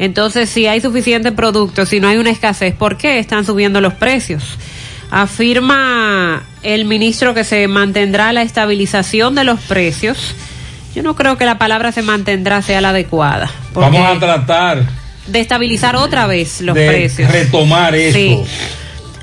Entonces, 0.00 0.50
si 0.50 0.66
hay 0.66 0.80
suficiente 0.80 1.30
producto, 1.30 1.86
si 1.86 2.00
no 2.00 2.08
hay 2.08 2.16
una 2.16 2.30
escasez, 2.30 2.74
¿por 2.74 2.96
qué 2.96 3.20
están 3.20 3.46
subiendo 3.46 3.80
los 3.80 3.94
precios? 3.94 4.58
Afirma 5.12 6.42
el 6.64 6.86
ministro 6.86 7.34
que 7.34 7.44
se 7.44 7.68
mantendrá 7.68 8.32
la 8.32 8.42
estabilización 8.42 9.36
de 9.36 9.44
los 9.44 9.60
precios. 9.60 10.34
Yo 10.96 11.02
no 11.02 11.14
creo 11.14 11.36
que 11.36 11.44
la 11.44 11.58
palabra 11.58 11.92
se 11.92 12.00
mantendrá 12.00 12.62
sea 12.62 12.80
la 12.80 12.88
adecuada. 12.88 13.50
Vamos 13.74 14.00
a 14.00 14.18
tratar 14.18 14.82
de 15.26 15.40
estabilizar 15.40 15.94
otra 15.94 16.26
vez 16.26 16.62
los 16.62 16.74
de 16.74 16.86
precios. 16.86 17.30
retomar 17.30 17.94
esto. 17.94 18.18
Sí. 18.18 18.42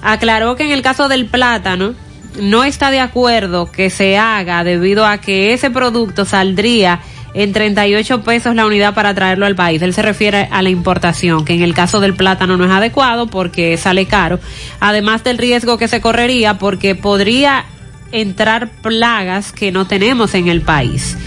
Aclaró 0.04 0.56
que 0.56 0.66
en 0.66 0.70
el 0.70 0.84
caso 0.84 1.08
del 1.08 1.26
plátano 1.26 1.96
no 2.40 2.64
está 2.64 2.92
de 2.92 3.00
acuerdo 3.00 3.72
que 3.72 3.90
se 3.90 4.20
haga 4.20 4.64
debido 4.64 5.08
a 5.08 5.18
que 5.18 5.52
ese 5.52 5.72
producto 5.72 6.26
saldría 6.26 7.00
en 7.34 7.54
38 7.54 8.22
pesos 8.22 8.54
la 8.54 8.68
unidad 8.68 8.94
para 8.94 9.16
traerlo 9.16 9.48
al 9.48 9.56
país. 9.56 9.82
Él 9.82 9.96
se 9.96 10.04
refiere 10.04 10.48
a 10.52 10.62
la 10.62 10.70
importación, 10.70 11.44
que 11.44 11.56
en 11.56 11.64
el 11.64 11.74
caso 11.74 12.00
del 12.02 12.14
plátano 12.14 12.56
no 12.56 12.66
es 12.66 12.72
adecuado 12.72 13.26
porque 13.26 13.78
sale 13.78 14.06
caro, 14.06 14.40
además 14.80 15.24
del 15.24 15.40
riesgo 15.40 15.80
que 15.80 15.88
se 15.88 16.02
correría 16.02 16.60
porque 16.60 16.94
podría 16.94 17.66
entrar 18.12 18.70
plagas 18.84 19.52
que 19.52 19.72
no 19.72 19.88
tenemos 19.88 20.36
en 20.36 20.50
el 20.50 20.62
país. 20.62 21.18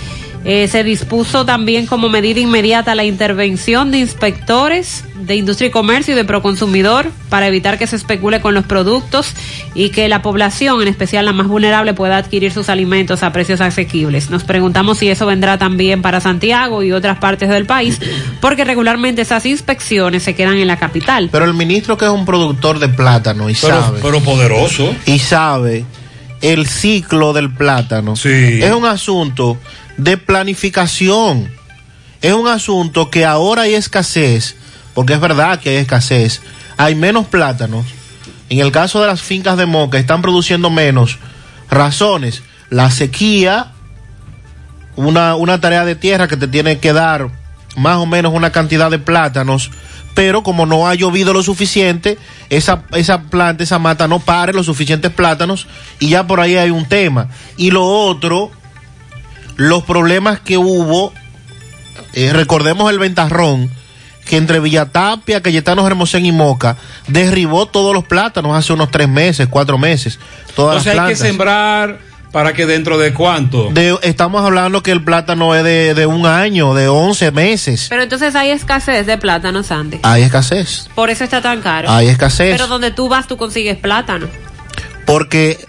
Eh, 0.48 0.68
se 0.68 0.84
dispuso 0.84 1.44
también 1.44 1.86
como 1.86 2.08
medida 2.08 2.38
inmediata 2.38 2.94
la 2.94 3.02
intervención 3.04 3.90
de 3.90 3.98
inspectores 3.98 5.02
de 5.18 5.34
industria 5.34 5.66
y 5.66 5.70
comercio 5.72 6.14
y 6.14 6.16
de 6.16 6.24
proconsumidor 6.24 7.10
para 7.28 7.48
evitar 7.48 7.78
que 7.78 7.88
se 7.88 7.96
especule 7.96 8.40
con 8.40 8.54
los 8.54 8.64
productos 8.64 9.32
y 9.74 9.88
que 9.90 10.08
la 10.08 10.22
población, 10.22 10.80
en 10.82 10.86
especial 10.86 11.24
la 11.24 11.32
más 11.32 11.48
vulnerable, 11.48 11.94
pueda 11.94 12.16
adquirir 12.16 12.52
sus 12.52 12.68
alimentos 12.68 13.24
a 13.24 13.32
precios 13.32 13.60
asequibles. 13.60 14.30
Nos 14.30 14.44
preguntamos 14.44 14.98
si 14.98 15.08
eso 15.08 15.26
vendrá 15.26 15.58
también 15.58 16.00
para 16.00 16.20
Santiago 16.20 16.84
y 16.84 16.92
otras 16.92 17.18
partes 17.18 17.48
del 17.48 17.66
país, 17.66 17.98
porque 18.40 18.64
regularmente 18.64 19.22
esas 19.22 19.44
inspecciones 19.46 20.22
se 20.22 20.36
quedan 20.36 20.58
en 20.58 20.68
la 20.68 20.76
capital. 20.76 21.28
Pero 21.32 21.44
el 21.44 21.54
ministro 21.54 21.98
que 21.98 22.04
es 22.04 22.10
un 22.12 22.24
productor 22.24 22.78
de 22.78 22.88
plátano 22.88 23.50
y 23.50 23.54
Pero- 23.60 23.80
sabe. 23.82 23.98
pero 24.00 24.20
poderoso. 24.20 24.94
Y 25.06 25.18
sabe 25.18 25.84
el 26.40 26.68
ciclo 26.68 27.32
del 27.32 27.52
plátano. 27.52 28.14
Es 28.14 28.72
un 28.72 28.84
asunto 28.84 29.58
de 29.96 30.16
planificación. 30.16 31.50
Es 32.22 32.32
un 32.32 32.48
asunto 32.48 33.10
que 33.10 33.24
ahora 33.24 33.62
hay 33.62 33.74
escasez, 33.74 34.56
porque 34.94 35.14
es 35.14 35.20
verdad 35.20 35.60
que 35.60 35.70
hay 35.70 35.76
escasez. 35.76 36.42
Hay 36.76 36.94
menos 36.94 37.26
plátanos. 37.26 37.86
En 38.48 38.60
el 38.60 38.72
caso 38.72 39.00
de 39.00 39.06
las 39.06 39.22
fincas 39.22 39.56
de 39.56 39.66
moca, 39.66 39.98
están 39.98 40.22
produciendo 40.22 40.70
menos. 40.70 41.18
Razones. 41.70 42.42
La 42.70 42.90
sequía, 42.90 43.72
una, 44.96 45.36
una 45.36 45.60
tarea 45.60 45.84
de 45.84 45.94
tierra 45.94 46.28
que 46.28 46.36
te 46.36 46.48
tiene 46.48 46.78
que 46.78 46.92
dar 46.92 47.30
más 47.76 47.96
o 47.96 48.06
menos 48.06 48.32
una 48.32 48.50
cantidad 48.50 48.90
de 48.90 48.98
plátanos, 48.98 49.70
pero 50.14 50.42
como 50.42 50.64
no 50.64 50.88
ha 50.88 50.94
llovido 50.94 51.32
lo 51.34 51.42
suficiente, 51.42 52.18
esa, 52.48 52.84
esa 52.92 53.22
planta, 53.22 53.62
esa 53.62 53.78
mata 53.78 54.08
no 54.08 54.18
pare 54.18 54.54
los 54.54 54.66
suficientes 54.66 55.12
plátanos 55.12 55.66
y 56.00 56.08
ya 56.08 56.26
por 56.26 56.40
ahí 56.40 56.56
hay 56.56 56.70
un 56.70 56.86
tema. 56.86 57.28
Y 57.58 57.70
lo 57.70 57.84
otro, 57.84 58.50
los 59.56 59.82
problemas 59.84 60.40
que 60.40 60.58
hubo, 60.58 61.12
eh, 62.12 62.32
recordemos 62.32 62.90
el 62.90 62.98
ventarrón, 62.98 63.70
que 64.24 64.36
entre 64.36 64.60
Villatapia, 64.60 65.40
Cayetano 65.40 65.86
Hermosén 65.86 66.26
y 66.26 66.32
Moca 66.32 66.76
derribó 67.06 67.66
todos 67.66 67.94
los 67.94 68.04
plátanos 68.04 68.56
hace 68.56 68.72
unos 68.72 68.90
tres 68.90 69.08
meses, 69.08 69.46
cuatro 69.48 69.78
meses. 69.78 70.18
Todas 70.54 70.78
Entonces 70.78 70.94
las 70.96 71.04
hay 71.06 71.12
que 71.12 71.16
sembrar 71.16 71.98
para 72.32 72.52
que 72.52 72.66
dentro 72.66 72.98
de 72.98 73.14
cuánto. 73.14 73.70
De- 73.70 73.96
estamos 74.02 74.44
hablando 74.44 74.82
que 74.82 74.90
el 74.90 75.02
plátano 75.02 75.54
es 75.54 75.62
de, 75.62 75.94
de 75.94 76.06
un 76.06 76.26
año, 76.26 76.74
de 76.74 76.88
11 76.88 77.30
meses. 77.30 77.86
Pero 77.88 78.02
entonces 78.02 78.34
hay 78.34 78.50
escasez 78.50 79.06
de 79.06 79.16
plátano, 79.16 79.62
Sandy. 79.62 80.00
Hay 80.02 80.22
escasez. 80.24 80.88
Por 80.94 81.08
eso 81.08 81.22
está 81.24 81.40
tan 81.40 81.62
caro. 81.62 81.88
Hay 81.90 82.08
escasez. 82.08 82.52
Pero 82.52 82.66
donde 82.66 82.90
tú 82.90 83.08
vas, 83.08 83.28
tú 83.28 83.36
consigues 83.36 83.78
plátano. 83.78 84.26
Porque 85.06 85.64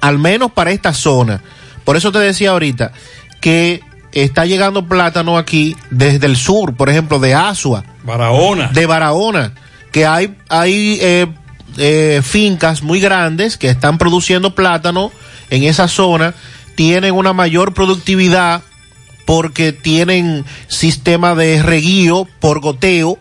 al 0.00 0.18
menos 0.18 0.52
para 0.52 0.70
esta 0.70 0.94
zona, 0.94 1.42
por 1.84 1.96
eso 1.96 2.12
te 2.12 2.18
decía 2.20 2.50
ahorita 2.50 2.92
que 3.40 3.82
está 4.12 4.46
llegando 4.46 4.86
plátano 4.86 5.36
aquí 5.36 5.76
desde 5.90 6.26
el 6.26 6.36
sur, 6.36 6.74
por 6.74 6.88
ejemplo, 6.88 7.18
de 7.18 7.34
Asua. 7.34 7.84
Barahona. 8.04 8.68
De 8.68 8.86
Barahona. 8.86 9.52
Que 9.92 10.06
hay, 10.06 10.34
hay 10.48 10.98
eh, 11.00 11.26
eh, 11.76 12.20
fincas 12.22 12.82
muy 12.82 13.00
grandes 13.00 13.56
que 13.56 13.68
están 13.68 13.98
produciendo 13.98 14.54
plátano 14.54 15.12
en 15.50 15.64
esa 15.64 15.88
zona, 15.88 16.34
tienen 16.74 17.14
una 17.14 17.32
mayor 17.32 17.74
productividad 17.74 18.62
porque 19.26 19.72
tienen 19.72 20.44
sistema 20.68 21.34
de 21.34 21.62
reguío 21.62 22.26
por 22.40 22.60
goteo. 22.60 23.18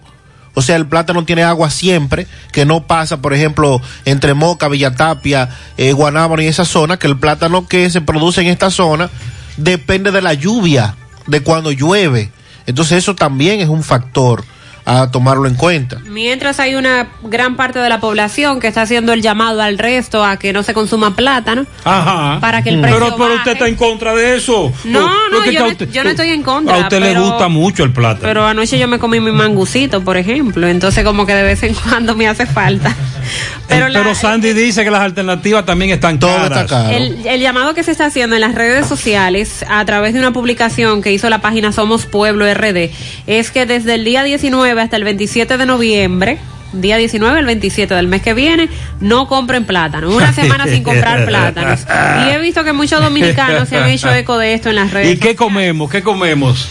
O 0.54 0.62
sea, 0.62 0.78
el 0.78 0.86
plátano 0.86 1.26
tiene 1.26 1.44
agua 1.44 1.70
siempre, 1.70 2.28
que 2.54 2.66
no 2.66 2.88
pasa, 2.88 3.18
por 3.18 3.34
ejemplo, 3.34 3.82
entre 4.06 4.34
Moca, 4.34 4.70
Villatapia, 4.70 5.50
eh, 5.76 5.92
Guanábana 5.92 6.44
y 6.44 6.48
esa 6.48 6.64
zona, 6.64 6.98
que 6.98 7.08
el 7.08 7.18
plátano 7.18 7.68
que 7.68 7.90
se 7.90 8.00
produce 8.00 8.40
en 8.40 8.48
esta 8.48 8.72
zona 8.72 9.10
depende 9.58 10.12
de 10.12 10.22
la 10.22 10.34
lluvia, 10.34 10.96
de 11.28 11.42
cuando 11.42 11.72
llueve. 11.72 12.32
Entonces 12.66 12.98
eso 13.00 13.16
también 13.16 13.60
es 13.60 13.70
un 13.70 13.84
factor 13.84 14.44
a 14.86 15.10
tomarlo 15.12 15.48
en 15.48 15.56
cuenta. 15.56 15.98
Mientras 16.06 16.60
hay 16.60 16.76
una 16.76 17.08
gran 17.24 17.56
parte 17.56 17.80
de 17.80 17.90
la 17.90 18.00
población 18.00 18.60
que 18.60 18.68
está 18.68 18.84
haciendo 18.84 19.14
el 19.14 19.22
llamado 19.22 19.62
al 19.62 19.78
resto 19.80 20.24
a 20.24 20.38
que 20.38 20.54
no 20.54 20.62
se 20.64 20.74
consuma 20.74 21.16
plátano. 21.16 21.66
Ajá. 21.84 22.40
Para 22.40 22.62
que 22.62 22.70
el 22.70 22.80
precio 22.82 23.00
pero, 23.00 23.16
pero 23.16 23.24
baje. 23.30 23.38
usted 23.38 23.52
está 23.54 23.68
en 23.68 23.76
contra 23.76 24.14
de 24.14 24.36
eso. 24.38 24.72
No, 24.84 25.30
no, 25.30 25.46
yo, 25.46 25.60
no, 25.62 25.68
usted- 25.68 25.90
yo 25.92 26.04
no 26.04 26.12
estoy 26.12 26.30
en 26.30 26.44
contra. 26.44 26.76
A 26.76 26.80
usted 26.82 27.00
le 27.00 27.08
pero- 27.10 27.24
gusta 27.26 27.48
mucho 27.48 27.84
el 27.84 27.94
plátano. 27.94 28.22
Pero 28.22 28.46
anoche 28.46 28.78
yo 28.78 28.88
me 28.88 29.00
comí 29.00 29.20
mi 29.20 29.32
mangucito, 29.32 30.04
por 30.04 30.18
ejemplo. 30.18 30.68
Entonces 30.68 31.04
como 31.04 31.26
que 31.26 31.34
de 31.34 31.44
vez 31.44 31.64
en 31.64 31.74
cuando 31.74 32.16
me 32.16 32.28
hace 32.28 32.46
falta. 32.46 32.96
pero 33.68 34.14
Sandy 34.16 34.54
dice 34.54 34.84
que 34.84 34.92
las 34.92 35.02
alternativas 35.02 35.66
también 35.66 35.92
están 35.92 36.18
caras. 36.18 36.72
El, 36.92 37.26
el 37.26 37.42
llamado 37.42 37.74
que 37.74 37.84
se 37.84 37.92
está 37.92 38.06
haciendo 38.06 38.36
en 38.36 38.42
las 38.42 38.54
redes 38.56 38.86
sociales 38.88 39.66
a 39.68 39.84
través 39.86 40.14
de 40.14 40.20
una 40.20 40.32
publicación 40.32 41.02
que 41.02 41.12
hizo 41.12 41.30
la 41.30 41.42
página 41.42 41.72
Somos 41.72 42.06
Pueblo 42.06 42.46
RD 42.54 42.92
es 43.28 43.52
que 43.52 43.66
desde 43.66 43.96
el 43.96 44.06
día 44.06 44.24
19 44.24 44.75
hasta 44.82 44.98
el 44.98 45.04
27 45.04 45.58
de 45.58 45.66
noviembre, 45.66 46.38
día 46.74 46.98
19 46.98 47.40
al 47.40 47.46
27 47.46 47.94
del 47.94 48.08
mes 48.08 48.22
que 48.22 48.34
viene, 48.34 48.70
no 49.00 49.28
compren 49.28 49.66
plátano. 49.66 50.10
Una 50.10 50.34
semana 50.42 50.66
sin 50.68 50.84
comprar 50.84 51.26
plátanos. 51.28 51.82
Y 52.26 52.30
he 52.32 52.40
visto 52.40 52.64
que 52.64 52.74
muchos 52.74 53.02
dominicanos 53.02 53.70
se 53.70 53.78
han 53.78 53.90
hecho 53.90 54.14
eco 54.14 54.38
de 54.38 54.54
esto 54.54 54.70
en 54.70 54.76
las 54.76 54.92
redes. 54.92 55.14
¿Y 55.14 55.18
qué 55.18 55.36
comemos? 55.36 55.90
¿Qué 55.90 56.02
comemos? 56.02 56.68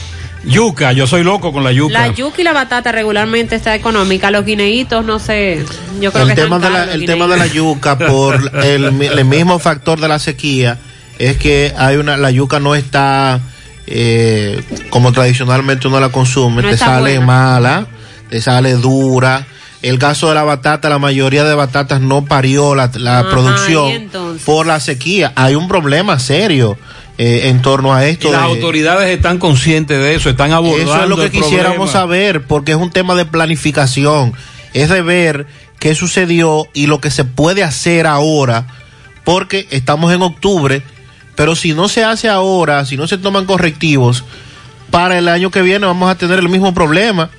Yuca, 0.46 0.92
yo 0.92 1.06
soy 1.06 1.24
loco 1.24 1.54
con 1.54 1.64
la 1.64 1.72
yuca. 1.72 1.92
La 2.06 2.08
yuca 2.12 2.42
y 2.42 2.44
la 2.44 2.52
batata 2.52 2.92
regularmente 2.92 3.56
está 3.56 3.74
económica. 3.74 4.30
Los 4.30 4.44
guineitos, 4.44 5.02
no 5.02 5.18
sé. 5.18 5.64
Yo 6.02 6.12
creo 6.12 6.24
el 6.24 6.28
que 6.34 6.34
tema, 6.42 6.58
de 6.58 6.68
la, 6.68 6.84
el 6.92 7.06
tema 7.06 7.26
de 7.26 7.36
la 7.38 7.46
yuca 7.46 7.96
por 7.96 8.50
el, 8.62 8.92
mi- 8.92 9.06
el 9.06 9.24
mismo 9.24 9.58
factor 9.58 9.98
de 10.00 10.08
la 10.08 10.18
sequía 10.18 10.76
es 11.18 11.38
que 11.38 11.72
hay 11.78 11.96
una 11.96 12.18
la 12.18 12.30
yuca 12.30 12.60
no 12.60 12.74
está 12.74 13.40
eh, 13.86 14.62
como 14.90 15.12
tradicionalmente 15.12 15.88
uno 15.88 16.00
la 16.00 16.08
consume 16.10 16.62
No 16.62 16.70
te 16.70 16.76
sale 16.78 17.16
buena. 17.18 17.26
mala 17.26 17.86
te 18.30 18.40
sale 18.40 18.72
dura 18.74 19.46
el 19.82 19.98
caso 19.98 20.28
de 20.28 20.34
la 20.34 20.44
batata 20.44 20.88
la 20.88 20.98
mayoría 20.98 21.44
de 21.44 21.54
batatas 21.54 22.00
no 22.00 22.24
parió 22.24 22.74
la, 22.74 22.90
la 22.94 23.18
Ajá, 23.20 23.28
producción 23.30 24.10
por 24.46 24.66
la 24.66 24.80
sequía 24.80 25.32
hay 25.36 25.54
un 25.54 25.68
problema 25.68 26.18
serio 26.18 26.78
eh, 27.18 27.42
en 27.50 27.60
torno 27.62 27.92
a 27.92 28.06
esto 28.06 28.28
Y 28.28 28.32
las 28.32 28.40
de- 28.42 28.46
autoridades 28.48 29.08
están 29.14 29.38
conscientes 29.38 29.98
de 29.98 30.14
eso, 30.14 30.30
están 30.30 30.52
abordando 30.52 30.92
eso 30.94 31.02
es 31.04 31.08
lo 31.08 31.16
que 31.16 31.30
quisiéramos 31.30 31.90
problema. 31.90 31.92
saber, 31.92 32.42
porque 32.46 32.72
es 32.72 32.78
un 32.78 32.90
tema 32.90 33.14
de 33.14 33.24
planificación. 33.24 34.32
Es 34.72 34.88
de 34.88 35.00
ver 35.00 35.46
qué 35.78 35.94
sucedió 35.94 36.66
y 36.74 36.88
lo 36.88 37.00
que 37.00 37.12
se 37.12 37.24
puede 37.24 37.62
hacer 37.62 38.08
ahora, 38.08 38.66
porque 39.22 39.68
estamos 39.70 40.12
en 40.12 40.22
octubre, 40.22 40.82
pero 41.36 41.56
si 41.56 41.74
no 41.74 41.88
se 41.88 42.04
hace 42.04 42.28
ahora, 42.28 42.84
si 42.84 42.96
no 42.96 43.06
se 43.06 43.18
toman 43.18 43.46
correctivos, 43.46 44.24
para 44.90 45.18
el 45.18 45.28
año 45.28 45.50
que 45.50 45.62
viene 45.62 45.86
vamos 45.86 46.10
a 46.10 46.16
tener 46.16 46.38
el 46.38 46.48
mismo 46.48 46.72
problema 46.72 47.30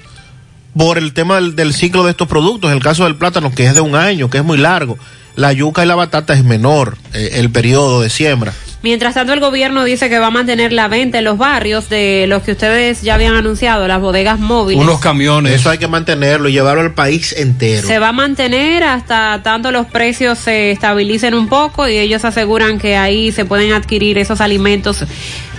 por 0.77 0.97
el 0.97 1.13
tema 1.13 1.39
del, 1.39 1.73
ciclo 1.73 2.03
de 2.03 2.11
estos 2.11 2.27
productos. 2.27 2.69
En 2.69 2.77
el 2.77 2.83
caso 2.83 3.05
del 3.05 3.15
plátano, 3.15 3.53
que 3.53 3.65
es 3.65 3.73
de 3.73 3.81
un 3.81 3.95
año, 3.95 4.29
que 4.29 4.39
es 4.39 4.43
muy 4.43 4.57
largo, 4.57 4.97
la 5.35 5.53
yuca 5.53 5.83
y 5.83 5.87
la 5.87 5.95
batata 5.95 6.33
es 6.33 6.43
menor 6.43 6.97
eh, 7.13 7.31
el 7.35 7.49
periodo 7.49 8.01
de 8.01 8.09
siembra. 8.09 8.53
Mientras 8.81 9.15
tanto, 9.15 9.33
el 9.33 9.39
gobierno 9.39 9.83
dice 9.83 10.09
que 10.09 10.19
va 10.19 10.27
a 10.27 10.31
mantener 10.31 10.71
la 10.71 10.87
venta 10.87 11.17
en 11.17 11.23
los 11.23 11.37
barrios 11.37 11.89
de 11.89 12.25
los 12.27 12.43
que 12.43 12.51
ustedes 12.51 13.01
ya 13.01 13.15
habían 13.15 13.35
anunciado, 13.35 13.87
las 13.87 13.99
bodegas 13.99 14.39
móviles. 14.39 14.83
Unos 14.83 14.99
camiones. 14.99 15.53
Eso 15.53 15.69
hay 15.71 15.79
que 15.79 15.87
mantenerlo 15.87 16.49
y 16.49 16.51
llevarlo 16.51 16.81
al 16.81 16.93
país 16.93 17.33
entero. 17.35 17.87
Se 17.87 17.97
va 17.99 18.09
a 18.09 18.13
mantener 18.13 18.83
hasta 18.83 19.41
tanto 19.43 19.71
los 19.71 19.87
precios 19.87 20.37
se 20.37 20.71
estabilicen 20.71 21.33
un 21.33 21.47
poco 21.47 21.87
y 21.87 21.97
ellos 21.97 22.25
aseguran 22.25 22.77
que 22.77 22.95
ahí 22.95 23.31
se 23.31 23.45
pueden 23.45 23.73
adquirir 23.73 24.17
esos 24.17 24.41
alimentos 24.41 25.03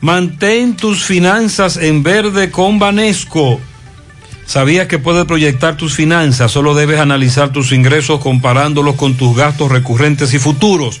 Mantén 0.00 0.76
tus 0.76 1.04
finanzas 1.04 1.76
en 1.76 2.02
verde 2.02 2.50
con 2.50 2.78
Banesco. 2.78 3.60
¿Sabías 4.50 4.88
que 4.88 4.98
puedes 4.98 5.26
proyectar 5.26 5.76
tus 5.76 5.94
finanzas? 5.94 6.50
Solo 6.50 6.74
debes 6.74 6.98
analizar 6.98 7.52
tus 7.52 7.70
ingresos 7.70 8.18
comparándolos 8.18 8.96
con 8.96 9.16
tus 9.16 9.36
gastos 9.36 9.70
recurrentes 9.70 10.34
y 10.34 10.40
futuros. 10.40 11.00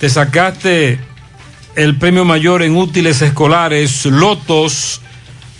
te 0.00 0.10
sacaste 0.10 0.98
el 1.74 1.96
premio 1.96 2.24
mayor 2.24 2.62
en 2.62 2.76
útiles 2.76 3.22
escolares, 3.22 4.06
Lotos, 4.06 5.00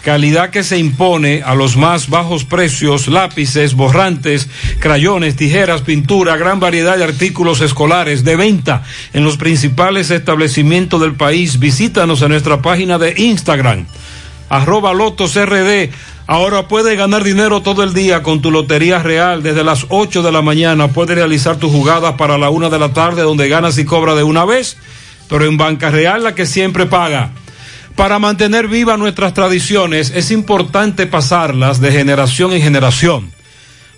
calidad 0.03 0.51
que 0.51 0.63
se 0.63 0.79
impone 0.79 1.43
a 1.45 1.55
los 1.55 1.77
más 1.77 2.09
bajos 2.09 2.45
precios, 2.45 3.09
lápices, 3.09 3.75
borrantes, 3.75 4.49
crayones, 4.79 5.37
tijeras, 5.37 5.83
pintura, 5.83 6.37
gran 6.37 6.61
variedad 6.61 6.97
de 6.97 7.05
artículos 7.05 7.61
escolares 7.61 8.25
de 8.25 8.37
venta 8.37 8.85
en 9.13 9.25
los 9.25 9.37
principales 9.37 10.11
establecimientos 10.11 11.01
del 11.01 11.15
país. 11.15 11.59
Visítanos 11.59 12.23
en 12.23 12.29
nuestra 12.29 12.63
página 12.63 12.99
de 12.99 13.15
Instagram, 13.17 13.87
arroba 14.49 14.95
Lotos 14.95 15.35
RD. 15.35 15.91
Ahora 16.29 16.67
puedes 16.67 16.99
ganar 16.99 17.23
dinero 17.23 17.63
todo 17.63 17.85
el 17.85 17.95
día 17.95 18.25
con 18.25 18.43
tu 18.43 18.51
Lotería 18.51 18.99
Real. 18.99 19.45
Desde 19.45 19.63
las 19.63 19.87
8 19.91 20.23
de 20.23 20.33
la 20.33 20.43
mañana 20.43 20.89
puedes 20.89 21.15
realizar 21.15 21.57
tus 21.57 21.71
jugadas 21.71 22.15
para 22.15 22.37
la 22.37 22.51
1 22.51 22.69
de 22.69 22.79
la 22.81 22.93
tarde 22.93 23.23
donde 23.23 23.49
ganas 23.49 23.79
y 23.79 23.85
cobras 23.85 24.17
de 24.17 24.25
una 24.25 24.45
vez, 24.45 24.77
pero 25.29 25.45
en 25.45 25.57
Banca 25.57 25.91
Real 25.91 26.25
la 26.25 26.35
que 26.35 26.45
siempre 26.45 26.87
paga. 26.87 27.31
Para 27.95 28.19
mantener 28.19 28.67
vivas 28.67 28.99
nuestras 28.99 29.35
tradiciones 29.35 30.13
es 30.17 30.33
importante 30.33 31.07
pasarlas 31.07 31.81
de 31.81 31.93
generación 31.93 32.53
en 32.53 32.61
generación. 32.61 33.31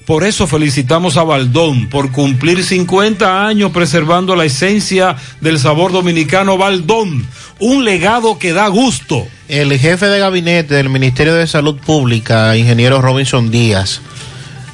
Por 0.05 0.23
eso 0.23 0.47
felicitamos 0.47 1.17
a 1.17 1.23
Baldón 1.23 1.89
por 1.89 2.13
cumplir 2.13 2.63
50 2.63 3.47
años 3.47 3.73
preservando 3.73 4.37
la 4.37 4.45
esencia 4.45 5.17
del 5.41 5.59
sabor 5.59 5.93
dominicano 5.93 6.59
Baldón, 6.59 7.27
un 7.59 7.85
legado 7.85 8.39
que 8.39 8.53
da 8.53 8.69
gusto. 8.69 9.27
El 9.49 9.73
jefe 9.79 10.09
de 10.09 10.19
gabinete 10.19 10.75
del 10.75 10.91
Ministerio 10.91 11.33
de 11.33 11.47
Salud 11.47 11.77
Pública, 11.77 12.55
ingeniero 12.55 13.01
Robinson 13.01 13.51
Díaz, 13.51 14.03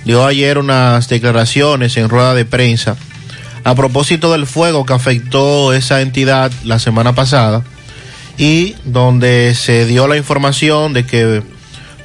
dio 0.04 0.26
ayer 0.26 0.58
unas 0.58 1.08
declaraciones 1.08 1.96
en 1.96 2.08
rueda 2.08 2.34
de 2.34 2.44
prensa 2.44 2.96
a 3.62 3.76
propósito 3.76 4.32
del 4.32 4.48
fuego 4.48 4.84
que 4.84 4.92
afectó 4.92 5.72
esa 5.72 6.00
entidad 6.00 6.50
la 6.64 6.80
semana 6.80 7.14
pasada 7.14 7.62
y 8.36 8.74
donde 8.84 9.54
se 9.54 9.86
dio 9.86 10.08
la 10.08 10.16
información 10.16 10.92
de 10.92 11.06
que 11.06 11.44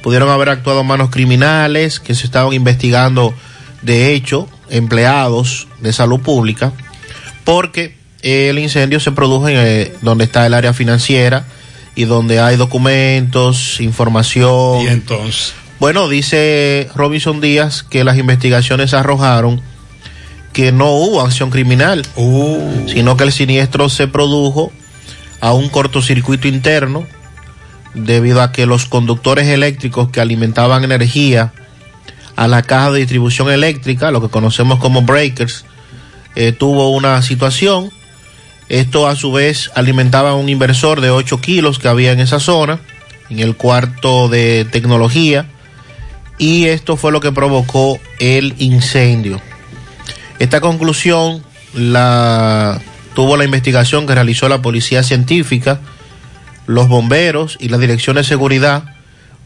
pudieron 0.00 0.28
haber 0.28 0.50
actuado 0.50 0.84
manos 0.84 1.10
criminales, 1.10 1.98
que 1.98 2.14
se 2.14 2.24
estaban 2.24 2.52
investigando 2.52 3.34
de 3.82 4.14
hecho 4.14 4.48
empleados 4.68 5.66
de 5.80 5.92
salud 5.92 6.20
pública, 6.20 6.72
porque 7.42 7.96
el 8.22 8.60
incendio 8.60 9.00
se 9.00 9.10
produjo 9.10 9.48
en 9.48 9.56
eh, 9.58 9.92
donde 10.02 10.22
está 10.22 10.46
el 10.46 10.54
área 10.54 10.72
financiera 10.72 11.46
y 12.00 12.06
donde 12.06 12.40
hay 12.40 12.56
documentos, 12.56 13.78
información. 13.78 14.80
Y 14.80 14.86
entonces. 14.86 15.52
Bueno, 15.78 16.08
dice 16.08 16.88
Robinson 16.94 17.42
Díaz 17.42 17.82
que 17.82 18.04
las 18.04 18.16
investigaciones 18.16 18.94
arrojaron 18.94 19.60
que 20.54 20.72
no 20.72 20.92
hubo 20.92 21.20
acción 21.20 21.50
criminal, 21.50 22.06
sino 22.86 23.18
que 23.18 23.24
el 23.24 23.32
siniestro 23.32 23.90
se 23.90 24.08
produjo 24.08 24.72
a 25.40 25.52
un 25.52 25.68
cortocircuito 25.68 26.48
interno 26.48 27.06
debido 27.92 28.40
a 28.40 28.50
que 28.50 28.64
los 28.64 28.86
conductores 28.86 29.48
eléctricos 29.48 30.08
que 30.08 30.22
alimentaban 30.22 30.84
energía 30.84 31.52
a 32.34 32.48
la 32.48 32.62
caja 32.62 32.92
de 32.92 33.00
distribución 33.00 33.50
eléctrica, 33.50 34.10
lo 34.10 34.22
que 34.22 34.30
conocemos 34.30 34.78
como 34.78 35.02
breakers, 35.02 35.66
eh, 36.34 36.52
tuvo 36.52 36.92
una 36.96 37.20
situación. 37.20 37.90
Esto 38.70 39.08
a 39.08 39.16
su 39.16 39.32
vez 39.32 39.72
alimentaba 39.74 40.34
un 40.34 40.48
inversor 40.48 41.00
de 41.00 41.10
8 41.10 41.40
kilos 41.40 41.80
que 41.80 41.88
había 41.88 42.12
en 42.12 42.20
esa 42.20 42.38
zona, 42.38 42.78
en 43.28 43.40
el 43.40 43.56
cuarto 43.56 44.28
de 44.28 44.64
tecnología, 44.64 45.46
y 46.38 46.66
esto 46.66 46.96
fue 46.96 47.10
lo 47.10 47.20
que 47.20 47.32
provocó 47.32 47.98
el 48.20 48.54
incendio. 48.58 49.42
Esta 50.38 50.60
conclusión 50.60 51.42
la 51.74 52.80
tuvo 53.14 53.36
la 53.36 53.44
investigación 53.44 54.06
que 54.06 54.14
realizó 54.14 54.48
la 54.48 54.62
Policía 54.62 55.02
Científica, 55.02 55.80
los 56.68 56.86
bomberos 56.86 57.56
y 57.58 57.70
la 57.70 57.78
Dirección 57.78 58.16
de 58.16 58.24
Seguridad 58.24 58.84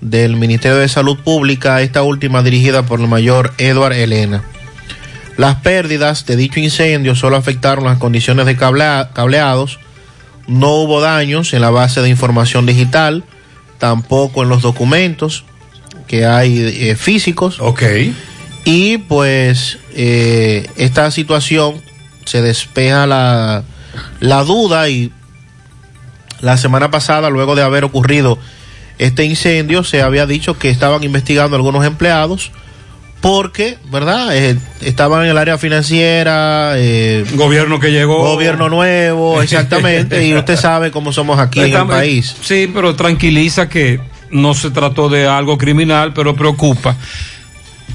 del 0.02 0.36
Ministerio 0.36 0.76
de 0.76 0.88
Salud 0.90 1.18
Pública, 1.18 1.80
esta 1.80 2.02
última 2.02 2.42
dirigida 2.42 2.84
por 2.84 3.00
el 3.00 3.08
mayor 3.08 3.54
Edward 3.56 3.94
Elena. 3.94 4.44
Las 5.36 5.56
pérdidas 5.56 6.26
de 6.26 6.36
dicho 6.36 6.60
incendio 6.60 7.14
solo 7.16 7.36
afectaron 7.36 7.84
las 7.84 7.98
condiciones 7.98 8.46
de 8.46 8.56
cablea- 8.56 9.10
cableados, 9.12 9.78
no 10.46 10.74
hubo 10.74 11.00
daños 11.00 11.52
en 11.54 11.60
la 11.60 11.70
base 11.70 12.00
de 12.02 12.08
información 12.08 12.66
digital, 12.66 13.24
tampoco 13.78 14.42
en 14.42 14.48
los 14.48 14.62
documentos 14.62 15.44
que 16.06 16.24
hay 16.26 16.58
eh, 16.60 16.96
físicos. 16.96 17.58
Ok. 17.60 17.82
Y 18.64 18.98
pues 18.98 19.78
eh, 19.94 20.68
esta 20.76 21.10
situación 21.10 21.80
se 22.24 22.40
despeja 22.40 23.06
la, 23.06 23.64
la 24.20 24.44
duda 24.44 24.88
y 24.88 25.12
la 26.40 26.56
semana 26.56 26.90
pasada, 26.90 27.30
luego 27.30 27.56
de 27.56 27.62
haber 27.62 27.84
ocurrido 27.84 28.38
este 28.98 29.24
incendio 29.24 29.82
se 29.82 30.02
había 30.02 30.24
dicho 30.24 30.56
que 30.56 30.70
estaban 30.70 31.02
investigando 31.02 31.56
algunos 31.56 31.84
empleados 31.84 32.52
porque, 33.24 33.78
¿verdad? 33.90 34.36
Eh, 34.36 34.58
estaban 34.82 35.24
en 35.24 35.30
el 35.30 35.38
área 35.38 35.56
financiera. 35.56 36.74
Eh, 36.76 37.24
gobierno 37.32 37.80
que 37.80 37.90
llegó. 37.90 38.18
Gobierno 38.18 38.68
nuevo, 38.68 39.40
exactamente. 39.42 40.26
y 40.26 40.34
usted 40.34 40.58
sabe 40.58 40.90
cómo 40.90 41.10
somos 41.10 41.38
aquí 41.38 41.60
en 41.60 41.74
el 41.74 41.86
país. 41.86 42.36
Sí, 42.42 42.70
pero 42.70 42.94
tranquiliza 42.94 43.66
que 43.66 43.98
no 44.30 44.52
se 44.52 44.70
trató 44.70 45.08
de 45.08 45.26
algo 45.26 45.56
criminal, 45.56 46.12
pero 46.12 46.36
preocupa. 46.36 46.96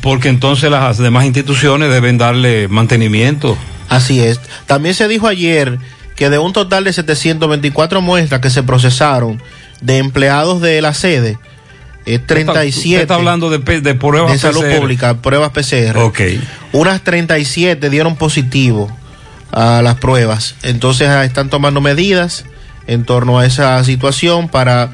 Porque 0.01 0.29
entonces 0.29 0.71
las 0.71 0.97
demás 0.97 1.25
instituciones 1.25 1.91
deben 1.91 2.17
darle 2.17 2.67
mantenimiento. 2.67 3.55
Así 3.87 4.21
es. 4.21 4.39
También 4.65 4.95
se 4.95 5.07
dijo 5.07 5.27
ayer 5.27 5.77
que 6.15 6.31
de 6.31 6.39
un 6.39 6.53
total 6.53 6.85
de 6.85 6.91
724 6.91 8.01
muestras 8.01 8.41
que 8.41 8.49
se 8.49 8.63
procesaron 8.63 9.39
de 9.79 9.99
empleados 9.99 10.59
de 10.59 10.81
la 10.81 10.95
sede, 10.95 11.37
eh, 12.05 12.19
37. 12.19 12.87
Usted 12.89 13.01
está 13.01 13.15
hablando 13.15 13.49
de, 13.49 13.59
pe- 13.59 13.81
de 13.81 13.93
pruebas 13.95 14.31
de 14.31 14.39
salud 14.39 14.61
PCR. 14.61 14.77
pública, 14.79 15.13
pruebas 15.21 15.51
PCR. 15.51 15.97
Ok. 15.97 16.19
Unas 16.71 17.01
37 17.03 17.89
dieron 17.89 18.15
positivo 18.15 18.89
a 19.51 19.81
las 19.81 19.95
pruebas. 19.95 20.55
Entonces 20.63 21.07
ah, 21.09 21.25
están 21.25 21.49
tomando 21.49 21.81
medidas 21.81 22.45
en 22.87 23.03
torno 23.03 23.39
a 23.39 23.45
esa 23.45 23.83
situación 23.83 24.49
para 24.49 24.91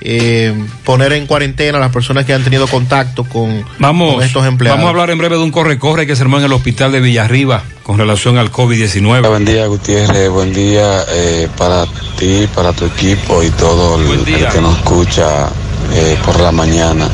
eh, 0.00 0.52
poner 0.84 1.12
en 1.12 1.26
cuarentena 1.26 1.78
a 1.78 1.80
las 1.80 1.92
personas 1.92 2.24
que 2.26 2.34
han 2.34 2.42
tenido 2.44 2.66
contacto 2.66 3.24
con, 3.24 3.64
Vamos, 3.78 4.14
con 4.14 4.22
estos 4.22 4.46
empleados. 4.46 4.76
vamos 4.78 4.88
a 4.88 4.90
hablar 4.90 5.10
en 5.10 5.18
breve 5.18 5.36
de 5.36 5.42
un 5.42 5.50
corre-corre 5.50 6.06
que 6.06 6.16
se 6.16 6.22
armó 6.22 6.38
en 6.38 6.44
el 6.44 6.52
hospital 6.52 6.92
de 6.92 7.00
Villarriba 7.00 7.62
con 7.82 7.96
relación 7.98 8.36
al 8.38 8.50
COVID-19. 8.50 9.26
Buen 9.28 9.44
día, 9.44 9.66
Gutiérrez. 9.66 10.28
Buen 10.30 10.52
día 10.52 11.04
eh, 11.10 11.48
para 11.56 11.86
ti, 12.18 12.46
para 12.54 12.72
tu 12.72 12.84
equipo 12.86 13.42
y 13.42 13.50
todo 13.50 13.96
el, 14.00 14.18
el 14.28 14.48
que 14.48 14.60
nos 14.60 14.76
escucha 14.78 15.48
eh, 15.92 16.18
por 16.24 16.40
la 16.40 16.52
mañana. 16.52 17.08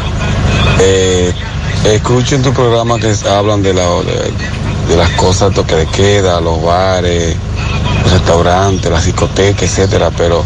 Eh, 0.80 1.32
escucho 1.84 2.36
en 2.36 2.42
tu 2.42 2.52
programa 2.52 2.98
que 2.98 3.14
hablan 3.28 3.62
de, 3.62 3.74
la, 3.74 3.86
de 4.88 4.96
las 4.96 5.10
cosas, 5.10 5.52
toque 5.54 5.76
de 5.76 5.86
queda, 5.86 6.40
los 6.40 6.62
bares, 6.62 7.36
los 8.02 8.12
restaurantes, 8.12 8.90
las 8.90 9.04
discotecas, 9.04 9.62
etcétera, 9.62 10.10
pero 10.16 10.44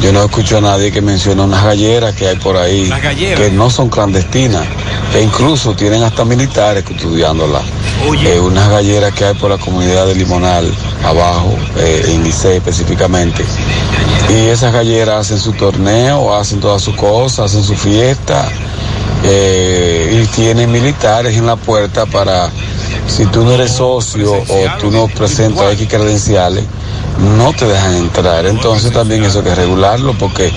yo 0.00 0.12
no 0.12 0.22
escucho 0.24 0.58
a 0.58 0.60
nadie 0.60 0.90
que 0.92 1.00
mencione 1.00 1.42
unas 1.42 1.64
galleras 1.64 2.14
que 2.14 2.28
hay 2.28 2.36
por 2.36 2.56
ahí 2.56 2.90
que 3.36 3.50
no 3.50 3.70
son 3.70 3.88
clandestinas, 3.88 4.66
e 5.14 5.22
incluso 5.22 5.74
tienen 5.74 6.02
hasta 6.02 6.24
militares 6.24 6.84
estudiándolas. 6.88 7.62
Eh, 8.24 8.40
unas 8.40 8.68
galleras 8.68 9.12
que 9.14 9.24
hay 9.24 9.34
por 9.34 9.50
la 9.50 9.58
comunidad 9.58 10.06
de 10.06 10.14
Limonal, 10.14 10.70
abajo, 11.04 11.56
eh, 11.78 12.04
en 12.08 12.24
Licey 12.24 12.56
específicamente. 12.56 13.44
Y 14.30 14.48
esas 14.48 14.72
galleras 14.72 15.20
hacen 15.26 15.38
su 15.38 15.52
torneo, 15.52 16.34
hacen 16.34 16.60
todas 16.60 16.82
sus 16.82 16.96
cosas, 16.96 17.46
hacen 17.46 17.62
su 17.64 17.76
fiesta. 17.76 18.48
eh, 19.26 20.22
y 20.22 20.26
tienen 20.34 20.70
militares 20.70 21.36
en 21.36 21.46
la 21.46 21.56
puerta 21.56 22.04
para, 22.04 22.50
si 23.08 23.24
tú 23.26 23.42
no 23.42 23.52
eres 23.52 23.72
socio 23.72 24.32
o 24.34 24.78
tú 24.78 24.90
no 24.90 25.08
presentas 25.08 25.72
X 25.74 25.88
credenciales, 25.88 26.64
no 27.18 27.52
te 27.52 27.66
dejan 27.66 27.94
entrar. 27.96 28.46
Entonces 28.46 28.92
también 28.92 29.24
eso 29.24 29.38
hay 29.40 29.44
que 29.44 29.54
regularlo 29.54 30.14
porque 30.18 30.52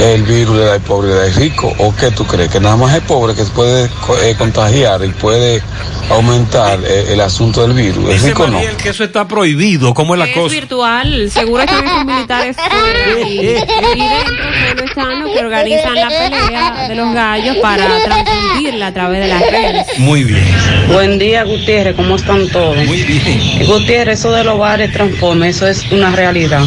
el 0.00 0.22
virus 0.24 0.56
le 0.58 0.64
da 0.64 0.74
al 0.74 0.80
pobre 0.80 1.08
y 1.08 1.12
le 1.12 1.16
da 1.18 1.24
al 1.24 1.34
rico. 1.34 1.72
¿O 1.78 1.94
qué 1.94 2.10
tú 2.10 2.24
crees? 2.26 2.50
Que 2.50 2.60
nada 2.60 2.76
más 2.76 2.94
es 2.94 3.02
pobre 3.02 3.34
que 3.34 3.44
puede 3.44 3.88
co- 4.06 4.16
eh, 4.20 4.34
contagiar 4.36 5.04
y 5.04 5.08
puede 5.08 5.62
aumentar 6.10 6.78
eh, 6.86 7.06
el 7.14 7.20
asunto 7.20 7.62
del 7.66 7.72
virus. 7.72 8.08
El 8.10 8.20
rico 8.20 8.46
no. 8.46 8.60
Que 8.76 8.90
eso 8.90 9.02
está 9.04 9.26
prohibido. 9.26 9.92
¿Cómo 9.94 10.14
es 10.14 10.18
la 10.20 10.26
Es 10.26 10.34
cosa? 10.34 10.54
virtual, 10.54 11.30
seguro 11.30 11.62
están 11.62 11.84
esos 11.86 12.04
militares 12.04 12.56
fuera 12.56 13.28
y, 13.28 13.38
y 13.40 13.44
dentro 13.46 14.44
solo 14.68 14.84
están 14.84 15.20
los 15.22 15.30
que 15.32 15.38
organizan 15.40 15.94
la 15.94 16.08
pelea 16.08 16.88
de 16.88 16.94
los 16.94 17.12
gallos 17.14 17.56
para 17.56 17.86
transmitirla 18.04 18.86
a 18.88 18.92
través 18.94 19.20
de 19.22 19.28
las 19.28 19.40
redes. 19.50 19.86
Muy 19.98 20.24
bien. 20.24 20.44
Buen 20.92 21.18
día, 21.18 21.42
Gutiérrez, 21.44 21.96
¿cómo 21.96 22.16
están 22.16 22.46
todos? 22.50 22.76
Muy 22.76 23.02
bien. 23.02 23.66
Gutiérrez, 23.66 24.20
eso 24.20 24.30
de 24.30 24.44
los 24.44 24.58
bares 24.58 24.92
transforma, 24.92 25.48
eso 25.48 25.66
es 25.66 25.82
una 25.90 26.10
realidad. 26.10 26.62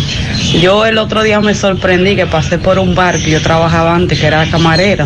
Yo 0.62 0.86
el 0.86 0.98
otro 0.98 1.24
día 1.24 1.40
me 1.41 1.54
sorprendí 1.56 2.16
que 2.16 2.26
pasé 2.26 2.58
por 2.58 2.80
un 2.80 2.96
bar 2.96 3.20
que 3.22 3.32
yo 3.32 3.41
trabajaba 3.41 3.96
antes, 3.96 4.20
que 4.20 4.26
era 4.28 4.46
camarera. 4.50 5.06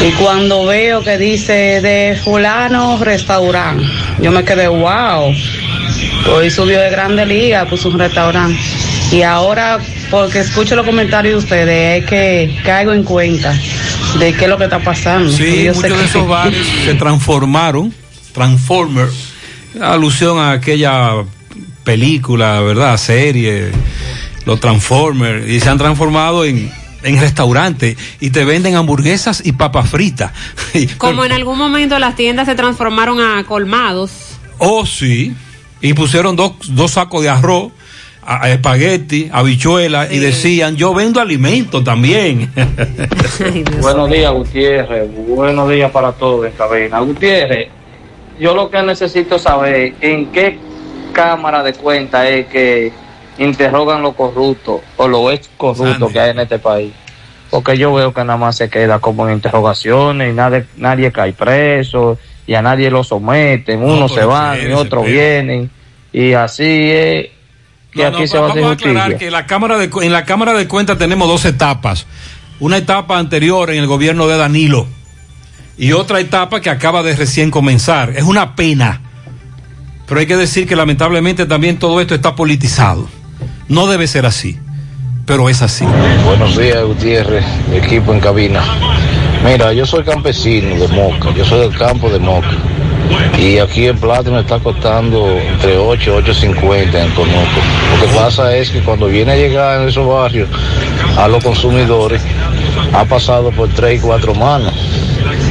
Y 0.00 0.10
cuando 0.12 0.64
veo 0.66 1.02
que 1.02 1.18
dice 1.18 1.80
de 1.82 2.18
fulano 2.22 2.98
restaurante, 3.02 3.84
yo 4.20 4.30
me 4.32 4.44
quedé, 4.44 4.66
wow. 4.68 5.34
Hoy 6.34 6.50
subió 6.50 6.80
de 6.80 6.90
Grande 6.90 7.26
Liga, 7.26 7.66
puso 7.66 7.88
un 7.88 7.98
restaurante. 7.98 8.58
Y 9.12 9.22
ahora, 9.22 9.78
porque 10.10 10.38
escucho 10.40 10.74
los 10.76 10.86
comentarios 10.86 11.34
de 11.34 11.38
ustedes, 11.38 12.02
es 12.02 12.08
que 12.08 12.58
caigo 12.64 12.92
en 12.92 13.02
cuenta 13.02 13.52
de 14.18 14.32
qué 14.32 14.44
es 14.44 14.48
lo 14.50 14.56
que 14.56 14.64
está 14.64 14.78
pasando. 14.78 15.30
Sí, 15.30 15.64
Yo 15.64 15.74
sé 15.74 15.80
muchos 15.80 15.98
de 15.98 16.04
que- 16.04 16.04
esos 16.10 16.28
bares 16.28 16.66
se 16.84 16.94
transformaron, 16.94 17.92
Transformer, 18.32 19.08
alusión 19.82 20.38
a 20.38 20.52
aquella 20.52 21.10
película, 21.90 22.60
¿verdad? 22.60 22.96
Serie, 22.96 23.72
los 24.46 24.60
Transformers, 24.60 25.48
y 25.48 25.58
se 25.58 25.68
han 25.68 25.76
transformado 25.76 26.44
en, 26.44 26.70
en 27.02 27.20
restaurantes 27.20 27.96
y 28.20 28.30
te 28.30 28.44
venden 28.44 28.76
hamburguesas 28.76 29.44
y 29.44 29.50
papas 29.50 29.90
fritas. 29.90 30.30
Como 30.98 31.24
en 31.24 31.32
algún 31.32 31.58
momento 31.58 31.98
las 31.98 32.14
tiendas 32.14 32.46
se 32.46 32.54
transformaron 32.54 33.20
a 33.20 33.42
colmados. 33.42 34.38
Oh, 34.58 34.86
sí. 34.86 35.34
Y 35.80 35.92
pusieron 35.94 36.36
dos, 36.36 36.52
dos 36.68 36.92
sacos 36.92 37.24
de 37.24 37.28
arroz, 37.28 37.72
a, 38.22 38.44
a 38.44 38.50
espagueti, 38.50 39.28
habichuelas, 39.32 40.12
y 40.12 40.20
decían, 40.20 40.76
yo 40.76 40.94
vendo 40.94 41.20
alimento 41.20 41.82
también. 41.82 42.52
Buenos 43.80 44.08
días, 44.08 44.32
Gutiérrez. 44.32 45.10
Buenos 45.26 45.68
días 45.68 45.90
para 45.90 46.12
todos 46.12 46.46
en 46.46 46.52
cabina. 46.52 47.00
Gutiérrez, 47.00 47.68
yo 48.38 48.54
lo 48.54 48.70
que 48.70 48.80
necesito 48.80 49.40
saber 49.40 49.94
en 50.00 50.26
qué 50.26 50.69
cámara 51.12 51.62
de 51.62 51.72
cuenta 51.74 52.28
es 52.28 52.46
que 52.46 52.92
interrogan 53.38 54.02
los 54.02 54.14
corruptos 54.14 54.80
o 54.96 55.08
los 55.08 55.32
ex 55.32 55.50
corruptos 55.56 56.12
que 56.12 56.20
hay 56.20 56.30
en 56.30 56.40
este 56.40 56.58
país. 56.58 56.92
Porque 57.50 57.76
yo 57.76 57.92
veo 57.92 58.12
que 58.14 58.22
nada 58.24 58.38
más 58.38 58.56
se 58.56 58.68
queda 58.68 59.00
como 59.00 59.28
en 59.28 59.34
interrogaciones 59.34 60.30
y 60.30 60.34
nadie, 60.34 60.66
nadie 60.76 61.10
cae 61.10 61.32
preso 61.32 62.18
y 62.46 62.54
a 62.54 62.62
nadie 62.62 62.90
lo 62.90 63.02
someten. 63.02 63.82
Unos 63.82 64.12
se 64.12 64.24
van 64.24 64.58
y 64.58 64.72
espérese. 64.72 65.10
vienen 65.10 65.70
y 66.12 66.32
así 66.32 66.90
es 66.90 67.26
que 67.92 68.02
No, 68.02 68.06
aquí 68.08 68.20
no, 68.20 68.26
se 68.26 68.38
va 68.38 68.48
vamos 68.48 68.64
a 68.64 68.70
aclarar 68.72 69.18
que 69.18 69.30
la 69.30 69.46
cámara 69.46 69.78
de, 69.78 69.90
en 70.02 70.12
la 70.12 70.24
Cámara 70.24 70.54
de 70.54 70.68
Cuentas 70.68 70.98
tenemos 70.98 71.28
dos 71.28 71.44
etapas. 71.44 72.06
Una 72.60 72.76
etapa 72.76 73.18
anterior 73.18 73.70
en 73.70 73.78
el 73.78 73.86
gobierno 73.86 74.28
de 74.28 74.36
Danilo 74.36 74.86
y 75.78 75.92
otra 75.92 76.20
etapa 76.20 76.60
que 76.60 76.68
acaba 76.68 77.02
de 77.02 77.16
recién 77.16 77.50
comenzar. 77.50 78.10
Es 78.10 78.24
una 78.24 78.54
pena. 78.54 79.00
Pero 80.10 80.18
hay 80.18 80.26
que 80.26 80.36
decir 80.36 80.66
que 80.66 80.74
lamentablemente 80.74 81.46
también 81.46 81.78
todo 81.78 82.00
esto 82.00 82.16
está 82.16 82.34
politizado. 82.34 83.06
No 83.68 83.86
debe 83.86 84.08
ser 84.08 84.26
así, 84.26 84.58
pero 85.24 85.48
es 85.48 85.62
así. 85.62 85.84
Buenos 86.24 86.58
días, 86.58 86.82
Gutiérrez, 86.84 87.44
equipo 87.72 88.12
en 88.12 88.18
cabina. 88.18 88.60
Mira, 89.44 89.72
yo 89.72 89.86
soy 89.86 90.02
campesino 90.02 90.74
de 90.74 90.88
Moca, 90.88 91.32
yo 91.32 91.44
soy 91.44 91.60
del 91.60 91.78
campo 91.78 92.10
de 92.10 92.18
Moca. 92.18 92.56
Y 93.38 93.58
aquí 93.58 93.84
el 93.84 93.96
plátano 93.98 94.40
está 94.40 94.58
costando 94.58 95.30
entre 95.30 95.78
8 95.78 96.18
y 96.18 96.28
8.50 96.28 97.04
en 97.04 97.10
Conuco. 97.12 97.60
Lo 97.94 98.04
que 98.04 98.12
pasa 98.12 98.56
es 98.56 98.70
que 98.70 98.80
cuando 98.80 99.06
viene 99.06 99.30
a 99.30 99.36
llegar 99.36 99.80
en 99.80 99.90
esos 99.90 100.08
barrios 100.08 100.48
a 101.16 101.28
los 101.28 101.44
consumidores, 101.44 102.20
ha 102.92 103.04
pasado 103.04 103.52
por 103.52 103.68
3 103.68 104.00
y 104.00 104.04
4 104.04 104.34
manos. 104.34 104.74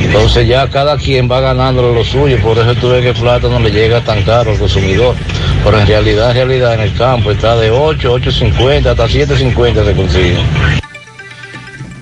Entonces 0.09 0.47
ya 0.47 0.67
cada 0.67 0.97
quien 0.97 1.29
va 1.29 1.39
ganando 1.39 1.93
lo 1.93 2.03
suyo, 2.03 2.39
por 2.41 2.57
eso 2.57 2.73
tú 2.73 2.89
ves 2.89 3.03
que 3.03 3.09
el 3.09 3.15
plátano 3.15 3.59
le 3.59 3.69
llega 3.69 4.03
tan 4.03 4.23
caro 4.23 4.51
al 4.51 4.57
consumidor. 4.57 5.15
Pero 5.63 5.79
en 5.79 5.85
realidad, 5.85 6.31
en 6.31 6.35
realidad 6.35 6.73
en 6.73 6.79
el 6.79 6.93
campo 6.95 7.29
está 7.29 7.55
de 7.55 7.69
8, 7.69 8.17
8.50 8.17 8.87
hasta 8.87 9.07
7.50 9.07 9.85
se 9.85 9.93
consigue. 9.93 10.37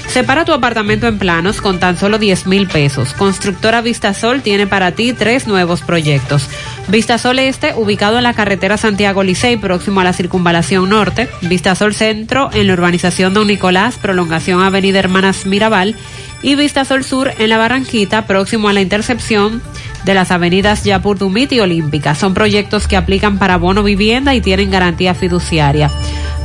Separa 0.10 0.44
tu 0.44 0.54
apartamento 0.54 1.06
en 1.06 1.20
planos 1.20 1.62
con 1.62 1.80
tan 1.80 1.96
solo 1.96 2.18
10 2.18 2.48
mil 2.48 2.68
pesos. 2.68 3.14
Constructora 3.14 3.82
Vistasol 3.82 4.42
tiene 4.42 4.66
para 4.66 4.94
ti 4.94 5.14
tres 5.14 5.46
nuevos 5.46 5.82
proyectos. 5.82 6.50
Vistasol 6.88 7.38
Este, 7.38 7.76
ubicado 7.76 8.18
en 8.18 8.24
la 8.24 8.34
carretera 8.34 8.78
Santiago 8.78 9.22
Licey, 9.22 9.58
próximo 9.58 10.00
a 10.00 10.04
la 10.04 10.14
circunvalación 10.14 10.90
norte. 10.90 11.30
Vistasol 11.42 11.94
Centro, 11.94 12.50
en 12.52 12.66
la 12.66 12.74
urbanización 12.74 13.36
Don 13.36 13.46
Nicolás, 13.46 14.00
prolongación 14.02 14.64
Avenida 14.64 14.98
Hermanas 14.98 15.46
Mirabal. 15.46 15.96
Y 16.42 16.56
Vistasol 16.56 17.04
Sur, 17.04 17.32
en 17.38 17.50
la 17.50 17.58
Barranquita, 17.58 18.26
próximo 18.26 18.70
a 18.70 18.74
la 18.74 18.82
intercepción 18.82 19.62
de 20.06 20.14
las 20.14 20.32
avenidas 20.32 20.84
Yapur 20.84 21.18
Dumit 21.18 21.52
y 21.52 21.60
Olímpica. 21.60 22.16
Son 22.16 22.34
proyectos 22.34 22.88
que 22.88 22.98
aplican 22.98 23.38
para 23.38 23.58
bono 23.58 23.84
vivienda 23.84 24.34
y 24.36 24.42
tienen 24.42 24.72
garantía 24.72 25.14
fiduciaria. 25.14 25.92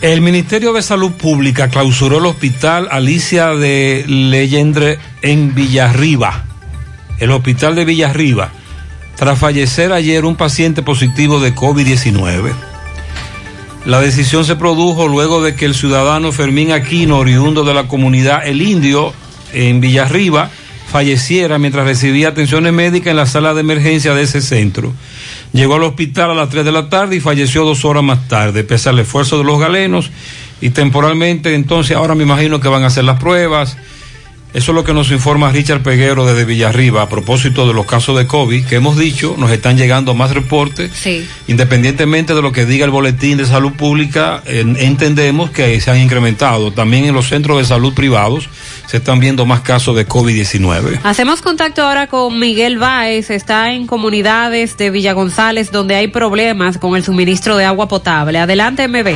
El 0.00 0.20
Ministerio 0.20 0.72
de 0.72 0.80
Salud 0.80 1.10
Pública 1.10 1.70
clausuró 1.70 2.18
el 2.18 2.26
hospital 2.26 2.86
Alicia 2.92 3.48
de 3.48 4.04
Leyendre 4.06 5.00
en 5.22 5.56
Villarriba. 5.56 6.44
El 7.18 7.32
hospital 7.32 7.74
de 7.74 7.84
Villarriba, 7.84 8.52
tras 9.16 9.40
fallecer 9.40 9.92
ayer 9.92 10.24
un 10.24 10.36
paciente 10.36 10.82
positivo 10.82 11.40
de 11.40 11.52
COVID-19. 11.52 12.52
La 13.86 14.00
decisión 14.00 14.44
se 14.44 14.54
produjo 14.54 15.08
luego 15.08 15.42
de 15.42 15.56
que 15.56 15.64
el 15.64 15.74
ciudadano 15.74 16.30
Fermín 16.30 16.70
Aquino, 16.70 17.18
oriundo 17.18 17.64
de 17.64 17.74
la 17.74 17.88
comunidad 17.88 18.46
El 18.46 18.62
Indio, 18.62 19.12
en 19.52 19.80
Villarriba, 19.80 20.48
falleciera 20.90 21.58
mientras 21.58 21.86
recibía 21.86 22.28
atenciones 22.28 22.72
médicas 22.72 23.10
en 23.10 23.16
la 23.16 23.26
sala 23.26 23.54
de 23.54 23.60
emergencia 23.60 24.14
de 24.14 24.22
ese 24.22 24.40
centro. 24.40 24.92
Llegó 25.52 25.74
al 25.74 25.84
hospital 25.84 26.30
a 26.30 26.34
las 26.34 26.48
3 26.48 26.64
de 26.64 26.72
la 26.72 26.88
tarde 26.88 27.16
y 27.16 27.20
falleció 27.20 27.64
dos 27.64 27.84
horas 27.84 28.02
más 28.02 28.26
tarde, 28.28 28.64
pese 28.64 28.88
al 28.88 28.98
esfuerzo 28.98 29.38
de 29.38 29.44
los 29.44 29.60
galenos 29.60 30.10
y 30.60 30.70
temporalmente 30.70 31.54
entonces 31.54 31.96
ahora 31.96 32.14
me 32.14 32.24
imagino 32.24 32.60
que 32.60 32.68
van 32.68 32.82
a 32.82 32.86
hacer 32.86 33.04
las 33.04 33.20
pruebas. 33.20 33.76
Eso 34.58 34.72
es 34.72 34.74
lo 34.74 34.82
que 34.82 34.92
nos 34.92 35.12
informa 35.12 35.52
Richard 35.52 35.84
Peguero 35.84 36.26
desde 36.26 36.44
Villarriba 36.44 37.02
a 37.02 37.08
propósito 37.08 37.68
de 37.68 37.74
los 37.74 37.86
casos 37.86 38.18
de 38.18 38.26
COVID 38.26 38.66
que 38.66 38.74
hemos 38.74 38.98
dicho, 38.98 39.36
nos 39.38 39.52
están 39.52 39.76
llegando 39.78 40.14
más 40.14 40.32
reportes. 40.32 40.90
Sí. 40.92 41.24
Independientemente 41.46 42.34
de 42.34 42.42
lo 42.42 42.50
que 42.50 42.66
diga 42.66 42.84
el 42.84 42.90
boletín 42.90 43.38
de 43.38 43.46
salud 43.46 43.72
pública, 43.74 44.42
en- 44.46 44.76
entendemos 44.76 45.50
que 45.50 45.80
se 45.80 45.92
han 45.92 45.98
incrementado. 46.00 46.72
También 46.72 47.04
en 47.04 47.14
los 47.14 47.28
centros 47.28 47.58
de 47.58 47.64
salud 47.66 47.94
privados 47.94 48.48
se 48.88 48.96
están 48.96 49.20
viendo 49.20 49.46
más 49.46 49.60
casos 49.60 49.94
de 49.94 50.08
COVID-19. 50.08 50.98
Hacemos 51.04 51.40
contacto 51.40 51.82
ahora 51.82 52.08
con 52.08 52.36
Miguel 52.40 52.78
Báez, 52.78 53.30
está 53.30 53.70
en 53.70 53.86
comunidades 53.86 54.76
de 54.76 54.90
Villa 54.90 55.12
González 55.12 55.70
donde 55.70 55.94
hay 55.94 56.08
problemas 56.08 56.78
con 56.78 56.96
el 56.96 57.04
suministro 57.04 57.56
de 57.56 57.64
agua 57.64 57.86
potable. 57.86 58.40
Adelante, 58.40 58.88
MB. 58.88 59.06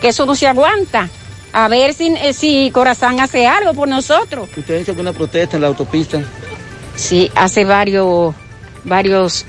que 0.00 0.08
eso 0.08 0.26
no 0.26 0.36
se 0.36 0.46
aguanta. 0.46 1.08
A 1.58 1.68
ver 1.68 1.94
si, 1.94 2.08
eh, 2.08 2.34
si 2.34 2.70
Corazán 2.70 3.18
hace 3.18 3.46
algo 3.46 3.72
por 3.72 3.88
nosotros. 3.88 4.46
¿Usted 4.54 4.74
ha 4.74 4.78
hecho 4.80 4.90
alguna 4.90 5.14
protesta 5.14 5.56
en 5.56 5.62
la 5.62 5.68
autopista? 5.68 6.20
Sí, 6.96 7.32
hace 7.34 7.64
varios, 7.64 8.34
varios 8.84 9.46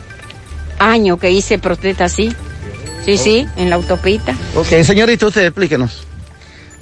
años 0.80 1.20
que 1.20 1.32
hice 1.32 1.60
protesta 1.60 2.06
así. 2.06 2.34
Sí, 3.04 3.18
sí, 3.18 3.46
en 3.58 3.70
la 3.70 3.76
autopista. 3.76 4.34
Ok, 4.56 4.68
señorita, 4.86 5.28
usted 5.28 5.48
explíquenos. 5.48 6.08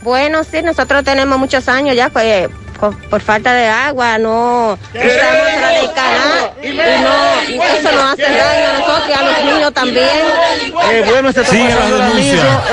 Bueno, 0.04 0.44
sí, 0.44 0.62
nosotros 0.62 1.04
tenemos 1.04 1.40
muchos 1.40 1.68
años 1.70 1.96
ya 1.96 2.12
pues, 2.12 2.48
por, 2.80 2.96
por 3.10 3.22
falta 3.22 3.54
de 3.54 3.68
agua, 3.68 4.18
no 4.18 4.78
usamos 4.94 5.62
la 5.62 5.70
del 5.70 5.92
canal 5.94 6.52
y 6.64 6.68
no, 6.70 7.52
y 7.52 7.56
eso 7.56 7.92
nos 7.92 8.14
hace 8.14 8.22
daño 8.24 8.70
a 8.70 8.80
nosotros 8.80 9.04
que 9.08 9.14
a 9.14 9.22
los 9.24 9.54
niños 9.54 9.74
también. 9.74 10.08
Eh, 10.92 11.04
bueno, 11.10 11.30
este 11.30 11.42
mismo 11.42 11.80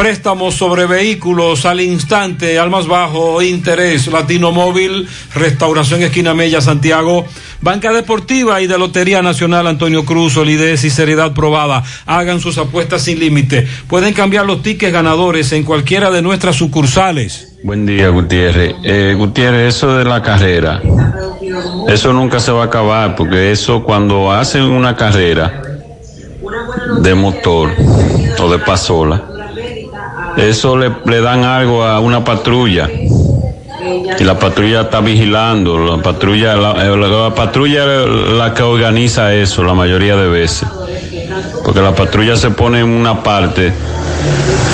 Préstamos 0.01 0.55
sobre 0.55 0.87
vehículos 0.87 1.63
al 1.67 1.79
instante, 1.79 2.57
al 2.57 2.71
más 2.71 2.87
bajo 2.87 3.39
interés, 3.43 4.07
Latino 4.07 4.51
Móvil, 4.51 5.07
Restauración 5.35 6.01
Esquina 6.01 6.33
Mella, 6.33 6.59
Santiago, 6.59 7.27
Banca 7.61 7.93
Deportiva 7.93 8.59
y 8.61 8.65
de 8.65 8.79
Lotería 8.79 9.21
Nacional 9.21 9.67
Antonio 9.67 10.03
Cruz, 10.03 10.33
solidez 10.33 10.83
y 10.85 10.89
seriedad 10.89 11.35
probada. 11.35 11.83
Hagan 12.07 12.39
sus 12.39 12.57
apuestas 12.57 13.03
sin 13.03 13.19
límite. 13.19 13.67
Pueden 13.85 14.15
cambiar 14.15 14.47
los 14.47 14.63
tickets 14.63 14.91
ganadores 14.91 15.51
en 15.51 15.63
cualquiera 15.63 16.09
de 16.09 16.23
nuestras 16.23 16.55
sucursales. 16.55 17.53
Buen 17.63 17.85
día, 17.85 18.09
Gutiérrez. 18.09 18.73
Eh, 18.83 19.13
Gutiérrez, 19.15 19.75
eso 19.75 19.95
de 19.97 20.05
la 20.05 20.23
carrera, 20.23 20.81
eso 21.87 22.11
nunca 22.11 22.39
se 22.39 22.51
va 22.51 22.63
a 22.63 22.65
acabar, 22.65 23.15
porque 23.15 23.51
eso 23.51 23.83
cuando 23.83 24.31
hacen 24.31 24.63
una 24.63 24.95
carrera 24.95 25.61
de 27.03 27.13
motor 27.13 27.69
o 28.39 28.49
de 28.49 28.57
pasola, 28.57 29.30
eso 30.37 30.77
le, 30.77 30.91
le 31.05 31.21
dan 31.21 31.43
algo 31.43 31.83
a 31.83 31.99
una 31.99 32.23
patrulla 32.23 32.89
y 34.19 34.23
la 34.23 34.37
patrulla 34.37 34.81
está 34.81 34.99
vigilando, 35.01 35.77
la 35.79 36.01
patrulla, 36.01 36.55
la, 36.55 36.73
la- 36.73 36.95
la 37.07 37.35
patrulla 37.35 37.83
es 38.03 38.07
la 38.37 38.53
que 38.53 38.63
organiza 38.63 39.33
eso 39.33 39.63
la 39.63 39.73
mayoría 39.73 40.15
de 40.15 40.27
veces, 40.29 40.67
porque 41.63 41.81
la 41.81 41.93
patrulla 41.95 42.35
se 42.35 42.51
pone 42.51 42.79
en 42.79 42.89
una 42.89 43.23
parte 43.23 43.73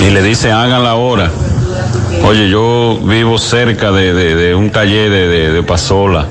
y 0.05 0.09
le 0.11 0.21
dice 0.21 0.51
hagan 0.51 0.83
la 0.83 0.95
hora. 0.95 1.31
Oye, 2.25 2.49
yo 2.49 2.99
vivo 3.03 3.37
cerca 3.37 3.91
de, 3.91 4.13
de- 4.13 4.35
de 4.35 4.55
un 4.55 4.69
taller 4.71 5.09
de, 5.09 5.27
de- 5.51 5.63
pasola 5.63 6.25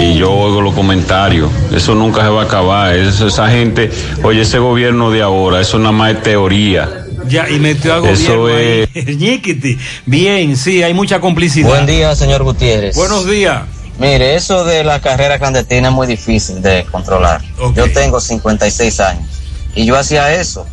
y 0.00 0.14
yo 0.16 0.32
oigo 0.32 0.60
los 0.60 0.74
comentarios. 0.74 1.50
Eso 1.74 1.94
nunca 1.94 2.22
se 2.22 2.28
va 2.28 2.42
a 2.42 2.44
acabar. 2.44 2.94
Eso- 2.94 3.26
esa 3.26 3.48
gente, 3.48 3.90
oye, 4.22 4.42
ese 4.42 4.58
gobierno 4.58 5.10
de 5.10 5.22
ahora, 5.22 5.60
eso 5.60 5.78
nada 5.78 5.92
más 5.92 6.12
es 6.14 6.22
teoría. 6.22 7.05
Ya, 7.28 7.48
y 7.48 7.58
metió 7.58 7.94
a 7.94 8.10
Eso 8.10 8.46
ahí. 8.46 8.88
Ñiquiti. 9.16 9.78
Bien, 10.04 10.56
sí, 10.56 10.82
hay 10.82 10.94
mucha 10.94 11.20
complicidad. 11.20 11.68
Buen 11.68 11.86
día, 11.86 12.14
señor 12.14 12.42
Gutiérrez. 12.42 12.96
Buenos 12.96 13.28
días. 13.28 13.62
Mire, 13.98 14.34
eso 14.34 14.64
de 14.64 14.84
la 14.84 15.00
carrera 15.00 15.38
clandestina 15.38 15.88
es 15.88 15.94
muy 15.94 16.06
difícil 16.06 16.60
de 16.60 16.84
controlar. 16.90 17.40
Yo 17.74 17.90
tengo 17.92 18.20
56 18.20 19.00
años 19.00 19.28
y 19.74 19.86
yo 19.86 19.96
hacía 19.96 20.34
eso. 20.34 20.66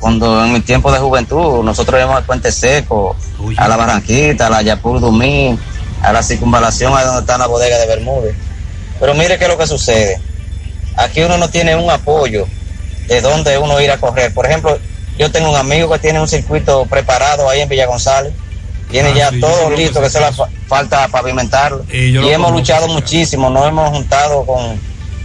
Cuando 0.00 0.44
en 0.44 0.52
mi 0.52 0.60
tiempo 0.60 0.92
de 0.92 0.98
juventud 0.98 1.62
nosotros 1.62 1.98
íbamos 1.98 2.16
al 2.16 2.24
Puente 2.24 2.52
Seco, 2.52 3.16
a 3.56 3.68
la 3.68 3.76
Barranquita, 3.76 4.48
a 4.48 4.50
la 4.50 4.62
Yapur 4.62 5.00
Dumí, 5.00 5.56
a 6.02 6.12
la 6.12 6.22
circunvalación, 6.22 6.96
a 6.96 7.04
donde 7.04 7.20
está 7.20 7.38
la 7.38 7.46
bodega 7.46 7.78
de 7.78 7.86
Bermúdez. 7.86 8.34
Pero 8.98 9.14
mire 9.14 9.38
qué 9.38 9.44
es 9.44 9.50
lo 9.50 9.58
que 9.58 9.66
sucede. 9.66 10.20
Aquí 10.96 11.22
uno 11.22 11.38
no 11.38 11.48
tiene 11.48 11.76
un 11.76 11.88
apoyo 11.90 12.46
de 13.06 13.20
dónde 13.20 13.58
uno 13.58 13.80
ir 13.80 13.90
a 13.90 13.98
correr. 13.98 14.34
Por 14.34 14.46
ejemplo, 14.46 14.78
yo 15.18 15.30
tengo 15.30 15.50
un 15.50 15.56
amigo 15.56 15.90
que 15.92 15.98
tiene 15.98 16.20
un 16.20 16.28
circuito 16.28 16.84
preparado 16.86 17.48
ahí 17.48 17.60
en 17.60 17.68
Villa 17.68 17.86
González. 17.86 18.32
Tiene 18.90 19.10
Ah, 19.10 19.14
ya 19.16 19.30
sí, 19.30 19.40
todo 19.40 19.70
listo, 19.70 20.00
que 20.00 20.10
solo 20.10 20.32
fa- 20.32 20.48
falta 20.68 21.08
pavimentarlo. 21.08 21.84
Y 22.24 22.28
hemos 22.30 22.52
luchado 22.52 22.86
muchísimo, 22.88 23.50
nos 23.50 23.66
hemos 23.66 23.90
juntado 23.90 24.46
con, 24.46 24.80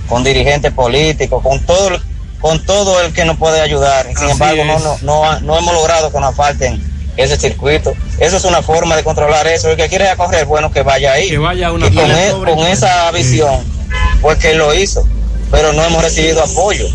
con 0.10 0.24
dirigentes 0.24 0.72
políticos, 0.74 1.44
con 1.44 1.60
todo, 1.66 1.90
el- 1.90 2.02
con 2.40 2.66
todo 2.66 3.00
el 3.02 3.14
que 3.14 3.24
nos 3.24 3.38
puede 3.38 3.62
ayudar. 3.62 4.08
Sin 4.08 4.18
Así 4.18 4.32
embargo, 4.32 4.64
no, 4.66 4.98
no, 5.04 5.40
no, 5.42 5.58
hemos 5.60 5.74
logrado 5.76 6.12
que 6.12 6.20
nos 6.20 6.36
falten 6.36 6.82
ese 7.18 7.38
circuito. 7.38 7.94
Eso 8.18 8.38
es 8.38 8.44
una 8.46 8.64
forma 8.64 8.96
de 8.96 9.04
controlar 9.04 9.46
eso. 9.46 9.70
El 9.70 9.78
que 9.78 9.90
quiere 9.90 10.06
ir 10.06 10.10
a 10.12 10.16
correr, 10.16 10.46
bueno, 10.46 10.72
que 10.72 10.82
vaya 10.82 11.12
ahí. 11.14 11.30
Que 11.30 11.38
vaya 11.38 11.72
una 11.72 11.86
y 11.88 11.94
con, 11.94 12.10
e- 12.10 12.32
con 12.56 12.66
esa 12.66 13.12
visión, 13.12 13.64
pues 14.24 14.40
que 14.40 14.56
lo 14.56 14.74
hizo. 14.74 15.06
Pero 15.52 15.72
no 15.74 15.84
hemos 15.84 16.02
recibido 16.02 16.42
apoyo. 16.44 16.88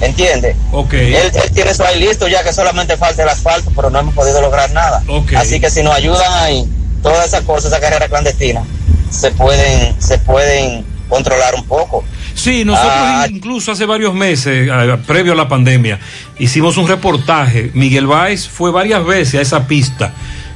¿Entiende? 0.00 0.54
Ok. 0.72 0.92
Él, 0.94 1.14
él 1.14 1.50
tiene 1.54 1.70
eso 1.70 1.84
ahí 1.84 2.00
listo 2.00 2.28
ya 2.28 2.42
que 2.44 2.52
solamente 2.52 2.96
falta 2.96 3.22
el 3.22 3.28
asfalto, 3.28 3.72
pero 3.74 3.90
no 3.90 3.98
hemos 3.98 4.14
podido 4.14 4.40
lograr 4.40 4.70
nada. 4.72 5.02
Ok. 5.08 5.32
Así 5.34 5.58
que 5.60 5.70
si 5.70 5.82
nos 5.82 5.94
ayudan 5.94 6.32
ahí, 6.44 6.64
todas 7.02 7.26
esas 7.26 7.42
cosas, 7.42 7.72
esa 7.72 7.80
carrera 7.80 8.08
clandestina, 8.08 8.62
se 9.10 9.30
pueden, 9.32 10.00
se 10.00 10.18
pueden 10.18 10.84
controlar 11.08 11.54
un 11.54 11.64
poco. 11.64 12.04
Sí, 12.34 12.64
nosotros 12.64 12.92
Ah. 12.94 13.26
incluso 13.28 13.72
hace 13.72 13.86
varios 13.86 14.14
meses, 14.14 14.70
previo 15.06 15.32
a 15.32 15.36
la 15.36 15.48
pandemia, 15.48 15.98
hicimos 16.38 16.76
un 16.76 16.86
reportaje. 16.86 17.70
Miguel 17.74 18.06
Báez 18.06 18.46
fue 18.48 18.70
varias 18.70 19.04
veces 19.04 19.34
a 19.36 19.42
esa 19.42 19.66
pista 19.66 20.12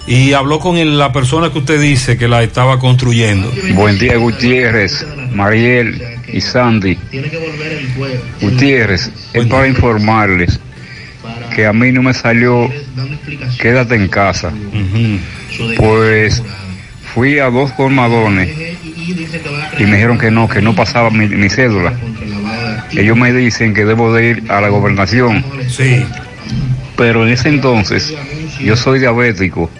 y 0.06 0.32
habló 0.34 0.60
con 0.60 0.76
el- 0.76 0.98
la 0.98 1.12
persona 1.12 1.50
que 1.52 1.58
usted 1.58 1.80
dice 1.80 2.16
que 2.18 2.28
la 2.28 2.42
estaba 2.42 2.78
construyendo. 2.78 3.50
Buen 3.74 3.98
día, 3.98 4.16
Gutiérrez, 4.16 5.04
Mariel 5.32 6.20
y 6.32 6.40
Sandy. 6.40 6.98
Gutiérrez, 8.40 9.10
es 9.32 9.46
para 9.46 9.68
informarles 9.68 10.60
que 11.54 11.66
a 11.66 11.72
mí 11.72 11.92
no 11.92 12.02
me 12.02 12.14
salió 12.14 12.70
quédate 13.58 13.94
en 13.94 14.08
casa. 14.08 14.52
Pues 15.76 16.42
fui 17.14 17.38
a 17.38 17.50
dos 17.50 17.72
colmadones 17.72 18.48
y 19.78 19.84
me 19.84 19.96
dijeron 19.96 20.18
que 20.18 20.30
no, 20.30 20.48
que 20.48 20.62
no 20.62 20.74
pasaba 20.74 21.10
mi, 21.10 21.28
mi 21.28 21.48
cédula. 21.48 21.92
Ellos 22.92 23.16
me 23.16 23.32
dicen 23.32 23.74
que 23.74 23.84
debo 23.84 24.12
de 24.14 24.28
ir 24.30 24.44
a 24.48 24.60
la 24.60 24.68
gobernación. 24.68 25.44
Sí. 25.68 26.04
Pero 26.96 27.26
en 27.26 27.32
ese 27.32 27.48
entonces 27.48 28.14
yo 28.60 28.76
soy 28.76 29.00
diabético 29.00 29.70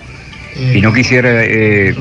y 0.75 0.81
no 0.81 0.93
quisiera 0.93 1.45
eh, 1.45 1.95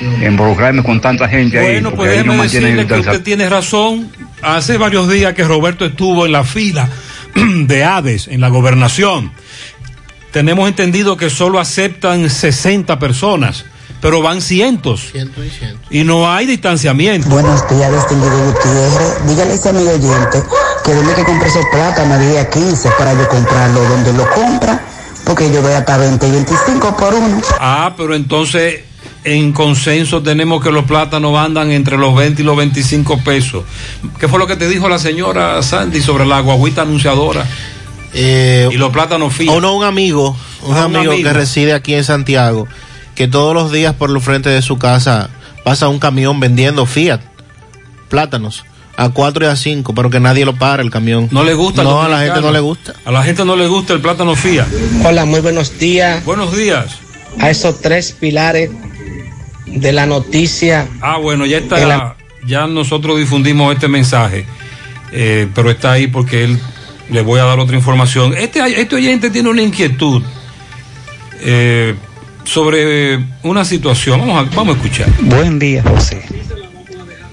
involucrarme 0.00 0.82
con 0.82 1.00
tanta 1.00 1.28
gente 1.28 1.58
ahí. 1.58 1.72
Bueno, 1.74 1.94
pues 1.94 2.10
ahí 2.10 2.16
no 2.18 2.22
déjeme 2.22 2.36
mantienen 2.38 2.76
decirle 2.76 2.86
que 2.86 3.00
usted 3.00 3.22
tiene 3.22 3.48
razón. 3.48 4.10
Hace 4.42 4.76
varios 4.76 5.08
días 5.08 5.34
que 5.34 5.44
Roberto 5.44 5.84
estuvo 5.86 6.26
en 6.26 6.32
la 6.32 6.44
fila 6.44 6.88
de 7.34 7.84
Hades, 7.84 8.28
en 8.28 8.40
la 8.40 8.48
gobernación. 8.48 9.32
Tenemos 10.32 10.68
entendido 10.68 11.16
que 11.16 11.30
solo 11.30 11.58
aceptan 11.58 12.28
60 12.28 12.98
personas, 12.98 13.64
pero 14.02 14.20
van 14.20 14.42
cientos. 14.42 15.12
Y 15.90 16.04
no 16.04 16.30
hay 16.30 16.44
distanciamiento. 16.44 17.28
Buenos 17.30 17.66
días, 17.70 17.90
distinguido 17.90 18.44
Gutiérrez. 18.44 19.26
Dígale 19.26 19.52
a 19.52 19.54
ese 19.54 19.68
amigo 19.70 19.90
oyente 19.90 20.42
que 20.84 20.94
donde 20.94 21.14
que 21.14 21.24
compre 21.24 21.48
esos 21.48 21.64
plátanos 21.72 22.18
de 22.18 22.30
día 22.32 22.50
15 22.50 22.90
para 22.98 23.14
yo 23.14 23.26
comprarlo 23.28 23.80
donde 23.88 24.12
lo 24.12 24.30
compra, 24.30 24.80
porque 25.24 25.50
yo 25.50 25.62
voy 25.62 25.72
hasta 25.72 25.96
20 25.96 26.28
y 26.28 26.30
25 26.30 26.96
por 26.96 27.14
uno. 27.14 27.40
Ah, 27.58 27.94
pero 27.96 28.14
entonces 28.14 28.80
en 29.26 29.52
consenso 29.52 30.22
tenemos 30.22 30.62
que 30.62 30.70
los 30.70 30.84
plátanos 30.84 31.36
andan 31.36 31.72
entre 31.72 31.98
los 31.98 32.14
20 32.14 32.40
y 32.42 32.44
los 32.44 32.56
25 32.56 33.18
pesos. 33.24 33.64
¿Qué 34.20 34.28
fue 34.28 34.38
lo 34.38 34.46
que 34.46 34.54
te 34.56 34.68
dijo 34.68 34.88
la 34.88 35.00
señora 35.00 35.60
Sandy 35.62 36.00
sobre 36.00 36.24
la 36.24 36.40
guaguita 36.40 36.82
anunciadora? 36.82 37.44
Eh, 38.14 38.68
y 38.72 38.76
los 38.76 38.90
plátanos 38.92 39.34
finos. 39.34 39.56
O 39.56 39.60
no, 39.60 39.74
un 39.76 39.84
amigo, 39.84 40.36
un, 40.62 40.76
Ah, 40.76 40.86
un 40.86 40.96
amigo, 40.96 41.12
amigo. 41.12 41.28
que 41.28 41.32
reside 41.34 41.74
aquí 41.74 41.94
en 41.94 42.04
Santiago, 42.04 42.68
que 43.16 43.26
todos 43.26 43.52
los 43.52 43.72
días 43.72 43.94
por 43.94 44.10
el 44.10 44.20
frente 44.20 44.48
de 44.48 44.62
su 44.62 44.78
casa 44.78 45.28
pasa 45.64 45.88
un 45.88 45.98
camión 45.98 46.38
vendiendo 46.38 46.86
Fiat, 46.86 47.20
plátanos, 48.08 48.64
a 48.96 49.08
4 49.10 49.44
y 49.44 49.48
a 49.48 49.56
5, 49.56 49.92
pero 49.92 50.08
que 50.08 50.20
nadie 50.20 50.44
lo 50.44 50.54
para 50.54 50.82
el 50.82 50.90
camión. 50.90 51.28
No 51.32 51.42
le 51.42 51.54
gusta. 51.54 51.82
No, 51.82 52.00
a 52.00 52.08
la 52.08 52.20
gente 52.20 52.40
no 52.40 52.52
le 52.52 52.60
gusta. 52.60 52.94
A 53.04 53.10
la 53.10 53.22
gente 53.24 53.44
no 53.44 53.56
le 53.56 53.66
gusta 53.66 53.92
el 53.92 54.00
plátano 54.00 54.36
fía. 54.36 54.66
Hola, 55.04 55.24
muy 55.24 55.40
buenos 55.40 55.78
días. 55.78 56.24
Buenos 56.24 56.56
días. 56.56 56.86
A 57.40 57.50
esos 57.50 57.80
tres 57.82 58.12
pilares 58.12 58.70
de 59.76 59.92
la 59.92 60.06
noticia. 60.06 60.88
Ah, 61.00 61.18
bueno, 61.18 61.46
ya 61.46 61.58
está. 61.58 61.78
La- 61.86 62.16
Ya 62.46 62.66
nosotros 62.68 63.18
difundimos 63.18 63.74
este 63.74 63.88
mensaje, 63.88 64.46
eh, 65.12 65.48
pero 65.54 65.70
está 65.70 65.92
ahí 65.92 66.06
porque 66.06 66.44
él 66.44 66.58
le 67.10 67.20
voy 67.22 67.40
a 67.40 67.44
dar 67.44 67.58
otra 67.58 67.76
información. 67.76 68.34
Este, 68.36 68.60
este 68.80 68.94
oyente 68.94 69.30
tiene 69.30 69.48
una 69.50 69.62
inquietud 69.62 70.22
eh, 71.40 71.94
sobre 72.44 73.18
una 73.42 73.64
situación. 73.64 74.20
Vamos 74.20 74.46
a, 74.46 74.54
vamos 74.54 74.76
a 74.76 74.78
escuchar. 74.80 75.08
Buen 75.22 75.58
día, 75.58 75.82
José. 75.82 76.22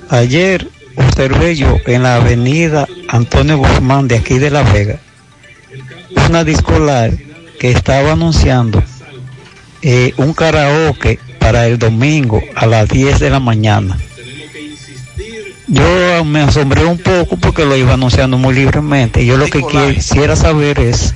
Ayer 0.10 0.68
observé 0.96 1.56
yo 1.56 1.78
en 1.86 2.04
la 2.04 2.16
avenida 2.16 2.88
Antonio 3.08 3.58
Guzmán 3.58 4.08
de 4.08 4.18
aquí 4.18 4.38
de 4.40 4.50
La 4.52 4.64
Vega 4.64 5.00
una 6.28 6.44
discolar 6.44 7.12
que 7.60 7.72
estaba 7.72 8.12
anunciando 8.14 8.84
eh, 9.82 10.14
un 10.18 10.34
karaoke 10.34 11.20
para 11.44 11.68
el 11.68 11.78
domingo 11.78 12.42
a 12.56 12.66
las 12.66 12.88
10 12.88 13.20
de 13.20 13.30
la 13.30 13.42
mañana. 13.42 13.98
Yo 15.68 16.24
me 16.24 16.40
asombré 16.40 16.86
un 16.86 16.98
poco 16.98 17.36
porque 17.36 17.66
lo 17.66 17.76
iba 17.76 17.94
anunciando 17.94 18.38
muy 18.38 18.56
libremente. 18.56 19.26
Yo 19.26 19.38
lo 19.38 19.48
que 19.48 19.62
quisiera 19.62 20.38
saber 20.38 20.80
es 20.80 21.14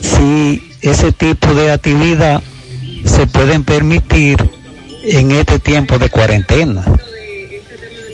si 0.00 0.68
ese 0.80 1.12
tipo 1.12 1.54
de 1.54 1.70
actividad 1.70 2.42
se 3.04 3.28
pueden 3.28 3.62
permitir 3.62 4.36
en 5.04 5.30
este 5.30 5.60
tiempo 5.60 5.98
de 5.98 6.10
cuarentena. 6.10 6.84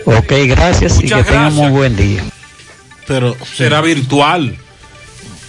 Ok, 0.05 0.32
gracias 0.48 0.98
y 0.98 1.09
que 1.09 1.14
Muchas 1.14 1.27
tengan 1.27 1.55
muy 1.55 1.62
gracias. 1.62 1.72
buen 1.72 1.97
día. 1.97 2.24
Pero 3.06 3.36
será 3.55 3.81
virtual. 3.81 4.55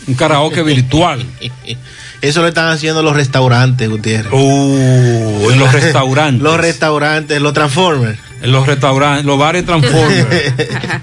Un 0.08 0.14
karaoke 0.14 0.64
virtual. 0.64 1.26
Eso 2.22 2.42
lo 2.42 2.48
están 2.48 2.70
haciendo 2.70 3.02
los 3.02 3.16
restaurantes, 3.16 3.90
Gutiérrez. 3.90 4.32
Uh, 4.32 5.50
en 5.52 5.60
los 5.60 5.72
restaurantes. 5.74 6.42
los 6.42 6.58
restaurantes, 6.58 7.42
los 7.42 7.54
Transformers. 7.54 8.20
En 8.42 8.52
los 8.52 8.68
restaurantes, 8.68 9.26
los 9.26 9.40
bares 9.40 9.66
Transformers. 9.66 10.54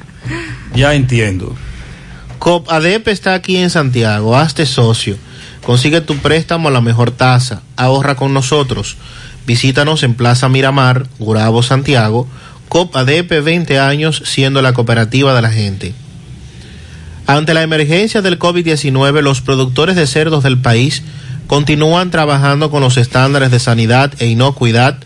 ya 0.74 0.95
entiendo. 0.95 1.57
COP 2.39 2.70
ADEP 2.70 3.09
está 3.09 3.35
aquí 3.35 3.57
en 3.57 3.70
Santiago. 3.70 4.36
Hazte 4.36 4.65
socio. 4.65 5.16
Consigue 5.65 6.01
tu 6.01 6.16
préstamo 6.19 6.69
a 6.69 6.70
la 6.70 6.81
mejor 6.81 7.11
tasa. 7.11 7.62
Ahorra 7.77 8.15
con 8.15 8.32
nosotros. 8.32 8.97
Visítanos 9.45 10.03
en 10.05 10.15
Plaza 10.15 10.49
Miramar, 10.49 11.07
Gurabo, 11.19 11.62
Santiago. 11.62 12.28
COP 12.69 12.95
ADEP 12.97 13.43
20 13.43 13.78
años 13.81 14.23
siendo 14.24 14.62
la 14.62 14.73
cooperativa 14.73 15.35
de 15.35 15.43
la 15.43 15.51
gente. 15.51 15.95
Ante 17.29 17.53
la 17.53 17.61
emergencia 17.61 18.23
del 18.23 18.39
COVID-19, 18.39 19.21
los 19.21 19.43
productores 19.43 19.97
de 19.97 20.07
cerdos 20.07 20.43
del 20.43 20.57
país 20.57 21.03
continúan 21.47 22.11
trabajando 22.11 22.71
con 22.71 22.81
los 22.81 22.97
estándares 22.97 23.51
de 23.51 23.59
sanidad 23.59 24.15
e 24.19 24.29
inocuidad 24.29 24.97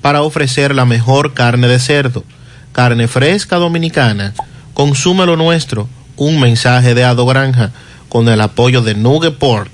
para 0.00 0.22
ofrecer 0.22 0.72
la 0.72 0.84
mejor 0.84 1.34
carne 1.34 1.66
de 1.66 1.80
cerdo, 1.80 2.22
carne 2.70 3.08
fresca 3.08 3.56
dominicana. 3.56 4.34
Consume 4.72 5.26
lo 5.26 5.36
nuestro. 5.36 5.88
Un 6.14 6.38
mensaje 6.38 6.94
de 6.94 7.02
Ado 7.02 7.26
Granja 7.26 7.72
con 8.08 8.28
el 8.28 8.40
apoyo 8.40 8.80
de 8.82 8.94
Nugeport. 8.94 9.72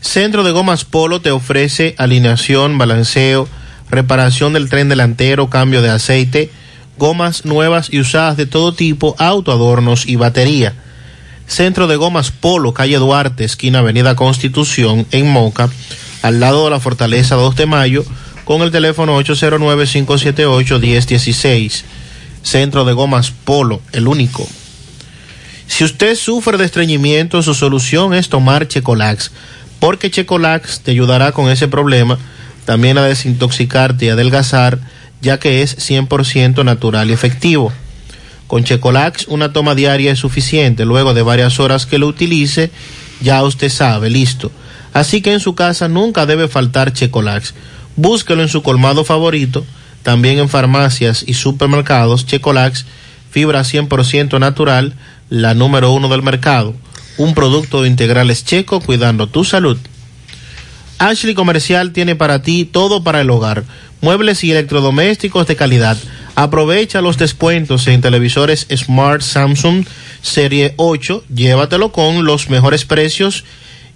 Centro 0.00 0.44
de 0.44 0.52
Gomas 0.52 0.84
Polo 0.84 1.20
te 1.20 1.32
ofrece 1.32 1.96
alineación, 1.98 2.78
balanceo, 2.78 3.48
reparación 3.90 4.52
del 4.52 4.68
tren 4.68 4.88
delantero, 4.88 5.50
cambio 5.50 5.82
de 5.82 5.90
aceite, 5.90 6.52
gomas 6.98 7.44
nuevas 7.44 7.88
y 7.90 8.00
usadas 8.00 8.36
de 8.36 8.46
todo 8.46 8.74
tipo, 8.74 9.14
autoadornos 9.18 10.06
y 10.06 10.16
batería. 10.16 10.74
Centro 11.46 11.86
de 11.86 11.96
Gomas 11.96 12.30
Polo, 12.30 12.74
calle 12.74 12.98
Duarte, 12.98 13.44
esquina 13.44 13.78
Avenida 13.78 14.16
Constitución, 14.16 15.06
en 15.12 15.30
Moca, 15.30 15.70
al 16.22 16.40
lado 16.40 16.64
de 16.64 16.70
la 16.70 16.80
Fortaleza 16.80 17.36
2 17.36 17.56
de 17.56 17.66
Mayo, 17.66 18.04
con 18.44 18.62
el 18.62 18.70
teléfono 18.70 19.20
809-578-1016. 19.20 21.82
Centro 22.42 22.84
de 22.84 22.92
Gomas 22.92 23.30
Polo, 23.30 23.80
el 23.92 24.08
único. 24.08 24.46
Si 25.66 25.84
usted 25.84 26.16
sufre 26.16 26.58
de 26.58 26.64
estreñimiento, 26.64 27.42
su 27.42 27.54
solución 27.54 28.14
es 28.14 28.28
tomar 28.28 28.68
Checolax, 28.68 29.32
porque 29.80 30.10
Checolax 30.10 30.80
te 30.80 30.90
ayudará 30.90 31.32
con 31.32 31.50
ese 31.50 31.68
problema, 31.68 32.18
también 32.64 32.98
a 32.98 33.04
desintoxicarte 33.04 34.06
y 34.06 34.08
adelgazar, 34.08 34.78
ya 35.20 35.38
que 35.38 35.62
es 35.62 35.76
100% 35.78 36.64
natural 36.64 37.10
y 37.10 37.12
efectivo. 37.12 37.72
Con 38.46 38.64
Checolax 38.64 39.28
una 39.28 39.52
toma 39.52 39.74
diaria 39.74 40.12
es 40.12 40.18
suficiente, 40.18 40.84
luego 40.84 41.14
de 41.14 41.22
varias 41.22 41.60
horas 41.60 41.86
que 41.86 41.98
lo 41.98 42.06
utilice, 42.06 42.70
ya 43.20 43.42
usted 43.42 43.68
sabe, 43.68 44.10
listo. 44.10 44.50
Así 44.94 45.20
que 45.20 45.32
en 45.32 45.40
su 45.40 45.54
casa 45.54 45.88
nunca 45.88 46.26
debe 46.26 46.48
faltar 46.48 46.92
Checolax. 46.92 47.54
Búsquelo 47.96 48.42
en 48.42 48.48
su 48.48 48.62
colmado 48.62 49.04
favorito, 49.04 49.66
también 50.02 50.38
en 50.38 50.48
farmacias 50.48 51.24
y 51.26 51.34
supermercados, 51.34 52.26
Checolax, 52.26 52.86
fibra 53.30 53.60
100% 53.60 54.38
natural, 54.40 54.94
la 55.28 55.54
número 55.54 55.92
uno 55.92 56.08
del 56.08 56.22
mercado. 56.22 56.74
Un 57.18 57.34
producto 57.34 57.82
de 57.82 57.88
integrales 57.88 58.44
checo 58.44 58.80
cuidando 58.80 59.26
tu 59.26 59.44
salud. 59.44 59.76
Ashley 60.98 61.34
Comercial 61.34 61.92
tiene 61.92 62.16
para 62.16 62.42
ti 62.42 62.64
todo 62.64 63.04
para 63.04 63.20
el 63.20 63.30
hogar, 63.30 63.64
muebles 64.00 64.44
y 64.44 64.52
electrodomésticos 64.52 65.46
de 65.46 65.56
calidad. 65.56 65.96
Aprovecha 66.34 67.00
los 67.00 67.18
descuentos 67.18 67.86
en 67.88 68.00
televisores 68.00 68.66
Smart 68.74 69.22
Samsung 69.22 69.84
Serie 70.22 70.74
8, 70.76 71.24
llévatelo 71.34 71.92
con 71.92 72.24
los 72.24 72.50
mejores 72.50 72.84
precios 72.84 73.44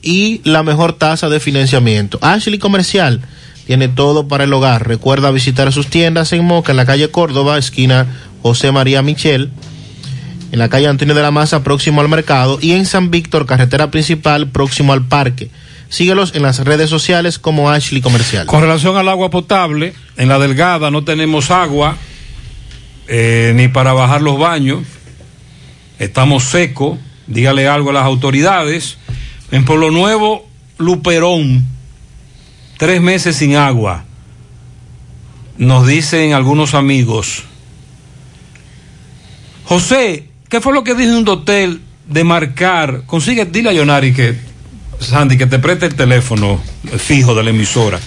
y 0.03 0.41
la 0.45 0.63
mejor 0.63 0.95
tasa 0.95 1.29
de 1.29 1.41
financiamiento. 1.41 2.19
Ashley 2.21 2.59
Comercial 2.59 3.21
tiene 3.67 3.89
todo 3.89 4.29
para 4.29 4.45
el 4.45 4.53
hogar. 4.53 4.87
Recuerda 4.87 5.31
visitar 5.31 5.73
sus 5.73 5.87
tiendas 5.87 6.33
en 6.33 6.45
Moca, 6.45 6.73
en 6.73 6.77
la 6.77 6.87
calle 6.87 7.11
Córdoba, 7.11 7.59
esquina 7.59 8.07
José 8.43 8.73
María 8.73 9.03
Michel, 9.03 9.51
en 10.51 10.59
la 10.59 10.69
calle 10.69 10.89
Antonio 10.89 11.15
de 11.15 11.23
la 11.23 11.31
Maza, 11.31 11.63
próximo 11.63 12.01
al 12.01 12.09
mercado, 12.09 12.59
y 12.61 12.73
en 12.73 12.87
San 12.87 13.11
Víctor, 13.11 13.47
carretera 13.47 13.91
principal, 13.91 14.49
próximo 14.49 14.93
al 14.93 15.07
parque. 15.07 15.51
Síguelos 15.93 16.35
en 16.35 16.41
las 16.41 16.59
redes 16.61 16.89
sociales 16.89 17.39
como 17.39 17.69
Ashley 17.69 18.01
Comercial. 18.01 18.47
Con 18.47 18.63
relación 18.63 18.97
al 18.97 19.11
agua 19.11 19.29
potable, 19.29 19.93
en 20.17 20.27
la 20.31 20.39
delgada 20.39 20.91
no 20.91 21.05
tenemos 21.05 21.51
agua 21.51 21.99
eh, 23.09 23.53
ni 23.55 23.69
para 23.69 23.93
bajar 23.93 24.23
los 24.23 24.39
baños. 24.39 24.85
Estamos 25.99 26.45
secos. 26.45 26.99
Dígale 27.27 27.69
algo 27.69 27.91
a 27.91 27.93
las 27.93 28.05
autoridades. 28.07 28.97
En 29.51 29.67
Pueblo 29.67 29.91
Nuevo, 29.91 30.49
Luperón, 30.79 31.63
tres 32.79 33.03
meses 33.03 33.37
sin 33.37 33.57
agua. 33.57 34.07
Nos 35.59 35.87
dicen 35.87 36.33
algunos 36.33 36.73
amigos. 36.73 37.43
José, 39.67 40.31
¿qué 40.49 40.63
fue 40.63 40.73
lo 40.73 40.85
que 40.85 40.95
dijo 40.95 41.19
un 41.19 41.29
hotel 41.29 41.83
de 42.07 42.25
marcar? 42.25 43.03
Consigue, 43.05 43.45
dile 43.45 43.69
a 43.69 43.73
Yonari 43.75 44.15
que, 44.15 44.52
Sandy, 45.03 45.37
que 45.39 45.47
te 45.47 45.59
preste 45.59 45.87
el 45.87 45.95
teléfono 45.95 46.61
fijo 46.99 47.35
de 47.35 47.43
la 47.43 47.51
emisora. 47.51 47.99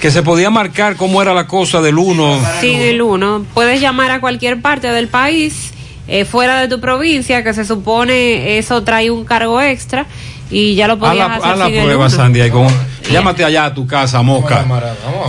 Que 0.00 0.10
se 0.10 0.22
podía 0.22 0.50
marcar 0.50 0.96
cómo 0.96 1.22
era 1.22 1.32
la 1.32 1.46
cosa 1.46 1.80
del 1.80 1.96
uno. 1.98 2.40
Sí, 2.60 2.72
el 2.74 3.00
uno. 3.02 3.44
Puedes 3.54 3.80
llamar 3.80 4.10
a 4.10 4.20
cualquier 4.20 4.60
parte 4.60 4.88
del 4.88 5.06
país, 5.08 5.72
eh, 6.08 6.24
fuera 6.24 6.60
de 6.60 6.68
tu 6.68 6.80
provincia, 6.80 7.44
que 7.44 7.54
se 7.54 7.64
supone 7.64 8.58
eso 8.58 8.82
trae 8.82 9.10
un 9.12 9.24
cargo 9.24 9.60
extra 9.60 10.06
y 10.50 10.74
ya 10.74 10.88
lo 10.88 10.98
podías 10.98 11.28
la, 11.28 11.34
hacer 11.36 11.50
haz 11.52 11.58
la 11.58 11.66
sin 11.66 11.74
el 11.76 11.82
prueba, 11.84 12.06
uno. 12.06 12.10
Sandy. 12.16 12.40
ahí 12.40 12.50
con- 12.50 12.66
llámate 13.10 13.44
allá 13.44 13.66
a 13.66 13.74
tu 13.74 13.86
casa, 13.86 14.18
a 14.18 14.22
Moca. 14.22 14.64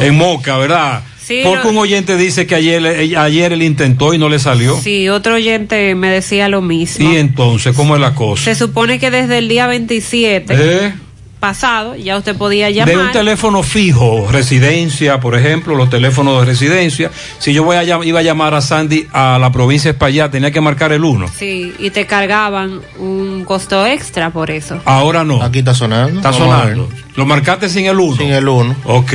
En 0.01 0.15
Moca, 0.15 0.57
¿verdad? 0.57 1.01
Sí, 1.25 1.41
Porque 1.43 1.63
no- 1.63 1.69
un 1.69 1.77
oyente 1.77 2.17
dice 2.17 2.45
que 2.45 2.55
ayer, 2.55 2.85
eh, 2.85 3.17
ayer 3.17 3.53
él 3.53 3.63
intentó 3.63 4.13
y 4.13 4.17
no 4.17 4.27
le 4.29 4.39
salió. 4.39 4.77
Sí, 4.79 5.07
otro 5.09 5.35
oyente 5.35 5.95
me 5.95 6.09
decía 6.09 6.49
lo 6.49 6.61
mismo. 6.61 7.09
Y 7.11 7.15
entonces, 7.17 7.75
¿cómo 7.75 7.95
es 7.95 8.01
la 8.01 8.13
cosa? 8.13 8.43
Se 8.43 8.55
supone 8.55 8.99
que 8.99 9.09
desde 9.09 9.37
el 9.37 9.47
día 9.47 9.67
27 9.67 10.53
¿Eh? 10.57 10.93
pasado 11.39 11.95
ya 11.97 12.17
usted 12.17 12.35
podía 12.37 12.67
De 12.67 12.73
llamar. 12.73 12.97
un 13.07 13.11
teléfono 13.11 13.63
fijo, 13.63 14.27
residencia, 14.31 15.19
por 15.19 15.35
ejemplo, 15.37 15.75
los 15.75 15.89
teléfonos 15.89 16.39
de 16.39 16.45
residencia. 16.45 17.11
Si 17.39 17.53
yo 17.53 17.63
voy 17.63 17.75
a 17.77 17.83
iba 17.83 18.19
a 18.19 18.23
llamar 18.23 18.53
a 18.53 18.61
Sandy 18.61 19.07
a 19.11 19.37
la 19.39 19.51
provincia 19.51 19.91
de 19.91 19.95
España, 19.95 20.31
tenía 20.31 20.51
que 20.51 20.61
marcar 20.61 20.91
el 20.93 21.03
1. 21.03 21.27
Sí, 21.37 21.73
y 21.79 21.89
te 21.89 22.05
cargaban 22.05 22.79
un 22.97 23.43
costo 23.45 23.85
extra 23.85 24.29
por 24.29 24.51
eso. 24.51 24.79
Ahora 24.85 25.23
no. 25.25 25.41
Aquí 25.41 25.59
está 25.59 25.73
sonando. 25.73 26.17
Está 26.19 26.31
sonando. 26.33 26.89
Lo 27.15 27.25
marcaste 27.25 27.67
sin 27.69 27.85
el 27.87 27.99
1. 27.99 28.17
Sin 28.17 28.31
el 28.31 28.47
1. 28.47 28.75
Ok. 28.85 29.13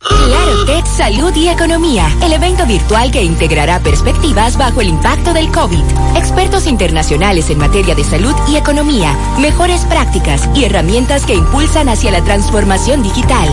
Claro 0.00 0.64
Tech 0.66 0.86
Salud 0.86 1.34
y 1.36 1.48
Economía, 1.48 2.08
el 2.22 2.32
evento 2.32 2.66
virtual 2.66 3.10
que 3.10 3.22
integrará 3.22 3.80
perspectivas 3.80 4.56
bajo 4.56 4.80
el 4.80 4.88
impacto 4.88 5.32
del 5.32 5.50
COVID. 5.52 5.84
Expertos 6.16 6.66
internacionales 6.66 7.50
en 7.50 7.58
materia 7.58 7.94
de 7.94 8.02
salud 8.02 8.34
y 8.48 8.56
economía, 8.56 9.14
mejores 9.38 9.84
prácticas 9.84 10.48
y 10.54 10.64
herramientas 10.64 11.26
que 11.26 11.34
impulsan 11.34 11.88
hacia 11.88 12.10
la 12.10 12.24
transformación 12.24 13.02
digital. 13.02 13.48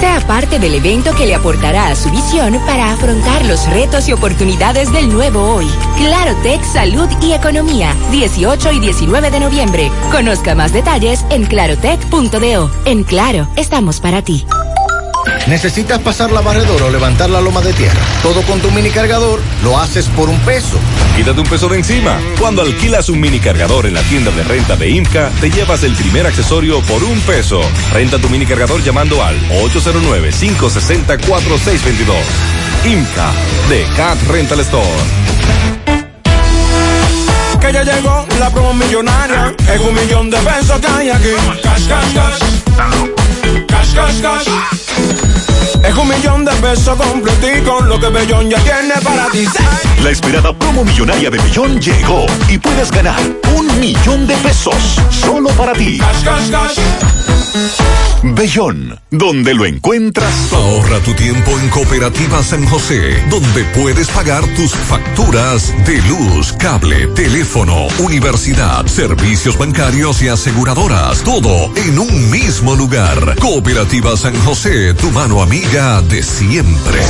Sea 0.00 0.20
parte 0.26 0.58
del 0.58 0.74
evento 0.74 1.12
que 1.16 1.26
le 1.26 1.34
aportará 1.34 1.88
a 1.88 1.96
su 1.96 2.10
visión 2.10 2.58
para 2.66 2.92
afrontar 2.92 3.44
los 3.46 3.68
retos 3.70 4.08
y 4.08 4.12
oportunidades 4.12 4.92
del 4.92 5.08
nuevo 5.08 5.40
hoy. 5.40 5.66
Claro 5.96 6.36
Tech 6.42 6.62
Salud 6.62 7.08
y 7.20 7.32
Economía, 7.32 7.94
18 8.12 8.72
y 8.72 8.80
19 8.80 9.30
de 9.30 9.40
noviembre. 9.40 9.90
Conozca 10.12 10.54
más 10.54 10.72
detalles 10.72 11.24
en 11.30 11.46
clarotech.do. 11.46 12.70
En 12.84 13.04
Claro, 13.04 13.48
estamos 13.56 14.00
para 14.00 14.22
ti. 14.22 14.46
¿Necesitas 15.46 16.00
pasar 16.00 16.30
la 16.30 16.40
barredora 16.40 16.86
o 16.86 16.90
levantar 16.90 17.30
la 17.30 17.40
loma 17.40 17.60
de 17.60 17.72
tierra? 17.72 18.00
Todo 18.22 18.42
con 18.42 18.60
tu 18.60 18.70
mini 18.70 18.90
cargador 18.90 19.40
lo 19.64 19.78
haces 19.78 20.06
por 20.08 20.28
un 20.28 20.38
peso. 20.40 20.78
Quítate 21.16 21.40
un 21.40 21.46
peso 21.46 21.68
de 21.68 21.78
encima. 21.78 22.20
Cuando 22.38 22.62
alquilas 22.62 23.08
un 23.08 23.20
mini 23.20 23.40
cargador 23.40 23.86
en 23.86 23.94
la 23.94 24.02
tienda 24.02 24.30
de 24.30 24.44
renta 24.44 24.76
de 24.76 24.90
IMCA, 24.90 25.30
te 25.40 25.50
llevas 25.50 25.82
el 25.84 25.94
primer 25.94 26.26
accesorio 26.26 26.82
por 26.82 27.02
un 27.02 27.18
peso. 27.20 27.62
Renta 27.92 28.18
tu 28.18 28.28
mini 28.28 28.44
cargador 28.46 28.82
llamando 28.82 29.24
al 29.24 29.38
809-560-4622. 29.48 32.14
IMCA 32.84 33.32
de 33.68 33.84
Cat 33.96 34.22
Rental 34.28 34.60
Store. 34.60 34.86
Que 37.60 37.72
ya 37.72 37.82
llegó 37.82 38.26
la 38.38 38.50
promo 38.50 38.72
millonaria. 38.72 39.54
Es 39.72 39.80
un 39.80 39.94
millón 39.94 40.30
de 40.30 40.38
pesos 40.38 40.80
que 40.80 40.86
hay 40.86 41.10
aquí. 41.10 41.30
Cash, 41.62 41.88
cash, 41.88 42.14
cash. 42.14 42.38
Cash, 43.66 43.94
cash, 43.94 44.20
cash. 44.22 44.48
Es 45.84 45.94
un 45.94 46.08
millón 46.08 46.44
de 46.44 46.52
pesos 46.52 46.96
completico. 46.96 47.80
Lo 47.82 47.98
que 47.98 48.08
Bellón 48.08 48.48
ya 48.48 48.58
tiene 48.60 48.94
para 49.02 49.28
ti. 49.30 49.44
La 50.02 50.10
esperada 50.10 50.52
promo 50.52 50.84
millonaria 50.84 51.30
de 51.30 51.38
Bellón 51.38 51.80
llegó 51.80 52.26
y 52.48 52.58
puedes 52.58 52.90
ganar 52.90 53.20
un 53.56 53.80
millón 53.80 54.26
de 54.26 54.36
pesos 54.36 55.00
solo 55.10 55.48
para 55.50 55.72
ti. 55.72 55.98
Cash, 55.98 56.24
cash, 56.24 56.50
cash. 56.50 57.37
Bellón, 58.22 58.98
donde 59.10 59.54
lo 59.54 59.64
encuentras. 59.64 60.52
Ahorra 60.52 60.98
tu 61.00 61.14
tiempo 61.14 61.50
en 61.58 61.68
Cooperativa 61.68 62.42
San 62.42 62.66
José, 62.66 63.22
donde 63.30 63.64
puedes 63.76 64.08
pagar 64.08 64.44
tus 64.56 64.72
facturas 64.72 65.72
de 65.86 66.02
luz, 66.02 66.52
cable, 66.54 67.06
teléfono, 67.08 67.86
universidad, 67.98 68.86
servicios 68.86 69.56
bancarios 69.56 70.20
y 70.22 70.28
aseguradoras. 70.28 71.22
Todo 71.22 71.72
en 71.76 71.98
un 71.98 72.30
mismo 72.30 72.74
lugar. 72.74 73.36
Cooperativa 73.40 74.16
San 74.16 74.34
José, 74.40 74.94
tu 74.94 75.10
mano 75.10 75.40
amiga 75.42 76.02
de 76.02 76.22
siempre. 76.22 77.00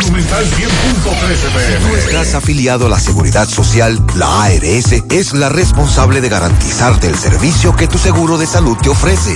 Monumental 0.00 0.44
100.13 0.46 0.56
Si 1.66 1.88
tú 1.88 1.96
estás 1.96 2.34
afiliado 2.34 2.86
a 2.86 2.88
la 2.88 3.00
Seguridad 3.00 3.48
Social, 3.48 4.02
la 4.16 4.44
ARS 4.44 4.92
es 5.10 5.34
la 5.34 5.50
responsable 5.50 6.20
de 6.20 6.28
garantizarte 6.28 7.08
el 7.08 7.16
servicio 7.16 7.76
que 7.76 7.86
tu 7.86 7.98
seguro 7.98 8.38
de 8.38 8.46
salud 8.46 8.76
te 8.82 8.88
ofrece. 8.88 9.35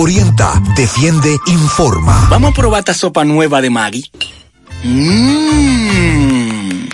Orienta, 0.00 0.62
defiende, 0.76 1.36
informa. 1.48 2.28
Vamos 2.30 2.52
a 2.52 2.54
probar 2.54 2.78
esta 2.78 2.94
sopa 2.94 3.24
nueva 3.24 3.60
de 3.60 3.68
Maggi. 3.68 4.08
Mmm. 4.84 6.88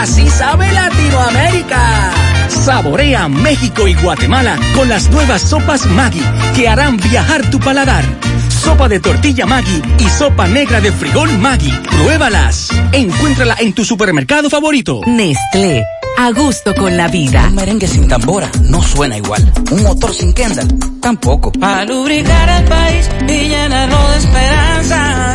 Así 0.00 0.26
sabe 0.30 0.72
Latinoamérica. 0.72 2.12
Saborea 2.48 3.28
México 3.28 3.86
y 3.86 3.92
Guatemala 3.92 4.58
con 4.74 4.88
las 4.88 5.10
nuevas 5.10 5.42
sopas 5.42 5.84
Maggi 5.84 6.22
que 6.54 6.66
harán 6.66 6.96
viajar 6.96 7.50
tu 7.50 7.60
paladar. 7.60 8.06
Sopa 8.48 8.88
de 8.88 9.00
tortilla 9.00 9.44
Maggi 9.44 9.82
y 9.98 10.08
sopa 10.08 10.48
negra 10.48 10.80
de 10.80 10.92
frijol 10.92 11.38
Maggi. 11.38 11.72
Pruébalas. 11.90 12.70
Encuéntrala 12.92 13.56
en 13.58 13.74
tu 13.74 13.84
supermercado 13.84 14.48
favorito. 14.48 15.02
Nestlé, 15.06 15.84
a 16.16 16.30
gusto 16.32 16.74
con 16.74 16.96
la 16.96 17.08
vida. 17.08 17.46
Un 17.48 17.54
merengue 17.54 17.86
sin 17.86 18.08
tambora 18.08 18.50
no 18.62 18.82
suena 18.82 19.16
igual. 19.16 19.52
Un 19.70 19.82
motor 19.82 20.14
sin 20.14 20.32
Kendall 20.32 20.68
tampoco. 21.00 21.52
Para 21.52 21.84
lubricar 21.84 22.48
el 22.48 22.64
país 22.64 23.08
y 23.28 23.48
llenarlo 23.48 24.08
de 24.10 24.18
esperanza. 24.18 25.34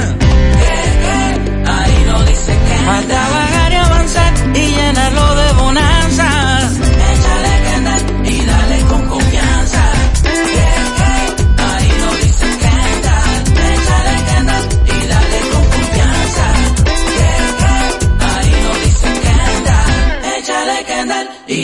Ahí 1.66 2.06
no 2.08 2.24
dice 2.24 2.52
que. 2.52 3.41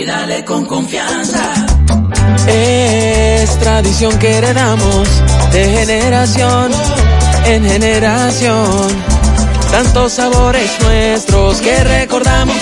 Dale 0.07 0.45
con 0.45 0.65
confianza. 0.65 1.43
Es 2.47 3.59
tradición 3.59 4.17
que 4.19 4.37
heredamos 4.37 5.07
de 5.51 5.65
generación 5.65 6.71
en 7.45 7.65
generación. 7.65 8.87
Tantos 9.69 10.13
sabores 10.13 10.71
nuestros 10.81 11.59
que 11.59 11.83
recordamos. 11.83 12.55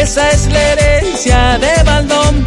Esa 0.00 0.30
es 0.30 0.46
la 0.46 0.62
herencia 0.72 1.58
de 1.58 1.82
Baldón. 1.82 2.44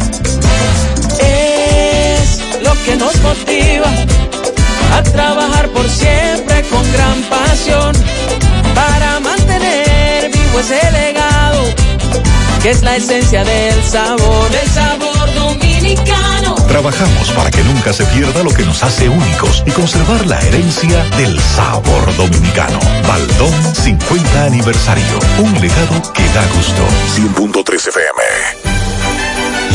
Es 1.20 2.40
lo 2.62 2.72
que 2.84 2.96
nos 2.96 3.14
motiva 3.20 3.90
a 4.94 5.02
trabajar 5.02 5.68
por 5.68 5.86
siempre 5.88 6.62
con 6.70 6.82
gran 6.92 7.22
pasión 7.24 7.92
que 12.66 12.72
es 12.72 12.82
la 12.82 12.96
esencia 12.96 13.44
del 13.44 13.84
sabor, 13.84 14.50
del 14.50 14.68
sabor 14.70 15.34
dominicano. 15.34 16.56
Trabajamos 16.66 17.30
para 17.30 17.48
que 17.48 17.62
nunca 17.62 17.92
se 17.92 18.04
pierda 18.06 18.42
lo 18.42 18.50
que 18.50 18.64
nos 18.64 18.82
hace 18.82 19.08
únicos 19.08 19.62
y 19.64 19.70
conservar 19.70 20.26
la 20.26 20.40
herencia 20.40 21.04
del 21.16 21.38
sabor 21.38 22.16
dominicano. 22.16 22.80
Baldón 23.06 23.54
50 23.72 24.44
aniversario. 24.46 25.18
Un 25.38 25.52
legado 25.60 26.12
que 26.12 26.24
da 26.30 26.44
gusto. 26.56 26.82
100.3 27.14 27.86
FM. 27.86 28.65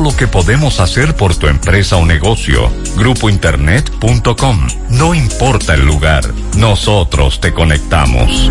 lo 0.00 0.16
que 0.16 0.26
podemos 0.26 0.80
hacer 0.80 1.14
por 1.14 1.36
tu 1.36 1.46
empresa 1.46 1.96
o 1.96 2.06
negocio. 2.06 2.70
Grupointernet.com. 2.96 4.66
No 4.90 5.14
importa 5.14 5.74
el 5.74 5.84
lugar, 5.84 6.24
nosotros 6.56 7.40
te 7.40 7.52
conectamos. 7.52 8.50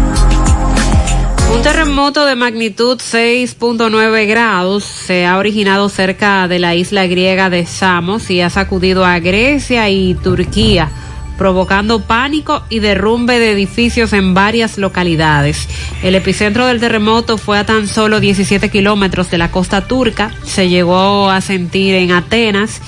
Un 1.54 1.62
terremoto 1.62 2.26
de 2.26 2.36
magnitud 2.36 2.98
6.9 2.98 4.28
grados 4.28 4.84
se 4.84 5.26
ha 5.26 5.38
originado 5.38 5.88
cerca 5.88 6.48
de 6.48 6.58
la 6.58 6.74
isla 6.74 7.06
griega 7.06 7.50
de 7.50 7.66
Samos 7.66 8.30
y 8.32 8.42
ha 8.42 8.50
sacudido 8.50 9.06
a 9.06 9.20
Grecia 9.20 9.88
y 9.90 10.16
Turquía, 10.16 10.90
provocando 11.38 12.02
pánico 12.02 12.64
y 12.70 12.80
derrumbe 12.80 13.40
de 13.40 13.52
edificios 13.52 14.14
en 14.14 14.34
varias 14.34 14.78
localidades. 14.78 15.68
El 16.02 16.16
epicentro 16.16 16.66
del 16.66 16.80
terremoto 16.80 17.38
fue 17.38 17.58
a 17.58 17.66
tan 17.66 17.88
solo 17.88 18.20
17 18.20 18.70
kilómetros 18.70 19.30
de 19.32 19.38
la 19.38 19.52
costa 19.52 19.88
turca, 19.88 20.32
se 20.44 20.70
llegó 20.70 21.30
a 21.30 21.42
sentir 21.42 21.96
en 21.96 22.12
Atenas, 22.12 22.82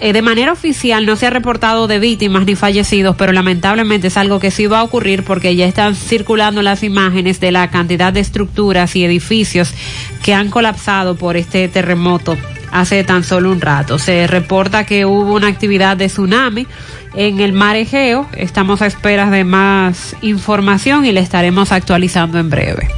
eh, 0.00 0.12
de 0.12 0.22
manera 0.22 0.52
oficial 0.52 1.06
no 1.06 1.16
se 1.16 1.26
ha 1.26 1.30
reportado 1.30 1.88
de 1.88 1.98
víctimas 1.98 2.46
ni 2.46 2.54
fallecidos, 2.54 3.16
pero 3.16 3.32
lamentablemente 3.32 4.06
es 4.06 4.16
algo 4.16 4.38
que 4.38 4.52
sí 4.52 4.66
va 4.66 4.78
a 4.78 4.84
ocurrir 4.84 5.24
porque 5.24 5.56
ya 5.56 5.66
están 5.66 5.96
circulando 5.96 6.62
las 6.62 6.84
imágenes 6.84 7.40
de 7.40 7.50
la 7.50 7.68
cantidad 7.70 8.12
de 8.12 8.20
estructuras 8.20 8.94
y 8.94 9.04
edificios 9.04 9.74
que 10.22 10.34
han 10.34 10.50
colapsado 10.50 11.16
por 11.16 11.36
este 11.36 11.66
terremoto 11.66 12.36
hace 12.70 13.02
tan 13.02 13.24
solo 13.24 13.50
un 13.50 13.60
rato. 13.60 13.98
Se 13.98 14.26
reporta 14.28 14.86
que 14.86 15.04
hubo 15.04 15.34
una 15.34 15.48
actividad 15.48 15.96
de 15.96 16.06
tsunami 16.06 16.66
en 17.14 17.40
el 17.40 17.52
mar 17.52 17.76
Egeo. 17.76 18.26
Estamos 18.36 18.82
a 18.82 18.86
esperas 18.86 19.30
de 19.30 19.44
más 19.44 20.16
información 20.22 21.04
y 21.04 21.12
le 21.12 21.20
estaremos 21.20 21.72
actualizando 21.72 22.38
en 22.38 22.50
breve. 22.50 22.88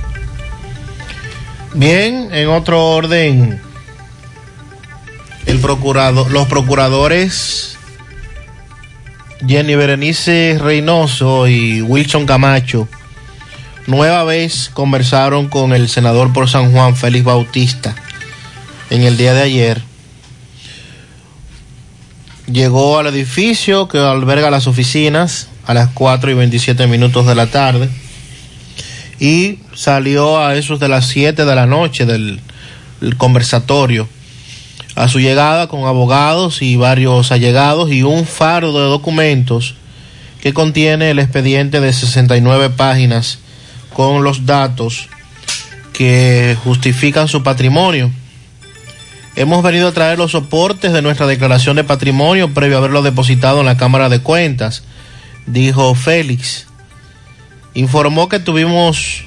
Bien, 1.75 2.29
en 2.33 2.49
otro 2.49 2.85
orden, 2.85 3.61
el 5.47 5.59
procurado, 5.61 6.29
los 6.29 6.49
procuradores 6.49 7.79
Jenny 9.47 9.75
Berenice 9.75 10.59
Reynoso 10.61 11.49
y 11.49 11.81
Wilson 11.83 12.27
Camacho 12.27 12.89
nueva 13.87 14.25
vez 14.25 14.71
conversaron 14.73 15.49
con 15.49 15.73
el 15.73 15.89
senador 15.89 16.33
por 16.33 16.49
San 16.49 16.73
Juan, 16.73 16.95
Félix 16.95 17.25
Bautista, 17.25 17.95
en 18.91 19.03
el 19.03 19.17
día 19.17 19.35
de 19.35 19.43
ayer. 19.43 19.90
Llegó 22.53 22.99
al 22.99 23.07
edificio 23.07 23.87
que 23.87 23.99
alberga 23.99 24.51
las 24.51 24.67
oficinas 24.67 25.49
a 25.67 25.75
las 25.75 25.91
4 25.91 26.33
y 26.33 26.35
27 26.35 26.89
minutos 26.89 27.27
de 27.27 27.37
la 27.37 27.47
tarde 27.47 27.89
y 29.21 29.59
salió 29.75 30.41
a 30.45 30.57
esos 30.57 30.81
de 30.81 30.89
las 30.89 31.07
7 31.07 31.45
de 31.45 31.55
la 31.55 31.67
noche 31.67 32.07
del, 32.07 32.41
conversatorio. 33.19 34.09
A 34.97 35.09
su 35.09 35.21
llegada 35.21 35.69
con 35.69 35.85
abogados 35.85 36.61
y 36.61 36.75
varios 36.75 37.31
allegados 37.31 37.93
y 37.93 38.03
un 38.03 38.27
fardo 38.27 38.73
de 38.73 38.89
documentos 38.89 39.77
que 40.41 40.53
contiene 40.53 41.11
el 41.11 41.21
expediente 41.21 41.81
de 41.81 41.93
69 41.93 42.71
páginas 42.71 43.39
con 43.95 44.25
los 44.25 44.45
datos 44.45 45.09
que 45.93 46.57
justifican 46.65 47.29
su 47.29 47.45
patrimonio. 47.45 48.11
Hemos 49.37 49.63
venido 49.63 49.89
a 49.89 49.93
traer 49.93 50.19
los 50.19 50.33
soportes 50.33 50.93
de 50.93 51.03
nuestra 51.03 51.27
declaración 51.27 51.77
de 51.77 51.85
patrimonio 51.85 52.53
previo 52.53 52.77
a 52.77 52.79
haberlo 52.79 53.03
depositado 53.03 53.61
en 53.61 53.67
la 53.67 53.77
Cámara 53.77 54.09
de 54.09 54.21
Cuentas, 54.21 54.83
dijo 55.47 55.95
Félix. 55.95 56.67
Informó 57.75 58.29
que 58.29 58.41
tuvimos, 58.41 59.23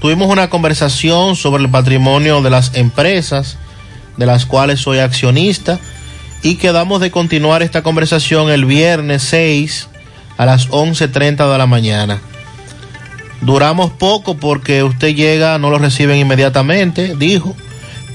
tuvimos 0.00 0.28
una 0.28 0.48
conversación 0.48 1.34
sobre 1.34 1.64
el 1.64 1.70
patrimonio 1.70 2.40
de 2.40 2.50
las 2.50 2.76
empresas, 2.76 3.58
de 4.16 4.26
las 4.26 4.46
cuales 4.46 4.80
soy 4.80 5.00
accionista, 5.00 5.80
y 6.44 6.54
quedamos 6.54 7.00
de 7.00 7.10
continuar 7.10 7.64
esta 7.64 7.82
conversación 7.82 8.50
el 8.50 8.64
viernes 8.64 9.24
6 9.24 9.88
a 10.36 10.46
las 10.46 10.68
11.30 10.70 11.50
de 11.50 11.58
la 11.58 11.66
mañana. 11.66 12.20
Duramos 13.40 13.90
poco 13.90 14.36
porque 14.36 14.84
usted 14.84 15.16
llega, 15.16 15.58
no 15.58 15.68
lo 15.68 15.78
reciben 15.78 16.18
inmediatamente, 16.18 17.16
dijo 17.16 17.56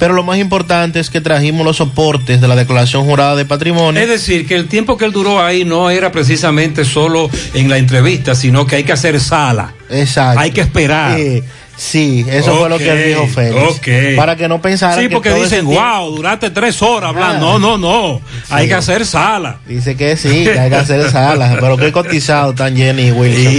Pero 0.04 0.16
lo 0.16 0.24
más 0.24 0.38
importante 0.38 1.00
es 1.00 1.10
que 1.10 1.22
trajimos 1.22 1.66
los 1.66 1.78
soportes 1.78 2.42
de 2.42 2.48
la 2.50 2.58
declaración 2.58 3.06
jurada 3.06 3.38
de 3.38 3.46
patrimonio. 3.46 4.02
Es 4.02 4.10
decir, 4.10 4.46
que 4.46 4.54
el 4.56 4.68
tiempo 4.68 4.98
que 4.98 5.06
él 5.06 5.14
duró 5.14 5.42
ahí 5.42 5.64
no 5.64 5.90
era 5.90 6.12
precisamente 6.12 6.84
solo 6.84 7.30
en 7.54 7.70
la 7.70 7.78
entrevista, 7.78 8.36
sino 8.36 8.68
que 8.68 8.76
hay 8.76 8.84
que 8.84 8.92
hacer 8.92 9.18
sala. 9.22 9.74
Exacto. 9.90 10.42
Hay 10.42 10.52
que 10.52 10.60
esperar. 10.60 11.16
Sí, 11.18 11.42
sí, 11.78 12.26
eso 12.30 12.58
fue 12.58 12.68
lo 12.70 12.78
que 12.80 12.94
dijo 12.94 13.26
Félix. 13.28 13.62
ok. 13.78 13.88
Para 14.18 14.36
que 14.36 14.50
no 14.50 14.62
pensaran 14.62 15.00
Sí, 15.00 15.08
que 15.08 15.14
porque 15.16 15.30
todo 15.30 15.42
dicen, 15.42 15.66
tiempo- 15.70 15.82
wow, 15.82 16.14
duraste 16.18 16.50
tres 16.50 16.82
horas 16.82 17.12
hablando. 17.12 17.54
Ah. 17.54 17.58
No, 17.58 17.78
no, 17.78 17.78
no. 17.78 18.22
Hay 18.50 18.64
Sí. 18.66 18.70
que 18.72 18.76
hacer 18.76 19.06
sala. 19.06 19.60
Dice 19.66 19.96
que 19.96 20.18
sí, 20.18 20.44
que 20.44 20.60
hay 20.60 20.70
que 20.70 20.76
hacer 20.76 21.10
salas, 21.12 21.56
pero 21.62 21.78
que 21.78 21.94
cotizado 21.94 22.50
están 22.52 22.76
Jenny 22.76 23.04
y 23.08 23.12
Wilson. 23.12 23.54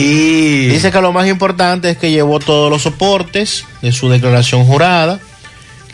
Dice 0.75 0.91
que 0.93 1.01
lo 1.01 1.11
más 1.11 1.27
importante 1.27 1.89
es 1.89 1.97
que 1.97 2.11
llevó 2.11 2.39
todos 2.39 2.69
los 2.71 2.83
soportes 2.83 3.65
de 3.81 3.93
su 3.93 4.11
declaración 4.11 4.67
jurada, 4.67 5.21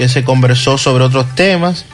que 0.00 0.08
se 0.08 0.24
conversó 0.24 0.78
sobre 0.78 1.04
otros 1.04 1.26
temas, 1.34 1.84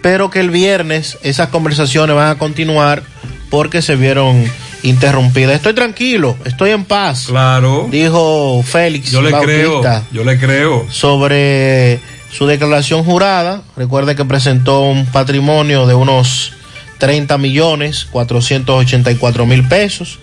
pero 0.00 0.30
que 0.30 0.38
el 0.38 0.50
viernes 0.50 1.18
esas 1.24 1.48
conversaciones 1.48 2.14
van 2.14 2.28
a 2.28 2.38
continuar 2.38 3.02
porque 3.50 3.82
se 3.82 3.96
vieron 3.96 4.44
interrumpidas. 4.84 5.56
Estoy 5.56 5.74
tranquilo, 5.74 6.36
estoy 6.44 6.70
en 6.70 6.84
paz. 6.84 7.24
Claro. 7.26 7.88
Dijo 7.90 8.62
Félix. 8.62 9.10
Yo 9.10 9.20
le 9.20 9.32
creo. 9.32 9.82
Yo 10.12 10.22
le 10.22 10.38
creo. 10.38 10.86
sobre 10.92 11.98
su 12.30 12.46
declaración 12.46 13.02
jurada. 13.02 13.62
Recuerde 13.76 14.14
que 14.14 14.24
presentó 14.24 14.82
un 14.82 15.04
patrimonio 15.06 15.88
de 15.88 15.94
unos 15.94 16.52
30 16.98 17.36
millones 17.36 18.04
484 18.12 19.44
mil 19.44 19.66
pesos 19.66 20.20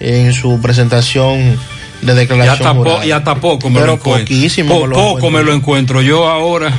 en 0.00 0.34
su 0.34 0.60
presentación 0.60 1.58
de 2.06 2.12
Y 2.12 2.16
declaración 2.16 2.78
hasta, 2.86 3.06
y 3.06 3.10
hasta 3.12 3.34
poco 3.36 3.68
me 3.70 3.74
Pero 3.80 3.86
lo 3.86 3.92
encuentro. 3.94 4.24
poquísimo 4.24 4.74
Po- 4.74 4.80
me 4.82 4.86
lo 4.88 4.94
poco 4.94 5.08
encuentro. 5.18 5.30
me 5.30 5.44
lo 5.44 5.52
encuentro 5.54 6.02
yo 6.02 6.28
ahora. 6.28 6.72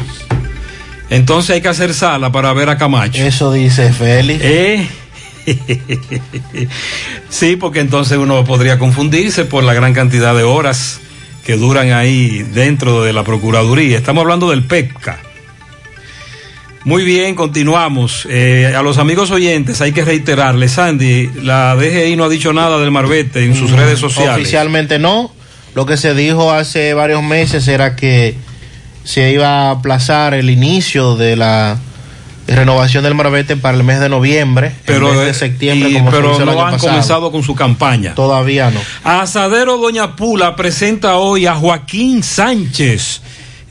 Entonces 1.10 1.52
hay 1.56 1.61
que 1.61 1.68
hacer 1.68 1.93
sala 1.93 2.31
para 2.31 2.52
ver 2.53 2.69
a 2.69 2.77
Camacho. 2.77 3.22
Eso 3.23 3.52
dice 3.53 3.91
Félix. 3.93 4.41
¿Eh? 4.43 4.88
sí, 7.30 7.56
porque 7.56 7.80
entonces 7.80 8.18
uno 8.18 8.43
podría 8.43 8.80
confundirse 8.80 9.45
por 9.45 9.64
la 9.64 9.73
gran 9.73 9.93
cantidad 9.93 10.35
de 10.35 10.43
horas 10.43 10.99
que 11.45 11.57
duran 11.57 11.91
ahí 11.93 12.43
dentro 12.53 13.03
de 13.03 13.14
la 13.14 13.23
Procuraduría. 13.23 13.97
Estamos 13.97 14.22
hablando 14.22 14.49
del 14.49 14.64
PEPCA. 14.64 15.19
Muy 16.85 17.03
bien, 17.03 17.33
continuamos. 17.35 18.27
Eh, 18.29 18.71
a 18.77 18.81
los 18.83 18.99
amigos 18.99 19.31
oyentes 19.31 19.81
hay 19.81 19.91
que 19.91 20.05
reiterarles, 20.05 20.73
Sandy, 20.73 21.29
la 21.41 21.75
DGI 21.75 22.15
no 22.15 22.25
ha 22.25 22.29
dicho 22.29 22.53
nada 22.53 22.79
del 22.79 22.91
Marbete 22.91 23.43
en 23.43 23.55
sus 23.55 23.71
redes 23.71 23.97
sociales. 23.99 24.35
Oficialmente 24.35 24.99
no. 24.99 25.31
Lo 25.73 25.85
que 25.87 25.97
se 25.97 26.13
dijo 26.13 26.51
hace 26.53 26.93
varios 26.93 27.23
meses 27.23 27.67
era 27.67 27.95
que 27.95 28.35
se 29.03 29.31
iba 29.31 29.47
a 29.67 29.71
aplazar 29.71 30.35
el 30.35 30.49
inicio 30.51 31.15
de 31.15 31.35
la 31.35 31.77
renovación 32.47 33.03
del 33.03 33.15
Marbete 33.15 33.57
para 33.57 33.75
el 33.75 33.83
mes 33.83 33.99
de 33.99 34.07
noviembre, 34.07 34.71
pero, 34.85 35.11
el 35.11 35.17
mes 35.17 35.25
de 35.25 35.33
septiembre, 35.33 35.89
y- 35.89 35.93
como 35.95 36.11
se 36.11 36.17
pero 36.17 36.37
el 36.37 36.45
no 36.45 36.51
año 36.51 36.65
han 36.65 36.71
pasado. 36.73 36.89
comenzado 36.91 37.31
con 37.31 37.41
su 37.43 37.55
campaña. 37.55 38.13
Todavía 38.13 38.69
no. 38.69 38.79
Asadero 39.03 39.77
Doña 39.77 40.15
Pula 40.15 40.55
presenta 40.55 41.15
hoy 41.17 41.47
a 41.47 41.55
Joaquín 41.55 42.21
Sánchez 42.21 43.21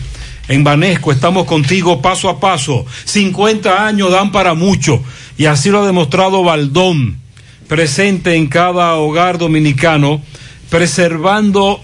En 0.50 0.64
Banesco 0.64 1.12
estamos 1.12 1.46
contigo 1.46 2.02
paso 2.02 2.30
a 2.30 2.40
paso. 2.40 2.86
50 3.06 3.86
años 3.86 4.12
dan 4.12 4.32
para 4.32 4.56
mucho 4.56 5.02
y 5.38 5.46
así 5.46 5.70
lo 5.70 5.84
ha 5.84 5.86
demostrado 5.86 6.44
Baldón, 6.44 7.20
presente 7.68 8.36
en 8.36 8.48
cada 8.48 8.96
hogar 8.96 9.38
dominicano, 9.38 10.22
preservando 10.70 11.82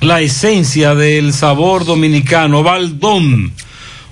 la 0.00 0.20
esencia 0.20 0.94
del 0.94 1.32
sabor 1.32 1.84
dominicano. 1.84 2.62
Baldón, 2.62 3.52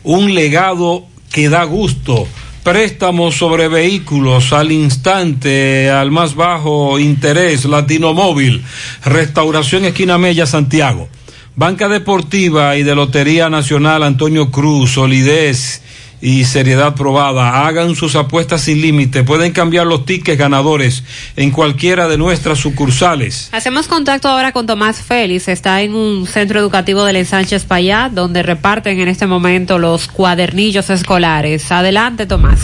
un 0.04 0.34
legado 0.34 1.06
que 1.32 1.48
da 1.48 1.64
gusto. 1.64 2.28
Préstamos 2.66 3.36
sobre 3.36 3.68
vehículos 3.68 4.52
al 4.52 4.72
instante, 4.72 5.88
al 5.88 6.10
más 6.10 6.34
bajo 6.34 6.98
interés, 6.98 7.64
Latino 7.64 8.12
Móvil, 8.12 8.60
Restauración 9.04 9.84
Esquina 9.84 10.18
Mella, 10.18 10.46
Santiago. 10.46 11.08
Banca 11.54 11.88
Deportiva 11.88 12.76
y 12.76 12.82
de 12.82 12.96
Lotería 12.96 13.48
Nacional 13.48 14.02
Antonio 14.02 14.50
Cruz, 14.50 14.94
solidez 14.94 15.80
y 16.20 16.44
seriedad 16.44 16.94
probada. 16.94 17.66
Hagan 17.66 17.94
sus 17.94 18.16
apuestas 18.16 18.62
sin 18.62 18.80
límite. 18.80 19.24
Pueden 19.24 19.52
cambiar 19.52 19.86
los 19.86 20.04
tickets 20.06 20.38
ganadores 20.38 21.02
en 21.36 21.50
cualquiera 21.50 22.08
de 22.08 22.18
nuestras 22.18 22.58
sucursales. 22.58 23.48
Hacemos 23.52 23.88
contacto 23.88 24.28
ahora 24.28 24.52
con 24.52 24.66
Tomás 24.66 25.00
Félix. 25.00 25.48
Está 25.48 25.82
en 25.82 25.94
un 25.94 26.26
centro 26.26 26.60
educativo 26.60 27.04
del 27.04 27.16
Ensanche 27.16 27.58
Payá, 27.60 28.10
donde 28.12 28.42
reparten 28.42 29.00
en 29.00 29.08
este 29.08 29.26
momento 29.26 29.78
los 29.78 30.08
cuadernillos 30.08 30.90
escolares. 30.90 31.70
Adelante, 31.72 32.26
Tomás. 32.26 32.60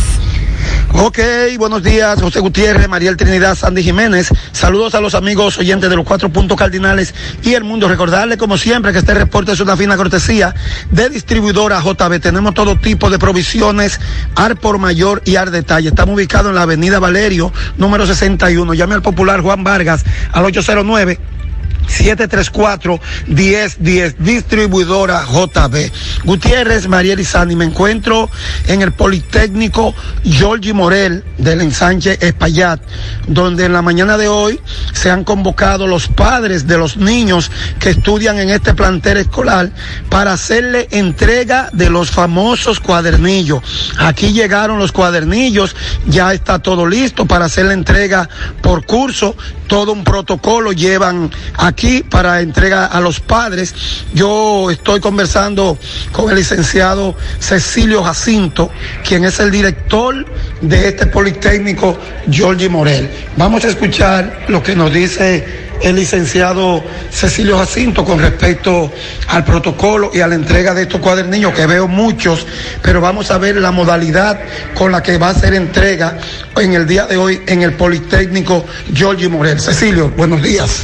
Ok, 0.94 1.18
buenos 1.59 1.82
días, 1.82 2.20
José 2.20 2.40
Gutiérrez, 2.40 2.89
Mariel 2.89 3.16
Trinidad, 3.16 3.55
Sandy 3.56 3.82
Jiménez. 3.82 4.28
Saludos 4.52 4.94
a 4.94 5.01
los 5.01 5.14
amigos 5.14 5.59
oyentes 5.59 5.89
de 5.89 5.97
los 5.97 6.05
cuatro 6.05 6.28
puntos 6.28 6.56
cardinales 6.56 7.14
y 7.43 7.55
el 7.55 7.64
mundo. 7.64 7.89
Recordarle, 7.89 8.36
como 8.36 8.59
siempre, 8.59 8.93
que 8.93 8.98
este 8.98 9.14
reporte 9.14 9.52
es 9.52 9.60
una 9.60 9.76
fina 9.76 9.97
cortesía 9.97 10.55
de 10.90 11.09
distribuidora 11.09 11.80
JB. 11.80 12.20
Tenemos 12.20 12.55
todo 12.55 12.78
tipo 12.78 13.10
de 13.10 13.18
provisiones, 13.18 14.01
AR 14.34 14.56
por 14.56 14.78
mayor 14.78 15.22
y 15.24 15.36
AR 15.36 15.51
detalle. 15.51 15.89
Estamos 15.89 16.14
ubicados 16.14 16.51
en 16.51 16.56
la 16.56 16.62
avenida 16.62 16.98
Valerio, 16.98 17.52
número 17.78 18.06
61. 18.06 18.74
Llame 18.74 18.94
al 18.94 19.02
popular 19.02 19.40
Juan 19.40 19.64
Vargas 19.64 20.05
al 20.32 20.44
809. 20.44 21.18
734-1010, 21.88 24.16
distribuidora 24.18 25.24
JB. 25.24 25.90
Gutiérrez, 26.24 26.88
María 26.88 27.14
Elizani, 27.14 27.56
me 27.56 27.64
encuentro 27.64 28.28
en 28.66 28.82
el 28.82 28.92
Politécnico 28.92 29.94
Giorgi 30.24 30.72
Morel 30.72 31.24
del 31.38 31.60
ensanche 31.60 32.18
Espaillat, 32.20 32.80
donde 33.26 33.64
en 33.64 33.72
la 33.72 33.82
mañana 33.82 34.16
de 34.16 34.28
hoy 34.28 34.60
se 34.92 35.10
han 35.10 35.24
convocado 35.24 35.86
los 35.86 36.09
padres 36.09 36.66
de 36.66 36.78
los 36.78 36.96
niños 36.96 37.50
que 37.78 37.90
estudian 37.90 38.38
en 38.38 38.50
este 38.50 38.74
plantel 38.74 39.18
escolar 39.18 39.70
para 40.09 40.32
hacerle 40.32 40.88
entrega 40.90 41.68
de 41.72 41.90
los 41.90 42.10
famosos 42.10 42.80
cuadernillos. 42.80 43.62
Aquí 43.98 44.32
llegaron 44.32 44.78
los 44.78 44.92
cuadernillos, 44.92 45.74
ya 46.06 46.32
está 46.32 46.59
todo 46.59 46.86
listo 46.86 47.26
para 47.26 47.46
hacer 47.46 47.66
la 47.66 47.74
entrega 47.74 48.28
por 48.60 48.86
curso, 48.86 49.36
todo 49.66 49.92
un 49.92 50.04
protocolo 50.04 50.72
llevan 50.72 51.30
aquí 51.73 52.03
para 52.03 52.40
entrega 52.40 52.86
a 52.86 53.01
los 53.01 53.20
padres. 53.20 53.74
Yo 54.15 54.70
estoy 54.70 55.01
conversando 55.01 55.78
con 56.12 56.31
el 56.31 56.36
licenciado 56.36 57.16
Cecilio 57.40 58.03
Jacinto, 58.03 58.70
quien 59.07 59.24
es 59.24 59.40
el 59.40 59.51
director 59.51 60.24
de 60.61 60.89
este 60.89 61.07
Politécnico 61.07 61.99
Giorgi 62.31 62.69
Morel. 62.69 63.11
Vamos 63.36 63.65
a 63.65 63.69
escuchar 63.69 64.44
lo 64.49 64.62
que 64.62 64.77
nos 64.77 64.93
dice 64.93 65.70
el 65.81 65.97
licenciado 65.97 66.85
Cecilio 67.11 67.59
Jacinto 67.59 68.05
con 68.05 68.20
respecto 68.20 68.93
al 69.28 69.44
protocolo 69.44 70.11
y 70.15 70.20
a 70.20 70.28
la 70.28 70.36
entrega 70.36 70.74
de 70.74 70.82
estos 70.82 71.01
cuadernillos, 71.01 71.55
que 71.55 71.66
veo 71.66 71.89
muchos, 71.89 72.47
pero 72.82 73.01
vamos 73.01 73.31
a 73.31 73.39
ver 73.39 73.57
la 73.57 73.73
modalidad 73.73 74.39
con 74.74 74.93
la 74.93 75.03
que 75.03 75.16
va 75.16 75.31
a 75.31 75.35
ser 75.35 75.55
entrega 75.55 76.19
en 76.57 76.74
el 76.74 76.86
día 76.86 77.07
de 77.07 77.16
hoy 77.16 77.43
en 77.47 77.62
el 77.62 77.73
Politécnico 77.73 78.65
Giorgi 78.93 79.28
Morel. 79.28 79.59
Cecilio, 79.59 80.11
buenos 80.11 80.43
días. 80.43 80.82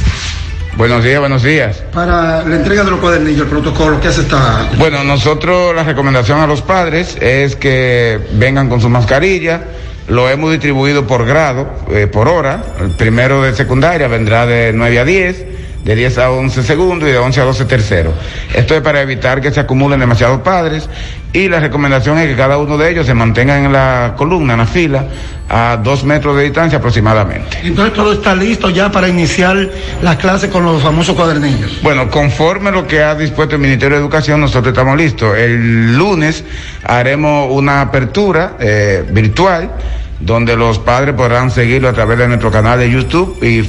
Buenos 0.79 1.03
días, 1.03 1.19
buenos 1.19 1.43
días. 1.43 1.83
Para 1.93 2.41
la 2.45 2.55
entrega 2.55 2.85
de 2.85 2.91
los 2.91 3.01
cuadernillos, 3.01 3.41
el 3.41 3.47
protocolo, 3.47 3.99
¿qué 3.99 4.13
se 4.13 4.21
está? 4.21 4.69
Bueno, 4.77 5.03
nosotros 5.03 5.75
la 5.75 5.83
recomendación 5.83 6.39
a 6.39 6.47
los 6.47 6.61
padres 6.61 7.17
es 7.19 7.57
que 7.57 8.17
vengan 8.35 8.69
con 8.69 8.79
su 8.79 8.87
mascarilla. 8.87 9.59
Lo 10.07 10.29
hemos 10.29 10.51
distribuido 10.51 11.05
por 11.05 11.25
grado, 11.25 11.69
eh, 11.91 12.07
por 12.07 12.29
hora. 12.29 12.63
El 12.79 12.91
primero 12.91 13.41
de 13.41 13.53
secundaria 13.53 14.07
vendrá 14.07 14.45
de 14.45 14.71
9 14.73 14.99
a 14.99 15.03
10, 15.03 15.45
de 15.83 15.95
10 15.95 16.17
a 16.17 16.31
11 16.31 16.63
segundos 16.63 17.07
y 17.07 17.11
de 17.11 17.17
11 17.17 17.41
a 17.41 17.43
12 17.45 17.65
tercero. 17.65 18.13
Esto 18.53 18.75
es 18.75 18.81
para 18.81 19.01
evitar 19.01 19.41
que 19.41 19.51
se 19.51 19.59
acumulen 19.59 19.99
demasiados 19.99 20.41
padres 20.41 20.89
y 21.31 21.47
la 21.47 21.59
recomendación 21.59 22.17
es 22.17 22.27
que 22.27 22.35
cada 22.35 22.57
uno 22.57 22.77
de 22.77 22.91
ellos 22.91 23.05
se 23.05 23.13
mantenga 23.13 23.57
en 23.57 23.71
la 23.71 24.13
columna, 24.17 24.53
en 24.53 24.59
la 24.59 24.65
fila, 24.65 25.05
a 25.47 25.79
dos 25.81 26.03
metros 26.03 26.35
de 26.37 26.43
distancia 26.43 26.77
aproximadamente. 26.77 27.59
Entonces 27.63 27.93
todo 27.93 28.13
está 28.13 28.35
listo 28.35 28.69
ya 28.69 28.91
para 28.91 29.07
iniciar 29.07 29.69
la 30.01 30.17
clase 30.17 30.49
con 30.49 30.63
los 30.63 30.81
famosos 30.81 31.15
cuadernillos. 31.15 31.81
Bueno, 31.81 32.09
conforme 32.09 32.71
lo 32.71 32.87
que 32.87 33.01
ha 33.01 33.15
dispuesto 33.15 33.55
el 33.55 33.61
Ministerio 33.61 33.97
de 33.97 34.01
Educación, 34.01 34.41
nosotros 34.41 34.73
estamos 34.73 34.97
listos. 34.97 35.37
El 35.37 35.97
lunes 35.97 36.43
haremos 36.83 37.47
una 37.51 37.81
apertura 37.81 38.53
eh, 38.59 39.03
virtual 39.09 39.71
donde 40.19 40.55
los 40.55 40.79
padres 40.79 41.15
podrán 41.15 41.49
seguirlo 41.49 41.89
a 41.89 41.93
través 41.93 42.17
de 42.17 42.27
nuestro 42.27 42.51
canal 42.51 42.77
de 42.77 42.91
YouTube 42.91 43.37
y 43.41 43.59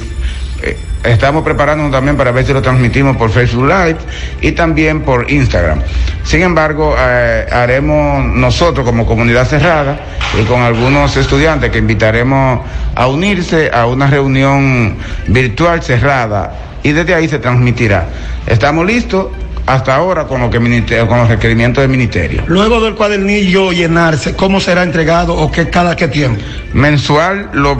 eh, 0.62 0.76
estamos 1.04 1.42
preparándonos 1.42 1.92
también 1.92 2.16
para 2.16 2.30
ver 2.32 2.44
si 2.44 2.52
lo 2.52 2.62
transmitimos 2.62 3.16
por 3.16 3.30
Facebook 3.30 3.66
Live 3.66 3.96
y 4.40 4.52
también 4.52 5.02
por 5.02 5.30
Instagram. 5.30 5.80
Sin 6.24 6.42
embargo, 6.42 6.94
eh, 6.98 7.46
haremos 7.50 8.24
nosotros 8.24 8.84
como 8.84 9.06
comunidad 9.06 9.46
cerrada 9.46 10.00
y 10.38 10.44
con 10.44 10.60
algunos 10.60 11.16
estudiantes 11.16 11.70
que 11.70 11.78
invitaremos 11.78 12.60
a 12.94 13.06
unirse 13.06 13.70
a 13.72 13.86
una 13.86 14.06
reunión 14.06 14.96
virtual 15.26 15.82
cerrada 15.82 16.52
y 16.82 16.92
desde 16.92 17.14
ahí 17.14 17.28
se 17.28 17.38
transmitirá. 17.38 18.06
Estamos 18.46 18.86
listos 18.86 19.28
hasta 19.66 19.94
ahora 19.94 20.24
con, 20.24 20.40
lo 20.40 20.50
que, 20.50 20.58
con 21.06 21.18
los 21.18 21.28
requerimientos 21.28 21.82
del 21.82 21.90
ministerio. 21.90 22.42
Luego 22.46 22.80
del 22.80 22.94
cuadernillo 22.94 23.72
llenarse, 23.72 24.34
¿cómo 24.34 24.60
será 24.60 24.82
entregado 24.82 25.34
o 25.34 25.50
qué 25.50 25.68
cada 25.70 25.96
qué 25.96 26.08
tiempo? 26.08 26.42
Mensual 26.72 27.50
los 27.52 27.78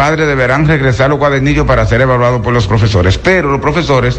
padres 0.00 0.26
deberán 0.26 0.66
regresar 0.66 1.10
los 1.10 1.18
cuadernillos 1.18 1.66
para 1.66 1.84
ser 1.84 2.00
evaluados 2.00 2.40
por 2.40 2.54
los 2.54 2.66
profesores, 2.66 3.18
pero 3.18 3.50
los 3.50 3.60
profesores 3.60 4.18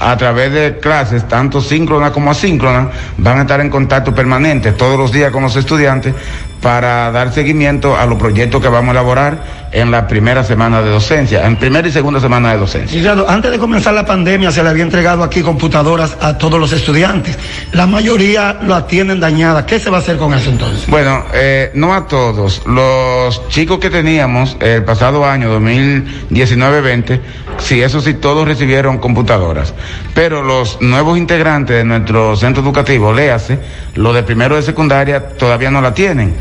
a 0.00 0.16
través 0.16 0.50
de 0.50 0.78
clases, 0.78 1.28
tanto 1.28 1.60
síncronas 1.60 2.12
como 2.12 2.30
asíncronas, 2.30 2.86
van 3.18 3.36
a 3.36 3.42
estar 3.42 3.60
en 3.60 3.68
contacto 3.68 4.14
permanente 4.14 4.72
todos 4.72 4.98
los 4.98 5.12
días 5.12 5.30
con 5.30 5.42
los 5.42 5.54
estudiantes 5.54 6.14
para 6.62 7.10
dar 7.10 7.30
seguimiento 7.30 7.94
a 7.94 8.06
los 8.06 8.18
proyectos 8.18 8.62
que 8.62 8.68
vamos 8.68 8.88
a 8.88 8.92
elaborar 8.92 9.67
en 9.72 9.90
la 9.90 10.06
primera 10.06 10.44
semana 10.44 10.82
de 10.82 10.90
docencia, 10.90 11.46
en 11.46 11.56
primera 11.56 11.86
y 11.86 11.92
segunda 11.92 12.20
semana 12.20 12.52
de 12.52 12.58
docencia. 12.58 12.96
Licenciado, 12.96 13.28
antes 13.28 13.50
de 13.50 13.58
comenzar 13.58 13.94
la 13.94 14.04
pandemia 14.06 14.50
se 14.50 14.62
le 14.62 14.68
había 14.68 14.82
entregado 14.82 15.22
aquí 15.22 15.42
computadoras 15.42 16.16
a 16.20 16.38
todos 16.38 16.58
los 16.58 16.72
estudiantes. 16.72 17.38
La 17.72 17.86
mayoría 17.86 18.58
lo 18.62 18.82
tienen 18.84 19.20
dañadas. 19.20 19.64
¿Qué 19.64 19.78
se 19.78 19.90
va 19.90 19.98
a 19.98 20.00
hacer 20.00 20.16
con 20.16 20.32
eso 20.34 20.50
entonces? 20.50 20.86
Bueno, 20.88 21.24
eh, 21.32 21.70
no 21.74 21.94
a 21.94 22.06
todos. 22.06 22.62
Los 22.66 23.48
chicos 23.48 23.78
que 23.78 23.90
teníamos 23.90 24.56
el 24.60 24.84
pasado 24.84 25.24
año 25.24 25.58
2019-20, 25.60 27.20
sí, 27.58 27.82
eso 27.82 28.00
sí, 28.00 28.14
todos 28.14 28.46
recibieron 28.46 28.98
computadoras. 28.98 29.74
Pero 30.14 30.42
los 30.42 30.80
nuevos 30.80 31.18
integrantes 31.18 31.76
de 31.76 31.84
nuestro 31.84 32.36
centro 32.36 32.62
educativo, 32.62 33.12
léase, 33.12 33.58
los 33.94 34.14
de 34.14 34.22
primero 34.22 34.56
de 34.56 34.62
secundaria, 34.62 35.28
todavía 35.28 35.70
no 35.70 35.80
la 35.80 35.92
tienen. 35.94 36.34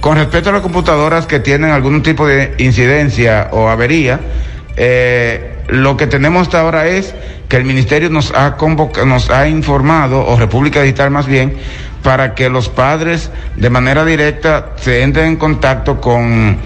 Con 0.00 0.16
respecto 0.16 0.50
a 0.50 0.52
las 0.52 0.62
computadoras 0.62 1.26
que 1.26 1.40
tienen 1.40 1.70
algún 1.70 2.02
tipo 2.02 2.26
de 2.26 2.54
incidencia 2.58 3.48
o 3.52 3.68
avería, 3.68 4.20
eh, 4.76 5.56
lo 5.68 5.96
que 5.96 6.06
tenemos 6.06 6.42
hasta 6.42 6.60
ahora 6.60 6.86
es 6.86 7.14
que 7.48 7.56
el 7.56 7.64
ministerio 7.64 8.10
nos 8.10 8.32
ha 8.32 8.56
nos 9.04 9.30
ha 9.30 9.48
informado, 9.48 10.26
o 10.26 10.38
República 10.38 10.82
Digital 10.82 11.10
más 11.10 11.26
bien, 11.26 11.56
para 12.02 12.34
que 12.34 12.48
los 12.48 12.68
padres 12.68 13.30
de 13.56 13.70
manera 13.70 14.04
directa 14.04 14.72
se 14.76 15.02
entren 15.02 15.26
en 15.26 15.36
contacto 15.36 16.00
con 16.00 16.58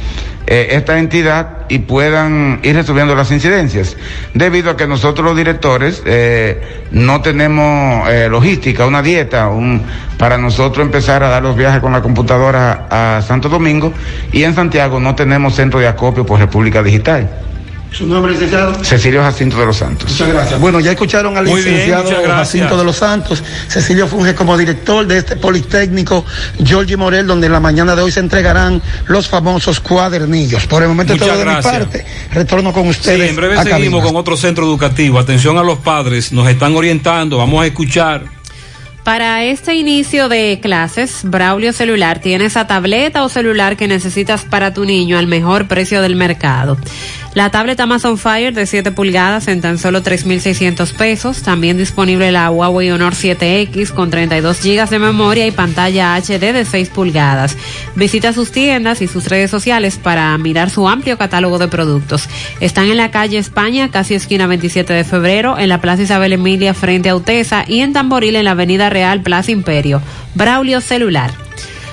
eh, 0.47 0.69
esta 0.73 0.99
entidad 0.99 1.67
y 1.69 1.81
puedan 1.81 2.61
ir 2.63 2.75
resolviendo 2.75 3.15
las 3.15 3.31
incidencias. 3.31 3.97
Debido 4.35 4.71
a 4.71 4.77
que 4.77 4.87
nosotros 4.87 5.25
los 5.25 5.37
directores 5.37 6.03
eh, 6.07 6.85
no 6.91 7.23
tenemos 7.23 8.09
eh, 8.09 8.29
logística, 8.29 8.87
una 8.87 9.03
dieta, 9.03 9.49
un, 9.49 9.83
para 10.19 10.39
nosotros 10.39 10.85
empezar 10.85 11.23
a 11.23 11.29
dar 11.29 11.43
los 11.43 11.57
viajes 11.57 11.81
con 11.81 11.93
la 11.93 12.03
computadora 12.03 12.87
a 12.91 13.23
Santo 13.23 13.49
Domingo 13.49 13.93
y 14.33 14.43
en 14.43 14.55
Santiago 14.55 14.99
no 14.99 15.15
tenemos 15.15 15.55
centro 15.55 15.79
de 15.79 15.89
acopio 15.89 16.27
por 16.27 16.41
República 16.41 16.83
Digital. 16.83 17.31
¿Su 17.93 18.07
nombre, 18.07 18.33
licenciado? 18.33 18.83
Cecilio 18.85 19.21
Jacinto 19.23 19.59
de 19.59 19.67
los 19.67 19.77
Santos. 19.77 20.11
Muchas 20.11 20.29
gracias. 20.29 20.61
Bueno, 20.61 20.79
ya 20.81 20.93
escucharon 20.93 21.37
al 21.37 21.45
Muy 21.47 21.61
licenciado 21.63 22.05
gracias. 22.09 22.29
Jacinto 22.37 22.79
de 22.79 22.85
los 22.85 22.97
Santos. 22.97 23.43
Cecilio 23.69 24.07
funge 24.07 24.35
como 24.35 24.57
director 24.57 25.07
de 25.07 25.19
este 25.19 25.37
Politécnico 25.37 26.25
Giorgi 26.63 26.97
Morel, 26.97 27.27
donde 27.27 27.47
en 27.49 27.53
la 27.53 27.61
mañana 27.61 27.97
de 27.97 28.03
hoy 28.03 28.13
se 28.13 28.21
entregarán 28.21 28.81
los 29.09 29.29
famosos 29.29 29.81
cuadernillos. 29.81 30.67
Por 30.67 30.83
el 30.83 30.89
momento 30.89 31.15
Muchas 31.15 31.29
todo 31.29 31.39
de 31.39 31.45
mi 31.45 31.51
gracias. 31.51 31.75
parte. 31.79 32.05
Retorno 32.33 32.73
con 32.73 32.85
Sí, 32.85 32.91
ustedes. 32.91 33.31
en 33.31 33.37
breve 33.37 33.59
a 33.59 33.65
seguimos 33.65 34.05
con 34.05 34.15
otro 34.17 34.37
centro 34.37 34.65
educativo. 34.65 35.19
Atención 35.19 35.59
a 35.59 35.63
los 35.63 35.79
padres, 35.81 36.33
nos 36.33 36.49
están 36.49 36.75
orientando, 36.77 37.39
vamos 37.39 37.63
a 37.63 37.67
escuchar. 37.67 38.23
Para 39.05 39.45
este 39.45 39.75
inicio 39.75 40.29
de 40.29 40.61
clases, 40.63 41.21
Braulio 41.25 41.73
Celular 41.73 42.21
tiene 42.21 42.45
esa 42.45 42.67
tableta 42.67 43.25
o 43.25 43.29
celular 43.31 43.77
que 43.79 43.89
necesitas 43.89 44.43
para 44.45 44.75
tu 44.75 44.85
niño 44.85 45.19
al 45.19 45.27
mejor 45.27 45.67
precio 45.69 46.03
del 46.03 46.17
mercado. 46.17 46.77
La 47.33 47.49
tableta 47.51 47.85
Amazon 47.85 48.19
Fire 48.19 48.53
de 48.53 48.67
7 48.67 48.91
pulgadas 48.91 49.47
en 49.47 49.61
tan 49.61 49.79
solo 49.79 50.03
3.600 50.03 50.93
pesos. 50.95 51.43
También 51.43 51.79
disponible 51.79 52.33
la 52.33 52.51
Huawei 52.51 52.91
Honor 52.91 53.15
7X 53.15 53.93
con 53.93 54.11
32 54.11 54.61
GB 54.61 54.89
de 54.89 54.99
memoria 54.99 55.47
y 55.47 55.53
pantalla 55.53 56.17
HD 56.17 56.53
de 56.53 56.65
6 56.65 56.89
pulgadas. 56.89 57.57
Visita 57.95 58.33
sus 58.33 58.51
tiendas 58.51 59.01
y 59.01 59.07
sus 59.07 59.29
redes 59.29 59.49
sociales 59.49 59.97
para 59.97 60.37
mirar 60.39 60.71
su 60.71 60.89
amplio 60.89 61.19
catálogo 61.19 61.59
de 61.59 61.69
productos. 61.69 62.29
Están 62.59 62.89
en 62.89 62.97
la 62.97 63.13
calle 63.13 63.39
España, 63.39 63.93
casi 63.93 64.15
esquina 64.15 64.49
27 64.49 64.93
de 64.93 65.05
febrero, 65.05 65.57
en 65.57 65.69
la 65.69 65.81
Plaza 65.81 66.03
Isabel 66.03 66.33
Emilia 66.33 66.75
frente 66.75 67.11
a 67.11 67.15
Utesa 67.15 67.65
y 67.65 67.79
en 67.81 67.93
Tamboril 67.93 68.35
en 68.35 68.47
la 68.47 68.53
Avenida 68.53 68.91
Real 68.91 69.23
Plaza 69.23 69.53
Imperio. 69.53 70.03
Braulio 70.35 70.81
Celular. 70.81 71.31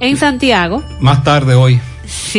en 0.00 0.16
Santiago, 0.16 0.82
Más 1.00 1.24
tarde 1.24 1.54
hoy. 1.54 1.80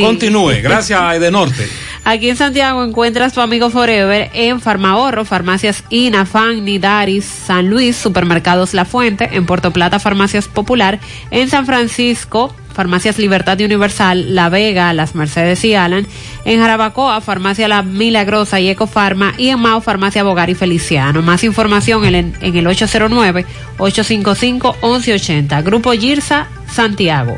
Continúe, 0.02 0.62
gracias 0.62 1.00
a 1.00 1.16
Edenorte. 1.16 1.68
Aquí 2.04 2.30
en 2.30 2.36
Santiago 2.38 2.84
encuentras 2.84 3.34
tu 3.34 3.42
amigo 3.42 3.70
Forever 3.70 4.32
en 4.34 4.60
Farmahorro, 4.62 5.26
Farmacias 5.26 5.84
INA, 5.90 6.26
FAN, 6.26 6.66
Nidaris, 6.66 7.26
San 7.26 7.70
Luis, 7.70 7.96
Supermercados 7.96 8.74
La 8.74 8.86
Fuente, 8.86 9.30
en 9.34 9.46
Puerto 9.46 9.72
Plata, 9.72 10.00
Farmacias 10.00 10.48
Popular, 10.48 11.00
en 11.30 11.50
San 11.50 11.66
Francisco, 11.66 12.56
Farmacias 12.80 13.20
Libertad 13.20 13.60
y 13.60 13.66
Universal, 13.66 14.34
La 14.34 14.48
Vega, 14.48 14.94
Las 14.94 15.14
Mercedes 15.14 15.66
y 15.66 15.76
Alan, 15.76 16.08
en 16.46 16.62
Jarabacoa, 16.62 17.20
Farmacia 17.20 17.68
La 17.68 17.84
Milagrosa 17.84 18.62
y 18.62 18.70
Ecofarma, 18.70 19.34
y 19.38 19.50
en 19.50 19.60
Mao, 19.60 19.82
Farmacia 19.82 20.24
Bogar 20.24 20.50
y 20.50 20.56
Feliciano. 20.56 21.22
Más 21.22 21.44
información 21.44 22.06
en, 22.06 22.34
en 22.40 22.56
el 22.56 22.66
809-855-1180. 22.68 25.62
Grupo 25.62 25.92
Girsa, 25.92 26.48
Santiago. 26.72 27.38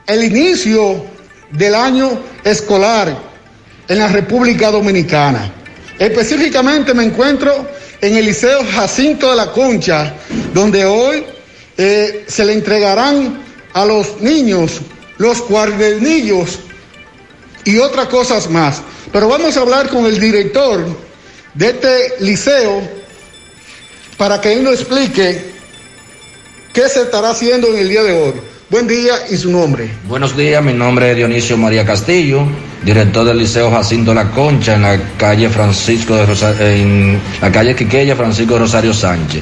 el 0.05 0.23
inicio 0.23 1.05
del 1.51 1.75
año 1.75 2.17
escolar 2.45 3.13
en 3.89 3.99
la 3.99 4.07
República 4.07 4.71
Dominicana. 4.71 5.56
Específicamente 5.99 6.93
me 6.93 7.03
encuentro 7.03 7.67
en 8.01 8.15
el 8.15 8.25
Liceo 8.25 8.63
Jacinto 8.71 9.29
de 9.29 9.35
la 9.35 9.51
Concha, 9.51 10.13
donde 10.53 10.85
hoy 10.85 11.25
eh, 11.77 12.25
se 12.27 12.45
le 12.45 12.53
entregarán 12.53 13.43
a 13.73 13.85
los 13.85 14.21
niños 14.21 14.79
los 15.17 15.41
cuadernillos 15.41 16.59
y 17.65 17.77
otras 17.79 18.07
cosas 18.07 18.49
más. 18.49 18.81
Pero 19.11 19.27
vamos 19.27 19.57
a 19.57 19.61
hablar 19.61 19.89
con 19.89 20.05
el 20.05 20.19
director 20.19 20.85
de 21.53 21.69
este 21.69 22.13
liceo 22.19 22.81
para 24.17 24.39
que 24.39 24.53
él 24.53 24.63
nos 24.63 24.75
explique 24.75 25.51
qué 26.73 26.89
se 26.89 27.01
estará 27.03 27.31
haciendo 27.31 27.67
en 27.69 27.77
el 27.77 27.89
día 27.89 28.03
de 28.03 28.13
hoy. 28.13 28.33
Buen 28.69 28.85
día 28.85 29.13
y 29.31 29.37
su 29.37 29.49
nombre. 29.49 29.89
Buenos 30.09 30.35
días, 30.35 30.61
mi 30.61 30.73
nombre 30.73 31.11
es 31.11 31.15
Dionisio 31.15 31.55
María 31.55 31.85
Castillo, 31.85 32.41
director 32.83 33.25
del 33.25 33.37
Liceo 33.37 33.71
Jacinto 33.71 34.13
La 34.13 34.29
Concha 34.31 34.75
en 34.75 34.81
la 34.81 34.99
calle 35.17 35.47
Francisco 35.47 36.17
de 36.17 36.25
Rosario, 36.25 36.67
en 36.67 37.17
la 37.41 37.49
calle 37.49 37.73
Quiqueya 37.77 38.17
Francisco 38.17 38.59
Rosario 38.59 38.93
Sánchez. 38.93 39.41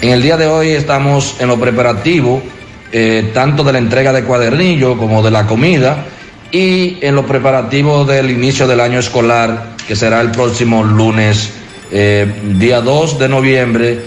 En 0.00 0.08
el 0.08 0.22
día 0.22 0.38
de 0.38 0.46
hoy 0.46 0.70
estamos 0.70 1.36
en 1.38 1.48
lo 1.48 1.60
preparativo, 1.60 2.42
eh, 2.90 3.30
tanto 3.34 3.62
de 3.62 3.74
la 3.74 3.78
entrega 3.78 4.10
de 4.10 4.24
cuadernillo 4.24 4.96
como 4.96 5.22
de 5.22 5.30
la 5.30 5.46
comida, 5.46 6.06
y 6.50 6.96
en 7.02 7.14
los 7.14 7.26
preparativos 7.26 8.08
del 8.08 8.30
inicio 8.30 8.66
del 8.66 8.80
año 8.80 9.00
escolar, 9.00 9.76
que 9.86 9.94
será 9.94 10.22
el 10.22 10.30
próximo 10.30 10.82
lunes, 10.82 11.50
eh, 11.90 12.26
día 12.54 12.80
2 12.80 13.18
de 13.18 13.28
noviembre, 13.28 14.00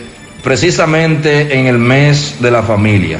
precisamente 0.43 1.55
en 1.55 1.67
el 1.67 1.77
mes 1.77 2.37
de 2.39 2.49
la 2.49 2.63
familia. 2.63 3.19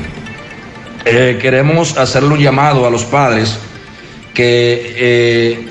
Eh, 1.08 1.38
queremos 1.40 1.98
hacerle 1.98 2.30
un 2.30 2.40
llamado 2.40 2.88
a 2.88 2.90
los 2.90 3.04
padres 3.04 3.60
que 4.34 4.96
eh, 4.98 5.68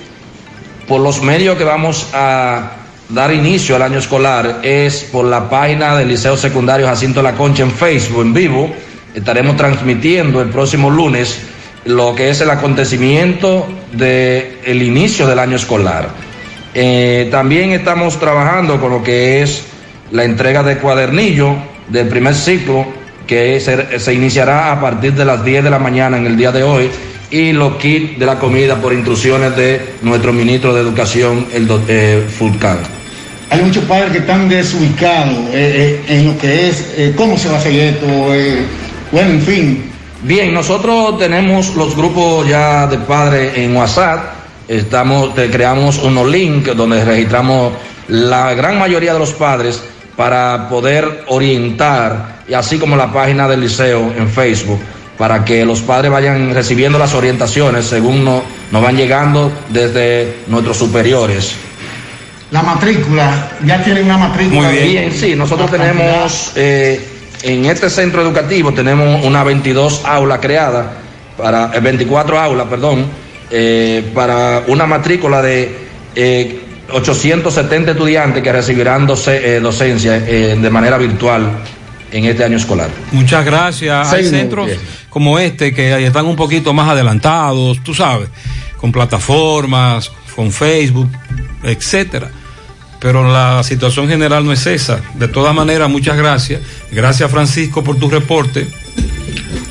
por 0.86 1.00
los 1.00 1.20
medios 1.22 1.58
que 1.58 1.64
vamos 1.64 2.08
a 2.12 2.70
dar 3.08 3.32
inicio 3.34 3.74
al 3.74 3.82
año 3.82 3.98
escolar 3.98 4.60
es 4.62 5.02
por 5.10 5.24
la 5.24 5.50
página 5.50 5.96
del 5.96 6.08
Liceo 6.08 6.36
Secundario 6.36 6.86
Jacinto 6.86 7.20
La 7.20 7.34
Concha 7.34 7.64
en 7.64 7.72
Facebook, 7.72 8.22
en 8.22 8.32
vivo. 8.32 8.72
Estaremos 9.12 9.56
transmitiendo 9.56 10.40
el 10.40 10.50
próximo 10.50 10.88
lunes 10.88 11.40
lo 11.84 12.14
que 12.14 12.30
es 12.30 12.40
el 12.40 12.50
acontecimiento 12.50 13.66
del 13.90 14.82
inicio 14.82 15.26
del 15.26 15.40
año 15.40 15.56
escolar. 15.56 16.10
Eh, 16.74 17.26
también 17.32 17.72
estamos 17.72 18.20
trabajando 18.20 18.80
con 18.80 18.90
lo 18.90 19.02
que 19.02 19.42
es 19.42 19.64
la 20.12 20.22
entrega 20.22 20.62
de 20.62 20.78
cuadernillo 20.78 21.56
del 21.88 22.06
primer 22.06 22.36
ciclo 22.36 22.86
que 23.26 23.60
se, 23.60 23.98
se, 23.98 24.14
iniciará 24.14 24.72
a 24.72 24.80
partir 24.80 25.14
de 25.14 25.24
las 25.24 25.44
10 25.44 25.64
de 25.64 25.70
la 25.70 25.78
mañana 25.78 26.16
en 26.16 26.26
el 26.26 26.36
día 26.36 26.52
de 26.52 26.62
hoy 26.62 26.90
y 27.30 27.52
los 27.52 27.76
kits 27.76 28.18
de 28.18 28.26
la 28.26 28.38
comida 28.38 28.76
por 28.76 28.92
instrucciones 28.92 29.56
de 29.56 29.94
nuestro 30.02 30.32
ministro 30.32 30.72
de 30.72 30.80
Educación, 30.80 31.46
el 31.52 31.68
eh, 31.88 32.24
Fulcán. 32.28 32.78
Hay 33.50 33.60
muchos 33.60 33.84
padres 33.84 34.12
que 34.12 34.18
están 34.18 34.48
desubicados 34.48 35.34
eh, 35.52 36.00
eh, 36.08 36.16
en 36.16 36.26
lo 36.26 36.38
que 36.38 36.68
es 36.68 37.14
cómo 37.16 37.36
se 37.36 37.48
va 37.48 37.56
a 37.56 37.58
hacer 37.58 37.74
esto, 37.74 38.06
bueno, 39.12 39.30
en 39.30 39.42
fin. 39.42 39.90
Bien, 40.22 40.54
nosotros 40.54 41.18
tenemos 41.18 41.74
los 41.74 41.96
grupos 41.96 42.48
ya 42.48 42.86
de 42.86 42.98
padres 42.98 43.52
en 43.56 43.76
WhatsApp, 43.76 44.20
estamos, 44.68 45.30
creamos 45.34 45.98
unos 45.98 46.26
links 46.28 46.74
donde 46.76 47.04
registramos 47.04 47.72
la 48.08 48.54
gran 48.54 48.78
mayoría 48.78 49.12
de 49.12 49.18
los 49.18 49.32
padres 49.32 49.82
para 50.16 50.68
poder 50.68 51.24
orientar, 51.28 52.42
y 52.48 52.54
así 52.54 52.78
como 52.78 52.96
la 52.96 53.12
página 53.12 53.48
del 53.48 53.60
liceo 53.60 54.12
en 54.16 54.28
Facebook, 54.28 54.80
para 55.18 55.44
que 55.44 55.64
los 55.64 55.80
padres 55.80 56.10
vayan 56.10 56.54
recibiendo 56.54 56.98
las 56.98 57.14
orientaciones 57.14 57.86
según 57.86 58.24
nos, 58.24 58.42
nos 58.70 58.82
van 58.82 58.96
llegando 58.96 59.52
desde 59.68 60.40
nuestros 60.48 60.76
superiores. 60.76 61.54
La 62.50 62.62
matrícula, 62.62 63.50
ya 63.64 63.82
tienen 63.82 64.04
una 64.04 64.18
matrícula. 64.18 64.68
Muy 64.68 64.78
bien, 64.78 65.12
sí, 65.12 65.34
nosotros 65.34 65.70
tenemos, 65.70 66.52
eh, 66.54 67.00
en 67.42 67.64
este 67.64 67.90
centro 67.90 68.22
educativo 68.22 68.72
tenemos 68.72 69.24
una 69.24 69.42
22 69.42 70.02
aula 70.04 70.40
creada 70.40 70.92
para 71.36 71.70
eh, 71.74 71.80
24 71.80 72.38
aulas, 72.38 72.66
perdón, 72.68 73.06
eh, 73.50 74.10
para 74.14 74.64
una 74.68 74.86
matrícula 74.86 75.42
de 75.42 75.84
eh, 76.14 76.63
870 76.90 77.92
estudiantes 77.92 78.42
que 78.42 78.52
recibirán 78.52 79.06
doce- 79.06 79.40
eh, 79.42 79.60
docencia 79.60 80.16
eh, 80.16 80.56
de 80.60 80.70
manera 80.70 80.98
virtual 80.98 81.50
en 82.12 82.24
este 82.26 82.44
año 82.44 82.56
escolar. 82.56 82.90
Muchas 83.12 83.44
gracias. 83.44 84.12
Hay 84.12 84.24
centros 84.24 84.70
como 85.08 85.38
este 85.38 85.72
que 85.72 86.04
están 86.06 86.26
un 86.26 86.36
poquito 86.36 86.72
más 86.72 86.88
adelantados, 86.88 87.82
tú 87.82 87.94
sabes, 87.94 88.28
con 88.76 88.92
plataformas, 88.92 90.10
con 90.36 90.50
Facebook, 90.52 91.08
etcétera. 91.62 92.30
Pero 93.00 93.30
la 93.30 93.62
situación 93.62 94.08
general 94.08 94.44
no 94.46 94.52
es 94.52 94.66
esa. 94.66 95.00
De 95.14 95.28
todas 95.28 95.54
maneras, 95.54 95.90
muchas 95.90 96.16
gracias. 96.16 96.62
Gracias, 96.90 97.30
Francisco, 97.30 97.84
por 97.84 97.96
tu 97.96 98.08
reporte. 98.08 98.66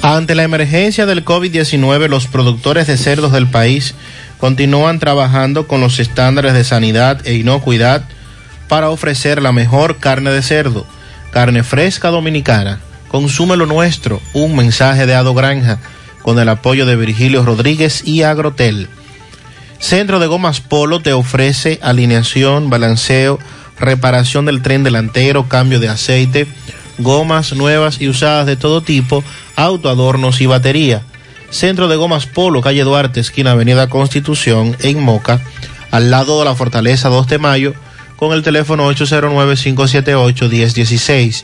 Ante 0.01 0.35
la 0.35 0.43
emergencia 0.43 1.05
del 1.05 1.23
COVID-19, 1.25 2.07
los 2.09 2.27
productores 2.27 2.87
de 2.87 2.97
cerdos 2.97 3.31
del 3.31 3.47
país 3.47 3.95
continúan 4.43 4.99
trabajando 4.99 5.67
con 5.67 5.79
los 5.79 6.01
estándares 6.01 6.53
de 6.53 6.65
sanidad 6.65 7.25
e 7.25 7.35
inocuidad 7.35 8.03
para 8.67 8.89
ofrecer 8.89 9.41
la 9.41 9.53
mejor 9.53 9.99
carne 9.99 10.31
de 10.31 10.41
cerdo, 10.41 10.85
carne 11.31 11.63
fresca 11.63 12.09
dominicana. 12.09 12.81
Consume 13.07 13.55
lo 13.55 13.67
nuestro, 13.67 14.21
un 14.33 14.53
mensaje 14.53 15.05
de 15.05 15.15
Ado 15.15 15.33
Granja, 15.33 15.79
con 16.23 16.39
el 16.39 16.49
apoyo 16.49 16.85
de 16.85 16.97
Virgilio 16.97 17.45
Rodríguez 17.45 18.05
y 18.05 18.23
Agrotel. 18.23 18.89
Centro 19.79 20.19
de 20.19 20.27
Gomas 20.27 20.59
Polo 20.59 20.99
te 20.99 21.13
ofrece 21.13 21.79
alineación, 21.81 22.69
balanceo, 22.69 23.39
reparación 23.79 24.43
del 24.43 24.61
tren 24.61 24.83
delantero, 24.83 25.47
cambio 25.47 25.79
de 25.79 25.87
aceite, 25.87 26.47
gomas 26.97 27.53
nuevas 27.53 28.01
y 28.01 28.09
usadas 28.09 28.45
de 28.45 28.57
todo 28.57 28.81
tipo, 28.81 29.23
autoadornos 29.55 30.41
y 30.41 30.47
batería. 30.47 31.01
Centro 31.53 31.87
de 31.87 31.95
Gomas 31.95 32.25
Polo, 32.25 32.61
calle 32.61 32.83
Duarte, 32.83 33.19
esquina 33.19 33.51
Avenida 33.51 33.87
Constitución, 33.87 34.75
en 34.79 34.99
Moca, 34.99 35.39
al 35.91 36.09
lado 36.09 36.39
de 36.39 36.45
la 36.45 36.55
Fortaleza 36.55 37.09
2 37.09 37.27
de 37.27 37.37
Mayo, 37.37 37.75
con 38.15 38.33
el 38.33 38.41
teléfono 38.41 38.91
809-578-1016. 38.91 41.43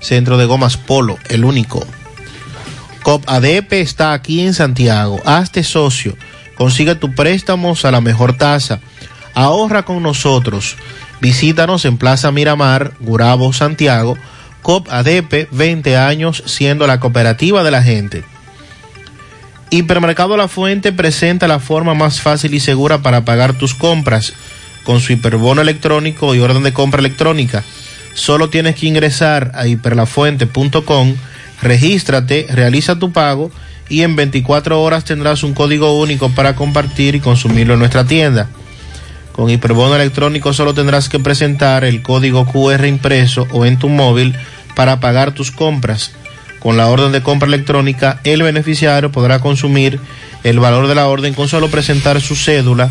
Centro 0.00 0.38
de 0.38 0.46
Gomas 0.46 0.78
Polo, 0.78 1.18
el 1.28 1.44
único. 1.44 1.86
COP 3.02 3.28
ADP 3.28 3.74
está 3.74 4.14
aquí 4.14 4.40
en 4.40 4.54
Santiago. 4.54 5.20
Hazte 5.26 5.62
socio. 5.62 6.16
Consigue 6.56 6.94
tu 6.94 7.14
préstamos 7.14 7.84
a 7.84 7.90
la 7.90 8.00
mejor 8.00 8.38
tasa. 8.38 8.80
Ahorra 9.34 9.84
con 9.84 10.02
nosotros. 10.02 10.76
Visítanos 11.20 11.84
en 11.84 11.98
Plaza 11.98 12.30
Miramar, 12.30 12.94
Gurabo, 13.00 13.52
Santiago. 13.52 14.16
COP 14.62 14.90
ADP, 14.90 15.48
20 15.50 15.98
años 15.98 16.42
siendo 16.46 16.86
la 16.86 16.98
cooperativa 16.98 17.62
de 17.62 17.70
la 17.70 17.82
gente. 17.82 18.24
Hipermercado 19.70 20.36
La 20.36 20.48
Fuente 20.48 20.92
presenta 20.92 21.46
la 21.46 21.60
forma 21.60 21.94
más 21.94 22.20
fácil 22.20 22.54
y 22.54 22.60
segura 22.60 23.02
para 23.02 23.24
pagar 23.24 23.52
tus 23.52 23.74
compras 23.74 24.32
con 24.82 25.00
su 25.00 25.12
hiperbono 25.12 25.62
electrónico 25.62 26.34
y 26.34 26.40
orden 26.40 26.64
de 26.64 26.72
compra 26.72 26.98
electrónica. 26.98 27.62
Solo 28.14 28.50
tienes 28.50 28.74
que 28.74 28.86
ingresar 28.86 29.52
a 29.54 29.68
hiperlafuente.com, 29.68 31.14
regístrate, 31.62 32.48
realiza 32.50 32.98
tu 32.98 33.12
pago 33.12 33.52
y 33.88 34.02
en 34.02 34.16
24 34.16 34.82
horas 34.82 35.04
tendrás 35.04 35.44
un 35.44 35.54
código 35.54 36.00
único 36.00 36.30
para 36.30 36.56
compartir 36.56 37.14
y 37.14 37.20
consumirlo 37.20 37.74
en 37.74 37.80
nuestra 37.80 38.04
tienda. 38.04 38.48
Con 39.32 39.50
hiperbono 39.50 39.94
electrónico 39.94 40.52
solo 40.52 40.74
tendrás 40.74 41.08
que 41.08 41.20
presentar 41.20 41.84
el 41.84 42.02
código 42.02 42.44
QR 42.44 42.86
impreso 42.86 43.46
o 43.52 43.64
en 43.64 43.78
tu 43.78 43.88
móvil 43.88 44.34
para 44.74 44.98
pagar 44.98 45.32
tus 45.32 45.52
compras. 45.52 46.10
Con 46.60 46.76
la 46.76 46.88
orden 46.88 47.10
de 47.10 47.22
compra 47.22 47.48
electrónica, 47.48 48.20
el 48.22 48.42
beneficiario 48.42 49.10
podrá 49.10 49.40
consumir 49.40 49.98
el 50.44 50.60
valor 50.60 50.86
de 50.86 50.94
la 50.94 51.08
orden 51.08 51.34
con 51.34 51.48
solo 51.48 51.70
presentar 51.70 52.20
su 52.20 52.36
cédula 52.36 52.90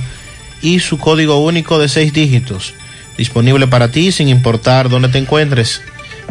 y 0.61 0.79
su 0.79 0.97
código 0.97 1.37
único 1.43 1.79
de 1.79 1.87
seis 1.87 2.11
dígitos. 2.11 2.73
Disponible 3.17 3.67
para 3.67 3.91
ti 3.91 4.11
sin 4.11 4.27
importar 4.27 4.89
dónde 4.89 5.09
te 5.09 5.19
encuentres. 5.19 5.81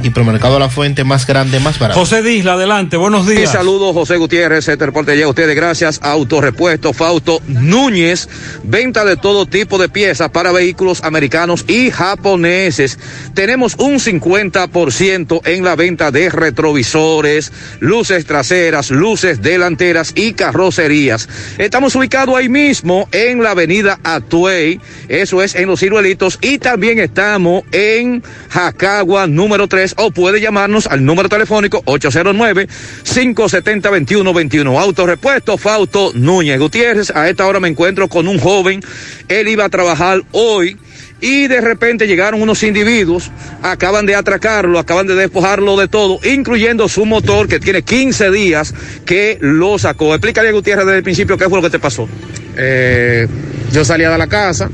Hipermercado 0.02 0.58
La 0.58 0.68
Fuente, 0.68 1.04
más 1.04 1.26
grande, 1.26 1.60
más 1.60 1.78
barato. 1.78 1.98
José 2.00 2.22
Disla, 2.22 2.52
adelante, 2.54 2.96
buenos 2.96 3.26
Y 3.28 3.36
días. 3.36 3.52
saludos, 3.52 3.92
José 3.94 4.16
Gutiérrez. 4.16 4.68
Este 4.68 4.86
reporte 4.86 5.14
llega 5.14 5.26
a 5.26 5.30
ustedes 5.30 5.56
gracias 5.56 6.00
a 6.02 6.12
Autorepuesto 6.12 6.92
Fausto 6.92 7.40
Núñez. 7.46 8.28
Venta 8.62 9.04
de 9.04 9.16
todo 9.16 9.46
tipo 9.46 9.78
de 9.78 9.88
piezas 9.88 10.30
para 10.30 10.52
vehículos 10.52 11.02
americanos 11.02 11.64
y 11.66 11.90
japoneses. 11.90 12.98
Tenemos 13.34 13.74
un 13.78 13.94
50% 13.98 15.40
en 15.44 15.64
la 15.64 15.74
venta 15.76 16.10
de 16.10 16.30
retrovisores, 16.30 17.52
luces 17.80 18.24
traseras, 18.26 18.90
luces 18.90 19.42
delanteras 19.42 20.12
y 20.14 20.32
carrocerías. 20.32 21.28
Estamos 21.58 21.94
ubicados 21.96 22.36
ahí 22.36 22.48
mismo 22.48 23.08
en 23.12 23.42
la 23.42 23.50
avenida 23.50 23.98
Atuey. 24.04 24.80
Eso 25.08 25.42
es 25.42 25.54
en 25.54 25.66
Los 25.66 25.80
Ciruelitos. 25.80 26.38
Y 26.40 26.58
también 26.58 26.98
estamos 26.98 27.64
en 27.72 28.22
Jacagua 28.50 29.26
número 29.26 29.66
3 29.66 29.87
o 29.96 30.10
puede 30.10 30.40
llamarnos 30.40 30.86
al 30.86 31.04
número 31.04 31.28
telefónico 31.28 31.82
809-570-2121. 31.84 34.78
Autorepuesto 34.78 35.58
Fausto 35.58 36.12
Núñez 36.14 36.58
Gutiérrez. 36.58 37.10
A 37.14 37.28
esta 37.28 37.46
hora 37.46 37.60
me 37.60 37.68
encuentro 37.68 38.08
con 38.08 38.26
un 38.28 38.38
joven. 38.38 38.80
Él 39.28 39.48
iba 39.48 39.64
a 39.64 39.68
trabajar 39.68 40.22
hoy. 40.32 40.78
Y 41.20 41.48
de 41.48 41.60
repente 41.60 42.06
llegaron 42.06 42.40
unos 42.40 42.62
individuos, 42.62 43.32
acaban 43.60 44.06
de 44.06 44.14
atracarlo, 44.14 44.78
acaban 44.78 45.08
de 45.08 45.16
despojarlo 45.16 45.76
de 45.76 45.88
todo, 45.88 46.20
incluyendo 46.22 46.88
su 46.88 47.06
motor 47.06 47.48
que 47.48 47.58
tiene 47.58 47.82
15 47.82 48.30
días 48.30 48.72
que 49.04 49.36
lo 49.40 49.80
sacó. 49.80 50.14
Explícale, 50.14 50.52
Gutiérrez, 50.52 50.86
desde 50.86 50.98
el 50.98 51.02
principio 51.02 51.36
qué 51.36 51.48
fue 51.48 51.58
lo 51.58 51.62
que 51.62 51.70
te 51.70 51.80
pasó. 51.80 52.08
Eh, 52.56 53.26
yo 53.72 53.84
salía 53.84 54.10
de 54.10 54.18
la 54.18 54.28
casa, 54.28 54.70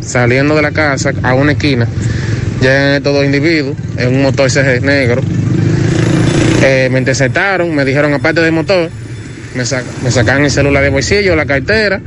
saliendo 0.00 0.54
de 0.54 0.62
la 0.62 0.70
casa 0.70 1.12
a 1.22 1.34
una 1.34 1.52
esquina, 1.52 1.88
llegan 2.60 2.94
estos 2.94 3.14
dos 3.14 3.24
individuos 3.24 3.76
en 3.98 4.08
un 4.14 4.22
motor 4.22 4.50
CG 4.50 4.82
negro. 4.82 5.22
Eh, 6.62 6.88
me 6.90 6.98
interceptaron, 6.98 7.74
me 7.74 7.84
dijeron 7.84 8.12
aparte 8.14 8.40
del 8.40 8.52
motor, 8.52 8.90
me, 9.54 9.64
sa- 9.64 9.82
me 10.02 10.10
sacan 10.10 10.44
el 10.44 10.50
celular 10.50 10.82
de 10.82 10.88
bolsillo, 10.90 11.36
la 11.36 11.46
cartera. 11.46 12.00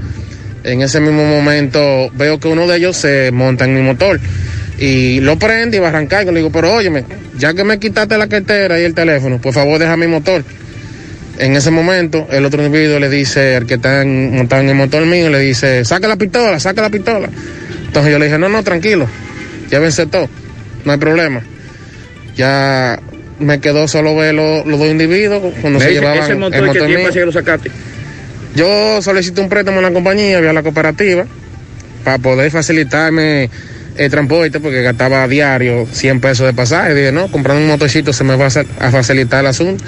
En 0.63 0.81
ese 0.81 0.99
mismo 0.99 1.23
momento 1.25 2.09
veo 2.15 2.39
que 2.39 2.47
uno 2.49 2.67
de 2.67 2.77
ellos 2.77 2.97
se 2.97 3.31
monta 3.31 3.63
en 3.65 3.73
mi 3.75 3.81
motor 3.81 4.19
y 4.77 5.19
lo 5.21 5.37
prende 5.39 5.77
y 5.77 5.79
va 5.79 5.87
a 5.87 5.89
arrancar. 5.89 6.25
Yo 6.25 6.31
le 6.31 6.39
digo, 6.39 6.51
pero 6.51 6.73
óyeme, 6.73 7.05
ya 7.37 7.53
que 7.53 7.63
me 7.63 7.79
quitaste 7.79 8.17
la 8.17 8.27
cartera 8.27 8.79
y 8.79 8.83
el 8.83 8.93
teléfono, 8.93 9.39
por 9.39 9.53
favor 9.53 9.79
deja 9.79 9.95
mi 9.95 10.07
motor. 10.07 10.43
En 11.37 11.55
ese 11.55 11.71
momento, 11.71 12.27
el 12.31 12.43
otro 12.43 12.61
individuo 12.65 12.99
le 12.99 13.09
dice, 13.09 13.55
al 13.55 13.65
que 13.65 13.75
está 13.75 14.03
montado 14.05 14.61
en 14.61 14.69
el 14.69 14.75
motor 14.75 15.05
mío, 15.05 15.29
le 15.29 15.39
dice, 15.39 15.85
saca 15.85 16.09
la 16.09 16.17
pistola, 16.17 16.59
saca 16.59 16.81
la 16.81 16.89
pistola. 16.89 17.29
Entonces 17.87 18.11
yo 18.11 18.19
le 18.19 18.25
dije, 18.25 18.37
no, 18.37 18.49
no, 18.49 18.61
tranquilo, 18.61 19.07
ya 19.71 19.79
vence 19.79 20.05
todo, 20.07 20.29
no 20.85 20.91
hay 20.91 20.97
problema. 20.97 21.41
Ya 22.35 22.99
me 23.39 23.59
quedó 23.59 23.87
solo 23.87 24.15
ver 24.15 24.33
lo- 24.35 24.65
los 24.65 24.79
dos 24.79 24.89
individuos 24.89 25.53
cuando 25.61 25.79
se 25.79 25.85
Ese- 25.91 25.93
llevaban 25.95 26.23
ese 26.23 26.35
motor, 26.35 26.55
el 26.55 26.61
¿qué 26.61 26.67
motor 26.79 26.87
mío. 26.89 27.07
hacía 27.07 27.21
que 27.21 27.25
lo 27.25 27.31
sacaste? 27.31 27.71
Yo 28.55 29.01
solicité 29.01 29.41
un 29.41 29.49
préstamo 29.49 29.77
en 29.77 29.83
la 29.83 29.91
compañía, 29.91 30.39
vía 30.39 30.53
la 30.53 30.63
cooperativa, 30.63 31.25
para 32.03 32.17
poder 32.17 32.49
facilitarme 32.51 33.49
el 33.97 34.09
transporte, 34.09 34.59
porque 34.59 34.81
gastaba 34.81 35.23
a 35.23 35.27
diario 35.27 35.85
100 35.91 36.19
pesos 36.21 36.47
de 36.47 36.53
pasaje. 36.53 36.95
Dije, 36.95 37.11
no, 37.11 37.29
comprando 37.31 37.61
un 37.61 37.67
motorcito 37.67 38.13
se 38.13 38.23
me 38.23 38.35
va 38.35 38.47
a 38.47 38.87
a 38.87 38.91
facilitar 38.91 39.41
el 39.41 39.47
asunto. 39.47 39.83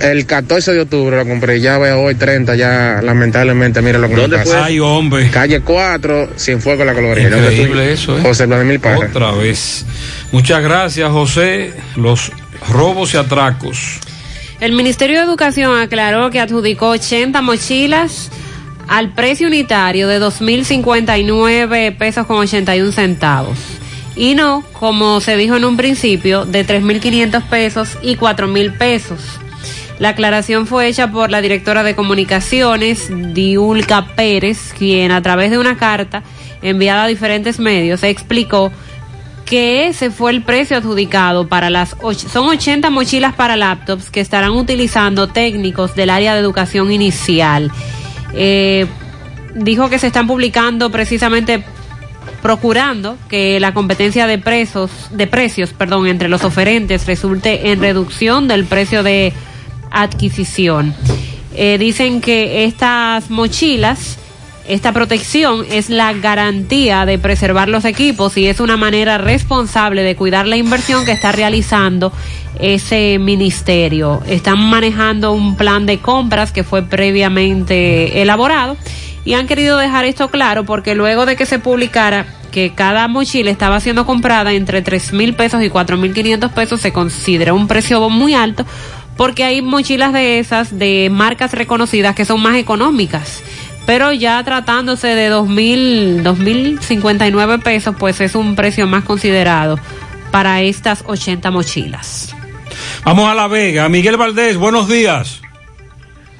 El 0.00 0.26
14 0.26 0.72
de 0.72 0.80
octubre 0.80 1.16
lo 1.16 1.26
compré, 1.26 1.60
ya 1.60 1.78
veo 1.78 2.02
hoy 2.02 2.14
30, 2.14 2.56
ya 2.56 3.00
lamentablemente, 3.02 3.80
mira 3.80 3.98
lo 3.98 4.08
que 4.08 4.14
me 4.14 4.20
¿Dónde 4.22 4.38
pasa. 4.38 4.50
fue? 4.50 4.60
Ay, 4.60 4.80
hombre. 4.80 5.30
Calle 5.30 5.60
4, 5.60 6.30
Cienfuegos, 6.36 6.84
La 6.84 6.94
Colonia. 6.94 7.28
Increíble 7.28 7.92
eso, 7.92 8.18
¿eh? 8.18 8.22
José 8.22 8.46
Vladimir 8.46 8.80
Parra. 8.80 9.06
Otra 9.08 9.32
vez. 9.32 9.84
Muchas 10.32 10.62
gracias, 10.62 11.10
José. 11.10 11.72
Los 11.96 12.32
robos 12.68 13.14
y 13.14 13.18
atracos. 13.18 14.00
El 14.60 14.72
Ministerio 14.72 15.18
de 15.18 15.24
Educación 15.24 15.76
aclaró 15.78 16.30
que 16.30 16.40
adjudicó 16.40 16.88
80 16.88 17.40
mochilas 17.42 18.30
al 18.88 19.12
precio 19.14 19.46
unitario 19.46 20.08
de 20.08 20.20
2.059 20.20 21.96
pesos 21.96 22.26
con 22.26 22.38
81 22.38 22.92
centavos. 22.92 23.58
Y 24.16 24.34
no, 24.34 24.64
como 24.72 25.20
se 25.20 25.36
dijo 25.36 25.56
en 25.56 25.64
un 25.64 25.76
principio, 25.76 26.44
de 26.44 26.66
3.500 26.66 27.42
pesos 27.48 27.98
y 28.02 28.16
4.000 28.16 28.78
pesos. 28.78 29.18
La 29.98 30.10
aclaración 30.10 30.66
fue 30.66 30.88
hecha 30.88 31.10
por 31.10 31.30
la 31.30 31.40
directora 31.40 31.82
de 31.82 31.94
comunicaciones, 31.94 33.08
Diulca 33.32 34.06
Pérez, 34.16 34.74
quien 34.76 35.12
a 35.12 35.22
través 35.22 35.50
de 35.50 35.58
una 35.58 35.76
carta 35.76 36.22
enviada 36.62 37.04
a 37.04 37.06
diferentes 37.06 37.60
medios 37.60 38.02
explicó 38.02 38.72
que 39.44 39.86
ese 39.86 40.10
fue 40.10 40.30
el 40.32 40.42
precio 40.42 40.76
adjudicado 40.76 41.46
para 41.48 41.70
las 41.70 41.96
son 42.30 42.48
80 42.48 42.88
mochilas 42.90 43.34
para 43.34 43.56
laptops 43.56 44.10
que 44.10 44.20
estarán 44.20 44.52
utilizando 44.52 45.28
técnicos 45.28 45.94
del 45.94 46.10
área 46.10 46.34
de 46.34 46.40
educación 46.40 46.90
inicial. 46.90 47.70
Eh, 48.32 48.86
dijo 49.54 49.90
que 49.90 49.98
se 49.98 50.08
están 50.08 50.26
publicando 50.26 50.90
precisamente 50.90 51.62
procurando 52.42 53.16
que 53.28 53.60
la 53.60 53.72
competencia 53.72 54.26
de 54.26 54.38
precios, 54.38 54.90
de 55.10 55.26
precios, 55.26 55.72
perdón, 55.72 56.06
entre 56.06 56.28
los 56.28 56.42
oferentes 56.44 57.06
resulte 57.06 57.70
en 57.70 57.80
reducción 57.80 58.48
del 58.48 58.64
precio 58.64 59.02
de 59.02 59.32
adquisición. 59.94 60.94
Eh, 61.54 61.78
dicen 61.78 62.20
que 62.20 62.64
estas 62.64 63.30
mochilas, 63.30 64.18
esta 64.66 64.92
protección 64.92 65.64
es 65.70 65.88
la 65.88 66.12
garantía 66.14 67.06
de 67.06 67.18
preservar 67.18 67.68
los 67.68 67.84
equipos 67.84 68.36
y 68.36 68.46
es 68.46 68.60
una 68.60 68.76
manera 68.76 69.18
responsable 69.18 70.02
de 70.02 70.16
cuidar 70.16 70.46
la 70.46 70.56
inversión 70.56 71.04
que 71.04 71.12
está 71.12 71.32
realizando 71.32 72.12
ese 72.58 73.18
ministerio. 73.18 74.22
Están 74.26 74.58
manejando 74.58 75.32
un 75.32 75.56
plan 75.56 75.86
de 75.86 75.98
compras 75.98 76.50
que 76.50 76.64
fue 76.64 76.82
previamente 76.82 78.22
elaborado 78.22 78.76
y 79.24 79.34
han 79.34 79.46
querido 79.46 79.78
dejar 79.78 80.04
esto 80.04 80.28
claro 80.28 80.64
porque 80.64 80.94
luego 80.94 81.26
de 81.26 81.36
que 81.36 81.46
se 81.46 81.58
publicara 81.58 82.26
que 82.50 82.72
cada 82.74 83.08
mochila 83.08 83.50
estaba 83.50 83.80
siendo 83.80 84.06
comprada 84.06 84.52
entre 84.52 84.80
tres 84.80 85.12
mil 85.12 85.34
pesos 85.34 85.62
y 85.62 85.70
cuatro 85.70 85.96
mil 85.96 86.14
quinientos 86.14 86.52
pesos 86.52 86.80
se 86.80 86.92
considera 86.92 87.52
un 87.52 87.66
precio 87.66 88.08
muy 88.08 88.34
alto 88.34 88.64
porque 89.16 89.44
hay 89.44 89.62
mochilas 89.62 90.12
de 90.12 90.38
esas 90.38 90.78
de 90.78 91.08
marcas 91.10 91.52
reconocidas 91.52 92.14
que 92.14 92.24
son 92.24 92.42
más 92.42 92.56
económicas 92.56 93.42
pero 93.86 94.12
ya 94.12 94.42
tratándose 94.44 95.08
de 95.08 95.28
dos 95.28 95.48
mil 95.48 96.22
dos 96.22 96.38
mil 96.38 96.80
cincuenta 96.80 97.26
y 97.26 97.30
nueve 97.30 97.58
pesos 97.58 97.94
pues 97.98 98.20
es 98.20 98.34
un 98.34 98.56
precio 98.56 98.86
más 98.86 99.04
considerado 99.04 99.78
para 100.30 100.62
estas 100.62 101.04
80 101.06 101.50
mochilas 101.50 102.34
Vamos 103.04 103.28
a 103.28 103.34
La 103.34 103.48
Vega. 103.48 103.88
Miguel 103.88 104.16
Valdés, 104.16 104.56
buenos 104.56 104.88
días. 104.88 105.42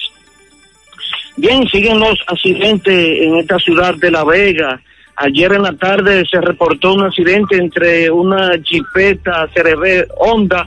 Bien, 1.36 1.68
siguen 1.68 2.00
los 2.00 2.18
accidentes 2.26 3.22
en 3.22 3.36
esta 3.36 3.58
ciudad 3.58 3.94
de 3.94 4.10
La 4.10 4.24
Vega. 4.24 4.80
Ayer 5.16 5.52
en 5.52 5.62
la 5.62 5.72
tarde 5.72 6.24
se 6.30 6.38
reportó 6.40 6.94
un 6.94 7.04
accidente 7.04 7.56
entre 7.56 8.10
una 8.10 8.52
jipeta 8.62 9.48
CRB 9.54 10.06
Honda 10.18 10.66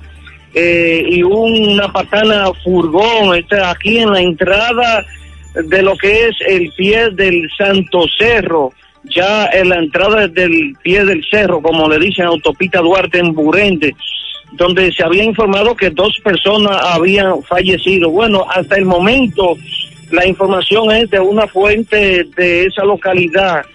eh, 0.53 1.03
y 1.07 1.23
una 1.23 1.91
patana 1.91 2.51
furgón. 2.63 3.35
Está 3.35 3.71
aquí 3.71 3.99
en 3.99 4.11
la 4.11 4.21
entrada 4.21 5.05
de 5.53 5.81
lo 5.81 5.95
que 5.97 6.27
es 6.27 6.35
el 6.47 6.71
pie 6.71 7.09
del 7.11 7.49
Santo 7.57 8.05
Cerro, 8.17 8.71
ya 9.03 9.47
en 9.47 9.69
la 9.69 9.77
entrada 9.77 10.27
del 10.27 10.75
pie 10.81 11.05
del 11.05 11.23
cerro, 11.29 11.61
como 11.61 11.89
le 11.89 11.99
dicen 11.99 12.25
Autopista 12.25 12.79
Duarte 12.79 13.19
en 13.19 13.33
Burende, 13.33 13.95
donde 14.53 14.91
se 14.91 15.03
había 15.03 15.23
informado 15.23 15.75
que 15.75 15.89
dos 15.89 16.17
personas 16.23 16.77
habían 16.83 17.41
fallecido. 17.43 18.09
Bueno, 18.09 18.45
hasta 18.49 18.75
el 18.77 18.85
momento 18.85 19.57
la 20.11 20.27
información 20.27 20.91
es 20.91 21.09
de 21.09 21.19
una 21.19 21.47
fuente 21.47 22.23
de 22.35 22.65
esa 22.65 22.83
localidad. 22.85 23.65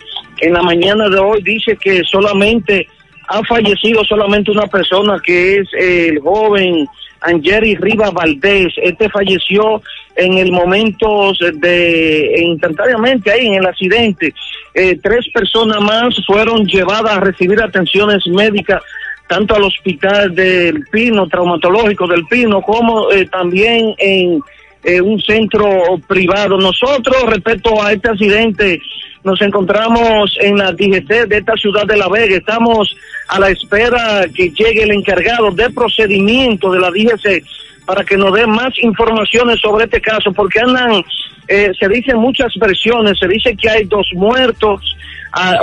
En 0.41 0.53
la 0.53 0.63
mañana 0.63 1.09
de 1.09 1.19
hoy 1.19 1.43
dice 1.43 1.77
que 1.77 2.05
solamente 2.05 2.87
ha 3.29 3.43
fallecido 3.45 4.05
solamente 4.05 4.51
una 4.51 4.67
persona 4.67 5.21
que 5.23 5.59
es 5.59 5.69
el 5.79 6.19
joven 6.21 6.87
Angeri 7.21 7.77
Riva 7.77 8.11
Valdés. 8.11 8.73
Este 8.77 9.09
falleció 9.11 9.83
en 10.17 10.39
el 10.39 10.51
momento 10.51 11.33
de 11.55 12.35
instantáneamente 12.43 13.31
ahí 13.31 13.47
en 13.47 13.55
el 13.55 13.67
accidente. 13.67 14.35
Eh, 14.75 14.99
tres 15.03 15.27
personas 15.33 15.81
más 15.81 16.15
fueron 16.27 16.65
llevadas 16.65 17.17
a 17.17 17.21
recibir 17.21 17.61
atenciones 17.61 18.27
médicas 18.27 18.83
tanto 19.29 19.55
al 19.55 19.65
hospital 19.65 20.35
del 20.35 20.85
Pino, 20.91 21.29
traumatológico 21.29 22.07
del 22.07 22.25
Pino, 22.27 22.63
como 22.63 23.13
eh, 23.13 23.27
también 23.27 23.95
en 23.99 24.41
eh, 24.83 25.01
un 25.03 25.21
centro 25.21 25.69
privado. 26.07 26.57
Nosotros, 26.57 27.25
respecto 27.27 27.83
a 27.83 27.93
este 27.93 28.09
accidente, 28.09 28.81
nos 29.25 29.41
encontramos 29.43 30.37
en 30.41 30.57
la 30.59 30.73
DGC 30.73 31.27
de 31.27 31.39
esta 31.39 31.55
ciudad 31.55 31.85
de 31.87 31.97
La 31.97 32.09
Vega. 32.09 32.37
Estamos 32.37 32.95
a 33.29 33.39
la 33.39 33.51
espera 33.51 34.27
que 34.35 34.51
llegue 34.51 34.83
el 34.83 34.93
encargado 34.93 35.51
de 35.51 35.71
procedimiento 35.71 36.71
de 36.71 36.81
la 36.81 36.91
DGC 36.91 37.45
para 37.85 38.05
que 38.05 38.17
nos 38.17 38.35
dé 38.35 38.47
más 38.47 38.73
informaciones 38.83 39.61
sobre 39.61 39.85
este 39.85 40.01
caso, 40.01 40.31
porque 40.33 40.61
andan, 40.61 41.03
eh, 41.47 41.73
se 41.79 41.89
dicen 41.89 42.19
muchas 42.19 42.53
versiones, 42.57 43.19
se 43.19 43.27
dice 43.27 43.57
que 43.57 43.71
hay 43.71 43.85
dos 43.85 44.07
muertos, 44.15 44.95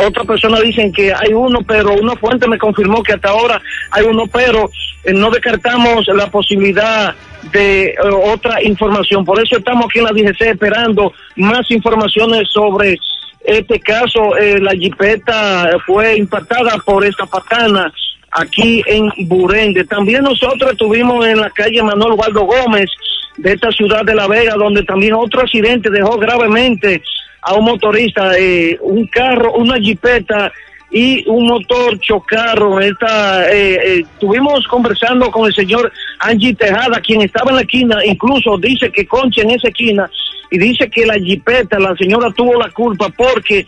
otra 0.06 0.24
persona 0.24 0.60
dicen 0.60 0.92
que 0.92 1.14
hay 1.14 1.34
uno, 1.34 1.60
pero 1.68 1.94
una 1.94 2.16
fuente 2.16 2.48
me 2.48 2.58
confirmó 2.58 3.04
que 3.04 3.14
hasta 3.14 3.30
ahora 3.30 3.62
hay 3.92 4.06
uno, 4.06 4.26
pero 4.28 4.70
eh, 5.04 5.14
no 5.14 5.30
descartamos 5.30 6.08
la 6.08 6.28
posibilidad 6.28 7.14
de 7.52 7.90
eh, 7.90 7.96
otra 8.34 8.62
información. 8.64 9.24
Por 9.24 9.42
eso 9.42 9.58
estamos 9.58 9.86
aquí 9.86 10.00
en 10.00 10.06
la 10.06 10.12
DGC 10.12 10.42
esperando 10.42 11.14
más 11.36 11.70
informaciones 11.70 12.50
sobre 12.52 12.98
este 13.46 13.80
caso. 13.80 14.38
Eh, 14.38 14.60
la 14.60 14.72
jipeta 14.72 15.70
fue 15.86 16.18
impactada 16.18 16.78
por 16.86 17.06
esta 17.06 17.26
patana 17.26 17.92
aquí 18.32 18.84
en 18.86 19.10
Burende. 19.28 19.86
También 19.86 20.24
nosotros 20.24 20.72
estuvimos 20.72 21.26
en 21.26 21.40
la 21.40 21.50
calle 21.50 21.82
Manuel 21.82 22.14
Waldo 22.14 22.42
Gómez 22.42 22.90
de 23.38 23.54
esta 23.54 23.72
ciudad 23.72 24.04
de 24.04 24.16
La 24.16 24.28
Vega, 24.28 24.56
donde 24.56 24.84
también 24.84 25.14
otro 25.14 25.42
accidente 25.42 25.90
dejó 25.90 26.18
gravemente 26.18 27.02
a 27.42 27.54
un 27.56 27.66
motorista, 27.66 28.38
eh, 28.38 28.78
un 28.82 29.08
carro, 29.08 29.54
una 29.54 29.78
jipeta 29.78 30.52
y 30.92 31.28
un 31.28 31.48
motor 31.48 32.00
chocaron. 32.00 32.82
Esta, 32.82 33.52
eh, 33.52 33.76
eh, 33.76 34.00
estuvimos 34.14 34.68
conversando 34.68 35.30
con 35.30 35.48
el 35.48 35.54
señor 35.54 35.92
Angie 36.20 36.56
Tejada, 36.56 37.00
quien 37.02 37.22
estaba 37.22 37.52
en 37.52 37.58
la 37.58 37.62
esquina, 37.62 38.06
incluso 38.06 38.58
dice 38.58 38.92
que 38.92 39.06
concha 39.06 39.42
en 39.42 39.52
esa 39.52 39.68
esquina 39.68 40.10
y 40.52 40.58
dice 40.58 40.90
que 40.90 41.06
la 41.06 41.16
jipeta, 41.16 41.80
la 41.80 41.96
señora 41.96 42.32
tuvo 42.32 42.60
la 42.60 42.70
culpa 42.70 43.10
porque 43.10 43.66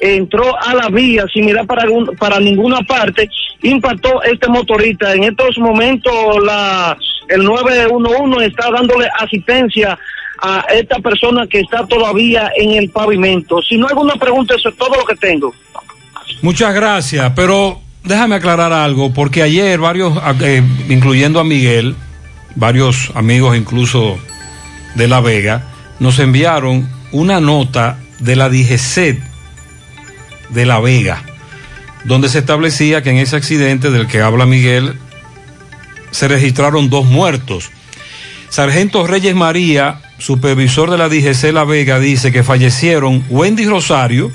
entró 0.00 0.56
a 0.60 0.74
la 0.74 0.88
vía 0.88 1.24
sin 1.32 1.46
mirar 1.46 1.66
para, 1.66 1.84
para 2.18 2.40
ninguna 2.40 2.80
parte, 2.82 3.28
impactó 3.62 4.22
este 4.22 4.48
motorista. 4.48 5.12
En 5.14 5.24
estos 5.24 5.58
momentos 5.58 6.12
la, 6.44 6.96
el 7.28 7.44
911 7.44 8.46
está 8.46 8.70
dándole 8.70 9.08
asistencia 9.18 9.98
a 10.42 10.64
esta 10.72 10.98
persona 11.00 11.46
que 11.46 11.60
está 11.60 11.86
todavía 11.86 12.50
en 12.56 12.72
el 12.72 12.88
pavimento. 12.90 13.60
Si 13.62 13.76
no 13.76 13.86
hay 13.86 13.90
alguna 13.90 14.14
pregunta, 14.14 14.54
eso 14.54 14.70
es 14.70 14.76
todo 14.76 14.96
lo 14.96 15.04
que 15.04 15.16
tengo. 15.16 15.54
Muchas 16.40 16.74
gracias, 16.74 17.32
pero 17.36 17.80
déjame 18.02 18.36
aclarar 18.36 18.72
algo, 18.72 19.12
porque 19.12 19.42
ayer 19.42 19.78
varios, 19.78 20.14
eh, 20.40 20.62
incluyendo 20.88 21.40
a 21.40 21.44
Miguel, 21.44 21.94
varios 22.54 23.12
amigos 23.14 23.56
incluso 23.56 24.18
de 24.94 25.08
La 25.08 25.20
Vega, 25.20 25.66
nos 26.00 26.18
enviaron 26.18 26.88
una 27.12 27.40
nota 27.40 27.98
de 28.18 28.36
la 28.36 28.48
DGCET 28.48 29.20
de 30.48 30.66
La 30.66 30.80
Vega, 30.80 31.22
donde 32.04 32.28
se 32.28 32.40
establecía 32.40 33.02
que 33.02 33.10
en 33.10 33.18
ese 33.18 33.36
accidente 33.36 33.90
del 33.90 34.06
que 34.06 34.20
habla 34.20 34.46
Miguel 34.46 34.98
se 36.10 36.26
registraron 36.26 36.90
dos 36.90 37.06
muertos. 37.06 37.70
Sargento 38.48 39.06
Reyes 39.06 39.36
María, 39.36 40.00
supervisor 40.18 40.90
de 40.90 40.98
la 40.98 41.08
DGC 41.08 41.52
La 41.52 41.64
Vega, 41.64 42.00
dice 42.00 42.32
que 42.32 42.42
fallecieron 42.42 43.24
Wendy 43.30 43.66
Rosario, 43.66 44.32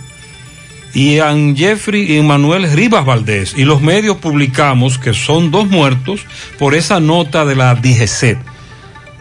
y 0.96 1.20
An 1.20 1.58
Jeffrey 1.58 2.18
y 2.18 2.22
Manuel 2.22 2.72
Rivas 2.72 3.06
Valdés. 3.06 3.54
Y 3.58 3.66
los 3.66 3.82
medios 3.82 4.18
publicamos 4.18 4.98
que 4.98 5.14
son 5.14 5.52
dos 5.52 5.68
muertos 5.68 6.22
por 6.58 6.74
esa 6.74 7.02
nota 7.02 7.46
de 7.46 7.56
la 7.56 7.76
DGC. 7.76 8.38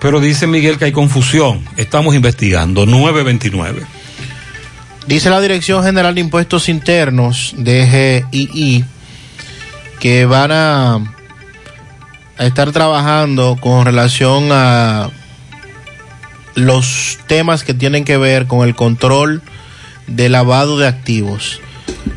Pero 0.05 0.21
dice 0.21 0.47
Miguel 0.47 0.77
que 0.77 0.85
hay 0.85 0.93
confusión. 0.93 1.65
Estamos 1.79 2.15
investigando. 2.15 2.85
929. 2.85 3.87
Dice 5.07 5.31
la 5.31 5.41
Dirección 5.41 5.83
General 5.83 6.15
de 6.15 6.21
Impuestos 6.21 6.69
Internos, 6.69 7.55
DGII, 7.57 8.85
que 10.01 10.27
van 10.27 10.53
a, 10.53 10.97
a 12.37 12.45
estar 12.45 12.71
trabajando 12.73 13.57
con 13.59 13.87
relación 13.87 14.51
a 14.53 15.09
los 16.55 17.19
temas 17.27 17.65
que 17.65 17.73
tienen 17.73 18.05
que 18.05 18.19
ver 18.19 18.47
con 18.47 18.69
el 18.69 18.75
control 18.75 19.41
de 20.07 20.29
lavado 20.29 20.79
de 20.79 20.87
activos. 20.87 21.63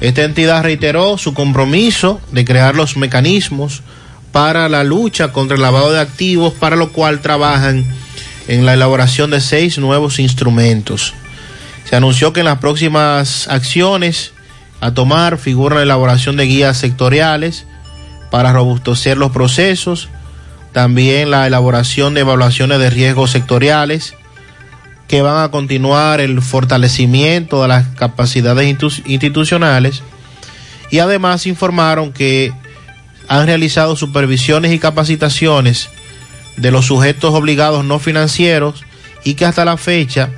Esta 0.02 0.26
entidad 0.26 0.62
reiteró 0.62 1.18
su 1.18 1.34
compromiso 1.34 2.20
de 2.34 2.44
crear 2.44 2.76
los 2.76 2.98
mecanismos 2.98 3.82
para 4.32 4.70
la 4.70 4.84
lucha 4.84 5.32
contra 5.32 5.56
el 5.56 5.62
lavado 5.62 5.92
de 5.92 6.00
activos, 6.00 6.54
para 6.54 6.76
lo 6.76 6.92
cual 6.92 7.22
trabajan 7.22 7.86
en 8.48 8.66
la 8.66 8.74
elaboración 8.74 9.32
de 9.32 9.42
seis 9.42 9.78
nuevos 9.78 10.20
instrumentos. 10.20 11.14
Se 11.86 11.96
anunció 11.96 12.34
que 12.34 12.42
en 12.42 12.46
las 12.46 12.60
próximas 12.60 13.48
acciones 13.48 14.34
a 14.80 14.94
tomar 14.94 15.38
figura 15.38 15.78
la 15.78 15.84
elaboración 15.84 16.36
de 16.36 16.46
guías 16.46 16.78
sectoriales 16.78 17.66
para 18.30 18.54
robustecer 18.54 19.18
los 19.18 19.32
procesos, 19.32 20.10
también 20.72 21.32
la 21.32 21.48
elaboración 21.48 22.14
de 22.14 22.22
evaluaciones 22.22 22.80
de 22.80 22.90
riesgos 22.90 23.32
sectoriales, 23.32 24.14
que 25.08 25.22
van 25.22 25.42
a 25.42 25.50
continuar 25.50 26.20
el 26.20 26.42
fortalecimiento 26.42 27.62
de 27.62 27.70
las 27.70 27.88
capacidades 27.96 28.68
institu- 28.68 29.02
institucionales 29.06 30.04
y 30.92 31.00
además 31.00 31.48
informaron 31.48 32.12
que 32.12 32.54
han 33.28 33.46
realizado 33.46 33.96
supervisiones 33.96 34.72
y 34.72 34.80
capacitaciones 34.80 35.90
de 36.56 36.72
los 36.72 36.86
sujetos 36.86 37.34
obligados 37.34 37.86
no 37.86 38.00
financieros 38.00 38.84
y 39.24 39.36
que 39.36 39.46
hasta 39.46 39.66
la 39.66 39.78
fecha 39.78 40.30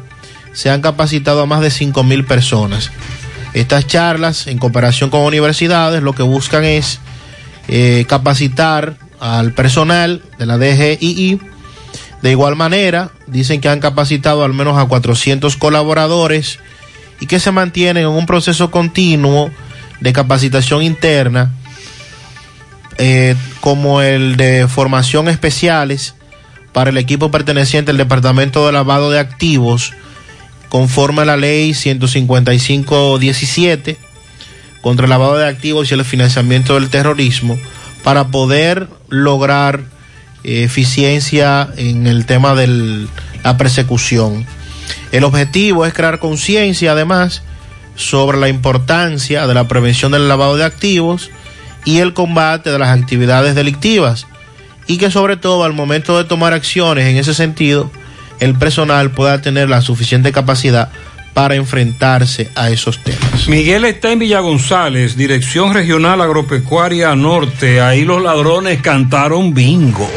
se 0.53 0.69
han 0.69 0.81
capacitado 0.81 1.41
a 1.41 1.45
más 1.45 1.61
de 1.61 1.71
5 1.71 2.03
mil 2.03 2.25
personas. 2.25 2.91
Estas 3.53 3.87
charlas, 3.87 4.47
en 4.47 4.57
cooperación 4.57 5.09
con 5.09 5.21
universidades, 5.21 6.03
lo 6.03 6.13
que 6.13 6.23
buscan 6.23 6.65
es 6.65 6.99
eh, 7.67 8.05
capacitar 8.07 8.97
al 9.19 9.53
personal 9.53 10.21
de 10.37 10.45
la 10.45 10.57
DGII. 10.57 11.39
De 12.21 12.31
igual 12.31 12.55
manera, 12.55 13.11
dicen 13.27 13.61
que 13.61 13.69
han 13.69 13.79
capacitado 13.79 14.43
al 14.43 14.53
menos 14.53 14.77
a 14.77 14.85
400 14.85 15.55
colaboradores 15.57 16.59
y 17.19 17.27
que 17.27 17.39
se 17.39 17.51
mantienen 17.51 18.03
en 18.03 18.09
un 18.09 18.25
proceso 18.25 18.71
continuo 18.71 19.49
de 19.99 20.13
capacitación 20.13 20.83
interna, 20.83 21.51
eh, 22.99 23.35
como 23.61 24.01
el 24.01 24.35
de 24.35 24.67
formación 24.67 25.29
especiales 25.29 26.15
para 26.73 26.89
el 26.89 26.97
equipo 26.97 27.31
perteneciente 27.31 27.91
al 27.91 27.97
Departamento 27.97 28.65
de 28.65 28.73
Lavado 28.73 29.09
de 29.09 29.19
Activos, 29.19 29.93
conforme 30.67 31.21
a 31.21 31.25
la 31.25 31.37
ley 31.37 31.71
155-17 31.71 33.95
contra 34.81 35.05
el 35.05 35.09
lavado 35.09 35.37
de 35.37 35.47
activos 35.47 35.89
y 35.89 35.93
el 35.93 36.03
financiamiento 36.03 36.75
del 36.75 36.89
terrorismo, 36.89 37.57
para 38.03 38.27
poder 38.27 38.89
lograr 39.07 39.85
eh, 40.43 40.63
eficiencia 40.63 41.69
en 41.77 42.05
el 42.05 42.25
tema 42.25 42.53
de 42.53 43.07
la 43.43 43.57
persecución. 43.57 44.45
El 45.13 45.23
objetivo 45.23 45.85
es 45.85 45.93
crear 45.93 46.19
conciencia, 46.19 46.91
además, 46.91 47.43
sobre 47.95 48.37
la 48.37 48.49
importancia 48.49 49.47
de 49.47 49.53
la 49.53 49.69
prevención 49.69 50.11
del 50.11 50.27
lavado 50.27 50.57
de 50.57 50.65
activos 50.65 51.31
y 51.85 51.99
el 51.99 52.13
combate 52.13 52.71
de 52.71 52.79
las 52.79 52.97
actividades 52.97 53.55
delictivas 53.55 54.27
y 54.87 54.97
que 54.97 55.11
sobre 55.11 55.37
todo 55.37 55.63
al 55.63 55.73
momento 55.73 56.17
de 56.17 56.23
tomar 56.23 56.53
acciones 56.53 57.05
en 57.05 57.17
ese 57.17 57.33
sentido, 57.33 57.91
el 58.39 58.55
personal 58.55 59.11
pueda 59.11 59.41
tener 59.41 59.69
la 59.69 59.81
suficiente 59.81 60.31
capacidad 60.31 60.89
para 61.33 61.55
enfrentarse 61.55 62.49
a 62.55 62.69
esos 62.69 62.97
temas. 63.03 63.47
Miguel 63.47 63.85
está 63.85 64.11
en 64.11 64.19
Villa 64.19 64.39
González, 64.39 65.15
Dirección 65.15 65.73
Regional 65.73 66.21
Agropecuaria 66.21 67.15
Norte. 67.15 67.81
Ahí 67.81 68.03
los 68.03 68.21
ladrones 68.21 68.81
cantaron 68.81 69.53
bingo. 69.53 70.09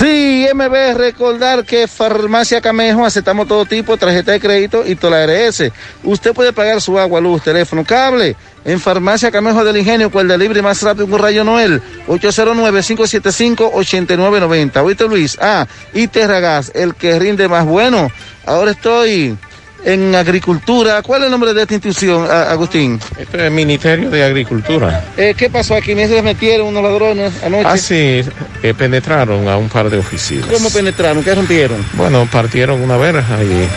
Sí, 0.00 0.46
MB, 0.54 0.96
recordar 0.96 1.64
que 1.64 1.88
Farmacia 1.88 2.60
Camejo 2.60 3.04
aceptamos 3.04 3.48
todo 3.48 3.64
tipo, 3.64 3.96
tarjeta 3.96 4.32
de 4.32 4.40
crédito 4.40 4.84
y 4.86 4.94
toda 4.94 5.26
la 5.26 5.46
ARS. 5.46 5.64
Usted 6.02 6.32
puede 6.32 6.52
pagar 6.52 6.80
su 6.80 6.98
agua, 6.98 7.20
luz, 7.20 7.42
teléfono, 7.42 7.84
cable 7.84 8.36
en 8.64 8.80
Farmacia 8.80 9.30
Camejo 9.30 9.62
del 9.64 9.76
Ingenio 9.76 10.10
el 10.14 10.28
delivery 10.28 10.62
más 10.62 10.80
rápido 10.82 11.06
con 11.08 11.20
Rayo 11.20 11.44
Noel, 11.44 11.82
809-575-8990. 12.08 14.82
¿Oíste, 14.82 15.06
Luis? 15.08 15.36
Ah, 15.40 15.66
y 15.92 16.08
Terragas, 16.08 16.72
el 16.74 16.94
que 16.94 17.18
rinde 17.18 17.48
más 17.48 17.66
bueno. 17.66 18.10
Ahora 18.46 18.70
estoy 18.70 19.36
en 19.84 20.14
agricultura. 20.14 21.02
¿Cuál 21.02 21.22
es 21.22 21.26
el 21.26 21.30
nombre 21.30 21.52
de 21.52 21.62
esta 21.62 21.74
institución, 21.74 22.26
Agustín? 22.30 23.00
Esto 23.18 23.36
es 23.36 23.42
el 23.44 23.50
Ministerio 23.50 24.10
de 24.10 24.24
Agricultura. 24.24 25.04
Eh, 25.16 25.34
¿Qué 25.36 25.50
pasó 25.50 25.74
aquí? 25.74 25.94
¿Me 25.94 26.22
metieron 26.22 26.68
unos 26.68 26.82
ladrones 26.82 27.32
anoche? 27.44 27.64
Ah, 27.66 27.76
sí, 27.76 28.22
eh, 28.62 28.74
penetraron 28.76 29.48
a 29.48 29.56
un 29.56 29.68
par 29.68 29.90
de 29.90 29.98
oficinas. 29.98 30.46
¿Cómo 30.46 30.70
penetraron? 30.70 31.22
¿Qué 31.22 31.34
rompieron? 31.34 31.84
Bueno, 31.94 32.28
partieron 32.30 32.80
una 32.80 32.96
verja 32.96 33.42
y... 33.42 33.68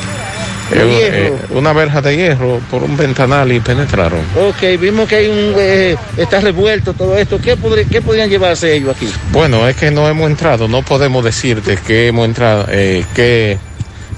¿De 0.70 0.78
eh, 0.82 1.10
eh, 1.28 1.34
una 1.52 1.72
verja 1.74 2.02
de 2.02 2.16
hierro 2.16 2.60
por 2.70 2.84
un 2.84 2.98
ventanal 2.98 3.52
y 3.52 3.60
penetraron. 3.60 4.20
Ok, 4.36 4.80
vimos 4.80 5.08
que 5.08 5.16
hay 5.16 5.28
un, 5.28 5.54
eh, 5.58 5.96
está 6.18 6.40
revuelto 6.42 6.94
todo 6.94 7.18
esto. 7.18 7.40
¿Qué, 7.40 7.58
podrí- 7.58 7.88
qué 7.88 8.02
podrían 8.02 8.30
llevarse 8.30 8.76
ellos 8.76 8.96
aquí? 8.96 9.08
Bueno, 9.32 9.68
es 9.68 9.76
que 9.76 9.92
no 9.92 10.08
hemos 10.10 10.30
entrado, 10.30 10.68
no 10.68 10.82
podemos 10.82 11.24
decirte 11.24 11.78
que 11.78 12.08
hemos 12.08 12.26
entrado, 12.26 12.66
eh, 12.70 13.06
que 13.16 13.58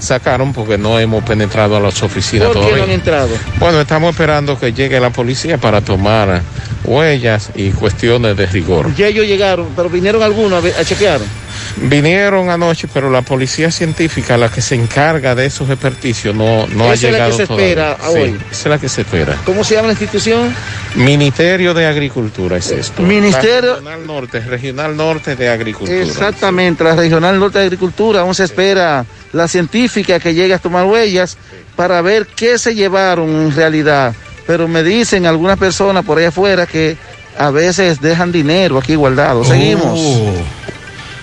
sacaron 0.00 0.52
porque 0.52 0.76
no 0.78 0.98
hemos 0.98 1.22
penetrado 1.22 1.76
a 1.76 1.80
las 1.80 2.02
oficinas 2.02 2.48
¿Por 2.48 2.54
qué 2.56 2.60
no 2.60 2.66
todavía. 2.66 2.84
han 2.84 2.90
entrado? 2.90 3.28
Bueno, 3.58 3.80
estamos 3.80 4.10
esperando 4.10 4.58
que 4.58 4.72
llegue 4.72 4.98
la 4.98 5.10
policía 5.10 5.58
para 5.58 5.80
tomar 5.80 6.42
huellas 6.84 7.50
y 7.54 7.70
cuestiones 7.70 8.36
de 8.36 8.46
rigor. 8.46 8.92
Ya 8.96 9.06
ellos 9.06 9.26
llegaron, 9.26 9.68
pero 9.76 9.88
vinieron 9.88 10.22
algunos 10.22 10.64
a, 10.64 10.80
a 10.80 10.84
chequear. 10.84 11.20
Vinieron 11.76 12.50
anoche, 12.50 12.88
pero 12.92 13.10
la 13.10 13.22
policía 13.22 13.70
científica, 13.70 14.36
la 14.36 14.48
que 14.50 14.60
se 14.60 14.74
encarga 14.74 15.34
de 15.34 15.46
esos 15.46 15.68
experticios, 15.70 16.34
no, 16.34 16.66
no 16.66 16.84
ha 16.90 16.94
Esa 16.94 16.94
es 16.94 17.02
la 17.02 17.10
llegado 17.10 17.30
que 17.30 17.36
se 17.36 17.46
todavía. 17.46 17.68
espera 17.68 17.96
Sí, 18.00 18.18
hoy. 18.18 18.40
esa 18.50 18.60
es 18.60 18.66
la 18.66 18.78
que 18.78 18.88
se 18.88 19.00
espera. 19.02 19.36
¿Cómo 19.44 19.62
se 19.62 19.74
llama 19.74 19.86
la 19.88 19.92
institución? 19.92 20.54
Ministerio 20.94 21.72
de 21.74 21.86
Agricultura 21.86 22.56
es 22.56 22.70
esto. 22.70 23.02
Ministerio- 23.02 23.74
Regional 23.74 24.06
Norte, 24.06 24.40
Regional 24.40 24.96
Norte 24.96 25.36
de 25.36 25.48
Agricultura. 25.48 26.00
Exactamente, 26.02 26.82
la 26.82 26.96
Regional 26.96 27.38
Norte 27.38 27.58
de 27.58 27.64
Agricultura. 27.66 28.20
Aún 28.22 28.34
se 28.34 28.44
espera 28.44 29.04
la 29.32 29.48
científica 29.48 30.18
que 30.18 30.34
llegue 30.34 30.54
a 30.54 30.58
tomar 30.58 30.84
huellas 30.84 31.36
para 31.76 32.00
ver 32.02 32.26
qué 32.26 32.58
se 32.58 32.74
llevaron 32.74 33.28
en 33.30 33.54
realidad. 33.54 34.14
Pero 34.46 34.68
me 34.68 34.82
dicen 34.82 35.26
algunas 35.26 35.58
personas 35.58 36.04
por 36.04 36.18
ahí 36.18 36.24
afuera 36.24 36.66
que 36.66 36.96
a 37.38 37.50
veces 37.50 38.00
dejan 38.00 38.32
dinero 38.32 38.78
aquí 38.78 38.94
guardado. 38.94 39.44
Seguimos. 39.44 39.98
Oh. 39.98 40.34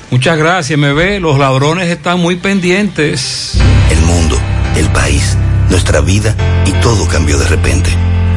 Muchas 0.10 0.38
gracias, 0.38 0.80
me 0.80 0.94
ve. 0.94 1.20
Los 1.20 1.38
ladrones 1.38 1.90
están 1.90 2.20
muy 2.20 2.38
pendientes. 2.38 3.54
El 3.92 4.00
mundo, 4.02 4.38
el 4.78 4.88
país, 4.90 5.38
nuestra 5.70 6.00
vida 6.00 6.36
y 6.66 6.72
todo 6.82 7.08
cambió 7.08 7.38
de 7.38 7.48
repente. 7.48 7.90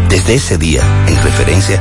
Desde 0.08 0.34
ese 0.34 0.58
día, 0.58 0.82
en 1.06 1.22
referencia, 1.22 1.80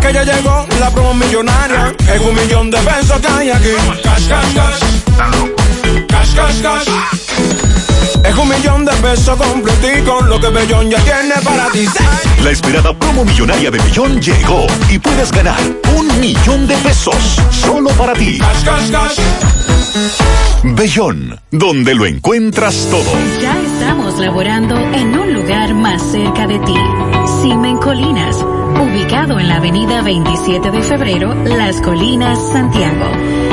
Que 0.00 0.12
ya 0.12 0.24
llegó 0.24 0.66
la 0.80 0.90
promo 0.90 1.14
millonaria. 1.14 1.94
Es 2.12 2.20
un 2.20 2.34
millón 2.34 2.72
de 2.72 2.78
pesos 2.78 3.20
que 3.20 3.28
hay 3.28 3.50
aquí. 3.50 3.70
Cash, 4.02 4.26
cash, 4.26 4.52
cash. 4.52 4.80
Cash, 6.08 6.34
cash, 6.34 6.60
cash. 6.60 6.88
Es 8.24 8.34
un 8.36 8.48
millón 8.48 8.84
de 8.84 8.92
pesos 8.94 9.36
completico. 9.36 10.20
Lo 10.22 10.40
que 10.40 10.48
Bellón 10.48 10.90
ya 10.90 10.98
tiene 11.00 11.34
para 11.44 11.70
ti. 11.70 11.86
La 12.42 12.50
esperada 12.50 12.96
promo 12.98 13.24
millonaria 13.24 13.70
de 13.70 13.78
Bellón 13.78 14.20
llegó 14.20 14.66
y 14.90 14.98
puedes 14.98 15.30
ganar 15.30 15.60
un 15.96 16.20
millón 16.20 16.66
de 16.66 16.74
pesos 16.78 17.38
solo 17.50 17.90
para 17.90 18.14
ti. 18.14 18.38
Cash, 18.38 18.64
cash, 18.64 18.90
cash. 18.90 19.18
Bellón, 20.62 21.38
donde 21.50 21.94
lo 21.94 22.06
encuentras 22.06 22.88
todo. 22.90 23.12
Ya 23.40 23.60
estamos 23.60 24.18
laborando 24.18 24.76
en 24.76 25.18
un 25.18 25.34
lugar 25.34 25.74
más 25.74 26.02
cerca 26.02 26.46
de 26.46 26.58
ti. 26.60 26.76
Simen 27.42 27.76
Colinas, 27.76 28.36
ubicado 28.80 29.38
en 29.38 29.48
la 29.48 29.56
avenida 29.56 30.02
27 30.02 30.70
de 30.70 30.82
febrero, 30.82 31.34
Las 31.34 31.80
Colinas, 31.80 32.38
Santiago. 32.50 33.06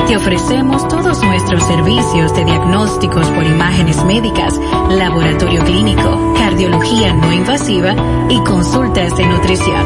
Te 0.07 0.17
ofrecemos 0.17 0.87
todos 0.87 1.21
nuestros 1.23 1.63
servicios 1.63 2.33
de 2.35 2.45
diagnósticos 2.45 3.27
por 3.27 3.43
imágenes 3.43 4.03
médicas, 4.05 4.59
laboratorio 4.89 5.63
clínico, 5.63 6.33
cardiología 6.37 7.13
no 7.13 7.31
invasiva 7.31 7.95
y 8.29 8.39
consultas 8.43 9.15
de 9.17 9.25
nutrición. 9.25 9.85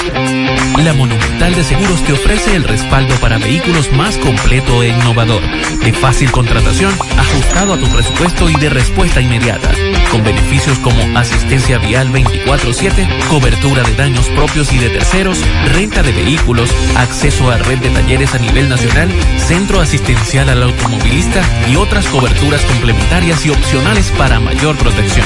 La 0.77 0.93
Monumental 0.93 1.55
de 1.55 1.63
Seguros 1.63 2.03
te 2.05 2.13
ofrece 2.13 2.55
el 2.55 2.63
respaldo 2.63 3.15
para 3.15 3.39
vehículos 3.39 3.91
más 3.93 4.15
completo 4.17 4.83
e 4.83 4.89
innovador 4.89 5.41
de 5.83 5.93
fácil 5.93 6.31
contratación, 6.31 6.93
ajustado 7.17 7.73
a 7.73 7.77
tu 7.77 7.87
presupuesto 7.87 8.49
y 8.49 8.55
de 8.55 8.69
respuesta 8.69 9.21
inmediata, 9.21 9.71
con 10.11 10.23
beneficios 10.23 10.79
como 10.79 11.17
asistencia 11.17 11.77
vial 11.77 12.11
24/7, 12.11 13.07
cobertura 13.29 13.83
de 13.83 13.95
daños 13.95 14.27
propios 14.29 14.71
y 14.73 14.77
de 14.79 14.89
terceros, 14.89 15.39
renta 15.73 16.03
de 16.03 16.11
vehículos, 16.11 16.69
acceso 16.95 17.49
a 17.49 17.57
red 17.57 17.79
de 17.79 17.89
talleres 17.89 18.33
a 18.33 18.39
nivel 18.39 18.69
nacional, 18.69 19.09
centro 19.37 19.81
asistencial 19.81 20.49
al 20.49 20.63
automovilista 20.63 21.41
y 21.69 21.75
otras 21.75 22.05
coberturas 22.07 22.61
complementarias 22.61 23.45
y 23.45 23.49
opcionales 23.49 24.11
para 24.17 24.39
mayor 24.39 24.75
protección. 24.77 25.25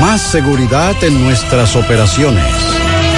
Más 0.00 0.20
seguridad 0.20 0.94
en 1.02 1.24
nuestras 1.24 1.74
operaciones. 1.76 2.44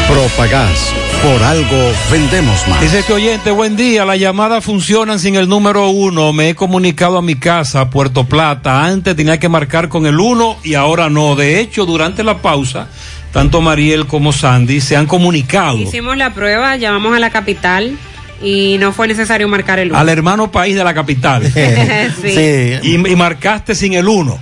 Propagás. 0.09 0.93
Por 1.23 1.43
algo 1.43 1.93
vendemos 2.11 2.67
más. 2.69 2.81
Dice 2.81 3.03
que 3.05 3.13
oyente, 3.13 3.51
buen 3.51 3.77
día. 3.77 4.05
Las 4.05 4.19
llamadas 4.19 4.65
funcionan 4.65 5.19
sin 5.19 5.35
el 5.35 5.49
número 5.49 5.89
uno. 5.89 6.33
Me 6.33 6.51
he 6.51 6.55
comunicado 6.55 7.19
a 7.19 7.23
mi 7.23 7.35
casa, 7.35 7.91
Puerto 7.91 8.25
Plata. 8.25 8.85
Antes 8.85 9.17
tenía 9.17 9.39
que 9.39 9.49
marcar 9.49 9.89
con 9.89 10.07
el 10.07 10.21
uno 10.21 10.57
y 10.63 10.75
ahora 10.75 11.11
no. 11.11 11.35
De 11.35 11.61
hecho, 11.61 11.85
durante 11.85 12.23
la 12.23 12.39
pausa, 12.39 12.89
tanto 13.33 13.61
Mariel 13.61 14.07
como 14.07 14.33
Sandy 14.33 14.81
se 14.81 14.97
han 14.97 15.07
comunicado 15.07 15.79
Hicimos 15.79 16.17
la 16.17 16.33
prueba, 16.33 16.77
llamamos 16.77 17.15
a 17.15 17.19
la 17.19 17.31
capital 17.31 17.97
y 18.41 18.77
no 18.79 18.93
fue 18.93 19.09
necesario 19.09 19.49
marcar 19.49 19.81
el 19.81 19.91
uno. 19.91 19.99
al 19.99 20.09
hermano 20.09 20.53
país 20.53 20.77
de 20.77 20.85
la 20.85 20.95
capital. 20.95 21.43
Sí. 22.23 22.79
Y, 22.83 22.95
y 22.95 23.17
marcaste 23.17 23.75
sin 23.75 23.95
el 23.95 24.07
uno. 24.09 24.39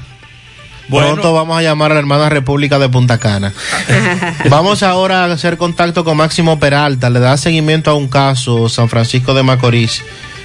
Pronto 0.89 1.33
vamos 1.33 1.59
a 1.59 1.63
llamar 1.63 1.91
a 1.91 1.95
la 1.95 2.01
hermana 2.01 2.29
República 2.29 2.79
de 2.79 2.89
Punta 2.89 3.19
Cana. 3.19 3.53
vamos 4.51 4.83
ahora 4.83 5.25
a 5.25 5.33
hacer 5.33 5.57
contacto 5.57 6.05
con 6.05 6.17
Máximo 6.17 6.59
Peralta. 6.59 7.11
Le 7.11 7.21
da 7.21 7.37
seguimiento 7.37 7.91
a 7.91 7.95
un 7.95 8.09
caso, 8.09 8.69
San 8.69 8.89
Francisco 8.89 9.35
de 9.35 9.43
Macorís. 9.43 10.03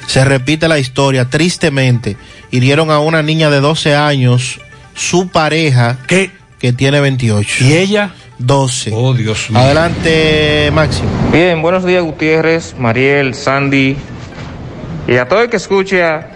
Se 0.07 0.25
repite 0.25 0.67
la 0.67 0.79
historia, 0.79 1.29
tristemente. 1.29 2.17
Hirieron 2.49 2.91
a 2.91 2.99
una 2.99 3.21
niña 3.21 3.49
de 3.49 3.61
12 3.61 3.95
años, 3.95 4.59
su 4.95 5.29
pareja, 5.29 5.97
que 6.07 6.73
tiene 6.73 6.99
28. 6.99 7.63
¿Y 7.65 7.73
ella? 7.73 8.11
12. 8.39 8.91
Oh, 8.93 9.13
Dios 9.13 9.51
mío. 9.51 9.59
Adelante, 9.59 10.71
Máximo. 10.73 11.07
Bien, 11.31 11.61
buenos 11.61 11.85
días 11.85 12.03
Gutiérrez, 12.03 12.75
Mariel, 12.77 13.35
Sandy 13.35 13.95
y 15.07 15.15
a 15.17 15.27
todo 15.27 15.41
el 15.41 15.49
que 15.49 15.57
escuche 15.57 16.03
a- 16.03 16.27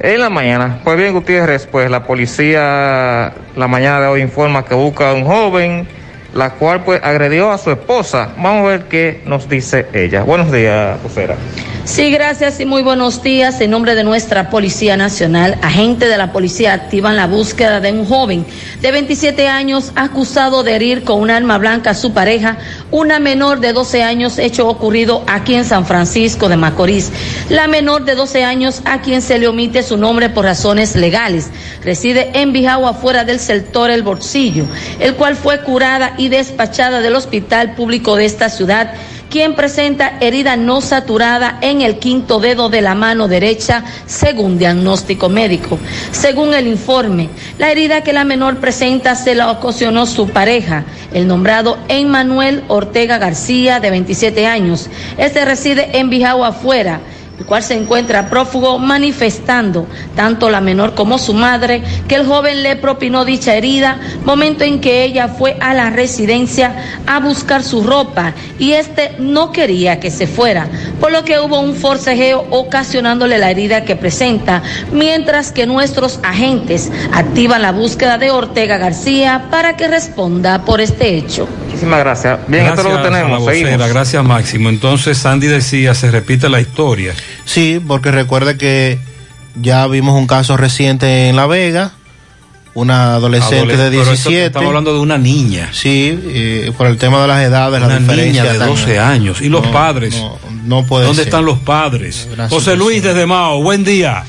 en 0.00 0.20
la 0.20 0.30
mañana. 0.30 0.80
Pues 0.82 0.96
bien 0.96 1.12
Gutiérrez, 1.12 1.66
pues 1.66 1.90
la 1.90 2.04
policía 2.04 3.32
la 3.56 3.68
mañana 3.68 4.00
de 4.00 4.06
hoy 4.06 4.22
informa 4.22 4.64
que 4.64 4.74
busca 4.74 5.10
a 5.10 5.14
un 5.14 5.24
joven, 5.24 5.86
la 6.34 6.50
cual 6.54 6.84
pues 6.84 7.00
agredió 7.02 7.50
a 7.50 7.58
su 7.58 7.70
esposa. 7.70 8.30
Vamos 8.36 8.64
a 8.64 8.68
ver 8.68 8.84
qué 8.84 9.22
nos 9.26 9.48
dice 9.48 9.86
ella. 9.92 10.22
Buenos 10.22 10.52
días, 10.52 11.02
vocera. 11.02 11.36
Sí, 11.84 12.10
gracias 12.10 12.60
y 12.60 12.66
muy 12.66 12.82
buenos 12.82 13.22
días. 13.22 13.60
En 13.60 13.70
nombre 13.70 13.94
de 13.94 14.04
nuestra 14.04 14.50
Policía 14.50 14.96
Nacional, 14.96 15.58
agentes 15.62 16.08
de 16.08 16.18
la 16.18 16.30
policía 16.30 16.74
activan 16.74 17.16
la 17.16 17.26
búsqueda 17.26 17.80
de 17.80 17.90
un 17.90 18.04
joven 18.04 18.44
de 18.80 18.92
27 18.92 19.48
años 19.48 19.90
acusado 19.96 20.62
de 20.62 20.76
herir 20.76 21.04
con 21.04 21.20
un 21.20 21.30
arma 21.30 21.58
blanca 21.58 21.90
a 21.90 21.94
su 21.94 22.12
pareja, 22.12 22.58
una 22.90 23.18
menor 23.18 23.60
de 23.60 23.72
12 23.72 24.02
años, 24.02 24.38
hecho 24.38 24.68
ocurrido 24.68 25.24
aquí 25.26 25.54
en 25.54 25.64
San 25.64 25.86
Francisco 25.86 26.48
de 26.48 26.56
Macorís. 26.56 27.10
La 27.48 27.66
menor 27.66 28.04
de 28.04 28.14
12 28.14 28.44
años, 28.44 28.82
a 28.84 29.00
quien 29.00 29.22
se 29.22 29.38
le 29.38 29.48
omite 29.48 29.82
su 29.82 29.96
nombre 29.96 30.28
por 30.28 30.44
razones 30.44 30.94
legales, 30.94 31.48
reside 31.82 32.30
en 32.34 32.52
Bijagua, 32.52 32.94
fuera 32.94 33.24
del 33.24 33.40
sector 33.40 33.90
El 33.90 34.02
Bolsillo, 34.02 34.64
el 35.00 35.14
cual 35.14 35.34
fue 35.34 35.62
curada 35.62 36.14
y 36.20 36.28
despachada 36.28 37.00
del 37.00 37.16
hospital 37.16 37.74
público 37.74 38.14
de 38.14 38.26
esta 38.26 38.50
ciudad 38.50 38.92
quien 39.30 39.54
presenta 39.54 40.18
herida 40.20 40.56
no 40.56 40.80
saturada 40.82 41.56
en 41.62 41.80
el 41.80 41.98
quinto 41.98 42.40
dedo 42.40 42.68
de 42.68 42.82
la 42.82 42.94
mano 42.96 43.28
derecha, 43.28 43.84
según 44.04 44.58
diagnóstico 44.58 45.28
médico. 45.28 45.78
Según 46.10 46.52
el 46.52 46.66
informe, 46.66 47.30
la 47.56 47.70
herida 47.70 48.02
que 48.02 48.12
la 48.12 48.24
menor 48.24 48.58
presenta 48.58 49.14
se 49.14 49.36
la 49.36 49.52
ocasionó 49.52 50.04
su 50.06 50.28
pareja, 50.30 50.84
el 51.14 51.28
nombrado 51.28 51.78
Emmanuel 51.88 52.64
Ortega 52.66 53.18
García, 53.18 53.78
de 53.78 53.90
27 53.90 54.46
años. 54.46 54.90
Este 55.16 55.44
reside 55.44 55.98
en 55.98 56.10
Bijagua 56.10 56.48
afuera 56.48 57.00
el 57.40 57.46
cual 57.46 57.62
se 57.62 57.74
encuentra 57.74 58.28
prófugo 58.28 58.78
manifestando 58.78 59.86
tanto 60.14 60.50
la 60.50 60.60
menor 60.60 60.94
como 60.94 61.18
su 61.18 61.32
madre 61.32 61.82
que 62.06 62.16
el 62.16 62.26
joven 62.26 62.62
le 62.62 62.76
propinó 62.76 63.24
dicha 63.24 63.54
herida 63.54 63.98
momento 64.24 64.62
en 64.62 64.80
que 64.80 65.04
ella 65.04 65.28
fue 65.28 65.56
a 65.58 65.72
la 65.72 65.88
residencia 65.88 67.00
a 67.06 67.18
buscar 67.18 67.62
su 67.62 67.82
ropa 67.82 68.34
y 68.58 68.72
este 68.72 69.14
no 69.18 69.52
quería 69.52 70.00
que 70.00 70.10
se 70.10 70.26
fuera, 70.26 70.68
por 71.00 71.12
lo 71.12 71.24
que 71.24 71.38
hubo 71.40 71.60
un 71.60 71.74
forcejeo 71.74 72.46
ocasionándole 72.50 73.38
la 73.38 73.50
herida 73.50 73.84
que 73.84 73.96
presenta, 73.96 74.62
mientras 74.92 75.50
que 75.50 75.66
nuestros 75.66 76.20
agentes 76.22 76.92
activan 77.12 77.62
la 77.62 77.72
búsqueda 77.72 78.18
de 78.18 78.30
Ortega 78.30 78.76
García 78.76 79.46
para 79.50 79.76
que 79.76 79.88
responda 79.88 80.64
por 80.64 80.80
este 80.80 81.16
hecho. 81.16 81.48
Muchísimas 81.64 82.00
gracias. 82.00 82.38
Bien, 82.48 82.66
esto 82.66 82.80
es 82.80 82.84
lo 82.84 82.90
que 82.90 82.96
Gracias 82.96 83.06
a 83.06 83.10
la 83.10 83.22
tenemos. 83.22 83.40
vocera, 83.40 83.88
gracias 83.88 84.24
Máximo. 84.24 84.68
Entonces 84.68 85.16
Sandy 85.16 85.46
decía, 85.46 85.94
se 85.94 86.10
repite 86.10 86.48
la 86.48 86.60
historia. 86.60 87.14
Sí, 87.44 87.80
porque 87.86 88.10
recuerde 88.10 88.56
que 88.56 88.98
ya 89.60 89.86
vimos 89.86 90.16
un 90.18 90.26
caso 90.26 90.56
reciente 90.56 91.28
en 91.28 91.36
La 91.36 91.46
Vega, 91.46 91.92
una 92.74 93.14
adolescente 93.14 93.74
Adole- 93.74 93.76
de 93.76 93.90
pero 93.90 94.12
esto 94.12 94.28
17. 94.30 94.46
estamos 94.46 94.68
hablando 94.68 94.92
de 94.94 95.00
una 95.00 95.18
niña. 95.18 95.70
Sí, 95.72 96.18
eh, 96.24 96.72
por 96.78 96.86
el 96.86 96.96
tema 96.98 97.20
de 97.20 97.28
las 97.28 97.42
edades, 97.42 97.80
la 97.80 97.86
Una 97.88 97.98
diferencia. 97.98 98.42
niña 98.42 98.52
de 98.52 98.58
tan- 98.60 98.68
12 98.68 98.98
años. 98.98 99.40
¿Y 99.40 99.48
los 99.48 99.64
No, 99.64 99.72
padres? 99.72 100.14
No, 100.16 100.38
no 100.64 100.86
puede 100.86 101.06
¿Dónde 101.06 101.22
ser. 101.22 101.28
están 101.28 101.44
los 101.44 101.58
padres? 101.58 102.28
José 102.48 102.76
Luis 102.76 103.02
desde 103.02 103.26
Mao, 103.26 103.60
buen 103.62 103.82
día. 103.84 104.24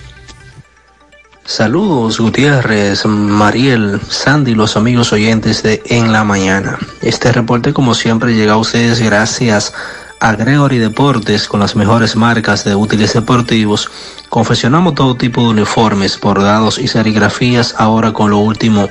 Saludos 1.43 2.19
Gutiérrez, 2.19 3.05
Mariel, 3.05 3.99
Sandy, 4.09 4.53
los 4.55 4.77
amigos 4.77 5.11
oyentes 5.11 5.63
de 5.63 5.81
En 5.87 6.11
la 6.11 6.23
Mañana. 6.23 6.77
Este 7.01 7.31
reporte 7.31 7.73
como 7.73 7.93
siempre 7.93 8.33
llega 8.35 8.53
a 8.53 8.57
ustedes 8.57 8.99
gracias 9.01 9.73
a 9.73 10.00
Gregory 10.21 10.77
Deportes 10.77 11.47
con 11.47 11.59
las 11.59 11.75
mejores 11.75 12.15
marcas 12.15 12.63
de 12.63 12.75
útiles 12.75 13.13
deportivos. 13.13 13.89
Confeccionamos 14.29 14.93
todo 14.93 15.15
tipo 15.15 15.41
de 15.41 15.49
uniformes, 15.49 16.19
bordados 16.19 16.77
y 16.77 16.87
serigrafías 16.87 17.73
ahora 17.77 18.13
con 18.13 18.29
lo 18.29 18.37
último 18.37 18.87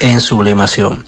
en 0.00 0.20
sublimación. 0.20 1.06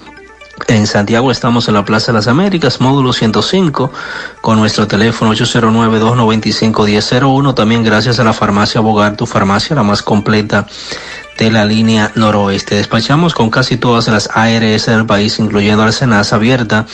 En 0.69 0.87
Santiago 0.87 1.31
estamos 1.31 1.69
en 1.69 1.75
la 1.75 1.85
Plaza 1.85 2.13
de 2.13 2.15
las 2.15 2.27
Américas, 2.27 2.81
módulo 2.81 3.13
105, 3.13 3.93
con 4.41 4.59
nuestro 4.59 4.89
teléfono 4.89 5.35
809-295-1001. 5.35 7.55
También 7.55 7.85
gracias 7.85 8.19
a 8.19 8.25
la 8.25 8.33
farmacia 8.33 8.81
Bogar, 8.81 9.17
tu 9.17 9.27
farmacia, 9.27 9.77
la 9.77 9.83
más 9.83 10.01
completa 10.03 10.67
de 11.39 11.51
la 11.51 11.65
línea 11.65 12.13
noroeste. 12.15 12.75
Despachamos 12.77 13.35
con 13.35 13.51
casi 13.51 13.77
todas 13.77 14.07
las 14.09 14.29
ARS 14.33 14.87
del 14.87 15.07
país, 15.07 15.39
incluyendo 15.39 15.85
la 15.85 15.93
Senasa 15.93 16.37
abierta 16.37 16.87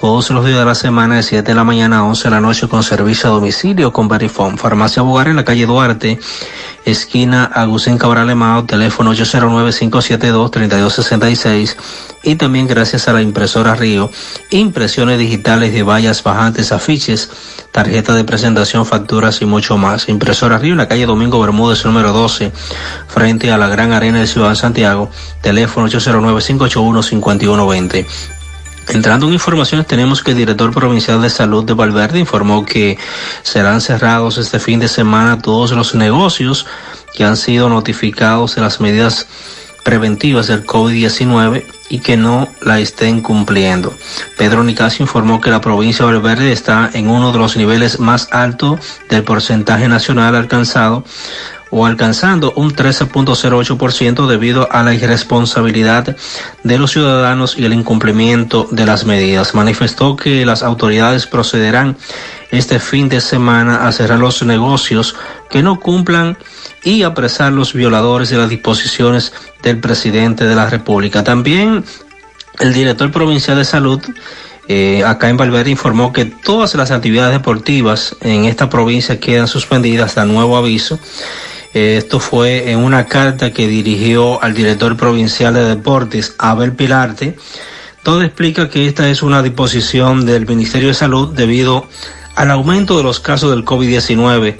todos 0.00 0.30
los 0.30 0.42
días 0.44 0.58
de 0.58 0.64
la 0.64 0.74
semana 0.74 1.16
de 1.16 1.22
7 1.22 1.46
de 1.46 1.54
la 1.54 1.64
mañana 1.64 1.98
a 1.98 2.04
11 2.04 2.24
de 2.24 2.30
la 2.30 2.40
noche 2.40 2.68
con 2.68 2.82
servicio 2.82 3.28
a 3.30 3.32
domicilio 3.32 3.92
con 3.92 4.08
Verifone. 4.08 4.56
Farmacia 4.56 5.02
Bogar 5.02 5.28
en 5.28 5.36
la 5.36 5.44
calle 5.44 5.66
Duarte, 5.66 6.18
esquina 6.84 7.44
Agustín 7.44 7.98
Cabral 7.98 8.30
Emao, 8.30 8.64
teléfono 8.64 9.12
809-572-3266 9.14 11.76
y 12.22 12.36
también 12.36 12.68
gracias 12.68 13.08
a 13.08 13.12
la 13.12 13.22
impresora 13.22 13.74
Río, 13.74 14.10
impresiones 14.50 15.18
digitales 15.18 15.72
de 15.72 15.82
vallas 15.82 16.22
bajantes, 16.22 16.70
afiches, 16.72 17.30
tarjeta 17.72 18.14
de 18.14 18.24
presentación, 18.24 18.86
facturas 18.86 19.42
y 19.42 19.44
mucho 19.44 19.76
más. 19.76 20.08
Impresora 20.08 20.58
Río 20.58 20.72
en 20.72 20.78
la 20.78 20.88
calle 20.88 21.04
Domingo 21.06 21.40
Bermúdez 21.40 21.84
número 21.84 22.12
12, 22.12 22.52
frente 23.08 23.50
a 23.50 23.58
la 23.58 23.68
Gran 23.68 23.92
Arena 23.92 24.20
de 24.20 24.26
Ciudad 24.26 24.48
de 24.50 24.56
Santiago, 24.56 25.10
teléfono 25.40 25.88
809-581-5120. 25.88 28.06
Entrando 28.88 29.28
en 29.28 29.34
informaciones, 29.34 29.86
tenemos 29.86 30.22
que 30.22 30.32
el 30.32 30.36
director 30.36 30.72
provincial 30.72 31.22
de 31.22 31.30
salud 31.30 31.64
de 31.64 31.72
Valverde 31.72 32.18
informó 32.18 32.66
que 32.66 32.98
serán 33.42 33.80
cerrados 33.80 34.38
este 34.38 34.58
fin 34.58 34.80
de 34.80 34.88
semana 34.88 35.38
todos 35.38 35.70
los 35.72 35.94
negocios 35.94 36.66
que 37.14 37.24
han 37.24 37.36
sido 37.36 37.68
notificados 37.68 38.56
de 38.56 38.62
las 38.62 38.80
medidas 38.80 39.28
preventivas 39.82 40.46
del 40.46 40.64
COVID-19 40.64 41.64
y 41.88 41.98
que 41.98 42.16
no 42.16 42.48
la 42.60 42.80
estén 42.80 43.20
cumpliendo. 43.20 43.94
Pedro 44.38 44.64
Nicasio 44.64 45.02
informó 45.02 45.40
que 45.40 45.50
la 45.50 45.60
provincia 45.60 46.06
de 46.06 46.12
Valverde 46.12 46.52
está 46.52 46.90
en 46.94 47.08
uno 47.08 47.32
de 47.32 47.38
los 47.38 47.56
niveles 47.56 48.00
más 48.00 48.28
altos 48.32 48.80
del 49.08 49.24
porcentaje 49.24 49.88
nacional 49.88 50.34
alcanzado 50.34 51.04
o 51.74 51.86
alcanzando 51.86 52.52
un 52.54 52.76
13.08% 52.76 54.26
debido 54.26 54.70
a 54.70 54.82
la 54.82 54.92
irresponsabilidad 54.92 56.14
de 56.62 56.78
los 56.78 56.92
ciudadanos 56.92 57.56
y 57.56 57.64
el 57.64 57.72
incumplimiento 57.72 58.68
de 58.70 58.84
las 58.84 59.06
medidas. 59.06 59.54
Manifestó 59.54 60.14
que 60.14 60.44
las 60.44 60.62
autoridades 60.62 61.26
procederán 61.26 61.96
este 62.50 62.78
fin 62.78 63.08
de 63.08 63.22
semana 63.22 63.88
a 63.88 63.92
cerrar 63.92 64.18
los 64.18 64.42
negocios 64.42 65.16
que 65.48 65.62
no 65.62 65.80
cumplan 65.80 66.36
y 66.84 67.04
apresar 67.04 67.54
los 67.54 67.72
violadores 67.72 68.28
de 68.28 68.36
las 68.36 68.50
disposiciones 68.50 69.32
del 69.62 69.80
presidente 69.80 70.44
de 70.44 70.54
la 70.54 70.68
República. 70.68 71.24
También 71.24 71.84
el 72.60 72.74
director 72.74 73.10
provincial 73.10 73.56
de 73.56 73.64
salud 73.64 74.02
eh, 74.68 75.02
acá 75.04 75.30
en 75.30 75.38
Valverde 75.38 75.70
informó 75.70 76.12
que 76.12 76.26
todas 76.26 76.74
las 76.74 76.90
actividades 76.90 77.32
deportivas 77.32 78.14
en 78.20 78.44
esta 78.44 78.68
provincia 78.68 79.18
quedan 79.18 79.48
suspendidas 79.48 80.10
hasta 80.10 80.26
nuevo 80.26 80.58
aviso. 80.58 81.00
Eh, 81.74 81.96
esto 81.96 82.20
fue 82.20 82.70
en 82.70 82.78
una 82.78 83.06
carta 83.06 83.52
que 83.52 83.66
dirigió 83.66 84.42
al 84.42 84.54
director 84.54 84.96
provincial 84.96 85.54
de 85.54 85.64
deportes, 85.64 86.34
Abel 86.38 86.72
Pilarte, 86.72 87.36
donde 88.04 88.26
explica 88.26 88.68
que 88.68 88.86
esta 88.86 89.08
es 89.08 89.22
una 89.22 89.42
disposición 89.42 90.26
del 90.26 90.46
Ministerio 90.46 90.88
de 90.88 90.94
Salud 90.94 91.34
debido 91.34 91.86
al 92.34 92.50
aumento 92.50 92.96
de 92.96 93.02
los 93.02 93.20
casos 93.20 93.50
del 93.50 93.64
COVID-19 93.64 94.58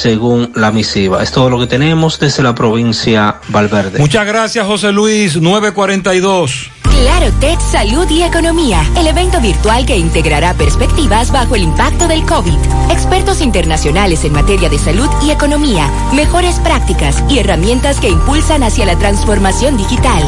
según 0.00 0.52
la 0.54 0.70
misiva. 0.70 1.22
Es 1.22 1.32
todo 1.32 1.50
lo 1.50 1.58
que 1.58 1.66
tenemos 1.66 2.20
desde 2.20 2.42
la 2.42 2.54
provincia 2.54 3.40
Valverde. 3.48 3.98
Muchas 3.98 4.26
gracias, 4.26 4.64
José 4.66 4.92
Luis. 4.92 5.36
942. 5.40 6.70
Claro 6.82 7.32
Tech 7.38 7.60
Salud 7.60 8.08
y 8.10 8.22
Economía, 8.22 8.82
el 8.96 9.06
evento 9.06 9.40
virtual 9.40 9.86
que 9.86 9.96
integrará 9.96 10.54
perspectivas 10.54 11.30
bajo 11.30 11.54
el 11.54 11.62
impacto 11.62 12.08
del 12.08 12.24
COVID. 12.24 12.58
Expertos 12.90 13.40
internacionales 13.40 14.24
en 14.24 14.32
materia 14.32 14.68
de 14.68 14.78
salud 14.78 15.08
y 15.24 15.30
economía, 15.30 15.88
mejores 16.12 16.58
prácticas 16.58 17.22
y 17.28 17.38
herramientas 17.38 18.00
que 18.00 18.08
impulsan 18.08 18.64
hacia 18.64 18.84
la 18.84 18.98
transformación 18.98 19.76
digital. 19.76 20.22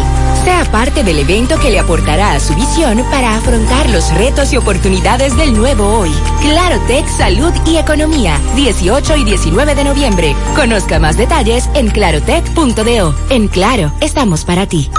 Sea 0.45 0.65
parte 0.71 1.05
del 1.05 1.19
evento 1.19 1.59
que 1.59 1.71
le 1.71 1.79
aportará 1.79 2.33
a 2.33 2.41
su 2.41 2.55
visión 2.55 3.05
para 3.11 3.37
afrontar 3.37 3.89
los 3.91 4.13
retos 4.15 4.53
y 4.53 4.57
oportunidades 4.57 5.37
del 5.37 5.53
nuevo 5.53 5.99
hoy. 5.99 6.11
Claro 6.41 6.81
Tech 6.87 7.07
Salud 7.09 7.53
y 7.67 7.77
Economía, 7.77 8.39
18 8.57 9.17
y 9.17 9.25
19 9.25 9.75
de 9.75 9.85
noviembre. 9.85 10.35
Conozca 10.57 10.99
más 10.99 11.17
detalles 11.17 11.69
en 11.75 11.89
clarotech.do. 11.89 13.15
En 13.31 13.49
Claro, 13.49 13.93
estamos 14.01 14.45
para 14.45 14.67
ti. 14.67 14.91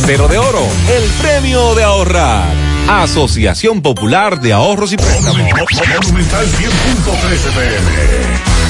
Cero 0.05 0.27
de 0.27 0.37
oro. 0.37 0.65
El 0.89 1.03
premio 1.21 1.75
de 1.75 1.83
ahorrar. 1.83 2.70
Asociación 2.99 3.81
Popular 3.81 4.41
de 4.41 4.51
Ahorros 4.51 4.91
y 4.91 4.97
Préstamos. 4.97 5.37
Monumental 5.37 6.45
100.13 6.45 7.53
pm. 7.53 8.61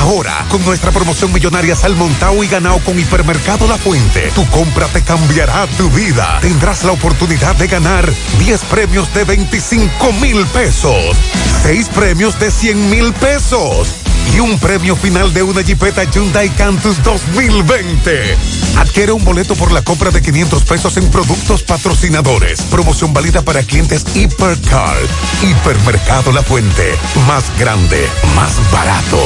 Ahora, 0.00 0.44
con 0.50 0.64
nuestra 0.64 0.92
promoción 0.92 1.32
millonaria 1.32 1.74
Salmontao 1.74 2.44
y 2.44 2.48
ganado 2.48 2.78
con 2.80 2.98
Hipermercado 2.98 3.66
La 3.66 3.78
Fuente, 3.78 4.30
tu 4.34 4.46
compra 4.48 4.86
te 4.88 5.02
cambiará 5.02 5.66
tu 5.78 5.88
vida. 5.90 6.38
Tendrás 6.42 6.84
la 6.84 6.92
oportunidad 6.92 7.56
de 7.56 7.66
ganar 7.66 8.08
10 8.38 8.64
premios 8.64 9.12
de 9.14 9.24
25 9.24 10.12
mil 10.20 10.44
pesos, 10.46 11.16
6 11.62 11.88
premios 11.88 12.38
de 12.38 12.50
100 12.50 12.90
mil 12.90 13.12
pesos 13.14 14.07
y 14.34 14.40
un 14.40 14.58
premio 14.58 14.96
final 14.96 15.32
de 15.32 15.42
una 15.42 15.62
Jeepeta 15.62 16.04
Hyundai 16.04 16.48
Cantus 16.50 17.02
2020. 17.02 18.36
Adquiere 18.78 19.12
un 19.12 19.24
boleto 19.24 19.54
por 19.54 19.72
la 19.72 19.82
compra 19.82 20.10
de 20.10 20.22
500 20.22 20.64
pesos 20.64 20.96
en 20.96 21.10
productos 21.10 21.62
patrocinadores. 21.62 22.62
Promoción 22.62 23.12
válida 23.12 23.42
para 23.42 23.62
clientes 23.62 24.04
Hipercar. 24.14 24.96
Hipermercado 25.42 26.32
La 26.32 26.42
Fuente. 26.42 26.94
Más 27.26 27.44
grande, 27.58 28.08
más 28.34 28.52
barato. 28.72 29.18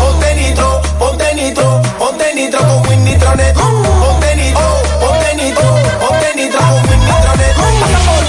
Ponte 0.00 0.34
nitro, 0.34 0.80
ponte 0.98 1.34
nitro, 1.34 1.82
ponte 1.98 2.34
nitro 2.34 2.58
con 2.60 2.88
Win 2.88 3.04
Nitronet. 3.04 3.54
Ponte 3.54 4.36
nitro, 4.36 4.82
ponte 5.00 5.34
nitro, 5.36 5.82
ponte 6.00 6.34
nitro 6.36 6.60
con 6.60 6.90
Win 6.90 6.98
Nitronet. 7.08 7.56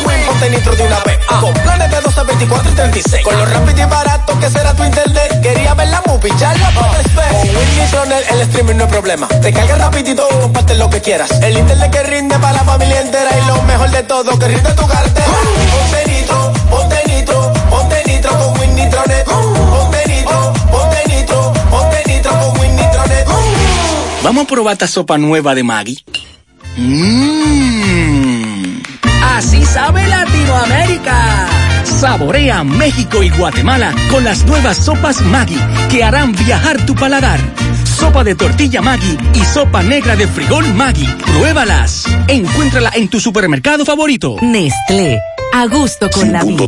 Win, 0.06 0.26
ponte 0.26 0.50
nitro 0.50 0.76
de 0.76 0.84
una 0.84 1.00
vez. 1.00 1.19
Con 1.40 1.54
planes 1.54 1.90
de 1.90 2.02
12, 2.02 2.24
24 2.24 2.72
y 2.72 2.76
36. 2.76 3.24
Con 3.24 3.38
lo 3.38 3.46
rápido 3.46 3.82
y 3.82 3.86
barato 3.86 4.40
que 4.40 4.50
será 4.50 4.74
tu 4.74 4.84
internet. 4.84 5.42
Quería 5.42 5.74
ver 5.74 5.88
la 5.88 6.02
movie, 6.06 6.32
ya 6.38 6.54
la 6.54 6.72
Con 6.74 6.86
Winnie 6.90 7.88
Channel 7.92 8.24
el 8.30 8.42
streaming 8.42 8.76
no 8.76 8.84
es 8.86 8.90
problema. 8.90 9.28
Te 9.28 9.54
carga 9.54 9.76
rapidito 9.78 10.28
y 10.30 10.42
comparte 10.42 10.76
lo 10.76 10.90
que 10.90 11.02
quieras. 11.02 11.32
El 11.42 11.58
internet 11.58 11.92
que 11.92 12.04
rinde 12.04 12.38
para 12.40 12.54
la 12.54 12.64
familia 12.64 13.02
entera. 13.02 13.30
Y 13.38 13.48
lo 13.48 13.62
mejor 13.64 13.90
de 13.92 14.04
todo, 14.04 14.38
que 14.38 14.48
rinde 14.48 14.74
tu 14.74 14.88
cartera. 14.88 15.28
Ponte 15.72 16.12
nitro, 16.12 16.54
ponte 16.70 17.04
nitro, 17.08 17.54
ponte 17.70 18.04
nitro 18.06 18.32
con 18.38 18.60
Winnie 18.60 18.90
Channel. 18.90 19.24
Ponte 19.26 20.08
nitro, 20.08 20.54
ponte 20.72 21.04
nitro, 21.08 21.54
ponte 21.72 22.04
nitro 22.08 22.32
con 22.32 22.60
Winnie 22.60 22.90
Channel. 22.92 23.26
Vamos 24.24 24.44
a 24.44 24.48
probar 24.48 24.74
esta 24.74 24.88
sopa 24.88 25.18
nueva 25.18 25.56
de 25.56 25.64
Maggie. 25.64 26.04
Mmm 26.76 28.19
Así 29.40 29.64
sabe 29.64 30.06
Latinoamérica. 30.06 31.48
Saborea 31.86 32.62
México 32.66 33.24
y 33.24 33.30
Guatemala 33.30 33.96
con 34.12 34.26
las 34.26 34.46
nuevas 34.46 34.76
sopas 34.76 35.22
Maggi 35.22 35.58
que 35.90 36.04
harán 36.04 36.34
viajar 36.34 36.86
tu 36.86 36.94
paladar. 36.94 37.40
Sopa 37.86 38.26
de 38.26 38.36
tortilla 38.36 38.82
Maggi 38.82 39.18
y 39.34 39.40
sopa 39.46 39.82
negra 39.82 40.18
de 40.18 40.28
frijol 40.28 40.68
Maggi. 40.74 41.08
Pruébalas. 41.26 42.04
Encuéntrala 42.28 42.92
en 42.96 43.08
tu 43.08 43.22
supermercado 43.22 43.86
favorito. 43.86 44.36
Nestlé. 44.42 45.22
A 45.54 45.68
gusto 45.68 46.10
con 46.10 46.34
la 46.34 46.44
vida. 46.44 46.66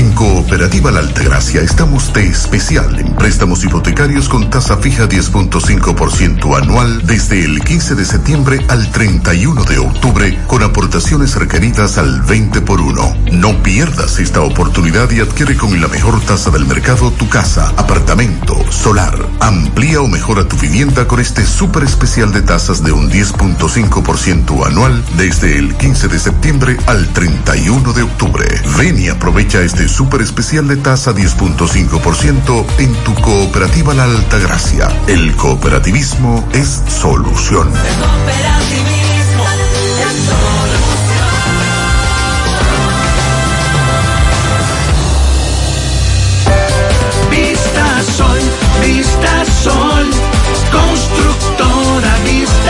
En 0.00 0.12
Cooperativa 0.12 0.90
La 0.90 1.00
Altagracia 1.00 1.60
estamos 1.60 2.14
de 2.14 2.26
especial 2.26 2.98
en 2.98 3.14
préstamos 3.16 3.62
hipotecarios 3.64 4.30
con 4.30 4.48
tasa 4.48 4.78
fija 4.78 5.06
10.5% 5.06 6.56
anual 6.56 7.06
desde 7.06 7.44
el 7.44 7.60
15 7.60 7.96
de 7.96 8.06
septiembre 8.06 8.64
al 8.68 8.90
31 8.92 9.62
de 9.64 9.78
octubre 9.78 10.38
con 10.46 10.62
aportaciones 10.62 11.34
requeridas 11.34 11.98
al 11.98 12.22
20 12.22 12.62
por 12.62 12.80
1. 12.80 13.16
No 13.32 13.62
pierdas 13.62 14.18
esta 14.20 14.40
oportunidad 14.40 15.10
y 15.10 15.20
adquiere 15.20 15.54
con 15.54 15.78
la 15.78 15.88
mejor 15.88 16.18
tasa 16.22 16.48
del 16.48 16.64
mercado 16.64 17.10
tu 17.10 17.28
casa, 17.28 17.70
apartamento, 17.76 18.56
solar. 18.72 19.14
Amplía 19.40 20.00
o 20.00 20.06
mejora 20.06 20.48
tu 20.48 20.56
vivienda 20.56 21.06
con 21.06 21.20
este 21.20 21.44
súper 21.44 21.82
especial 21.82 22.32
de 22.32 22.40
tasas 22.40 22.82
de 22.82 22.92
un 22.92 23.10
10.5% 23.10 24.66
anual 24.66 25.04
desde 25.18 25.58
el 25.58 25.76
15 25.76 26.08
de 26.08 26.18
septiembre 26.18 26.78
al 26.86 27.06
31 27.08 27.92
de 27.92 28.02
octubre. 28.02 28.46
Ven 28.78 28.98
y 28.98 29.08
aprovecha 29.08 29.60
este 29.60 29.89
súper 29.90 30.22
especial 30.22 30.68
de 30.68 30.76
tasa 30.76 31.12
10.5% 31.12 32.64
en 32.78 32.94
tu 33.04 33.14
cooperativa 33.16 33.92
La 33.92 34.04
Altagracia. 34.04 34.88
El 35.06 35.34
cooperativismo 35.36 36.48
es 36.52 36.82
solución. 36.88 37.68
Vista 47.30 48.02
Sol, 48.16 48.38
Vista 48.82 49.44
Sol, 49.62 50.10
constructora 50.70 52.16
Vista 52.24 52.69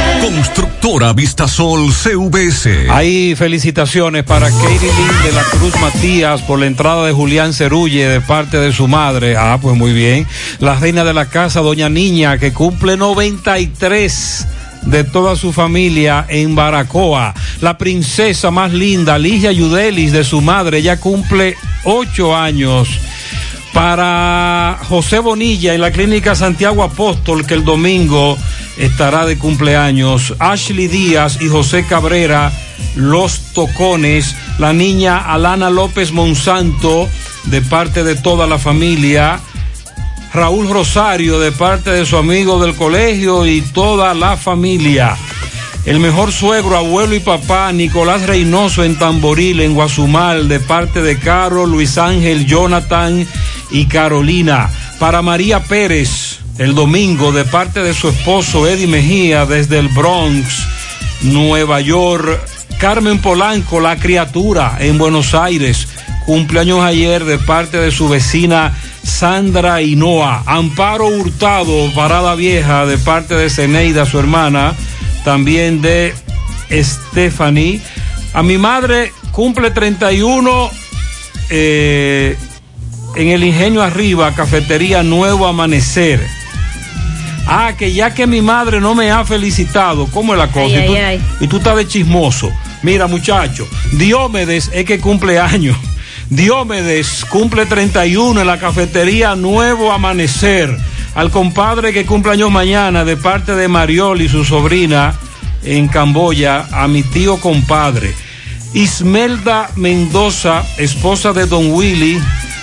Constructora 0.21 1.13
Vistasol 1.13 1.91
CVS. 1.91 2.89
Hay 2.89 3.35
felicitaciones 3.35 4.23
para 4.23 4.49
Katie 4.51 4.79
Lynn 4.79 5.23
de 5.23 5.31
la 5.31 5.43
Cruz 5.43 5.73
Matías 5.81 6.41
por 6.43 6.59
la 6.59 6.67
entrada 6.67 7.05
de 7.07 7.11
Julián 7.11 7.53
Cerulle 7.53 8.07
de 8.07 8.21
parte 8.21 8.57
de 8.57 8.71
su 8.71 8.87
madre. 8.87 9.35
Ah, 9.35 9.57
pues 9.59 9.75
muy 9.75 9.93
bien. 9.93 10.27
La 10.59 10.75
reina 10.75 11.03
de 11.03 11.13
la 11.13 11.25
casa, 11.25 11.61
doña 11.61 11.89
Niña, 11.89 12.37
que 12.37 12.53
cumple 12.53 12.97
93 12.97 14.47
de 14.83 15.03
toda 15.03 15.35
su 15.35 15.51
familia 15.53 16.25
en 16.29 16.55
Baracoa. 16.55 17.33
La 17.59 17.77
princesa 17.77 18.51
más 18.51 18.71
linda, 18.73 19.17
Ligia 19.17 19.51
Yudelis, 19.51 20.11
de 20.11 20.23
su 20.23 20.41
madre, 20.41 20.79
ella 20.79 20.99
cumple 20.99 21.55
8 21.83 22.35
años. 22.37 22.87
Para 23.73 24.79
José 24.89 25.19
Bonilla 25.19 25.73
en 25.73 25.81
la 25.81 25.91
clínica 25.91 26.35
Santiago 26.35 26.83
Apóstol, 26.83 27.45
que 27.45 27.53
el 27.53 27.63
domingo 27.63 28.37
estará 28.77 29.25
de 29.25 29.37
cumpleaños. 29.37 30.35
Ashley 30.39 30.87
Díaz 30.87 31.37
y 31.41 31.47
José 31.47 31.85
Cabrera, 31.85 32.51
los 32.95 33.53
tocones. 33.53 34.35
La 34.59 34.73
niña 34.73 35.17
Alana 35.17 35.69
López 35.69 36.11
Monsanto, 36.11 37.07
de 37.45 37.61
parte 37.61 38.03
de 38.03 38.15
toda 38.15 38.45
la 38.45 38.59
familia. 38.59 39.39
Raúl 40.33 40.69
Rosario, 40.69 41.39
de 41.39 41.51
parte 41.51 41.91
de 41.91 42.05
su 42.05 42.17
amigo 42.17 42.61
del 42.61 42.75
colegio 42.75 43.45
y 43.45 43.61
toda 43.61 44.13
la 44.13 44.37
familia. 44.37 45.17
El 45.83 45.99
mejor 45.99 46.31
suegro, 46.31 46.77
abuelo 46.77 47.15
y 47.15 47.19
papá, 47.19 47.71
Nicolás 47.71 48.27
Reynoso 48.27 48.83
en 48.83 48.99
Tamboril, 48.99 49.61
en 49.61 49.73
Guazumal, 49.73 50.47
de 50.47 50.59
parte 50.59 51.01
de 51.01 51.17
Caro, 51.17 51.65
Luis 51.65 51.97
Ángel, 51.97 52.45
Jonathan 52.45 53.25
y 53.71 53.85
Carolina. 53.85 54.69
Para 54.99 55.23
María 55.23 55.63
Pérez, 55.63 56.39
el 56.59 56.75
domingo, 56.75 57.31
de 57.31 57.45
parte 57.45 57.81
de 57.81 57.95
su 57.95 58.09
esposo 58.09 58.67
Eddie 58.67 58.85
Mejía, 58.85 59.47
desde 59.47 59.79
el 59.79 59.87
Bronx, 59.87 60.67
Nueva 61.23 61.81
York. 61.81 62.39
Carmen 62.79 63.19
Polanco, 63.19 63.79
la 63.79 63.95
criatura, 63.95 64.77
en 64.79 64.99
Buenos 64.99 65.33
Aires. 65.33 65.87
Cumpleaños 66.27 66.83
ayer 66.83 67.25
de 67.25 67.39
parte 67.39 67.77
de 67.77 67.91
su 67.91 68.07
vecina 68.07 68.77
Sandra 69.03 69.81
Hinoa. 69.81 70.43
Amparo 70.45 71.07
Hurtado, 71.07 71.91
Parada 71.95 72.35
Vieja, 72.35 72.85
de 72.85 72.99
parte 72.99 73.33
de 73.33 73.49
Ceneida, 73.49 74.05
su 74.05 74.19
hermana 74.19 74.75
también 75.23 75.81
de 75.81 76.13
Stephanie. 76.71 77.81
A 78.33 78.43
mi 78.43 78.57
madre 78.57 79.11
cumple 79.31 79.71
31 79.71 80.71
eh, 81.49 82.37
en 83.15 83.27
el 83.27 83.43
Ingenio 83.43 83.81
Arriba, 83.81 84.33
Cafetería 84.33 85.03
Nuevo 85.03 85.47
Amanecer. 85.47 86.25
Ah, 87.47 87.73
que 87.77 87.91
ya 87.91 88.13
que 88.13 88.27
mi 88.27 88.41
madre 88.41 88.79
no 88.79 88.95
me 88.95 89.11
ha 89.11 89.25
felicitado, 89.25 90.07
¿cómo 90.07 90.33
es 90.33 90.39
la 90.39 90.47
cosa? 90.47 90.75
Ay, 90.77 90.83
y, 90.83 90.87
tú, 90.87 90.93
ay, 90.93 91.01
ay. 91.01 91.21
y 91.39 91.47
tú 91.47 91.57
estás 91.57 91.75
de 91.75 91.87
chismoso. 91.87 92.51
Mira, 92.83 93.07
muchacho, 93.07 93.67
Diómedes 93.93 94.69
es 94.73 94.85
que 94.85 94.99
cumple 94.99 95.39
años. 95.39 95.77
Diómedes 96.29 97.25
cumple 97.25 97.65
31 97.65 98.39
en 98.39 98.47
la 98.47 98.57
cafetería 98.57 99.35
Nuevo 99.35 99.91
Amanecer. 99.91 100.77
Al 101.13 101.29
compadre 101.29 101.91
que 101.91 102.05
cumple 102.05 102.31
años 102.31 102.51
mañana 102.51 103.03
de 103.03 103.17
parte 103.17 103.55
de 103.55 103.67
Mariol 103.67 104.21
y 104.21 104.29
su 104.29 104.45
sobrina 104.45 105.13
en 105.63 105.87
Camboya, 105.89 106.67
a 106.71 106.87
mi 106.87 107.03
tío 107.03 107.37
compadre. 107.37 108.15
Ismelda 108.73 109.69
Mendoza, 109.75 110.63
esposa 110.77 111.33
de 111.33 111.45
Don 111.45 111.71
Willy, 111.71 112.17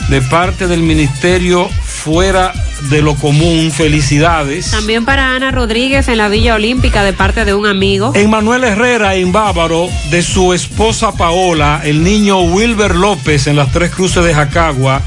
de 0.09 0.23
parte 0.23 0.67
del 0.67 0.81
Ministerio 0.81 1.69
Fuera 1.69 2.55
de 2.91 3.03
lo 3.03 3.15
Común. 3.17 3.71
Felicidades. 3.71 4.71
También 4.71 5.05
para 5.05 5.35
Ana 5.35 5.51
Rodríguez 5.51 6.09
en 6.09 6.17
la 6.17 6.29
Villa 6.29 6.55
Olímpica 6.55 7.05
de 7.05 7.13
parte 7.13 7.45
de 7.45 7.53
un 7.53 7.67
amigo. 7.67 8.13
En 8.15 8.31
Manuel 8.31 8.65
Herrera, 8.65 9.15
en 9.17 9.31
Bávaro, 9.31 9.89
de 10.11 10.23
su 10.23 10.55
esposa 10.55 11.13
Paola, 11.13 11.83
el 11.85 12.03
niño 12.03 12.41
Wilber 12.41 12.97
López 12.97 13.47
en 13.47 13.57
las 13.57 13.71
Tres 13.73 13.91
Cruces 13.91 14.25
de 14.25 14.35
Jacagua, 14.35 15.03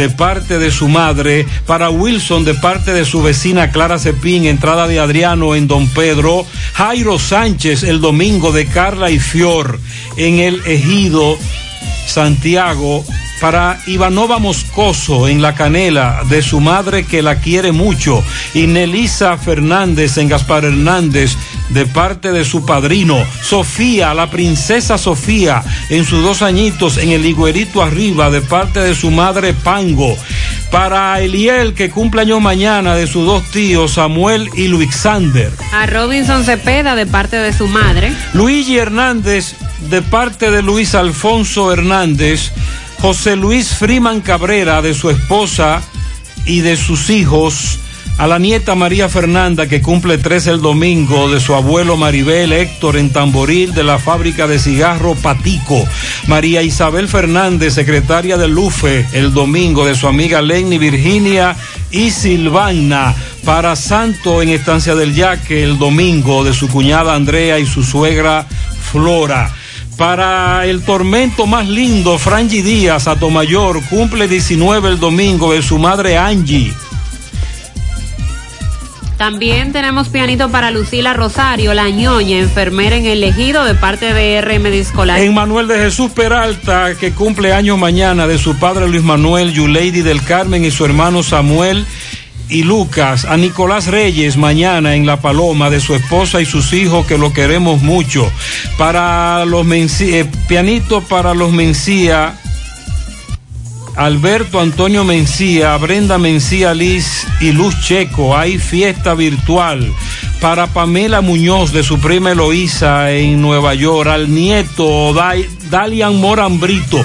de 0.00 0.08
parte 0.08 0.58
de 0.58 0.70
su 0.70 0.88
madre. 0.88 1.46
Para 1.66 1.90
Wilson, 1.90 2.46
de 2.46 2.54
parte 2.54 2.94
de 2.94 3.04
su 3.04 3.22
vecina 3.22 3.70
Clara 3.70 3.98
Cepín, 3.98 4.46
entrada 4.46 4.88
de 4.88 4.98
Adriano 4.98 5.54
en 5.54 5.68
Don 5.68 5.88
Pedro. 5.88 6.46
Jairo 6.72 7.18
Sánchez, 7.18 7.82
el 7.82 8.00
domingo 8.00 8.50
de 8.50 8.64
Carla 8.64 9.10
y 9.10 9.18
Fior, 9.18 9.78
en 10.16 10.38
el 10.38 10.62
Ejido, 10.64 11.36
Santiago. 12.06 13.04
Para 13.42 13.80
Ivanova 13.86 14.38
Moscoso 14.38 15.28
en 15.28 15.40
La 15.40 15.54
Canela, 15.54 16.22
de 16.28 16.42
su 16.42 16.60
madre 16.60 17.04
que 17.04 17.22
la 17.22 17.40
quiere 17.40 17.72
mucho. 17.72 18.24
Y 18.54 18.66
Nelisa 18.66 19.36
Fernández 19.36 20.16
en 20.16 20.28
Gaspar 20.28 20.64
Hernández, 20.64 21.36
de 21.70 21.86
parte 21.86 22.32
de 22.32 22.44
su 22.44 22.64
padrino. 22.64 23.18
Sofía, 23.42 24.14
la 24.14 24.30
princesa 24.30 24.98
Sofía, 24.98 25.62
en 25.88 26.04
sus 26.04 26.22
dos 26.22 26.42
añitos 26.42 26.98
en 26.98 27.10
el 27.10 27.24
higuerito 27.24 27.82
arriba, 27.82 28.30
de 28.30 28.40
parte 28.40 28.80
de 28.80 28.94
su 28.94 29.10
madre 29.10 29.54
Pango. 29.54 30.16
Para 30.70 31.20
Eliel, 31.20 31.74
que 31.74 31.90
cumple 31.90 32.22
años 32.22 32.40
mañana, 32.40 32.94
de 32.94 33.06
sus 33.06 33.26
dos 33.26 33.44
tíos, 33.50 33.92
Samuel 33.92 34.48
y 34.54 34.68
Luixander. 34.68 35.50
A 35.72 35.86
Robinson 35.86 36.44
Cepeda 36.44 36.94
de 36.94 37.06
parte 37.06 37.36
de 37.36 37.52
su 37.52 37.66
madre. 37.66 38.12
Luigi 38.34 38.76
Hernández, 38.76 39.54
de 39.88 40.02
parte 40.02 40.50
de 40.50 40.62
Luis 40.62 40.94
Alfonso 40.94 41.72
Hernández. 41.72 42.52
José 43.00 43.34
Luis 43.34 43.68
Freeman 43.68 44.20
Cabrera, 44.20 44.82
de 44.82 44.92
su 44.92 45.08
esposa 45.08 45.80
y 46.44 46.60
de 46.60 46.76
sus 46.76 47.08
hijos. 47.08 47.78
A 48.20 48.26
la 48.26 48.38
nieta 48.38 48.74
María 48.74 49.08
Fernanda, 49.08 49.66
que 49.66 49.80
cumple 49.80 50.18
tres 50.18 50.46
el 50.46 50.60
domingo, 50.60 51.30
de 51.30 51.40
su 51.40 51.54
abuelo 51.54 51.96
Maribel 51.96 52.52
Héctor 52.52 52.98
en 52.98 53.08
Tamboril, 53.08 53.72
de 53.72 53.82
la 53.82 53.98
fábrica 53.98 54.46
de 54.46 54.58
cigarro 54.58 55.14
Patico. 55.14 55.82
María 56.26 56.60
Isabel 56.60 57.08
Fernández, 57.08 57.72
secretaria 57.72 58.36
del 58.36 58.50
LUFE, 58.50 59.06
el 59.14 59.32
domingo, 59.32 59.86
de 59.86 59.94
su 59.94 60.06
amiga 60.06 60.42
Lenny 60.42 60.76
Virginia 60.76 61.56
y 61.90 62.10
Silvana. 62.10 63.14
Para 63.46 63.74
Santo 63.74 64.42
en 64.42 64.50
Estancia 64.50 64.94
del 64.94 65.14
Yaque 65.14 65.64
el 65.64 65.78
domingo 65.78 66.44
de 66.44 66.52
su 66.52 66.68
cuñada 66.68 67.14
Andrea 67.14 67.58
y 67.58 67.64
su 67.64 67.82
suegra 67.82 68.46
Flora. 68.92 69.50
Para 69.96 70.66
el 70.66 70.82
tormento 70.82 71.46
más 71.46 71.66
lindo, 71.66 72.18
Franji 72.18 72.60
Díaz, 72.60 73.08
Atomayor, 73.08 73.82
cumple 73.88 74.28
19 74.28 74.90
el 74.90 75.00
domingo 75.00 75.54
de 75.54 75.62
su 75.62 75.78
madre 75.78 76.18
Angie. 76.18 76.74
También 79.20 79.72
tenemos 79.72 80.08
pianito 80.08 80.48
para 80.48 80.70
Lucila 80.70 81.12
Rosario, 81.12 81.74
la 81.74 81.90
ñoña, 81.90 82.38
enfermera 82.38 82.96
en 82.96 83.04
el 83.04 83.22
ejido 83.22 83.66
de 83.66 83.74
parte 83.74 84.14
de 84.14 84.40
RM 84.40 84.64
Escolar. 84.72 85.20
En 85.20 85.34
Manuel 85.34 85.68
de 85.68 85.76
Jesús 85.76 86.10
Peralta, 86.10 86.94
que 86.98 87.12
cumple 87.12 87.52
años 87.52 87.76
mañana, 87.76 88.26
de 88.26 88.38
su 88.38 88.58
padre 88.58 88.88
Luis 88.88 89.02
Manuel, 89.02 89.52
Yuleidi 89.52 90.00
del 90.00 90.22
Carmen 90.22 90.64
y 90.64 90.70
su 90.70 90.86
hermano 90.86 91.22
Samuel 91.22 91.84
y 92.48 92.62
Lucas. 92.62 93.26
A 93.26 93.36
Nicolás 93.36 93.88
Reyes, 93.88 94.38
mañana 94.38 94.94
en 94.94 95.04
La 95.04 95.20
Paloma, 95.20 95.68
de 95.68 95.80
su 95.80 95.94
esposa 95.94 96.40
y 96.40 96.46
sus 96.46 96.72
hijos, 96.72 97.04
que 97.04 97.18
lo 97.18 97.34
queremos 97.34 97.82
mucho. 97.82 98.32
Para 98.78 99.44
los 99.44 99.66
eh, 100.00 100.26
pianito 100.48 101.02
para 101.02 101.34
los 101.34 101.52
Mencía. 101.52 102.39
Alberto 104.00 104.60
Antonio 104.60 105.04
Mencía, 105.04 105.76
Brenda 105.76 106.16
Mencía 106.16 106.72
Liz 106.72 107.26
y 107.38 107.52
Luz 107.52 107.78
Checo. 107.82 108.34
Hay 108.34 108.58
fiesta 108.58 109.12
virtual 109.14 109.92
para 110.40 110.68
Pamela 110.68 111.20
Muñoz 111.20 111.70
de 111.72 111.82
su 111.82 112.00
prima 112.00 112.32
Eloísa 112.32 113.10
en 113.10 113.42
Nueva 113.42 113.74
York. 113.74 114.08
Al 114.08 114.34
nieto 114.34 115.12
Dalian 115.68 116.16
Morambrito 116.18 117.04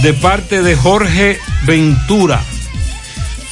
de 0.00 0.14
parte 0.14 0.62
de 0.62 0.74
Jorge 0.74 1.38
Ventura. 1.66 2.42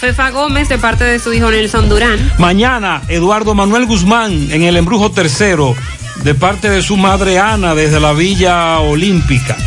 Fefa 0.01 0.31
Gómez 0.31 0.71
de 0.71 0.79
parte 0.79 1.05
de 1.05 1.19
su 1.19 1.35
hijo 1.35 1.51
Nelson 1.51 1.91
Durán. 1.91 2.33
Mañana 2.39 3.03
Eduardo 3.09 3.55
Manuel 3.55 3.85
Guzmán 3.85 4.49
en 4.51 4.63
el 4.63 4.79
Embrujo 4.79 5.11
Tercero 5.11 5.77
de 6.25 6.35
parte 6.35 6.71
de 6.71 6.81
su 6.81 6.97
madre 6.97 7.39
Ana 7.39 7.75
desde 7.75 8.01
la 8.01 8.15
Villa 8.15 8.79
Olímpica. 8.79 9.59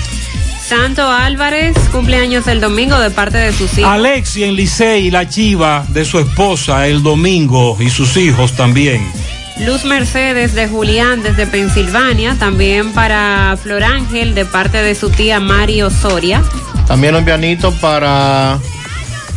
Santo 0.67 1.07
Álvarez, 1.07 1.77
cumpleaños 1.91 2.47
el 2.47 2.59
domingo 2.59 2.99
de 2.99 3.11
parte 3.11 3.37
de 3.37 3.53
sus 3.53 3.77
hijos. 3.77 3.91
Alexi 3.91 4.45
en 4.45 4.55
Licey, 4.55 5.11
la 5.11 5.29
chiva 5.29 5.85
de 5.89 6.03
su 6.05 6.17
esposa 6.17 6.87
el 6.87 7.03
domingo 7.03 7.77
y 7.79 7.91
sus 7.91 8.17
hijos 8.17 8.53
también. 8.53 9.07
Luz 9.59 9.85
Mercedes 9.85 10.55
de 10.55 10.67
Julián 10.67 11.21
desde 11.21 11.45
Pensilvania, 11.45 12.35
también 12.39 12.93
para 12.93 13.55
Flor 13.61 13.83
Ángel 13.83 14.33
de 14.33 14.45
parte 14.45 14.81
de 14.81 14.95
su 14.95 15.11
tía 15.11 15.39
Mario 15.39 15.91
Soria. 15.91 16.41
También 16.87 17.13
un 17.13 17.23
pianito 17.23 17.71
para 17.73 18.59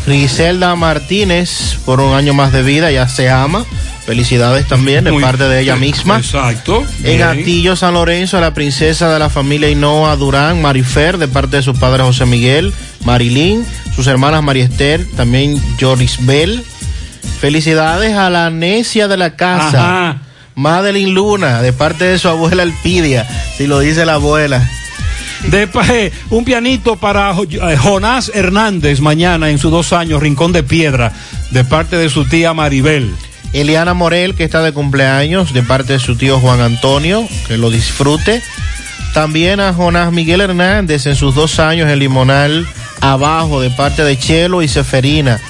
Griselda 0.06 0.76
Martínez 0.76 1.76
por 1.84 2.00
un 2.00 2.14
año 2.14 2.32
más 2.32 2.52
de 2.52 2.62
vida, 2.62 2.90
ya 2.90 3.06
se 3.06 3.28
ama. 3.28 3.66
Felicidades 4.08 4.66
también 4.66 5.04
de 5.04 5.12
parte 5.20 5.44
de 5.44 5.60
ella 5.60 5.76
misma. 5.76 6.16
Exacto. 6.16 6.82
En 7.04 7.20
Atillo, 7.20 7.76
San 7.76 7.92
Lorenzo, 7.92 8.40
la 8.40 8.54
princesa 8.54 9.12
de 9.12 9.18
la 9.18 9.28
familia 9.28 9.68
Inoa 9.68 10.16
Durán, 10.16 10.62
Marifer, 10.62 11.18
de 11.18 11.28
parte 11.28 11.58
de 11.58 11.62
su 11.62 11.74
padre 11.74 12.04
José 12.04 12.24
Miguel, 12.24 12.72
Marilín, 13.04 13.66
sus 13.94 14.06
hermanas 14.06 14.42
María 14.42 14.64
Esther, 14.64 15.06
también 15.14 15.60
Joris 15.78 16.24
Bell. 16.24 16.64
Felicidades 17.38 18.16
a 18.16 18.30
la 18.30 18.48
necia 18.48 19.08
de 19.08 19.18
la 19.18 19.36
casa, 19.36 20.22
Madeline 20.54 21.12
Luna, 21.12 21.60
de 21.60 21.74
parte 21.74 22.06
de 22.06 22.18
su 22.18 22.30
abuela 22.30 22.62
Alpidia, 22.62 23.28
si 23.58 23.66
lo 23.66 23.78
dice 23.78 24.06
la 24.06 24.14
abuela. 24.14 24.66
De, 25.50 25.68
eh, 25.90 26.12
un 26.30 26.46
pianito 26.46 26.96
para 26.96 27.30
eh, 27.32 27.76
Jonás 27.76 28.32
Hernández 28.34 29.00
mañana 29.00 29.50
en 29.50 29.58
sus 29.58 29.70
dos 29.70 29.92
años, 29.92 30.22
Rincón 30.22 30.52
de 30.52 30.62
Piedra, 30.62 31.12
de 31.50 31.62
parte 31.62 31.96
de 31.96 32.08
su 32.08 32.24
tía 32.24 32.54
Maribel. 32.54 33.12
Eliana 33.52 33.94
Morel, 33.94 34.34
que 34.34 34.44
está 34.44 34.62
de 34.62 34.72
cumpleaños, 34.72 35.52
de 35.52 35.62
parte 35.62 35.94
de 35.94 35.98
su 35.98 36.16
tío 36.16 36.38
Juan 36.38 36.60
Antonio, 36.60 37.26
que 37.46 37.56
lo 37.56 37.70
disfrute. 37.70 38.42
También 39.14 39.60
a 39.60 39.72
Jonás 39.72 40.12
Miguel 40.12 40.40
Hernández 40.40 41.06
en 41.06 41.16
sus 41.16 41.34
dos 41.34 41.58
años 41.58 41.88
en 41.88 41.98
Limonal 41.98 42.66
Abajo, 43.00 43.60
de 43.60 43.70
parte 43.70 44.04
de 44.04 44.18
Chelo 44.18 44.62
y 44.62 44.68
Seferina. 44.68 45.40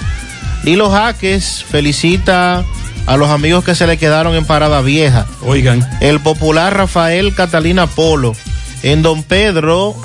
Lilo 0.63 0.91
Jaques 0.91 1.65
felicita 1.69 2.65
a 3.07 3.17
los 3.17 3.31
amigos 3.31 3.65
que 3.65 3.75
se 3.75 3.87
le 3.87 3.97
quedaron 3.97 4.35
en 4.35 4.45
Parada 4.45 4.81
Vieja. 4.83 5.27
Oigan. 5.43 5.87
El 6.01 6.21
popular 6.21 6.77
Rafael 6.77 7.35
Catalina 7.35 7.87
Polo. 7.87 8.35
En 8.83 9.03
Don 9.03 9.23
Pedro, 9.23 9.97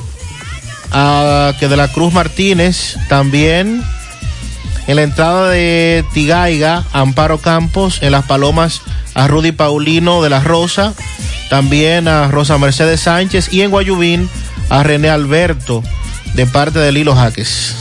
a, 0.92 1.54
que 1.60 1.68
de 1.68 1.78
la 1.78 1.90
Cruz 1.90 2.14
Martínez, 2.14 2.98
también 3.10 3.84
en 4.88 4.96
la 4.96 5.04
entrada 5.04 5.50
de 5.50 6.04
Tigaiga, 6.14 6.84
Amparo 6.92 7.38
Campos, 7.38 8.00
en 8.02 8.12
Las 8.12 8.26
Palomas, 8.26 8.82
a 9.14 9.28
Rudy 9.28 9.52
Paulino 9.52 10.22
de 10.22 10.30
la 10.30 10.42
Rosa, 10.42 10.94
también 11.50 12.08
a 12.08 12.28
Rosa 12.28 12.58
Mercedes 12.58 13.02
Sánchez 13.02 13.54
y 13.54 13.62
en 13.62 13.72
Guayubín 13.72 14.30
a 14.70 14.84
René 14.84 15.10
Alberto 15.10 15.84
de 16.34 16.46
parte 16.48 16.80
de 16.80 16.92
Lilo 16.92 17.16
Jaques. 17.16 17.76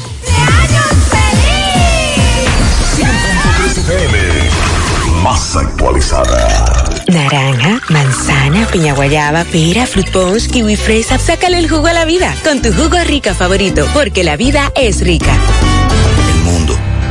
Más 5.22 5.56
actualizada. 5.56 6.74
Naranja, 7.08 7.80
manzana, 7.88 8.66
piña 8.66 8.92
guayaba, 8.94 9.44
pera, 9.44 9.86
fruit 9.86 10.10
punch, 10.10 10.50
kiwi 10.50 10.76
fresa. 10.76 11.18
Sácale 11.18 11.58
el 11.58 11.70
jugo 11.70 11.86
a 11.86 11.92
la 11.92 12.04
vida 12.04 12.34
con 12.42 12.60
tu 12.60 12.72
jugo 12.72 12.98
rica 13.04 13.34
favorito, 13.34 13.86
porque 13.94 14.24
la 14.24 14.36
vida 14.36 14.72
es 14.74 15.00
rica 15.00 15.32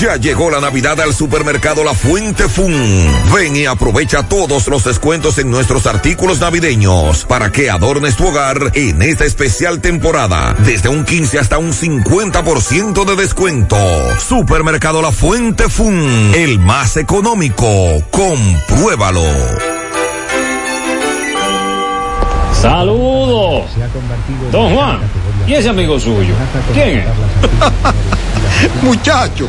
Ya 0.00 0.16
llegó 0.16 0.50
la 0.50 0.60
Navidad 0.60 1.00
al 1.00 1.14
supermercado 1.14 1.84
La 1.84 1.94
Fuente 1.94 2.48
Fun. 2.48 2.72
Ven 3.34 3.56
y 3.56 3.66
aprovecha 3.66 4.22
todos 4.24 4.66
los 4.68 4.84
descuentos 4.84 5.38
en 5.38 5.50
nuestros 5.50 5.86
artículos 5.86 6.40
navideños 6.40 7.24
para 7.24 7.52
que 7.52 7.70
adornes 7.70 8.16
tu 8.16 8.26
hogar 8.26 8.72
en 8.74 9.00
esta 9.02 9.24
especial 9.24 9.80
temporada. 9.80 10.54
Desde 10.58 10.88
un 10.88 11.04
15 11.04 11.38
hasta 11.38 11.58
un 11.58 11.72
50% 11.72 13.04
de 13.04 13.16
descuento. 13.16 13.76
Supermercado 14.18 15.02
La 15.02 15.12
Fuente 15.12 15.68
Fun, 15.68 16.32
el 16.34 16.58
más 16.58 16.96
económico. 16.96 17.66
Compruébalo. 18.10 19.22
Saludos. 22.60 23.70
Don 24.50 24.74
Juan, 24.74 25.00
¿y 25.46 25.54
ese 25.54 25.68
amigo 25.68 25.98
suyo? 25.98 26.34
¿Quién 26.72 26.98
es? 26.98 27.06
Muchacho 28.82 29.48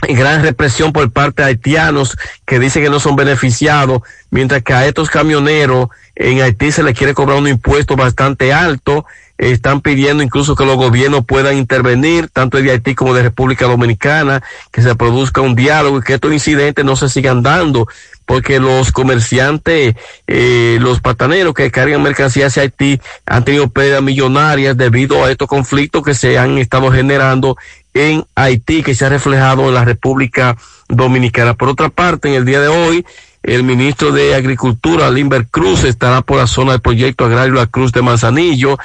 gran 0.08 0.44
represión 0.44 0.94
por 0.94 1.12
parte 1.12 1.42
de 1.42 1.50
haitianos 1.50 2.18
que 2.46 2.60
dicen 2.60 2.84
que 2.84 2.90
no 2.90 3.00
son 3.00 3.16
beneficiados, 3.16 4.02
mientras 4.30 4.62
que 4.64 4.74
a 4.74 4.86
estos 4.86 5.10
camioneros 5.10 5.90
en 6.16 6.42
Haití 6.42 6.72
se 6.72 6.84
les 6.84 6.98
quiere 6.98 7.14
cobrar 7.14 7.38
un 7.38 7.48
impuesto 7.48 7.96
bastante 7.96 8.54
alto. 8.54 9.06
Están 9.38 9.82
pidiendo 9.82 10.24
incluso 10.24 10.56
que 10.56 10.66
los 10.66 10.78
gobiernos 10.78 11.26
puedan 11.26 11.58
intervenir, 11.58 12.30
tanto 12.30 12.62
de 12.62 12.72
Haití 12.72 12.96
como 12.96 13.14
de 13.14 13.24
República 13.24 13.66
Dominicana, 13.66 14.42
que 14.72 14.82
se 14.82 14.96
produzca 14.96 15.42
un 15.42 15.56
diálogo 15.56 16.00
y 16.00 16.02
que 16.02 16.14
estos 16.14 16.32
incidentes 16.32 16.86
no 16.86 16.96
se 16.96 17.10
sigan 17.10 17.44
dando, 17.44 17.88
porque 18.26 18.60
los 18.60 18.92
comerciantes, 18.92 19.96
eh, 20.28 20.78
los 20.80 21.02
pataneros 21.02 21.54
que 21.54 21.70
cargan 21.70 22.02
mercancías 22.02 22.54
hacia 22.54 22.64
Haití 22.64 23.00
han 23.26 23.44
tenido 23.44 23.70
pérdidas 23.70 24.02
millonarias 24.02 24.78
debido 24.78 25.24
a 25.24 25.32
estos 25.32 25.48
conflictos 25.48 26.04
que 26.04 26.14
se 26.14 26.38
han 26.38 26.58
estado 26.58 26.92
generando 26.92 27.58
en 27.94 28.26
Haití, 28.36 28.84
que 28.84 28.96
se 28.96 29.06
ha 29.06 29.10
reflejado 29.10 29.68
en 29.68 29.74
la 29.74 29.86
República 29.86 30.58
Dominicana. 30.88 31.56
Por 31.56 31.70
otra 31.70 31.90
parte, 31.90 32.30
en 32.30 32.36
el 32.36 32.46
día 32.46 32.62
de 32.62 32.68
hoy, 32.68 33.06
el 33.46 33.64
ministro 33.64 34.12
de 34.12 34.34
Agricultura, 34.34 35.12
Limber 35.12 35.48
Cruz, 35.48 35.84
estará 35.84 36.22
por 36.22 36.38
la 36.38 36.48
zona 36.48 36.72
del 36.72 36.82
proyecto 36.82 37.26
agrario 37.26 37.54
La 37.54 37.68
Cruz 37.68 37.92
de 37.92 38.02
Manzanillo. 38.02 38.78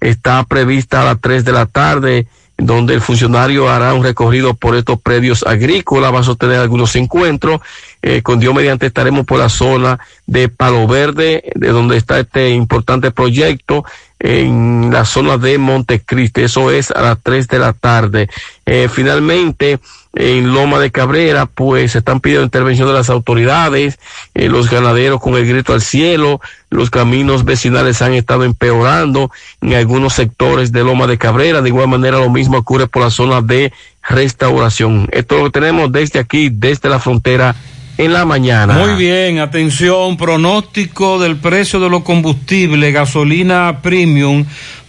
Está 0.00 0.44
prevista 0.44 1.02
a 1.02 1.04
las 1.04 1.20
tres 1.20 1.44
de 1.44 1.52
la 1.52 1.66
tarde, 1.66 2.26
donde 2.56 2.94
el 2.94 3.00
funcionario 3.00 3.68
hará 3.68 3.94
un 3.94 4.02
recorrido 4.02 4.54
por 4.54 4.74
estos 4.74 5.00
predios 5.00 5.44
agrícolas, 5.46 6.12
va 6.12 6.20
a 6.20 6.24
sostener 6.24 6.58
algunos 6.58 6.96
encuentros. 6.96 7.60
Eh, 8.02 8.22
con 8.22 8.40
Dios 8.40 8.54
mediante 8.54 8.86
estaremos 8.86 9.24
por 9.26 9.38
la 9.38 9.48
zona 9.48 9.98
de 10.26 10.48
Palo 10.48 10.86
Verde, 10.86 11.44
de 11.54 11.68
donde 11.68 11.96
está 11.96 12.18
este 12.18 12.50
importante 12.50 13.10
proyecto, 13.12 13.84
en 14.18 14.90
la 14.92 15.04
zona 15.04 15.38
de 15.38 15.58
Montecristi. 15.58 16.42
Eso 16.42 16.70
es 16.70 16.90
a 16.90 17.02
las 17.02 17.18
tres 17.22 17.46
de 17.46 17.58
la 17.60 17.72
tarde. 17.72 18.28
Eh, 18.66 18.88
finalmente, 18.92 19.78
en 20.20 20.52
Loma 20.52 20.80
de 20.80 20.90
Cabrera, 20.90 21.46
pues 21.46 21.92
se 21.92 21.98
están 21.98 22.18
pidiendo 22.18 22.44
intervención 22.44 22.88
de 22.88 22.94
las 22.94 23.08
autoridades, 23.08 24.00
eh, 24.34 24.48
los 24.48 24.68
ganaderos 24.68 25.20
con 25.20 25.36
el 25.36 25.46
grito 25.46 25.72
al 25.72 25.80
cielo, 25.80 26.40
los 26.70 26.90
caminos 26.90 27.44
vecinales 27.44 28.02
han 28.02 28.14
estado 28.14 28.42
empeorando 28.42 29.30
en 29.60 29.74
algunos 29.74 30.14
sectores 30.14 30.72
de 30.72 30.82
Loma 30.82 31.06
de 31.06 31.18
Cabrera, 31.18 31.62
de 31.62 31.68
igual 31.68 31.86
manera 31.86 32.18
lo 32.18 32.30
mismo 32.30 32.58
ocurre 32.58 32.88
por 32.88 33.02
la 33.02 33.10
zona 33.10 33.42
de 33.42 33.72
restauración. 34.08 35.08
Esto 35.12 35.38
lo 35.38 35.52
tenemos 35.52 35.92
desde 35.92 36.18
aquí, 36.18 36.50
desde 36.50 36.88
la 36.88 36.98
frontera 36.98 37.54
en 37.96 38.12
la 38.12 38.24
mañana. 38.24 38.74
Muy 38.74 38.96
bien, 38.96 39.38
atención, 39.38 40.16
pronóstico 40.16 41.20
del 41.20 41.36
precio 41.36 41.78
de 41.78 41.90
los 41.90 42.02
combustibles, 42.02 42.92
gasolina 42.92 43.82
premium 43.82 44.44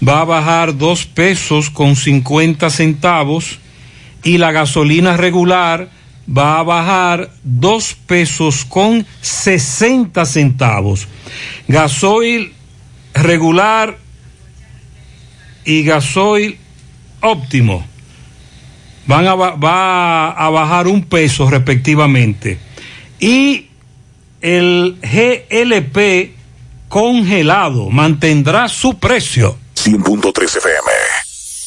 va 0.05 0.21
a 0.21 0.25
bajar 0.25 0.75
dos 0.75 1.05
pesos 1.05 1.69
con 1.69 1.95
50 1.95 2.67
centavos 2.71 3.59
y 4.23 4.37
la 4.37 4.51
gasolina 4.51 5.17
regular 5.17 5.89
va 6.29 6.59
a 6.59 6.63
bajar 6.63 7.31
dos 7.43 7.95
pesos 8.05 8.65
con 8.65 9.05
60 9.21 10.25
centavos. 10.25 11.07
Gasoil 11.67 12.53
regular 13.13 13.97
y 15.65 15.83
gasoil 15.83 16.57
óptimo 17.21 17.85
van 19.09 19.27
a, 19.27 19.33
va 19.33 20.29
a 20.29 20.49
bajar 20.49 20.87
un 20.87 21.03
peso 21.03 21.49
respectivamente. 21.49 22.59
Y 23.19 23.67
el 24.39 24.99
GLP 25.01 26.35
congelado 26.87 27.89
mantendrá 27.89 28.67
su 28.67 28.99
precio. 28.99 29.57
100.3 29.75 30.57
FM. 30.57 31.28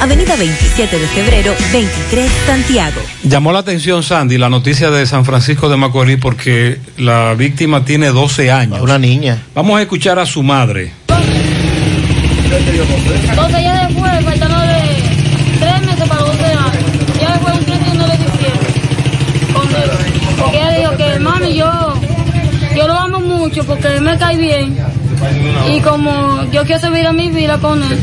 Avenida 0.00 0.36
27 0.36 0.98
de 0.98 1.06
febrero, 1.08 1.54
23, 1.72 2.30
Santiago. 2.46 3.00
Llamó 3.24 3.52
la 3.52 3.58
atención, 3.58 4.02
Sandy, 4.02 4.38
la 4.38 4.48
noticia 4.48 4.90
de 4.90 5.04
San 5.06 5.24
Francisco 5.24 5.68
de 5.68 5.76
Macorís 5.76 6.18
porque 6.18 6.78
la 6.96 7.34
víctima 7.34 7.84
tiene 7.84 8.08
12 8.08 8.50
años. 8.50 8.80
Una 8.80 8.98
niña. 8.98 9.42
Vamos 9.54 9.78
a 9.78 9.82
escuchar 9.82 10.18
a 10.18 10.26
su 10.26 10.42
madre. 10.42 10.92
Entonces 12.48 13.62
ya 13.62 13.86
después, 13.86 14.24
faltando 14.24 14.58
de 14.60 14.78
tres 15.60 15.82
meses 15.86 16.08
para 16.08 16.22
12 16.22 16.44
años, 16.44 16.84
ya 17.20 17.32
después 17.32 17.54
un 17.54 17.64
31 17.64 18.06
de 18.06 18.12
diciembre. 18.16 18.68
Porque 20.38 20.56
ella 20.56 20.78
dijo 20.78 20.96
que, 20.96 21.18
mami, 21.18 21.54
yo, 21.56 21.94
yo 22.76 22.86
lo 22.86 22.94
amo 22.94 23.20
mucho 23.20 23.64
porque 23.64 24.00
me 24.00 24.16
cae 24.16 24.36
bien. 24.38 24.78
Y 25.70 25.80
como 25.80 26.42
yo 26.50 26.64
quiero 26.64 26.80
seguir 26.80 27.06
a 27.06 27.12
mi 27.12 27.28
vida 27.30 27.58
con 27.58 27.82
él, 27.82 28.02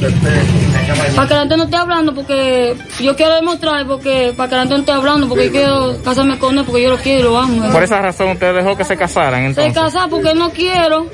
para 1.16 1.28
que 1.28 1.34
la 1.34 1.40
gente 1.42 1.58
no 1.58 1.64
esté 1.64 1.78
hablando, 1.78 2.14
porque 2.14 2.76
yo 3.00 3.16
quiero 3.16 3.36
demostrar, 3.36 3.86
porque 3.88 4.34
para 4.36 4.50
que 4.50 4.56
la 4.56 4.62
gente 4.62 4.76
no 4.76 4.80
esté 4.82 4.92
hablando, 4.92 5.28
porque 5.28 5.46
yo 5.46 5.52
quiero 5.52 6.04
casarme 6.04 6.38
con 6.38 6.58
él, 6.58 6.66
porque 6.66 6.84
yo 6.84 6.90
lo 6.90 6.98
quiero 6.98 7.20
y 7.20 7.24
lo 7.24 7.38
amo. 7.38 7.72
Por 7.72 7.84
esa 7.84 8.02
razón 8.02 8.30
usted 8.30 8.54
dejó 8.54 8.78
que 8.78 8.84
se 8.84 8.96
casaran 8.98 9.42
Se 9.42 9.66
entonces. 9.66 9.74
casa 9.74 10.08
porque 10.10 10.34
no 10.34 10.50
quiero. 10.52 11.08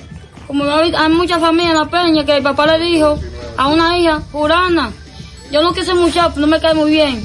Como 0.47 0.65
hay 0.65 0.93
hay 0.93 1.09
muchas 1.09 1.39
familias 1.39 1.71
en 1.71 1.79
la 1.79 1.85
peña 1.85 2.25
que 2.25 2.37
el 2.37 2.43
papá 2.43 2.67
le 2.67 2.83
dijo 2.83 3.17
a 3.57 3.67
una 3.67 3.97
hija, 3.97 4.21
Urana, 4.33 4.91
yo 5.51 5.61
no 5.61 5.73
quise 5.73 5.93
muchacho, 5.93 6.33
no 6.37 6.47
me 6.47 6.59
cae 6.59 6.73
muy 6.73 6.91
bien. 6.91 7.23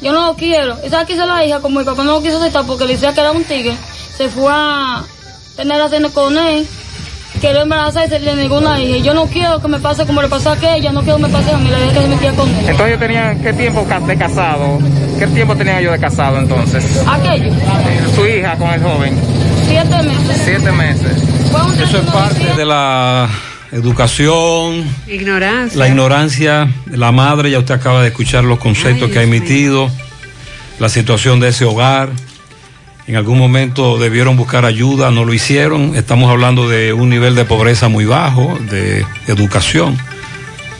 Yo 0.00 0.12
no 0.12 0.26
lo 0.26 0.34
quiero. 0.34 0.76
Esa 0.82 1.04
quiso 1.04 1.26
la 1.26 1.44
hija, 1.44 1.60
como 1.60 1.80
el 1.80 1.86
papá 1.86 2.04
no 2.04 2.12
lo 2.12 2.22
quiso 2.22 2.38
aceptar 2.38 2.64
porque 2.66 2.84
le 2.84 2.94
decía 2.94 3.12
que 3.12 3.20
era 3.20 3.32
un 3.32 3.44
tigre, 3.44 3.76
se 4.16 4.28
fue 4.28 4.50
a, 4.50 5.02
tener 5.56 5.76
relaciones 5.76 6.12
con 6.12 6.36
él, 6.36 6.66
quiero 7.44 7.60
embarazarse 7.60 8.18
de 8.18 8.36
ninguna 8.36 8.80
hija. 8.80 8.96
Y 8.96 9.02
yo 9.02 9.12
no 9.12 9.26
quiero 9.26 9.60
que 9.60 9.68
me 9.68 9.78
pase 9.78 10.06
como 10.06 10.22
le 10.22 10.28
pasó 10.28 10.50
a 10.50 10.52
aquella, 10.54 10.92
no 10.92 11.02
quiero 11.02 11.16
que 11.18 11.24
me 11.24 11.28
pase 11.28 11.50
a 11.52 11.58
mí, 11.58 11.68
la 11.70 11.78
idea 11.78 11.92
que 11.92 12.00
se 12.00 12.08
me 12.08 12.16
quede 12.16 12.34
con 12.34 12.48
él. 12.48 12.64
Entonces 12.68 12.98
tenían, 12.98 13.42
¿qué 13.42 13.52
tiempo 13.52 13.86
de 14.06 14.16
casado? 14.16 14.78
¿Qué 15.18 15.26
tiempo 15.26 15.54
tenían 15.54 15.78
ellos 15.78 15.92
de 15.92 15.98
casado 15.98 16.38
entonces? 16.38 17.02
Aquello, 17.06 17.52
Su 18.14 18.26
hija 18.26 18.56
con 18.56 18.70
el 18.70 18.82
joven. 18.82 19.14
siete 19.66 20.02
meses. 20.02 20.42
Siete 20.42 20.72
meses. 20.72 21.22
Eso 21.82 21.98
es 21.98 22.04
parte 22.10 22.54
de 22.56 22.64
la 22.64 23.28
educación, 23.72 24.84
Ignorancia. 25.06 25.78
la 25.78 25.88
ignorancia 25.88 26.68
de 26.86 26.96
la 26.96 27.12
madre, 27.12 27.50
ya 27.50 27.58
usted 27.58 27.74
acaba 27.74 28.00
de 28.02 28.08
escuchar 28.08 28.44
los 28.44 28.58
conceptos 28.58 29.10
que 29.10 29.18
ha 29.18 29.22
emitido, 29.22 29.90
la 30.78 30.88
situación 30.88 31.40
de 31.40 31.48
ese 31.48 31.64
hogar. 31.66 32.08
En 33.06 33.16
algún 33.16 33.38
momento 33.38 33.98
debieron 33.98 34.36
buscar 34.36 34.64
ayuda, 34.64 35.10
no 35.10 35.26
lo 35.26 35.34
hicieron. 35.34 35.94
Estamos 35.94 36.30
hablando 36.30 36.68
de 36.68 36.94
un 36.94 37.10
nivel 37.10 37.34
de 37.34 37.44
pobreza 37.44 37.88
muy 37.88 38.06
bajo, 38.06 38.58
de 38.70 39.04
educación. 39.26 39.98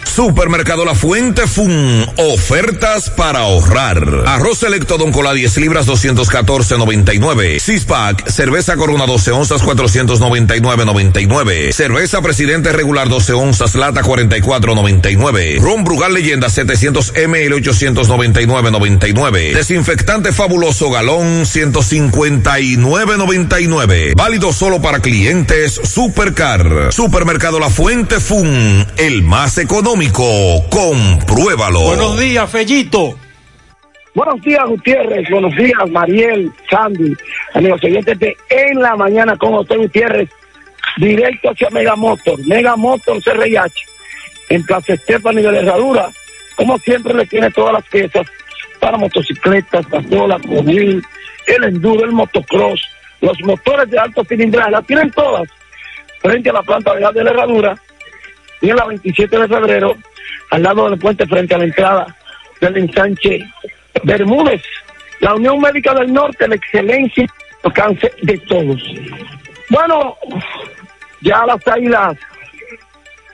Supermercado 0.05 0.85
La 0.85 0.95
Fuente 0.95 1.47
Fun, 1.47 2.07
ofertas 2.17 3.11
para 3.11 3.41
ahorrar. 3.41 4.25
Arroz 4.27 4.59
selecto 4.59 4.97
Don 4.99 5.11
Cola 5.11 5.33
10 5.33 5.57
libras 5.57 5.87
214.99. 5.87 7.59
Six 7.59 7.85
pack, 7.85 8.29
cerveza 8.29 8.77
Corona 8.77 9.07
12 9.07 9.33
onzas 9.33 9.63
499.99. 9.63 11.73
Cerveza 11.73 12.23
Presidente 12.23 12.73
regular 12.73 13.09
12 13.09 13.33
onzas 13.33 13.75
lata 13.75 14.03
44.99. 14.03 15.61
Ron 15.61 15.83
Brugal 15.85 16.15
Leyenda 16.15 16.49
700 16.49 17.13
ml 17.27 17.55
899.99. 17.63 19.55
Desinfectante 19.55 20.33
fabuloso 20.33 20.91
galón 20.91 21.45
159.99. 21.45 24.15
Válido 24.15 24.53
solo 24.53 24.81
para 24.81 25.01
clientes 25.01 25.81
Supercar. 25.83 26.93
Supermercado 26.93 27.59
La 27.59 27.71
Fuente 27.71 28.21
Fun, 28.21 28.87
el 28.97 29.23
más 29.23 29.59
económico. 29.59 29.94
Compruébalo. 29.95 31.83
Buenos 31.83 32.19
días, 32.19 32.51
Fellito. 32.51 33.17
Buenos 34.13 34.41
días, 34.43 34.65
Gutiérrez. 34.67 35.31
Buenos 35.31 35.55
días, 35.55 35.89
Mariel, 35.89 36.51
Sandy, 36.69 37.15
amigos 37.53 37.85
oyentes 37.85 38.19
de 38.19 38.37
En 38.51 38.81
la 38.81 38.97
Mañana 38.97 39.37
con 39.37 39.53
José 39.53 39.77
Gutiérrez, 39.77 40.29
directo 40.97 41.51
hacia 41.51 41.71
Mega 41.71 41.95
Motor, 41.95 42.45
Mega 42.45 42.75
Motor 42.75 43.23
CRIH, 43.23 43.73
en 44.49 44.65
Plaza 44.65 44.95
Estefani 44.95 45.43
de 45.43 45.53
la 45.53 45.59
Herradura. 45.61 46.11
Como 46.57 46.77
siempre, 46.81 47.15
le 47.15 47.27
tiene 47.27 47.53
todas 47.53 47.75
las 47.75 47.85
piezas 47.85 48.27
para 48.81 48.99
motocicletas, 48.99 49.87
pasolas, 49.87 50.45
móvil, 50.45 51.05
el 51.47 51.65
enduro, 51.65 52.05
el 52.05 52.11
motocross, 52.11 52.81
los 53.21 53.41
motores 53.45 53.89
de 53.89 53.99
alto 54.01 54.25
cilindraje, 54.25 54.73
las 54.73 54.87
tienen 54.87 55.13
todas 55.13 55.49
frente 56.21 56.51
a 56.51 56.55
la 56.55 56.63
planta 56.63 56.93
de 56.95 57.23
la 57.23 57.31
Herradura 57.31 57.79
y 58.65 58.71
en 58.71 58.77
la 58.77 58.87
27 58.87 59.39
de 59.39 59.49
febrero, 59.49 59.95
al 60.51 60.63
lado 60.63 60.89
del 60.89 60.99
puente 60.99 61.27
frente 61.27 61.55
a 61.55 61.59
la 61.59 61.65
entrada 61.65 62.17
del 62.61 62.79
ensanche 62.79 63.41
Bermúdez, 64.03 64.63
la 65.21 65.35
Unión 65.35 65.61
Médica 65.61 65.93
del 65.93 66.11
Norte, 66.13 66.49
la 66.49 66.55
excelencia 66.55 67.27
alcance 67.63 68.11
de 68.23 68.39
todos. 68.39 68.83
Bueno, 69.69 70.17
ya 71.21 71.45
las 71.45 71.67
águilas 71.69 72.17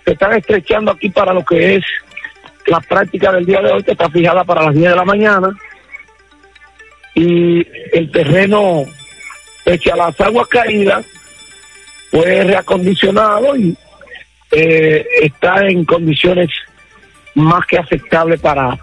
se 0.04 0.12
están 0.12 0.32
estrechando 0.32 0.90
aquí 0.90 1.08
para 1.10 1.32
lo 1.32 1.44
que 1.44 1.76
es 1.76 1.84
la 2.66 2.80
práctica 2.80 3.30
del 3.32 3.46
día 3.46 3.60
de 3.60 3.72
hoy, 3.72 3.82
que 3.84 3.92
está 3.92 4.10
fijada 4.10 4.42
para 4.42 4.64
las 4.64 4.74
10 4.74 4.90
de 4.90 4.96
la 4.96 5.04
mañana. 5.04 5.56
Y 7.14 7.66
el 7.92 8.10
terreno, 8.10 8.84
pese 9.64 9.92
a 9.92 9.96
las 9.96 10.20
aguas 10.20 10.48
caídas, 10.48 11.06
fue 12.10 12.42
reacondicionado 12.42 13.56
y 13.56 13.76
eh, 14.50 15.06
está 15.22 15.66
en 15.66 15.84
condiciones 15.84 16.48
más 17.34 17.64
que 17.66 17.78
aceptables 17.78 18.40
para 18.40 18.78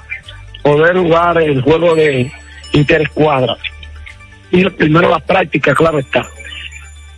poder 0.63 0.97
jugar 0.97 1.41
el 1.41 1.61
juego 1.61 1.95
de 1.95 2.31
interescuadra. 2.73 3.57
Y 4.51 4.69
primero 4.69 5.09
la 5.09 5.19
práctica, 5.19 5.75
claro 5.75 5.99
está. 5.99 6.27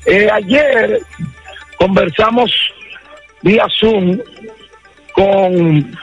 Eh, 0.06 0.28
ayer 0.32 1.00
conversamos 1.78 2.52
vía 3.42 3.66
Zoom 3.80 4.20
con 5.14 5.98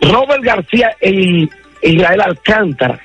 Robert 0.00 0.42
García 0.42 0.94
e 1.00 1.48
Israel 1.82 2.20
Alcántara. 2.20 3.00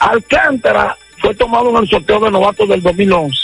Alcántara 0.00 0.96
fue 1.18 1.34
tomado 1.34 1.70
en 1.70 1.76
el 1.76 1.88
sorteo 1.88 2.20
de 2.20 2.30
novatos 2.30 2.68
del 2.68 2.82
2011 2.82 3.36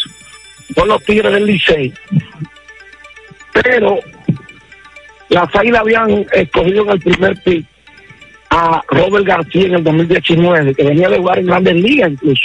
por 0.75 0.86
los 0.86 1.02
Tigres 1.05 1.33
del 1.33 1.47
Licey. 1.47 1.92
Pero 3.53 3.99
las 5.29 5.55
águilas 5.55 5.81
habían 5.81 6.27
escogido 6.33 6.85
en 6.85 6.91
el 6.91 7.01
primer 7.01 7.43
pick 7.43 7.67
a 8.51 8.83
Robert 8.89 9.25
García 9.25 9.67
en 9.67 9.75
el 9.75 9.85
2019, 9.85 10.75
que 10.75 10.85
venía 10.85 11.09
de 11.09 11.19
jugar 11.19 11.39
en 11.39 11.47
Grandes 11.47 11.75
Ligas 11.75 12.11
incluso. 12.12 12.43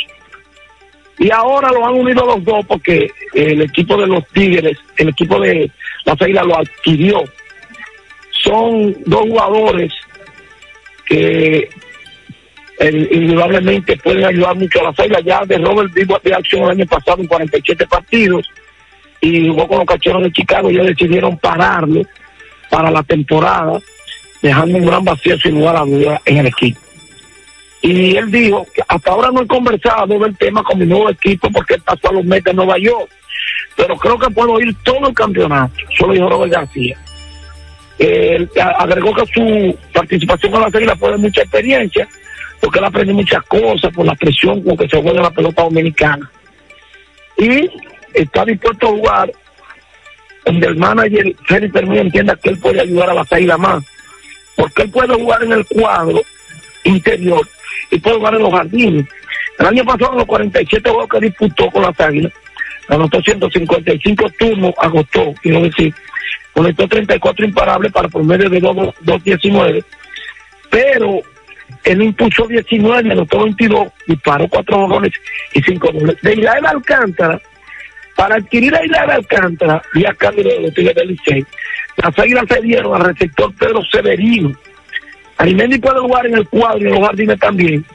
Y 1.18 1.32
ahora 1.32 1.72
lo 1.72 1.86
han 1.86 1.96
unido 1.96 2.26
los 2.26 2.44
dos 2.44 2.66
porque 2.68 3.10
el 3.34 3.62
equipo 3.62 3.98
de 3.98 4.08
los 4.08 4.28
Tigres, 4.28 4.78
el 4.98 5.10
equipo 5.10 5.40
de 5.40 5.72
las 6.04 6.22
águilas 6.22 6.46
lo 6.46 6.60
adquirió. 6.60 7.24
Son 8.44 8.96
dos 9.06 9.22
jugadores 9.22 9.94
que 11.06 11.70
eh, 12.80 13.08
indudablemente 13.12 13.98
pueden 13.98 14.26
ayudar 14.26 14.56
mucho 14.56 14.82
a 14.82 14.92
las 14.92 15.00
águilas. 15.00 15.24
Ya 15.24 15.46
de 15.46 15.58
Robert 15.58 15.94
vivo 15.94 16.20
de 16.22 16.34
acción 16.34 16.64
el 16.64 16.72
año 16.72 16.86
pasado 16.86 17.22
en 17.22 17.28
47 17.28 17.88
partidos 17.88 18.48
y 19.26 19.48
jugó 19.48 19.68
con 19.68 19.80
los 19.80 19.88
cachorros 19.88 20.24
de 20.24 20.32
Chicago. 20.32 20.70
Ellos 20.70 20.88
decidieron 20.88 21.38
pararlo 21.38 22.02
para 22.70 22.92
la 22.92 23.02
temporada, 23.04 23.80
dejando 24.42 24.78
un 24.78 24.86
gran 24.86 25.04
vacío 25.04 25.38
sin 25.40 25.56
lugar 25.56 25.78
a 25.78 25.86
duda 25.86 26.22
en 26.26 26.38
el 26.38 26.48
equipo. 26.48 26.80
Y 27.82 28.16
él 28.16 28.32
dijo 28.32 28.66
que 28.74 28.82
hasta 28.88 29.12
ahora 29.12 29.30
no 29.32 29.42
he 29.42 29.48
conversado 29.48 30.20
del 30.20 30.38
tema 30.38 30.64
con 30.64 30.80
mi 30.80 30.86
nuevo 30.86 31.10
equipo 31.10 31.50
porque 31.52 31.76
él 31.76 31.82
pasó 31.82 32.10
a 32.10 32.14
los 32.14 32.26
meses 32.26 32.48
en 32.48 32.56
Nueva 32.56 32.78
York, 32.78 33.10
pero 33.76 33.96
creo 33.96 34.18
que 34.18 34.30
puedo 34.32 34.60
ir 34.60 34.76
todo 34.84 35.08
el 35.08 35.14
campeonato. 35.14 35.74
Eso 35.92 36.08
lo 36.08 36.14
dijo 36.14 36.30
Robert 36.30 36.54
García. 36.54 36.98
Él 37.98 38.50
agregó 38.78 39.14
que 39.14 39.26
su 39.28 39.78
participación 39.94 40.52
con 40.52 40.62
la 40.62 40.70
serie 40.70 40.96
fue 40.96 41.12
de 41.12 41.18
mucha 41.18 41.42
experiencia, 41.42 42.08
porque 42.60 42.80
él 42.80 42.86
aprendió 42.86 43.16
muchas 43.16 43.44
cosas 43.44 43.94
por 43.94 44.06
la 44.06 44.16
presión 44.16 44.62
con 44.62 44.78
que 44.78 44.88
se 44.88 45.02
juega 45.02 45.22
la 45.22 45.32
pelota 45.32 45.64
dominicana. 45.64 46.30
Y 47.38 47.70
está 48.16 48.46
dispuesto 48.46 48.88
a 48.88 48.92
jugar 48.92 49.32
donde 50.46 50.68
el 50.68 50.76
manager 50.76 51.36
Félix 51.46 51.74
Permí 51.74 51.98
entienda 51.98 52.36
que 52.36 52.50
él 52.50 52.60
puede 52.60 52.82
ayudar 52.82 53.10
a 53.10 53.14
la 53.14 53.26
águilas 53.30 53.60
más, 53.60 53.84
porque 54.56 54.84
él 54.84 54.90
puede 54.92 55.14
jugar 55.16 55.44
en 55.44 55.54
el 55.54 55.66
cuadro 55.66 56.22
interior 56.84 57.48
y 57.92 58.00
puede 58.00 58.18
jugar 58.18 58.36
en 58.36 58.44
los 58.44 58.52
jardines. 58.54 59.06
El 59.58 59.66
año 59.68 59.86
pasado, 59.86 60.12
en 60.12 60.18
los 60.20 60.28
47 60.28 60.90
juegos 60.90 61.10
que 61.10 61.20
disputó 61.20 61.72
con 61.72 61.82
las 61.82 62.00
águilas, 62.00 62.32
anotó 62.90 63.22
155 63.22 64.30
turnos, 64.38 64.74
agotó, 64.78 65.34
quiero 65.42 65.62
decir, 65.62 65.94
conectó 66.54 66.88
34 66.88 67.46
imparables 67.46 67.92
para 67.92 68.08
promedio 68.08 68.50
de 68.50 68.62
2.19, 68.62 69.84
pero 70.70 71.22
él 71.84 72.02
impulsó 72.02 72.48
19, 72.48 73.12
anotó 73.12 73.44
22, 73.44 73.88
disparó 74.08 74.48
4 74.48 74.88
goles 74.88 75.14
y 75.54 75.62
5 75.62 75.92
goles. 75.92 76.22
De 76.22 76.34
Israel 76.34 76.66
Alcántara, 76.66 77.42
para 78.16 78.36
adquirir 78.36 78.74
a 78.76 78.86
Israel 78.86 79.12
Alcántara, 79.12 79.82
vía 79.94 80.14
cambio 80.18 80.44
de 80.44 80.60
los 80.62 80.74
Tigres 80.74 80.96
del 80.96 81.10
Licey, 81.10 81.46
las 81.98 82.18
águilas 82.18 82.46
se 82.50 82.62
dieron 82.62 82.96
al 82.96 83.14
receptor 83.14 83.54
Pedro 83.56 83.82
Severino. 83.92 84.52
Arimendi 85.38 85.78
puede 85.80 86.00
jugar 86.00 86.26
en 86.26 86.36
el 86.36 86.48
cuadro 86.48 86.80
y 86.80 86.88
en 86.88 86.94
los 86.96 87.06
jardines 87.06 87.40
también. 87.40 87.86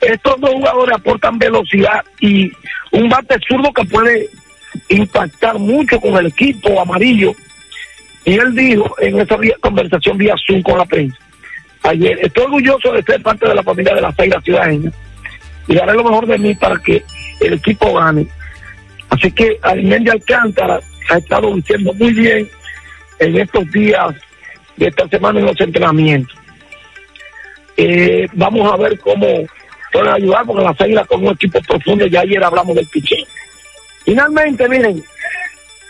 Estos 0.00 0.40
dos 0.40 0.50
jugadores 0.50 0.96
aportan 0.96 1.38
velocidad 1.38 2.04
y 2.20 2.52
un 2.92 3.08
bate 3.08 3.36
zurdo 3.48 3.72
que 3.72 3.84
puede 3.84 4.28
impactar 4.88 5.58
mucho 5.58 5.98
con 6.00 6.16
el 6.16 6.26
equipo 6.26 6.80
amarillo. 6.80 7.32
Y 8.24 8.34
él 8.34 8.54
dijo 8.54 8.94
en 9.00 9.20
esa 9.20 9.38
conversación 9.60 10.18
vía 10.18 10.34
Zoom 10.46 10.62
con 10.62 10.78
la 10.78 10.84
prensa, 10.84 11.16
ayer, 11.82 12.18
estoy 12.20 12.44
orgulloso 12.44 12.92
de 12.92 13.02
ser 13.02 13.22
parte 13.22 13.48
de 13.48 13.54
la 13.54 13.62
familia 13.62 13.94
de 13.94 14.00
las 14.02 14.18
águilas 14.18 14.44
ciudadanas 14.44 14.92
y 15.68 15.78
haré 15.78 15.94
lo 15.94 16.04
mejor 16.04 16.26
de 16.26 16.38
mí 16.38 16.54
para 16.54 16.78
que 16.78 17.02
el 17.40 17.54
equipo 17.54 17.94
gane. 17.94 18.26
Así 19.10 19.30
que 19.30 19.58
Arimendi 19.62 20.10
Alcántara 20.10 20.80
ha 21.08 21.18
estado 21.18 21.54
diciendo 21.54 21.92
muy 21.94 22.12
bien 22.12 22.48
en 23.18 23.36
estos 23.36 23.70
días 23.70 24.14
de 24.76 24.88
esta 24.88 25.08
semana 25.08 25.40
en 25.40 25.46
los 25.46 25.60
entrenamientos. 25.60 26.36
Eh, 27.76 28.26
vamos 28.32 28.72
a 28.72 28.76
ver 28.76 28.98
cómo 29.00 29.26
pueden 29.92 30.08
ayudar, 30.08 30.44
porque 30.46 30.64
las 30.64 30.80
águilas 30.80 31.06
con 31.06 31.24
un 31.24 31.32
equipo 31.32 31.60
profundo, 31.60 32.06
ya 32.06 32.20
ayer 32.20 32.42
hablamos 32.42 32.74
del 32.74 32.86
picheo. 32.86 33.24
Finalmente, 34.04 34.68
miren, 34.68 35.02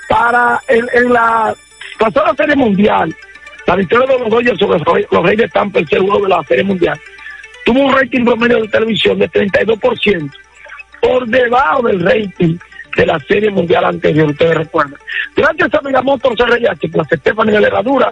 para 0.09 0.61
en, 0.69 0.87
en 0.93 1.13
la 1.13 1.55
pasada 1.99 2.35
serie 2.35 2.57
mundial, 2.57 3.15
la 3.67 3.77
victoria 3.77 4.07
de 4.07 4.19
los 4.19 4.31
Dodgers 4.31 4.59
sobre 4.59 5.07
los 5.11 5.23
Reyes 5.23 5.43
de 5.43 5.49
Tampa, 5.49 5.81
el 5.81 5.89
segundo 5.89 6.21
de 6.21 6.29
la 6.29 6.43
serie 6.45 6.65
mundial, 6.65 6.99
tuvo 7.65 7.81
un 7.81 7.93
rating 7.93 8.25
promedio 8.25 8.63
de 8.63 8.69
televisión 8.69 9.19
de 9.19 9.29
32%, 9.29 10.31
por 11.01 11.27
debajo 11.27 11.83
del 11.83 12.01
rating 12.01 12.57
de 12.97 13.07
la 13.07 13.19
Serie 13.21 13.51
Mundial 13.51 13.85
anterior, 13.85 14.31
ustedes 14.31 14.55
recuerdan. 14.55 14.99
Gracias 15.37 15.75
a 15.75 15.81
Megamotor 15.83 16.35
CRH, 16.37 16.89
Plaza 16.91 17.15
Estefani 17.15 17.53
de 17.53 17.59
Herradura 17.59 18.11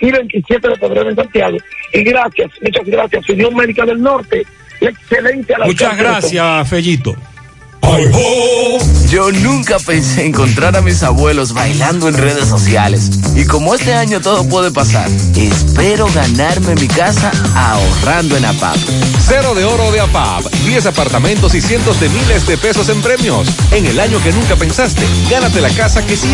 y 0.00 0.10
27 0.10 0.68
de 0.68 0.76
febrero 0.76 1.08
en 1.08 1.16
Santiago. 1.16 1.56
Y 1.92 2.02
gracias, 2.02 2.50
muchas 2.60 2.86
gracias, 2.86 3.28
Unión 3.28 3.54
Médica 3.54 3.84
del 3.84 4.00
Norte, 4.00 4.46
excelente 4.80 5.54
a 5.54 5.58
la 5.58 5.66
Muchas 5.66 5.96
gracias, 5.96 6.68
Fellito. 6.68 7.16
Yo 9.08 9.30
nunca 9.30 9.78
pensé 9.78 10.26
encontrar 10.26 10.76
a 10.76 10.82
mis 10.82 11.02
abuelos 11.02 11.52
bailando 11.52 12.08
en 12.08 12.14
redes 12.14 12.48
sociales. 12.48 13.10
Y 13.34 13.44
como 13.44 13.74
este 13.74 13.94
año 13.94 14.20
todo 14.20 14.46
puede 14.48 14.70
pasar, 14.70 15.08
espero 15.36 16.06
ganarme 16.12 16.74
mi 16.74 16.88
casa 16.88 17.30
ahorrando 17.54 18.36
en 18.36 18.44
APAP. 18.44 18.76
Cero 19.26 19.54
de 19.54 19.64
oro 19.64 19.92
de 19.92 20.00
APAP, 20.00 20.44
10 20.66 20.86
apartamentos 20.86 21.54
y 21.54 21.60
cientos 21.60 22.00
de 22.00 22.08
miles 22.08 22.46
de 22.46 22.58
pesos 22.58 22.88
en 22.88 23.00
premios. 23.00 23.48
En 23.70 23.86
el 23.86 24.00
año 24.00 24.20
que 24.22 24.32
nunca 24.32 24.56
pensaste, 24.56 25.06
gánate 25.30 25.60
la 25.60 25.70
casa 25.70 26.04
que 26.04 26.16
siempre 26.16 26.26